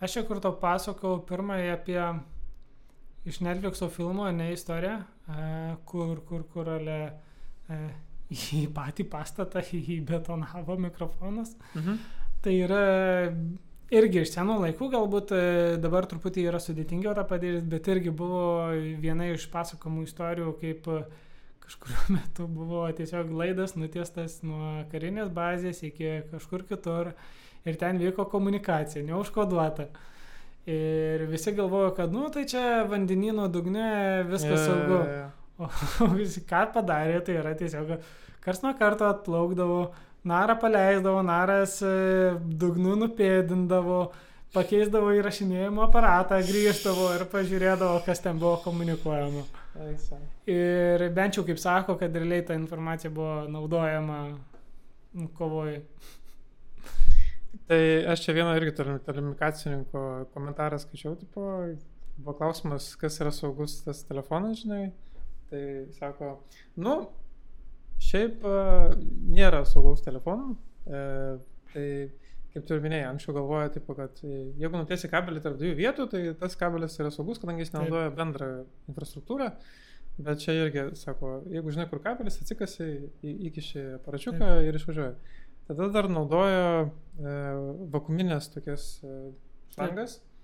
aš 0.00 0.16
jau 0.18 0.24
kur 0.28 0.40
tau 0.44 0.52
pasakau 0.60 1.18
pirmąjį 1.26 1.70
apie 1.72 2.00
iš 3.24 3.40
Netflixo 3.44 3.88
filmo, 3.92 4.26
ne 4.32 4.52
istoriją, 4.52 4.96
uh, 5.00 5.36
kur, 5.88 6.20
kur, 6.28 6.46
kur 6.52 6.72
ale, 6.76 6.98
uh, 7.68 7.86
į 8.60 8.66
patį 8.74 9.08
pastatą 9.12 9.62
įbetonavo 9.74 10.78
mikrofonas. 10.88 11.54
Mhm. 11.74 12.02
Tai 12.44 12.52
yra 12.60 12.84
irgi 13.92 14.22
iš 14.24 14.32
senų 14.34 14.58
laikų, 14.62 14.88
galbūt 14.92 15.32
e, 15.34 15.42
dabar 15.80 16.06
truputį 16.08 16.46
yra 16.50 16.60
sudėtingiau 16.62 17.14
tą 17.16 17.24
padaryti, 17.28 17.66
bet 17.72 17.88
irgi 17.92 18.12
buvo 18.14 18.72
viena 19.00 19.28
iš 19.32 19.46
pasakomų 19.52 20.06
istorijų, 20.08 20.54
kaip 20.60 20.88
e, 20.92 21.02
kažkuriuo 21.64 22.06
metu 22.16 22.48
buvo 22.50 22.84
tiesiog 22.96 23.32
laidas 23.36 23.76
nutiestas 23.78 24.40
nuo 24.46 24.84
karinės 24.92 25.30
bazės 25.34 25.82
iki 25.86 26.16
kažkur 26.32 26.66
kitur 26.68 27.14
ir 27.64 27.80
ten 27.80 28.00
vyko 28.00 28.26
komunikacija, 28.32 29.04
neužkoduota. 29.06 29.88
Ir 30.64 31.26
visi 31.28 31.52
galvojo, 31.52 31.90
kad, 31.96 32.12
nu, 32.12 32.30
tai 32.32 32.46
čia 32.48 32.84
vandenino 32.88 33.50
dugne 33.52 34.24
viskas 34.30 34.64
saugu. 34.64 35.00
O 35.60 36.08
visi 36.18 36.40
ką 36.48 36.64
padarė, 36.74 37.20
tai 37.26 37.36
yra 37.42 37.52
tiesiog 37.58 37.98
kars 38.44 38.62
nuo 38.64 38.72
karto 38.76 39.06
atplaukdavo, 39.08 39.80
narą 40.28 40.56
paleisdavo, 40.60 41.20
naras 41.24 41.78
e, 41.84 41.92
dugnų 42.60 42.96
nupėdindavo, 43.02 44.00
pakeisdavo 44.56 45.12
įrašinėjimo 45.18 45.84
aparatą, 45.86 46.40
grįždavo 46.48 47.10
ir 47.18 47.26
pažiūrėdavo, 47.32 48.00
kas 48.06 48.24
ten 48.24 48.40
buvo 48.40 48.56
komunikuojama. 48.64 49.44
Ir 50.50 51.06
bent 51.16 51.38
jau 51.38 51.44
kaip 51.46 51.58
sako, 51.60 51.96
kad 52.00 52.14
realiai 52.14 52.44
ta 52.46 52.56
informacija 52.58 53.10
buvo 53.12 53.44
naudojama 53.50 54.20
nu, 54.32 55.28
kovoj. 55.38 55.80
Tai 57.68 57.80
aš 58.12 58.26
čia 58.26 58.34
vieną 58.36 58.54
irgi 58.58 58.74
tele- 58.76 58.98
telekomunikacininko 59.06 60.00
komentarą 60.34 60.78
skaičiau, 60.82 61.14
tipo, 61.16 61.44
buvo 62.18 62.34
klausimas, 62.36 62.90
kas 63.00 63.16
yra 63.22 63.32
saugus 63.32 63.78
tas 63.86 64.02
telefonas, 64.04 64.60
žinai. 64.60 64.90
Tai 65.48 65.62
sako, 65.96 66.34
nu, 66.76 66.98
šiaip 68.04 68.44
a, 68.44 68.58
nėra 69.32 69.64
saugaus 69.68 70.04
telefono. 70.04 70.58
E, 70.84 71.00
tai 71.72 71.86
kaip 72.54 72.66
tu 72.68 72.76
ir 72.76 72.84
minėjai, 72.84 73.08
anksčiau 73.10 73.34
galvoja, 73.34 73.70
tipo, 73.74 73.96
kad 73.98 74.20
e, 74.22 74.50
jeigu 74.60 74.78
nutiesi 74.78 75.10
kabelį 75.10 75.40
tarp 75.42 75.56
dviejų 75.58 75.78
vietų, 75.80 76.06
tai 76.12 76.20
tas 76.38 76.54
kabelis 76.58 76.94
yra 77.00 77.10
saugus, 77.14 77.40
kadangi 77.42 77.64
jis 77.64 77.72
Taip. 77.72 77.80
naudoja 77.82 78.12
bendrą 78.14 78.50
infrastruktūrą. 78.92 79.50
Bet 80.14 80.44
čia 80.44 80.54
irgi 80.54 80.84
sako, 80.94 81.40
jeigu 81.50 81.72
žinai, 81.74 81.88
kur 81.90 81.98
kabelis, 82.04 82.36
atsikasi, 82.38 82.86
įkiši 83.48 83.80
aparačiuką 83.96 84.50
ir 84.68 84.78
išvažiuoja. 84.78 85.16
Tada 85.68 85.88
dar 85.94 86.10
naudojo 86.12 86.68
e, 86.84 87.34
vakuminės 87.94 88.50
tokias 88.52 88.88
e, 89.00 89.18
šlangas. 89.74 90.18
Tai 90.20 90.34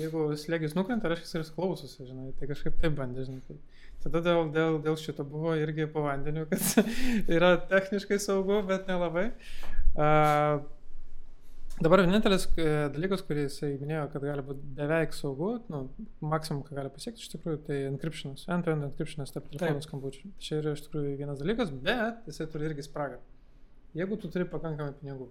Jeigu 0.00 0.28
slėgis 0.38 0.76
nukrenta, 0.78 1.10
reiškia, 1.10 1.40
jis 1.42 1.48
klausosi, 1.50 2.04
žinai, 2.06 2.28
tai 2.38 2.46
kažkaip 2.46 2.76
taip 2.78 2.94
bandė, 2.98 3.24
žinai. 3.26 3.40
Tai 3.42 3.56
tada 4.04 4.20
dėl, 4.22 4.44
dėl, 4.54 4.76
dėl 4.84 4.98
šito 5.00 5.26
buvo 5.26 5.56
irgi 5.58 5.88
po 5.90 6.04
vandeniu, 6.04 6.44
kad 6.50 6.62
yra 7.36 7.56
techniškai 7.72 8.20
saugu, 8.22 8.60
bet 8.68 8.86
nelabai. 8.90 9.32
A, 9.98 10.60
Dabar 11.80 12.02
vienintelis 12.04 12.42
e, 12.60 12.64
dalykas, 12.92 13.22
kurį 13.24 13.46
jisai 13.46 13.70
minėjo, 13.80 14.02
kad 14.12 14.24
gali 14.28 14.42
būti 14.44 14.66
beveik 14.76 15.14
saugu, 15.16 15.54
nu, 15.72 15.78
maksimum, 16.28 16.60
ką 16.66 16.74
gali 16.76 16.90
pasiekti 16.92 17.24
iš 17.24 17.30
tikrųjų, 17.32 17.60
tai 17.64 17.78
encryptionas, 17.86 18.42
end-to-end 18.52 18.84
encryptionas 18.90 19.32
tarp 19.32 19.48
telefonų 19.48 19.86
skambučių. 19.86 20.28
Čia 20.44 20.58
yra 20.58 20.74
iš 20.76 20.82
tikrųjų 20.84 21.14
vienas 21.22 21.40
dalykas, 21.40 21.72
bet 21.86 22.28
jisai 22.28 22.50
turi 22.52 22.68
irgi 22.68 22.84
spragą. 22.84 23.16
Jeigu 23.96 24.16
tu 24.22 24.30
turi 24.30 24.46
pakankamai 24.46 24.94
pinigų, 25.00 25.26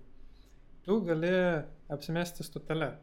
tu 0.84 0.99
gali 1.07 1.30
apsimesti 1.95 2.44
stotelę. 2.44 2.94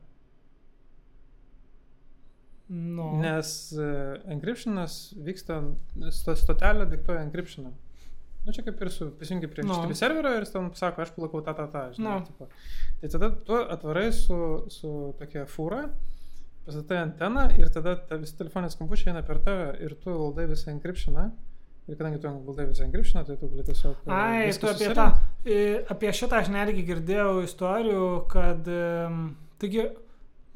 Nu. 2.69 3.13
Nes 3.23 3.51
uh, 3.79 4.17
encryptionas 4.33 5.15
vyksta, 5.23 5.61
sto, 6.11 6.35
stotelė 6.37 6.89
diktuoja 6.91 7.23
encryptioną. 7.23 7.71
Nu, 8.47 8.55
čia 8.55 8.63
kaip 8.67 8.81
ir 8.83 8.91
su 8.95 9.09
prisijungi 9.19 9.49
prie 9.51 9.65
Nu. 9.67 9.75
HTTP 9.75 9.97
serverio 9.99 10.33
ir 10.37 10.45
jis 10.45 10.53
ten 10.55 10.67
sako, 10.79 11.03
aš 11.03 11.13
palakau 11.15 11.41
tą, 11.47 11.55
tą, 11.59 11.67
tą. 11.73 11.85
Žinai, 11.97 12.19
Nu. 12.21 12.27
tipo. 12.27 12.49
Tai 13.01 13.11
tada 13.15 13.31
tu 13.49 13.57
atvarai 13.77 14.11
su, 14.15 14.39
su 14.71 14.91
tokia 15.19 15.47
fūra, 15.51 15.85
pastatai 16.67 17.01
anteną 17.05 17.49
ir 17.59 17.71
tada 17.75 17.97
ta 18.11 18.19
visi 18.23 18.37
telefonės 18.39 18.75
skambučiai 18.77 19.13
eina 19.15 19.23
per 19.27 19.39
tave 19.47 19.73
ir 19.87 19.95
tu 20.03 20.15
valdai 20.15 20.47
visą 20.51 20.71
encryptioną. 20.75 21.31
Ir 21.89 21.95
kadangi 21.95 22.19
tu 22.19 22.29
visą 22.67 22.85
encryptioną, 22.85 23.25
tai 23.29 23.37
tu 23.39 23.49
gali 23.49 23.63
tiesiog... 23.69 23.97
e, 24.07 24.11
Ai, 24.11 24.53
tu 24.59 24.67
apie 24.67 24.89
tą. 24.95 25.05
Apie 25.95 26.11
šitą 26.19 26.41
aš 26.43 26.49
netgi 26.51 26.83
girdėjau 26.89 27.45
istorijų, 27.47 28.07
kad... 28.33 28.67
Taigi, 29.63 29.85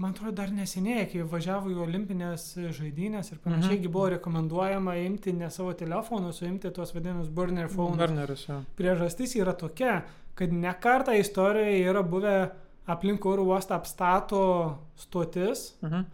man 0.01 0.11
atrodo, 0.15 0.33
dar 0.41 0.51
neseniai, 0.53 1.07
kai 1.13 1.23
važiavo 1.29 1.71
į 1.71 1.77
olimpinės 1.87 2.49
žaidynės 2.77 3.31
ir 3.33 3.39
panašiai, 3.45 3.79
Mhm. 3.79 3.93
buvo 3.95 4.09
rekomenduojama 4.17 4.97
imti 5.07 5.33
ne 5.33 5.51
savo 5.51 5.73
telefonus, 5.73 6.43
o 6.43 6.47
imti 6.47 6.71
tuos 6.75 6.93
vadinamus 6.95 7.29
burner 7.29 7.69
phones. 7.69 7.97
Burnerius, 8.01 8.47
jo. 8.49 8.59
Priežastis 8.77 9.37
yra 9.39 9.53
tokia, 9.55 10.03
kad 10.35 10.53
ne 10.53 10.73
kartą 10.81 11.13
istorijoje 11.21 11.85
yra 11.91 12.03
buvę 12.03 12.51
aplink 12.87 13.25
oro 13.27 13.45
uostą 13.45 13.75
apstato 13.79 14.79
stotis, 14.97 15.77
Mhm. 15.83 16.05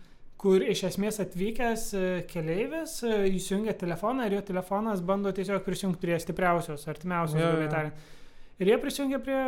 Kur 0.40 0.62
iš 0.62 0.82
esmės 0.90 1.20
atvykęs 1.24 1.86
e, 1.96 2.02
keleivis 2.28 2.98
e, 3.06 3.14
įsijungia 3.38 3.76
telefoną 3.80 4.26
ir 4.28 4.36
jo 4.36 4.42
telefonas 4.50 5.00
bando 5.04 5.32
tiesiog 5.34 5.64
prisijungti 5.64 6.02
prie 6.02 6.18
stipriausios, 6.20 6.84
artimiausios, 6.92 7.40
jo. 7.40 7.48
grubiai 7.54 7.72
tariant. 7.72 8.04
Ir 8.56 8.70
jie 8.70 8.76
prisijungia 8.80 9.18
prie 9.20 9.38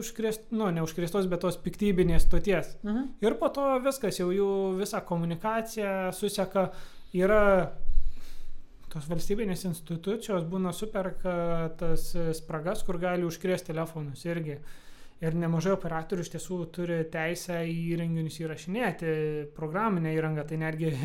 užkrėst, 0.00 0.50
nu, 0.52 0.66
ne 0.72 0.82
užkrėstos, 0.84 1.28
bet 1.32 1.40
tos 1.44 1.56
piktybinės 1.64 2.26
stoties. 2.26 2.74
Mhm. 2.84 3.06
Ir 3.24 3.36
po 3.40 3.48
to 3.56 3.66
viskas, 3.84 4.20
jau 4.20 4.28
jų 4.36 4.50
visa 4.80 5.00
komunikacija 5.04 6.10
suseka, 6.16 6.68
yra 7.16 7.44
tos 8.90 9.06
valstybinės 9.08 9.64
institucijos 9.68 10.44
būna 10.50 10.74
superka 10.76 11.32
tas 11.80 12.10
spragas, 12.36 12.84
kur 12.84 12.98
gali 13.00 13.28
užkrėsti 13.28 13.72
telefonus 13.72 14.26
irgi. 14.28 14.58
Ir 15.20 15.34
nemažai 15.36 15.74
operatorių 15.76 16.24
iš 16.24 16.30
tiesų 16.32 16.56
turi 16.72 17.02
teisę 17.12 17.58
į 17.68 17.74
įrenginius 17.94 18.38
įrašinėti, 18.40 19.10
programinę 19.56 20.14
įrangą, 20.16 20.46
tai 20.48 20.56
netgi 20.62 20.88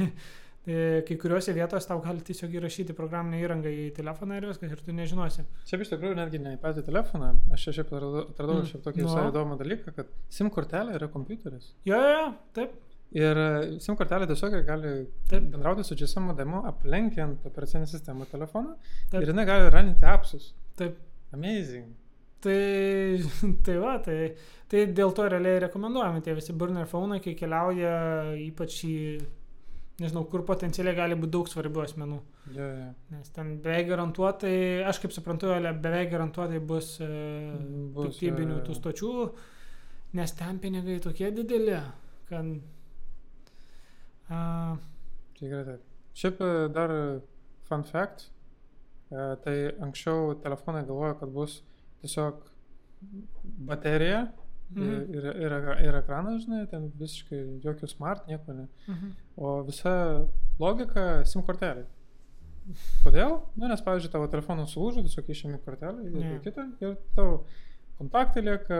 e, 0.65 1.01
kai 1.07 1.17
kuriuose 1.19 1.51
vietose 1.57 1.89
tau 1.89 1.99
gali 2.03 2.23
tiesiog 2.23 2.53
įrašyti 2.55 2.95
programinę 2.95 3.41
įrangą 3.43 3.73
į 3.75 3.89
telefoną 3.97 4.37
ir 4.39 4.47
viskas, 4.47 4.71
ir 4.71 4.79
tu 4.85 4.95
nežinosi. 4.95 5.43
Šiaip 5.67 5.83
iš 5.83 5.91
tikrųjų 5.91 6.15
netgi 6.21 6.39
ne 6.45 6.53
į 6.55 6.61
patį 6.63 6.85
telefoną. 6.87 7.33
Aš 7.53 7.67
šiaip 7.75 7.91
atradau, 7.91 8.61
Mm. 8.61 8.69
šiaip 8.71 8.85
tokį 8.87 9.03
Nu. 9.03 9.09
visai 9.09 9.25
įdomų 9.33 9.57
dalyką, 9.59 9.95
kad 9.99 10.07
SIM 10.29 10.49
kortelė 10.49 10.95
yra 10.95 11.07
kompiuteris. 11.11 11.73
Jo, 11.85 11.99
jo, 11.99 12.15
jo, 12.21 12.33
taip, 12.53 12.81
Ir 13.15 13.37
e, 13.37 13.49
SIM 13.79 13.95
kortelė 13.95 14.25
tiesiog 14.27 14.55
gali 14.65 14.89
Taip. 15.29 15.43
bendrauti 15.53 15.83
su 15.85 15.95
GSM 15.95 16.23
modemu, 16.31 16.63
aplenkiant 16.67 17.45
operacinę 17.45 17.85
sistemą 17.87 18.25
telefoną. 18.31 18.73
Taip. 19.11 19.21
Ir 19.21 19.29
jinai 19.29 19.45
gali 19.45 19.69
raninti 19.71 20.03
apsus. 20.09 20.53
taip. 20.75 20.97
Amazing. 21.31 21.93
Tai, 22.45 23.21
tai 23.65 23.77
va, 23.81 23.95
tai, 24.05 24.19
tai 24.69 24.83
dėl 24.93 25.13
to 25.17 25.25
realiai 25.31 25.63
rekomenduojami 25.63 26.21
tie 26.21 26.35
visi 26.37 26.53
burner 26.53 26.85
phone, 26.89 27.17
kai 27.23 27.33
keliauja 27.39 27.95
ypač 28.43 28.77
į, 28.85 28.97
nežinau, 30.03 30.25
kur 30.29 30.43
potencialiai 30.45 30.97
gali 30.99 31.17
būti 31.17 31.33
daug 31.33 31.49
svarbių 31.49 31.83
asmenų. 31.87 32.19
Jo, 32.53 32.69
jo. 32.69 32.87
Nes 33.15 33.33
ten 33.33 33.55
beveik 33.65 33.89
garantuotai, 33.89 34.55
aš 34.85 35.01
kaip 35.01 35.15
suprantu, 35.15 35.49
beveik 35.81 36.11
garantuotai 36.13 36.61
bus, 36.61 36.95
e, 37.01 37.09
Bus, 37.95 38.13
piktybinių 38.13 38.59
jo, 38.59 38.61
jo. 38.61 38.63
tų 38.67 38.77
stočių, 38.81 39.11
nes 40.21 40.37
ten 40.37 40.61
pinigai 40.61 41.01
tokie 41.01 41.33
dideli, 41.33 41.79
kad... 42.29 42.55
A, 44.29 44.39
Tikrai 45.39 45.65
taip. 45.71 45.93
Šiaip 46.15 46.41
e, 46.45 46.55
dar 46.77 46.93
fun 47.65 47.89
fact. 47.89 48.29
e, 49.09 49.31
Tai 49.41 49.55
anksčiau 49.87 50.35
telefonai 50.45 50.85
galvojo, 50.85 51.17
kad 51.23 51.33
bus 51.33 51.63
tiesiog 52.05 52.41
baterija 53.69 54.27
Mhm. 54.73 55.13
ir, 55.13 55.25
ir, 55.29 55.51
ir, 55.85 55.95
ekranas, 55.99 56.39
žinai, 56.43 56.63
ten 56.69 56.87
visiškai 56.99 57.37
jokių 57.63 57.89
smart, 57.91 58.25
nieko 58.27 58.55
ne. 58.57 58.65
mhm. 58.89 59.11
O 59.37 59.51
visa 59.67 59.93
logika 60.59 61.03
SIM 61.29 61.43
kortelė. 61.45 61.85
Kodėl? 63.05 63.35
Nu, 63.59 63.67
nes, 63.69 63.83
pavyzdžiui, 63.85 64.11
tavo 64.15 64.27
telefonas 64.31 64.73
sulūžo, 64.73 65.03
tiesiog 65.05 65.29
išėmė 65.29 65.59
kortelę 65.67 66.07
ir 66.07 66.15
yeah. 66.17 66.39
kitą 66.41 66.65
ir 66.81 66.95
tavo 67.13 67.43
kontaktai 67.99 68.41
lieka, 68.41 68.79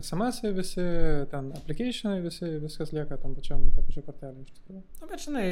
SMS 0.00 0.40
visi, 0.56 0.86
ten 1.30 1.52
applicationai 1.60 2.22
visi, 2.24 2.48
viskas 2.64 2.94
lieka 2.96 3.20
tam 3.20 3.36
pačiam, 3.36 3.68
kortelę 3.76 4.46
iš 4.46 4.56
tikrųjų. 4.56 4.80
Na, 5.02 5.10
bet 5.12 5.26
žinai, 5.26 5.46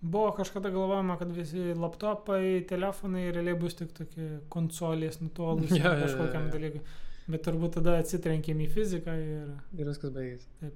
buvo 0.00 0.32
kažkada 0.36 0.70
galvojama, 0.70 1.18
kad 1.18 1.32
visi 1.34 1.72
laptopai, 1.74 2.64
telefonai 2.68 3.28
realiai 3.34 3.58
bus 3.58 3.74
tik 3.78 3.92
tokie 3.96 4.28
konsolės 4.52 5.20
nutolus 5.22 5.72
jo, 5.80 5.94
kažkokiam 6.04 6.48
jo. 6.48 6.52
dalykui. 6.54 6.84
Bet 7.28 7.44
turbūt 7.44 7.76
tada 7.76 7.98
atsitrenkėm 8.00 8.62
į 8.64 8.68
fiziką 8.72 9.16
ir... 9.20 9.48
Ir 9.76 9.90
viskas 9.90 10.14
baigėsi. 10.14 10.70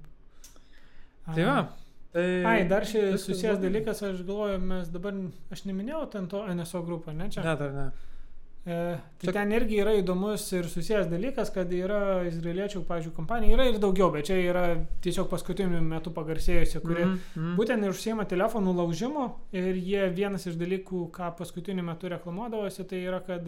a, 1.25 1.33
Tai 1.33 1.47
va. 1.47 1.57
Tai 2.13 2.25
Ai, 2.45 2.57
dar 2.69 2.85
šis 2.85 3.23
susijęs 3.25 3.57
dalykas, 3.57 4.03
aš 4.05 4.19
galvoju, 4.27 4.59
mes 4.61 4.89
dabar, 4.93 5.15
aš 5.55 5.63
neminėjau 5.65 6.03
ten 6.13 6.27
to 6.29 6.43
NSO 6.53 6.83
grupą, 6.85 7.15
ne 7.17 7.25
čia? 7.33 7.41
Ne, 7.41 7.55
dar 7.57 7.73
ne. 7.73 7.87
E, 8.65 8.75
tai 9.19 9.27
Čia- 9.27 9.33
ten 9.35 9.51
irgi 9.51 9.81
yra 9.83 9.91
įdomus 9.99 10.45
ir 10.55 10.63
susijęs 10.71 11.09
dalykas, 11.11 11.49
kad 11.51 11.67
yra 11.75 12.23
izraeliečių, 12.29 12.85
pavyzdžiui, 12.87 13.11
kompanija, 13.17 13.57
yra 13.57 13.65
ir 13.67 13.79
daugiau, 13.83 14.07
bet 14.13 14.29
čia 14.29 14.37
yra 14.39 14.61
tiesiog 15.03 15.27
paskutiniu 15.27 15.81
metu 15.83 16.13
pagarsėjusi, 16.15 16.79
kuri 16.81 17.03
Mhm, 17.03 17.17
mhm. 17.35 17.55
Būtent 17.59 17.83
ir 17.83 17.91
užsiema 17.91 18.23
telefonų 18.25 18.75
laužimu 18.77 19.25
ir 19.51 19.75
jie 19.75 20.07
vienas 20.15 20.47
iš 20.47 20.55
dalykų, 20.55 21.09
ką 21.11 21.33
paskutiniu 21.37 21.83
metu 21.83 22.07
reklamuodavosi, 22.07 22.87
tai 22.87 23.03
yra, 23.03 23.19
kad 23.19 23.43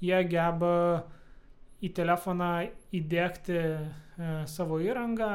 jie 0.00 0.22
geba 0.30 1.02
į 1.82 1.90
telefoną 1.96 2.50
įdėkti 2.94 3.56
e, 3.58 3.78
savo 4.50 4.78
įrangą, 4.82 5.30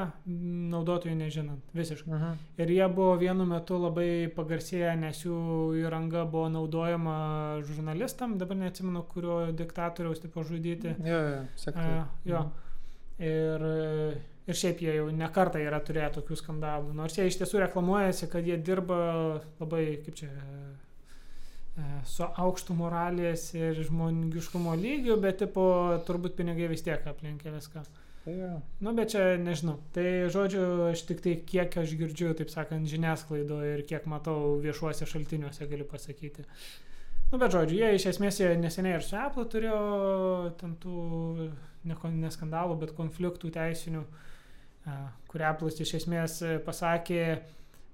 naudotojų 0.72 1.16
nežinant 1.20 1.76
visiškai. 1.76 2.14
Mhm. 2.14 2.46
Ir 2.64 2.72
jie 2.78 2.88
buvo 2.94 3.18
vienu 3.20 3.48
metu 3.50 3.80
labai 3.82 4.30
pagarsėję, 4.36 4.94
nes 5.02 5.20
jų 5.26 5.42
įranga 5.82 6.24
buvo 6.30 6.48
naudojama 6.54 7.18
žurnalistam, 7.68 8.38
dabar 8.40 8.60
neatsimenu, 8.64 9.04
kurio 9.12 9.42
diktatoriaus 9.58 10.24
tipo 10.24 10.46
žudyti. 10.48 10.96
Jo, 11.04 11.22
jo, 11.34 11.44
sekti. 11.60 11.84
A, 11.84 12.08
jo. 12.32 12.48
Ir, 13.18 13.64
ir 14.48 14.58
šiaip 14.62 14.82
jie 14.86 14.94
jau 15.00 15.08
nekartą 15.12 15.60
yra 15.60 15.82
turėję 15.84 16.12
tokių 16.20 16.38
skandalų. 16.40 16.94
Nors 16.96 17.18
jie 17.18 17.26
iš 17.28 17.42
tiesų 17.42 17.66
reklamuojasi, 17.66 18.30
kad 18.32 18.46
jie 18.48 18.60
dirba 18.62 19.00
labai, 19.60 19.98
kaip 20.06 20.20
čia, 20.22 20.30
e, 20.32 20.76
su 22.10 22.26
aukštu 22.26 22.74
moralės 22.78 23.52
ir 23.58 23.78
žmogiškumo 23.86 24.74
lygiu, 24.80 25.20
bet 25.22 25.40
tipo, 25.44 25.64
turbūt 26.08 26.38
pinigai 26.40 26.70
vis 26.72 26.86
tiek 26.86 27.06
aplinkia 27.10 27.54
viską. 27.54 27.84
Jo. 28.28 28.58
Nu, 28.84 28.92
bet 28.98 29.14
čia 29.14 29.38
nežinau. 29.40 29.78
Tai 29.96 30.08
žodžiu, 30.34 30.64
aš 30.90 31.06
tik 31.08 31.22
tai 31.24 31.38
kiek 31.48 31.78
aš 31.80 31.94
girdžiu, 32.00 32.34
taip 32.36 32.52
sakant, 32.52 32.90
žiniasklaidoje 32.92 33.78
ir 33.78 33.86
kiek 33.88 34.08
matau 34.10 34.58
viešuose 34.64 35.08
šaltiniuose 35.08 35.68
galiu 35.70 35.88
pasakyti. 35.88 36.44
Nu, 37.32 37.40
bet 37.40 37.54
žodžiu, 37.56 37.78
jie 37.80 37.94
iš 37.96 38.10
esmės 38.12 38.42
jie 38.42 38.50
neseniai 38.60 38.98
ir 38.98 39.06
su 39.06 39.16
Apple 39.20 39.48
turėjo 39.52 39.80
ten 40.60 40.76
tų 40.84 40.98
ne, 41.88 41.96
kon- 41.96 42.20
ne 42.20 42.30
bet 42.82 42.94
konfliktų 42.96 43.52
teisinių, 43.56 44.04
a, 44.88 44.98
kur 45.28 45.44
Apple'as 45.48 45.80
iš 45.84 45.94
esmės 46.02 46.42
e, 46.42 46.58
pasakė, 46.64 47.40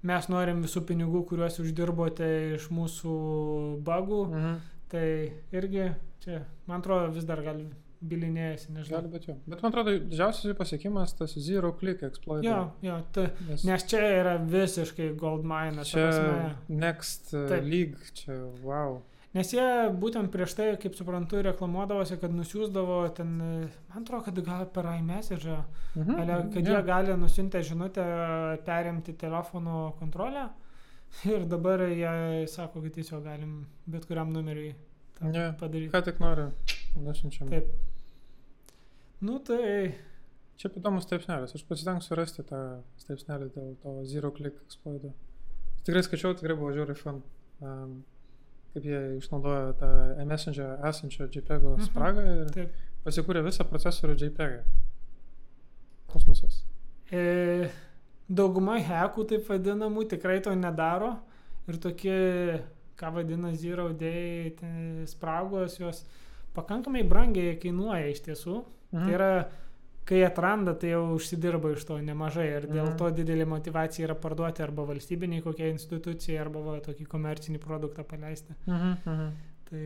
mes 0.06 0.28
norim 0.32 0.62
visų 0.64 0.84
pinigų, 0.88 1.24
kuriuos 1.30 1.60
uždirbote 1.64 2.28
iš 2.58 2.68
mūsų 2.74 3.14
bagų. 3.86 4.20
Mhm. 4.30 4.60
Tai 4.94 5.06
irgi 5.56 5.88
čia, 6.22 6.44
man 6.68 6.84
atrodo, 6.84 7.08
vis 7.16 7.24
dar 7.26 7.40
gal 7.42 7.64
bilinėjasi, 8.04 8.72
nežinau. 8.74 8.98
Gali 9.00 9.10
būti 9.14 9.30
jo. 9.30 9.36
Bet 9.48 9.62
man 9.64 9.72
atrodo, 9.72 9.94
didžiausias 10.10 10.56
pasiekimas 10.58 11.14
tas 11.16 11.34
zero 11.40 11.72
click 11.78 12.04
exploit. 12.06 12.44
Jo, 12.44 12.58
jo, 12.84 12.98
ta, 13.16 13.30
Nes 13.48 13.64
Nes 13.66 13.86
čia 13.88 14.02
yra 14.20 14.36
visiškai 14.38 15.10
gold 15.20 15.46
mine. 15.48 15.86
čia 15.88 16.06
next 16.68 17.32
uh, 17.32 17.48
Taip. 17.50 17.64
league, 17.64 18.12
čia 18.18 18.36
wow. 18.64 19.00
Nes 19.34 19.50
jie 19.50 19.64
būtent 19.98 20.30
prieš 20.30 20.52
tai, 20.54 20.66
kaip 20.78 20.94
suprantu, 20.94 21.40
reklamuodavosi, 21.42 22.20
kad 22.22 22.30
nusiųsdavo 22.30 22.98
ten, 23.16 23.32
man 23.90 24.02
atrodo, 24.04 24.24
kad 24.28 24.38
gal 24.46 24.66
per 24.70 24.84
iMessage, 24.92 25.56
Mhm. 25.96 26.14
ale, 26.20 26.36
kad 26.54 26.66
jo. 26.66 26.72
jie 26.76 26.82
gali 26.86 27.16
nusintę 27.18 27.62
žinutę 27.62 28.04
perimti 28.64 29.14
telefono 29.14 29.92
kontrolę. 29.98 30.48
Ir 31.24 31.46
dabar 31.46 31.80
jie 31.80 32.46
sako, 32.48 32.80
kad 32.82 32.92
tiesiog 32.94 33.22
galim 33.24 33.66
bet 33.86 34.06
kuriam 34.06 34.32
numeriui 34.32 34.74
Jo. 35.20 35.52
padaryti. 35.58 35.90
Ką 35.92 36.02
tik 36.04 36.18
noriu, 36.20 36.50
nusinčiam. 36.96 37.48
Taip. 37.50 37.66
Nu 39.20 39.38
tai 39.38 39.94
Šiaip 40.56 40.76
įdomus 40.78 41.02
straipsnelis. 41.02 41.50
Aš 41.56 41.64
pasitengsiu 41.66 42.14
rasti 42.14 42.42
tą 42.46 42.58
straipsnelį 43.02 43.48
dėl 43.56 43.72
to 43.82 43.94
Zero 44.06 44.30
Click 44.30 44.54
exploito. 44.62 45.10
Tikrai 45.84 46.02
skaičiau, 46.06 46.34
tikrai 46.38 46.54
buvo 46.56 46.70
žiauriai 46.76 46.94
fun. 46.96 47.22
Um, 47.60 48.04
kaip 48.74 48.84
jie 48.90 49.00
išnaudojo 49.20 49.72
tą 49.78 49.88
e-messenger 50.22 50.78
esančią 50.90 51.28
JPEG 51.30 51.62
Mhm. 51.62 51.84
spragą 51.88 52.24
ir 52.42 52.50
Taip. 52.56 52.70
pasikūrė 53.06 53.42
visą 53.46 53.64
procesorių 53.70 54.16
JPEG. 54.24 54.60
Kosmosas. 56.10 56.62
E, 57.12 57.68
dauguma 58.28 58.76
hekų, 58.80 59.24
taip 59.30 59.48
vadinamų, 59.50 60.06
tikrai 60.10 60.40
to 60.42 60.54
nedaro. 60.54 61.16
Ir 61.68 61.78
tokie, 61.80 62.60
ką 63.00 63.12
vadina 63.16 63.54
Zero 63.56 63.88
Day 63.92 64.54
spragos, 65.06 65.78
jos 65.80 66.04
pakankamai 66.54 67.02
brangiai 67.08 67.56
kainuoja 67.58 68.10
iš 68.12 68.20
tiesų. 68.26 68.64
Mhm. 68.92 69.04
Tai 69.06 69.14
yra, 69.16 69.30
kai 70.04 70.20
atranda, 70.26 70.74
tai 70.76 70.90
jau 70.92 71.02
užsidirba 71.16 71.70
iš 71.72 71.84
to 71.88 71.96
nemažai. 71.98 72.46
Ir 72.58 72.66
dėl 72.68 72.90
Mhm. 72.90 72.96
to 73.00 73.10
didelė 73.10 73.46
motivacija 73.48 74.06
yra 74.08 74.14
parduoti 74.14 74.62
arba 74.62 74.84
valstybiniai 74.84 75.42
kokiai 75.42 75.70
institucijai, 75.72 76.38
arba 76.40 76.60
va, 76.60 76.80
tokį 76.80 77.06
komercinį 77.08 77.58
produktą 77.58 78.04
paleisti. 78.04 78.54
Mhm, 78.66 78.96
mhm. 79.06 79.30
Tai 79.70 79.84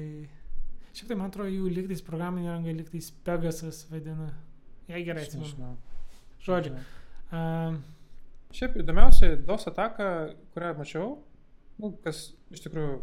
šiaip 0.93 1.09
tai 1.09 1.17
man 1.17 1.31
atrodo, 1.31 1.51
jų 1.51 1.71
lygtais 1.71 2.03
programinė 2.03 2.49
įranga 2.51 2.75
lygtais 2.75 3.13
Pegasas 3.25 3.85
vadina. 3.91 4.33
Jei 4.89 5.05
gerai 5.05 5.23
atsimenu. 5.23 5.77
Žodžiu. 6.43 6.75
Um, 7.33 7.83
Šiaip 8.51 8.79
įdomiausia 8.81 9.37
DOS 9.45 9.67
ataka, 9.69 10.35
kurią 10.55 10.71
mačiau, 10.79 11.19
nu, 11.79 11.91
kas 12.03 12.33
iš 12.51 12.63
tikrųjų 12.65 12.95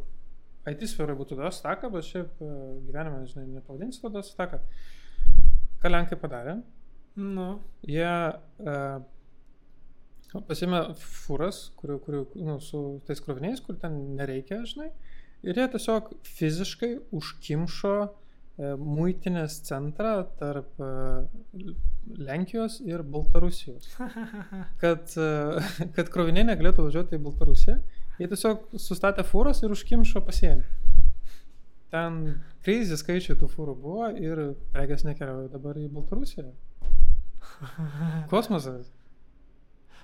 IT 0.72 0.88
sferoje 0.90 1.20
būtų 1.20 1.36
DOS 1.38 1.60
ataka, 1.62 1.90
bet 1.94 2.04
šiaip 2.08 2.42
e, 2.42 2.48
gyvenime, 2.88 3.20
žinai, 3.30 3.46
nepavadinsi 3.60 4.02
to 4.02 4.10
DOS 4.10 4.32
ataka. 4.34 4.60
Ką 5.84 5.92
Lenkai 5.94 6.18
padarė? 6.18 6.56
Nu, 7.20 7.48
Jie 7.88 8.12
uh, 8.34 9.00
pasėmė 10.50 10.82
fūras, 11.00 11.70
kurių, 11.80 12.00
kurių, 12.06 12.22
nu, 12.48 12.60
su 12.64 12.84
tais 13.08 13.22
kroviniais, 13.24 13.62
kur 13.64 13.80
ten 13.80 13.98
nereikia, 14.18 14.64
žinai, 14.68 14.92
ir 15.46 15.60
jie 15.62 15.68
tiesiog 15.76 16.12
fiziškai 16.28 16.92
užkimšo 17.16 17.96
uh, 18.04 18.14
muitinės 18.80 19.60
centrą 19.68 20.16
tarp 20.40 20.80
uh, 20.80 21.28
Lenkijos 22.06 22.80
ir 22.86 23.04
Baltarusijos 23.04 23.90
kad, 24.82 25.10
e, 25.18 25.88
kad 25.96 26.10
kroviniai 26.14 26.46
negalėtų 26.52 26.86
važiuoti 26.86 27.18
į 27.18 27.24
Baltarusiją. 27.26 27.80
Jie 28.20 28.28
tiesiog 28.32 28.68
sustatė 28.80 29.26
fūras 29.28 29.64
ir 29.66 29.74
užkimšo 29.74 30.22
pasienį. 30.28 30.64
Ten 31.92 32.20
kreizį 32.66 33.00
skaičiai 33.02 33.40
tų 33.40 33.50
fūrų 33.52 33.76
buvo 33.82 34.12
ir 34.14 34.42
prekės 34.76 35.06
nekeliauja 35.08 35.50
dabar 35.56 35.80
į 35.82 35.90
Baltarusiją. 35.96 36.52
Kosmosas. 38.32 38.92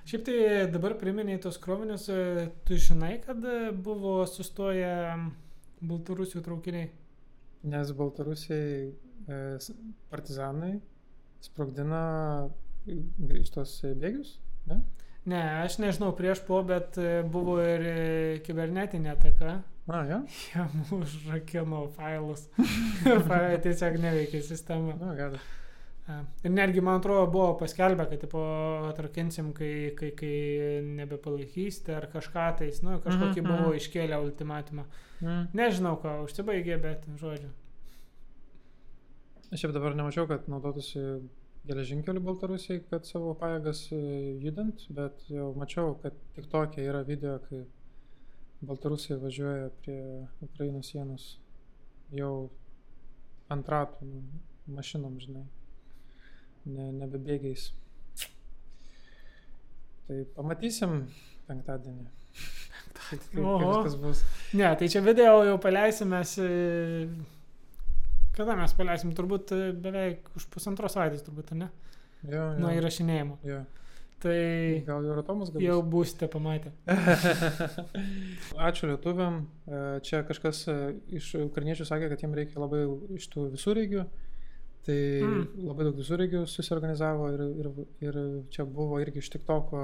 Šiaip 0.07 0.23
tai 0.25 0.37
dabar 0.73 0.95
priminėjai 0.97 1.43
tos 1.43 1.59
krovinius, 1.61 2.07
e, 2.09 2.47
tu 2.65 2.77
žinai, 2.79 3.19
kad 3.21 3.43
e, 3.45 3.71
buvo 3.71 4.21
sustoję 4.29 4.93
Baltarusių 5.81 6.41
traukiniai. 6.45 6.89
Nes 7.69 7.91
Baltarusijai 7.97 8.87
e, 8.89 9.41
partizanai 10.09 10.73
sprogdina 11.41 12.01
iš 12.87 13.53
tos 13.53 13.75
bėgius. 14.01 14.39
Ne? 14.69 14.81
Ne, 15.29 15.41
aš 15.61 15.77
nežinau 15.81 16.09
prieš 16.17 16.41
po, 16.47 16.63
bet 16.65 16.97
buvo 17.29 17.59
ir 17.61 18.41
kibernetinė 18.45 19.13
ataka. 19.13 19.59
A, 19.91 20.03
jo? 20.09 20.21
Jam 20.53 20.85
užrakino 20.97 21.85
failus. 21.97 22.47
ir 23.09 23.21
failai 23.29 23.57
tiesiog 23.61 24.01
neveikė 24.01 24.41
sistema. 24.45 24.97
Na, 24.97 25.13
gerai. 25.17 25.41
A, 26.09 26.21
Ir 26.43 26.51
netgi, 26.51 26.81
man 26.81 26.97
atrodo, 26.99 27.27
buvo 27.31 27.53
paskelbę, 27.59 28.07
kad 28.09 28.23
tipo, 28.23 28.41
atrakinsim, 28.89 29.51
kai, 29.53 29.91
kai, 29.97 30.11
kai 30.17 30.35
nebepalaikysite 30.97 31.93
ar 31.95 32.07
kažką 32.11 32.47
tais, 32.61 32.81
nu, 32.85 32.97
kažkokį 33.03 33.41
Mhm, 33.41 33.47
buvo 33.47 33.67
mhm. 33.69 33.77
iškėlę 33.81 34.21
ultimatumą. 34.25 34.87
Mm. 35.21 35.43
Nežinau, 35.53 35.97
ką 36.01 36.23
užsibaigė, 36.25 36.79
bet 36.81 37.05
žodžiu. 37.21 37.51
Aš 39.51 39.61
šiaip 39.61 39.75
dabar 39.75 39.95
nemačiau, 39.99 40.25
kad 40.27 40.47
naudotųsi 40.49 41.03
geležinkeliu 41.67 42.23
Baltarusijai, 42.25 42.81
kad 42.89 43.05
savo 43.05 43.35
pajėgas 43.37 43.83
e, 43.93 44.01
judint, 44.41 44.87
bet 44.95 45.21
jau 45.29 45.51
mačiau, 45.59 45.93
kad 46.01 46.17
tik 46.35 46.47
tokia 46.49 46.87
yra 46.87 47.03
video, 47.05 47.37
kai 47.45 47.65
Baltarusija 48.65 49.19
važiuoja 49.21 49.69
prie 49.81 50.01
Ukrainos 50.45 50.89
sienos 50.93 51.27
jau 52.15 52.49
ant 53.51 53.69
ratų 53.69 54.07
mašinom, 54.71 55.19
žinai, 55.21 55.45
ne, 56.65 56.89
nebebėgiais. 57.01 57.69
Tai 60.07 60.21
pamatysim 60.35 60.97
penktadienį. 61.47 62.07
Viskas 63.11 63.95
bus. 63.99 64.21
Ne, 64.55 64.69
tai 64.79 64.87
čia 64.91 65.01
video 65.03 65.41
jau 65.47 65.57
paleisim 65.63 66.11
mes. 66.13 66.33
e, 66.39 67.09
Kada 68.35 68.55
mes 68.55 68.71
paleisim? 68.77 69.11
Turbūt 69.17 69.51
e, 69.55 69.59
beveik 69.75 70.29
už 70.39 70.45
pusantros 70.53 70.95
savaitės, 70.95 71.23
turbūt, 71.25 71.51
ne? 71.59 71.67
Jo, 72.27 72.51
Nuo 72.59 72.69
jo, 72.71 72.79
įrašinėjimo. 72.81 73.37
jo. 73.47 73.61
Tai 74.21 74.35
Gal 74.85 75.07
jau 75.07 75.15
Rotomas 75.17 75.49
gal. 75.49 75.63
jau 75.65 75.79
būsite 75.81 76.27
pamatę. 76.29 76.69
Ačiū 78.69 78.91
lietuviam. 78.91 79.39
E, 79.65 79.79
Čia 80.05 80.21
kažkas 80.27 80.65
iš 81.09 81.31
ukrainiečių 81.47 81.87
sakė, 81.89 82.11
kad 82.13 82.21
jiems 82.21 82.37
reikia 82.37 82.61
labai 82.61 82.83
iš 83.17 83.25
tų 83.33 83.47
visureigių. 83.55 84.05
Tai 84.85 84.95
Mm. 85.21 85.33
mm. 85.41 85.65
labai 85.67 85.85
daug 85.85 85.97
visureigių 85.99 86.39
susiorganizavo 86.49 87.27
ir, 87.35 87.41
ir, 87.61 87.67
ir 88.07 88.15
čia 88.49 88.65
buvo 88.65 88.97
irgi 89.03 89.21
iš 89.21 89.29
TikToko 89.35 89.81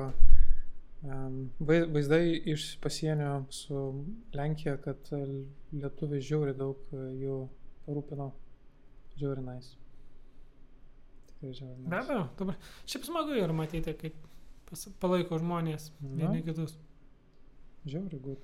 um, 1.06 1.36
vaizdai 1.60 2.32
iš 2.54 2.64
pasienio 2.82 3.44
su 3.54 3.82
Lenkija, 4.34 4.78
kad 4.82 5.12
lietuviai 5.72 6.22
žiauri 6.26 6.56
daug 6.58 6.82
e, 6.98 7.04
jų 7.22 7.38
parūpino. 7.86 8.32
Žiauri 9.22 9.44
nais. 9.46 9.70
Tikrai 11.30 11.54
žiauri 11.60 11.78
Be 11.84 11.90
nais. 11.94 12.06
abejo, 12.10 12.26
dabar. 12.40 12.58
Šiaip 12.90 13.06
smagu 13.08 13.38
ir 13.38 13.54
matyti, 13.54 13.94
kaip 14.02 14.18
pas, 14.70 14.88
palaiko 15.02 15.38
žmonės 15.42 15.92
Na. 16.02 16.16
vieni 16.24 16.42
kitus. 16.46 16.74
Žiauri 17.88 18.20
gut. 18.26 18.42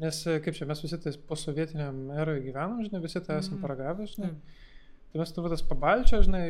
Nes 0.00 0.22
e, 0.28 0.38
kaip 0.44 0.54
čia 0.54 0.66
mes 0.68 0.82
visi 0.84 0.98
tais 1.02 1.16
posovietiniam 1.18 2.04
eroje 2.14 2.42
gyvenam, 2.46 2.78
žinai, 2.86 3.02
visi 3.02 3.18
tą 3.26 3.38
esam 3.40 3.56
Mhm. 3.58 3.62
paragavę, 3.66 4.06
žinai. 4.14 4.30
Taip, 4.30 4.62
Tai 5.16 5.22
mes 5.22 5.30
turbūt 5.32 5.52
tas 5.54 5.62
pabalčia, 5.64 6.18
žinai, 6.20 6.44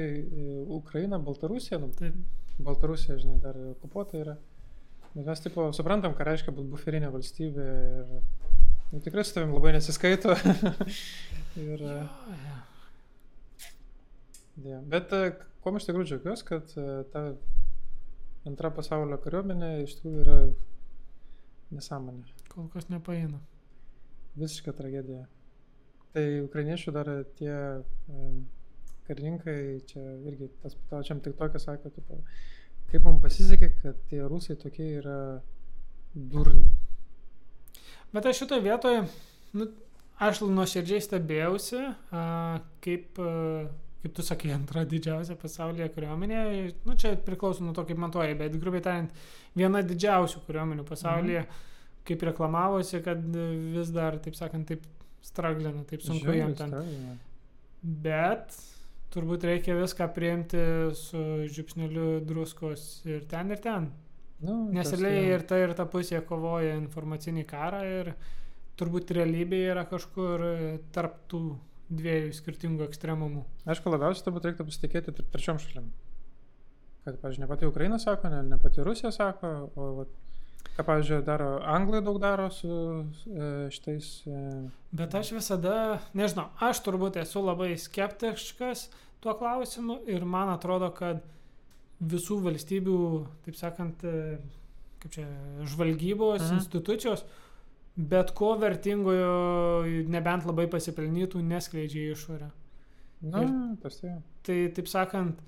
Ukraina, 0.75 1.21
Baltarusija, 1.23 1.79
nu, 1.79 1.87
taip. 1.95 2.17
Baltarusija, 2.59 3.15
žinai, 3.23 3.37
dar 3.39 3.55
okupuota 3.77 4.19
yra. 4.19 4.33
Bet 5.13 5.29
mes, 5.29 5.43
tipo, 5.45 5.69
suprantam, 5.77 6.17
ką 6.19 6.27
reiškia 6.27 6.55
būti 6.57 6.73
buferinė 6.73 7.13
valstybė 7.15 7.67
ir 8.01 8.09
nu, 8.91 8.99
tikrai 9.05 9.23
su 9.23 9.37
tavim 9.37 9.55
labai 9.55 9.77
nesiskaito. 9.77 10.35
ir, 11.63 11.85
Jo, 11.85 11.93
jo. 11.93 12.57
ja. 14.73 14.83
Bet 14.97 15.15
kuo 15.63 15.77
aš 15.79 15.87
tikrai 15.87 16.09
džiaugiuosi, 16.11 16.49
kad 16.51 16.75
e, 16.75 16.89
ta 17.15 17.25
antra 18.51 18.75
pasaulio 18.75 19.21
kariuomenė 19.23 19.71
iš 19.85 19.95
tikrųjų 20.01 20.27
yra 20.27 20.41
nesąmonė. 21.79 22.35
Kol 22.51 22.67
kas 22.75 22.91
nepaina. 22.91 23.39
Visiška 24.35 24.75
tragedija. 24.75 25.29
Tai 26.19 26.27
ukrainiečių 26.49 26.99
dar 26.99 27.15
tie 27.39 27.55
karininkai, 29.07 29.59
čia 29.91 30.03
irgi 30.29 30.51
tas 30.63 30.77
pačiam 30.91 31.21
tik 31.25 31.37
tokia 31.39 31.61
sako, 31.63 31.93
tipo, 31.95 32.21
kaip 32.91 33.07
mums 33.07 33.23
pasisekė, 33.25 33.71
kad 33.83 33.99
tie 34.11 34.23
rusai 34.29 34.59
tokie 34.61 34.89
yra 35.01 35.19
durni. 36.15 36.71
Bet 38.15 38.27
aš 38.27 38.43
šitoje 38.43 38.65
vietoje, 38.65 39.03
nu, 39.59 39.69
aš 40.23 40.41
nuoširdžiai 40.47 41.03
stebėjausi, 41.05 41.83
a, 42.15 42.23
kaip, 42.85 43.19
a, 43.21 43.67
kaip 44.03 44.15
tu 44.17 44.25
sakai, 44.25 44.53
antra 44.57 44.87
didžiausia 44.89 45.37
pasaulyje 45.41 45.91
kariuomenė. 45.97 46.43
Nu, 46.87 46.97
čia 47.01 47.17
priklauso 47.27 47.67
nuo 47.67 47.75
to, 47.77 47.85
kaip 47.89 48.01
matuoji, 48.01 48.39
bet 48.39 48.57
grubiai 48.63 48.85
tariant, 48.87 49.25
viena 49.59 49.83
didžiausių 49.85 50.45
kariuomenių 50.47 50.87
pasaulyje, 50.89 51.45
mhm. 51.45 51.65
kaip 52.09 52.25
reklamavosi, 52.31 53.03
kad 53.05 53.27
vis 53.77 53.93
dar, 53.95 54.21
taip 54.25 54.39
sakant, 54.39 54.71
taip 54.71 54.87
straglina, 55.27 55.83
taip 55.91 56.07
sunku 56.07 56.33
jam 56.37 56.55
ten. 56.57 56.73
stragina. 56.73 57.17
Bet 57.83 58.55
turbūt 59.17 59.45
reikia 59.49 59.75
viską 59.79 60.09
priimti 60.15 60.61
su 60.97 61.23
žiupsneliu 61.49 62.21
druskos 62.29 62.87
ir 63.09 63.25
ten 63.31 63.51
ir 63.57 63.63
ten. 63.65 63.91
Nu, 64.45 64.67
Nes 64.69 64.91
realiai 64.93 65.31
ir 65.33 65.45
ta 65.49 65.57
ir 65.63 65.73
ta 65.79 65.87
pusė 65.89 66.21
kovoja 66.29 66.75
informacinį 66.77 67.47
karą 67.49 67.79
ir 67.89 68.11
turbūt 68.77 69.15
realybėje 69.17 69.71
yra 69.73 69.87
kažkur 69.89 70.43
tarp 70.93 71.23
tų 71.33 71.41
dviejų 71.89 72.35
skirtingų 72.37 72.85
ekstremumų. 72.91 73.45
Aišku, 73.71 73.89
labiausiai 73.95 74.27
turbūt 74.27 74.51
reiktų 74.51 74.67
pasitikėti 74.69 75.15
tre- 75.17 75.27
trečiom 75.33 75.61
šalim. 75.63 75.89
Kad, 77.07 77.21
pavyzdžiui, 77.23 77.45
ne 77.45 77.49
pati 77.49 77.69
Ukraina 77.71 77.99
sako, 78.03 78.29
ne, 78.33 78.43
ne 78.43 78.59
pati 78.59 78.83
Rusija 78.85 79.13
sako, 79.15 79.51
o, 79.79 79.89
vat, 80.01 80.15
ką, 80.75 80.83
pavyzdžiui, 80.89 81.21
daro 81.25 81.53
Anglai 81.63 82.01
daug 82.03 82.19
daro 82.21 82.49
su 82.51 82.69
e, 82.75 83.51
šitais. 83.71 84.09
E, 84.27 84.41
Bet 84.99 85.15
aš 85.15 85.31
visada, 85.37 86.01
nežinau, 86.19 86.49
aš 86.67 86.83
turbūt 86.85 87.21
esu 87.23 87.45
labai 87.47 87.77
skeptiškas 87.79 88.89
tuo 89.21 89.35
klausimu 89.39 90.01
ir 90.11 90.25
man 90.25 90.53
atrodo, 90.53 90.91
kad 90.95 91.23
visų 92.01 92.41
valstybių, 92.45 93.01
taip 93.47 93.57
sakant, 93.57 94.05
e, 94.05 94.37
kaip 95.03 95.17
čia, 95.17 95.27
žvalgybos 95.65 96.43
mhm. 96.45 96.61
institucijos, 96.61 97.25
bet 97.97 98.35
ko 98.37 98.53
vertingojo, 98.61 99.37
nebent 100.13 100.45
labai 100.49 100.67
pasipelnytų, 100.73 101.41
neskleidžia 101.41 102.11
išorę. 102.13 102.51
Na, 103.25 103.43
Ir- 103.43 103.55
tas 103.83 104.03
tai. 104.03 104.19
Tai 104.45 104.59
taip 104.77 104.91
sakant, 104.93 105.41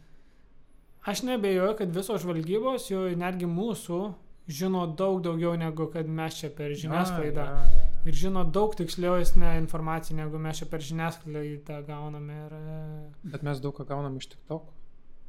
aš 1.06 1.22
nebejoju, 1.28 1.76
kad 1.78 1.92
visos 1.94 2.24
žvalgybos, 2.24 2.88
jau 2.90 3.04
netgi 3.20 3.46
mūsų, 3.46 4.00
žino 4.48 4.86
daug 4.96 5.20
daugiau 5.22 5.52
negu 5.60 5.90
kad 5.92 6.08
mes 6.08 6.40
čia 6.40 6.48
per 6.48 6.72
žiniasklaidą. 6.72 7.44
A, 7.44 7.60
ja, 7.68 7.76
ja. 7.76 7.87
Ir 8.08 8.16
žino 8.16 8.44
daug 8.48 8.72
tikslesnę 8.78 9.54
informaciją, 9.60 10.16
negu 10.22 10.38
mes 10.40 10.62
čia 10.62 10.68
per 10.70 10.80
žiniasklaidą 10.84 11.82
gauname. 11.88 12.38
Ir 12.46 12.54
e, 12.56 13.30
Bet 13.34 13.44
mes 13.44 13.60
daug 13.60 13.76
ką 13.76 13.84
gaunam 13.90 14.16
iš 14.20 14.30
tik 14.34 14.40
to. 14.48 14.62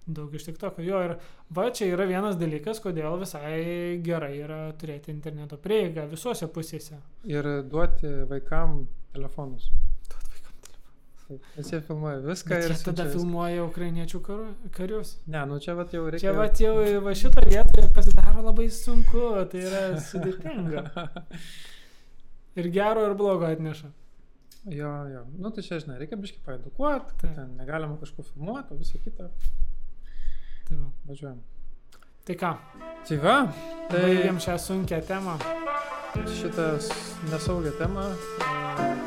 daug 0.09 0.33
iš 0.33 0.47
tik 0.47 0.55
to. 0.57 0.71
Jo, 0.81 1.01
ir 1.05 1.11
va 1.53 1.67
čia 1.75 1.85
yra 1.91 2.07
vienas 2.09 2.37
dalykas, 2.39 2.79
kodėl 2.81 3.19
visai 3.21 3.99
gerai 4.05 4.31
yra 4.41 4.61
turėti 4.79 5.11
interneto 5.13 5.57
prieigą 5.61 6.07
visose 6.09 6.47
pusėse. 6.49 6.97
Ir 7.29 7.45
duoti 7.69 8.09
vaikam 8.31 8.87
telefonus. 9.13 9.67
Taip, 11.29 11.43
Nes 11.59 11.67
jie 11.69 11.77
filmuoja 11.85 12.23
viską 12.25 12.49
Bet 12.55 12.63
ir 12.63 12.71
jie 12.71 12.77
tada 12.79 12.79
siunčia 12.81 13.03
viską. 13.05 13.19
filmuoja 13.19 13.65
ukrainiečių 13.67 14.21
karu, 14.25 14.47
karius. 14.73 15.11
Ne, 15.29 15.43
nu 15.45 15.59
čia 15.61 15.75
vat 15.77 15.93
jau 15.93 16.07
reikia. 16.09 16.31
Čia 16.31 16.33
va 16.39 16.47
jau 16.57 17.03
va 17.05 17.13
šitą 17.13 17.43
vietą 17.51 17.83
pasidaro 17.93 18.41
labai 18.47 18.65
sunku, 18.73 19.27
tai 19.51 19.61
yra 19.67 19.83
sudėtinga. 20.07 20.87
Ir 22.59 22.69
gero, 22.75 23.05
ir 23.09 23.15
blogo 23.19 23.47
atneša. 23.47 23.91
Jo, 24.75 24.91
jo. 25.13 25.21
Nu 25.39 25.49
tai 25.55 25.63
čia, 25.63 25.79
žinai, 25.79 25.97
reikia 26.01 26.17
biškai 26.19 26.41
paedukuoti, 26.45 27.15
kad 27.21 27.35
ten 27.37 27.53
negalima 27.57 27.95
kažko 28.01 28.25
filmuoti, 28.27 28.75
visą 28.81 28.99
kitą. 29.05 29.29
Tai, 30.67 30.77
va. 30.77 30.89
Važiuojam. 31.09 31.39
tai 32.27 32.35
ką, 32.37 32.51
Tai 33.07 33.17
va, 33.23 33.37
tai 33.89 34.01
baigiam 34.03 34.37
šią 34.43 34.57
sunkę 34.59 34.99
temą. 35.07 35.37
šitą 36.41 36.67
nesaugią 37.31 37.71
temą. 37.79 38.03
e, 38.11 38.98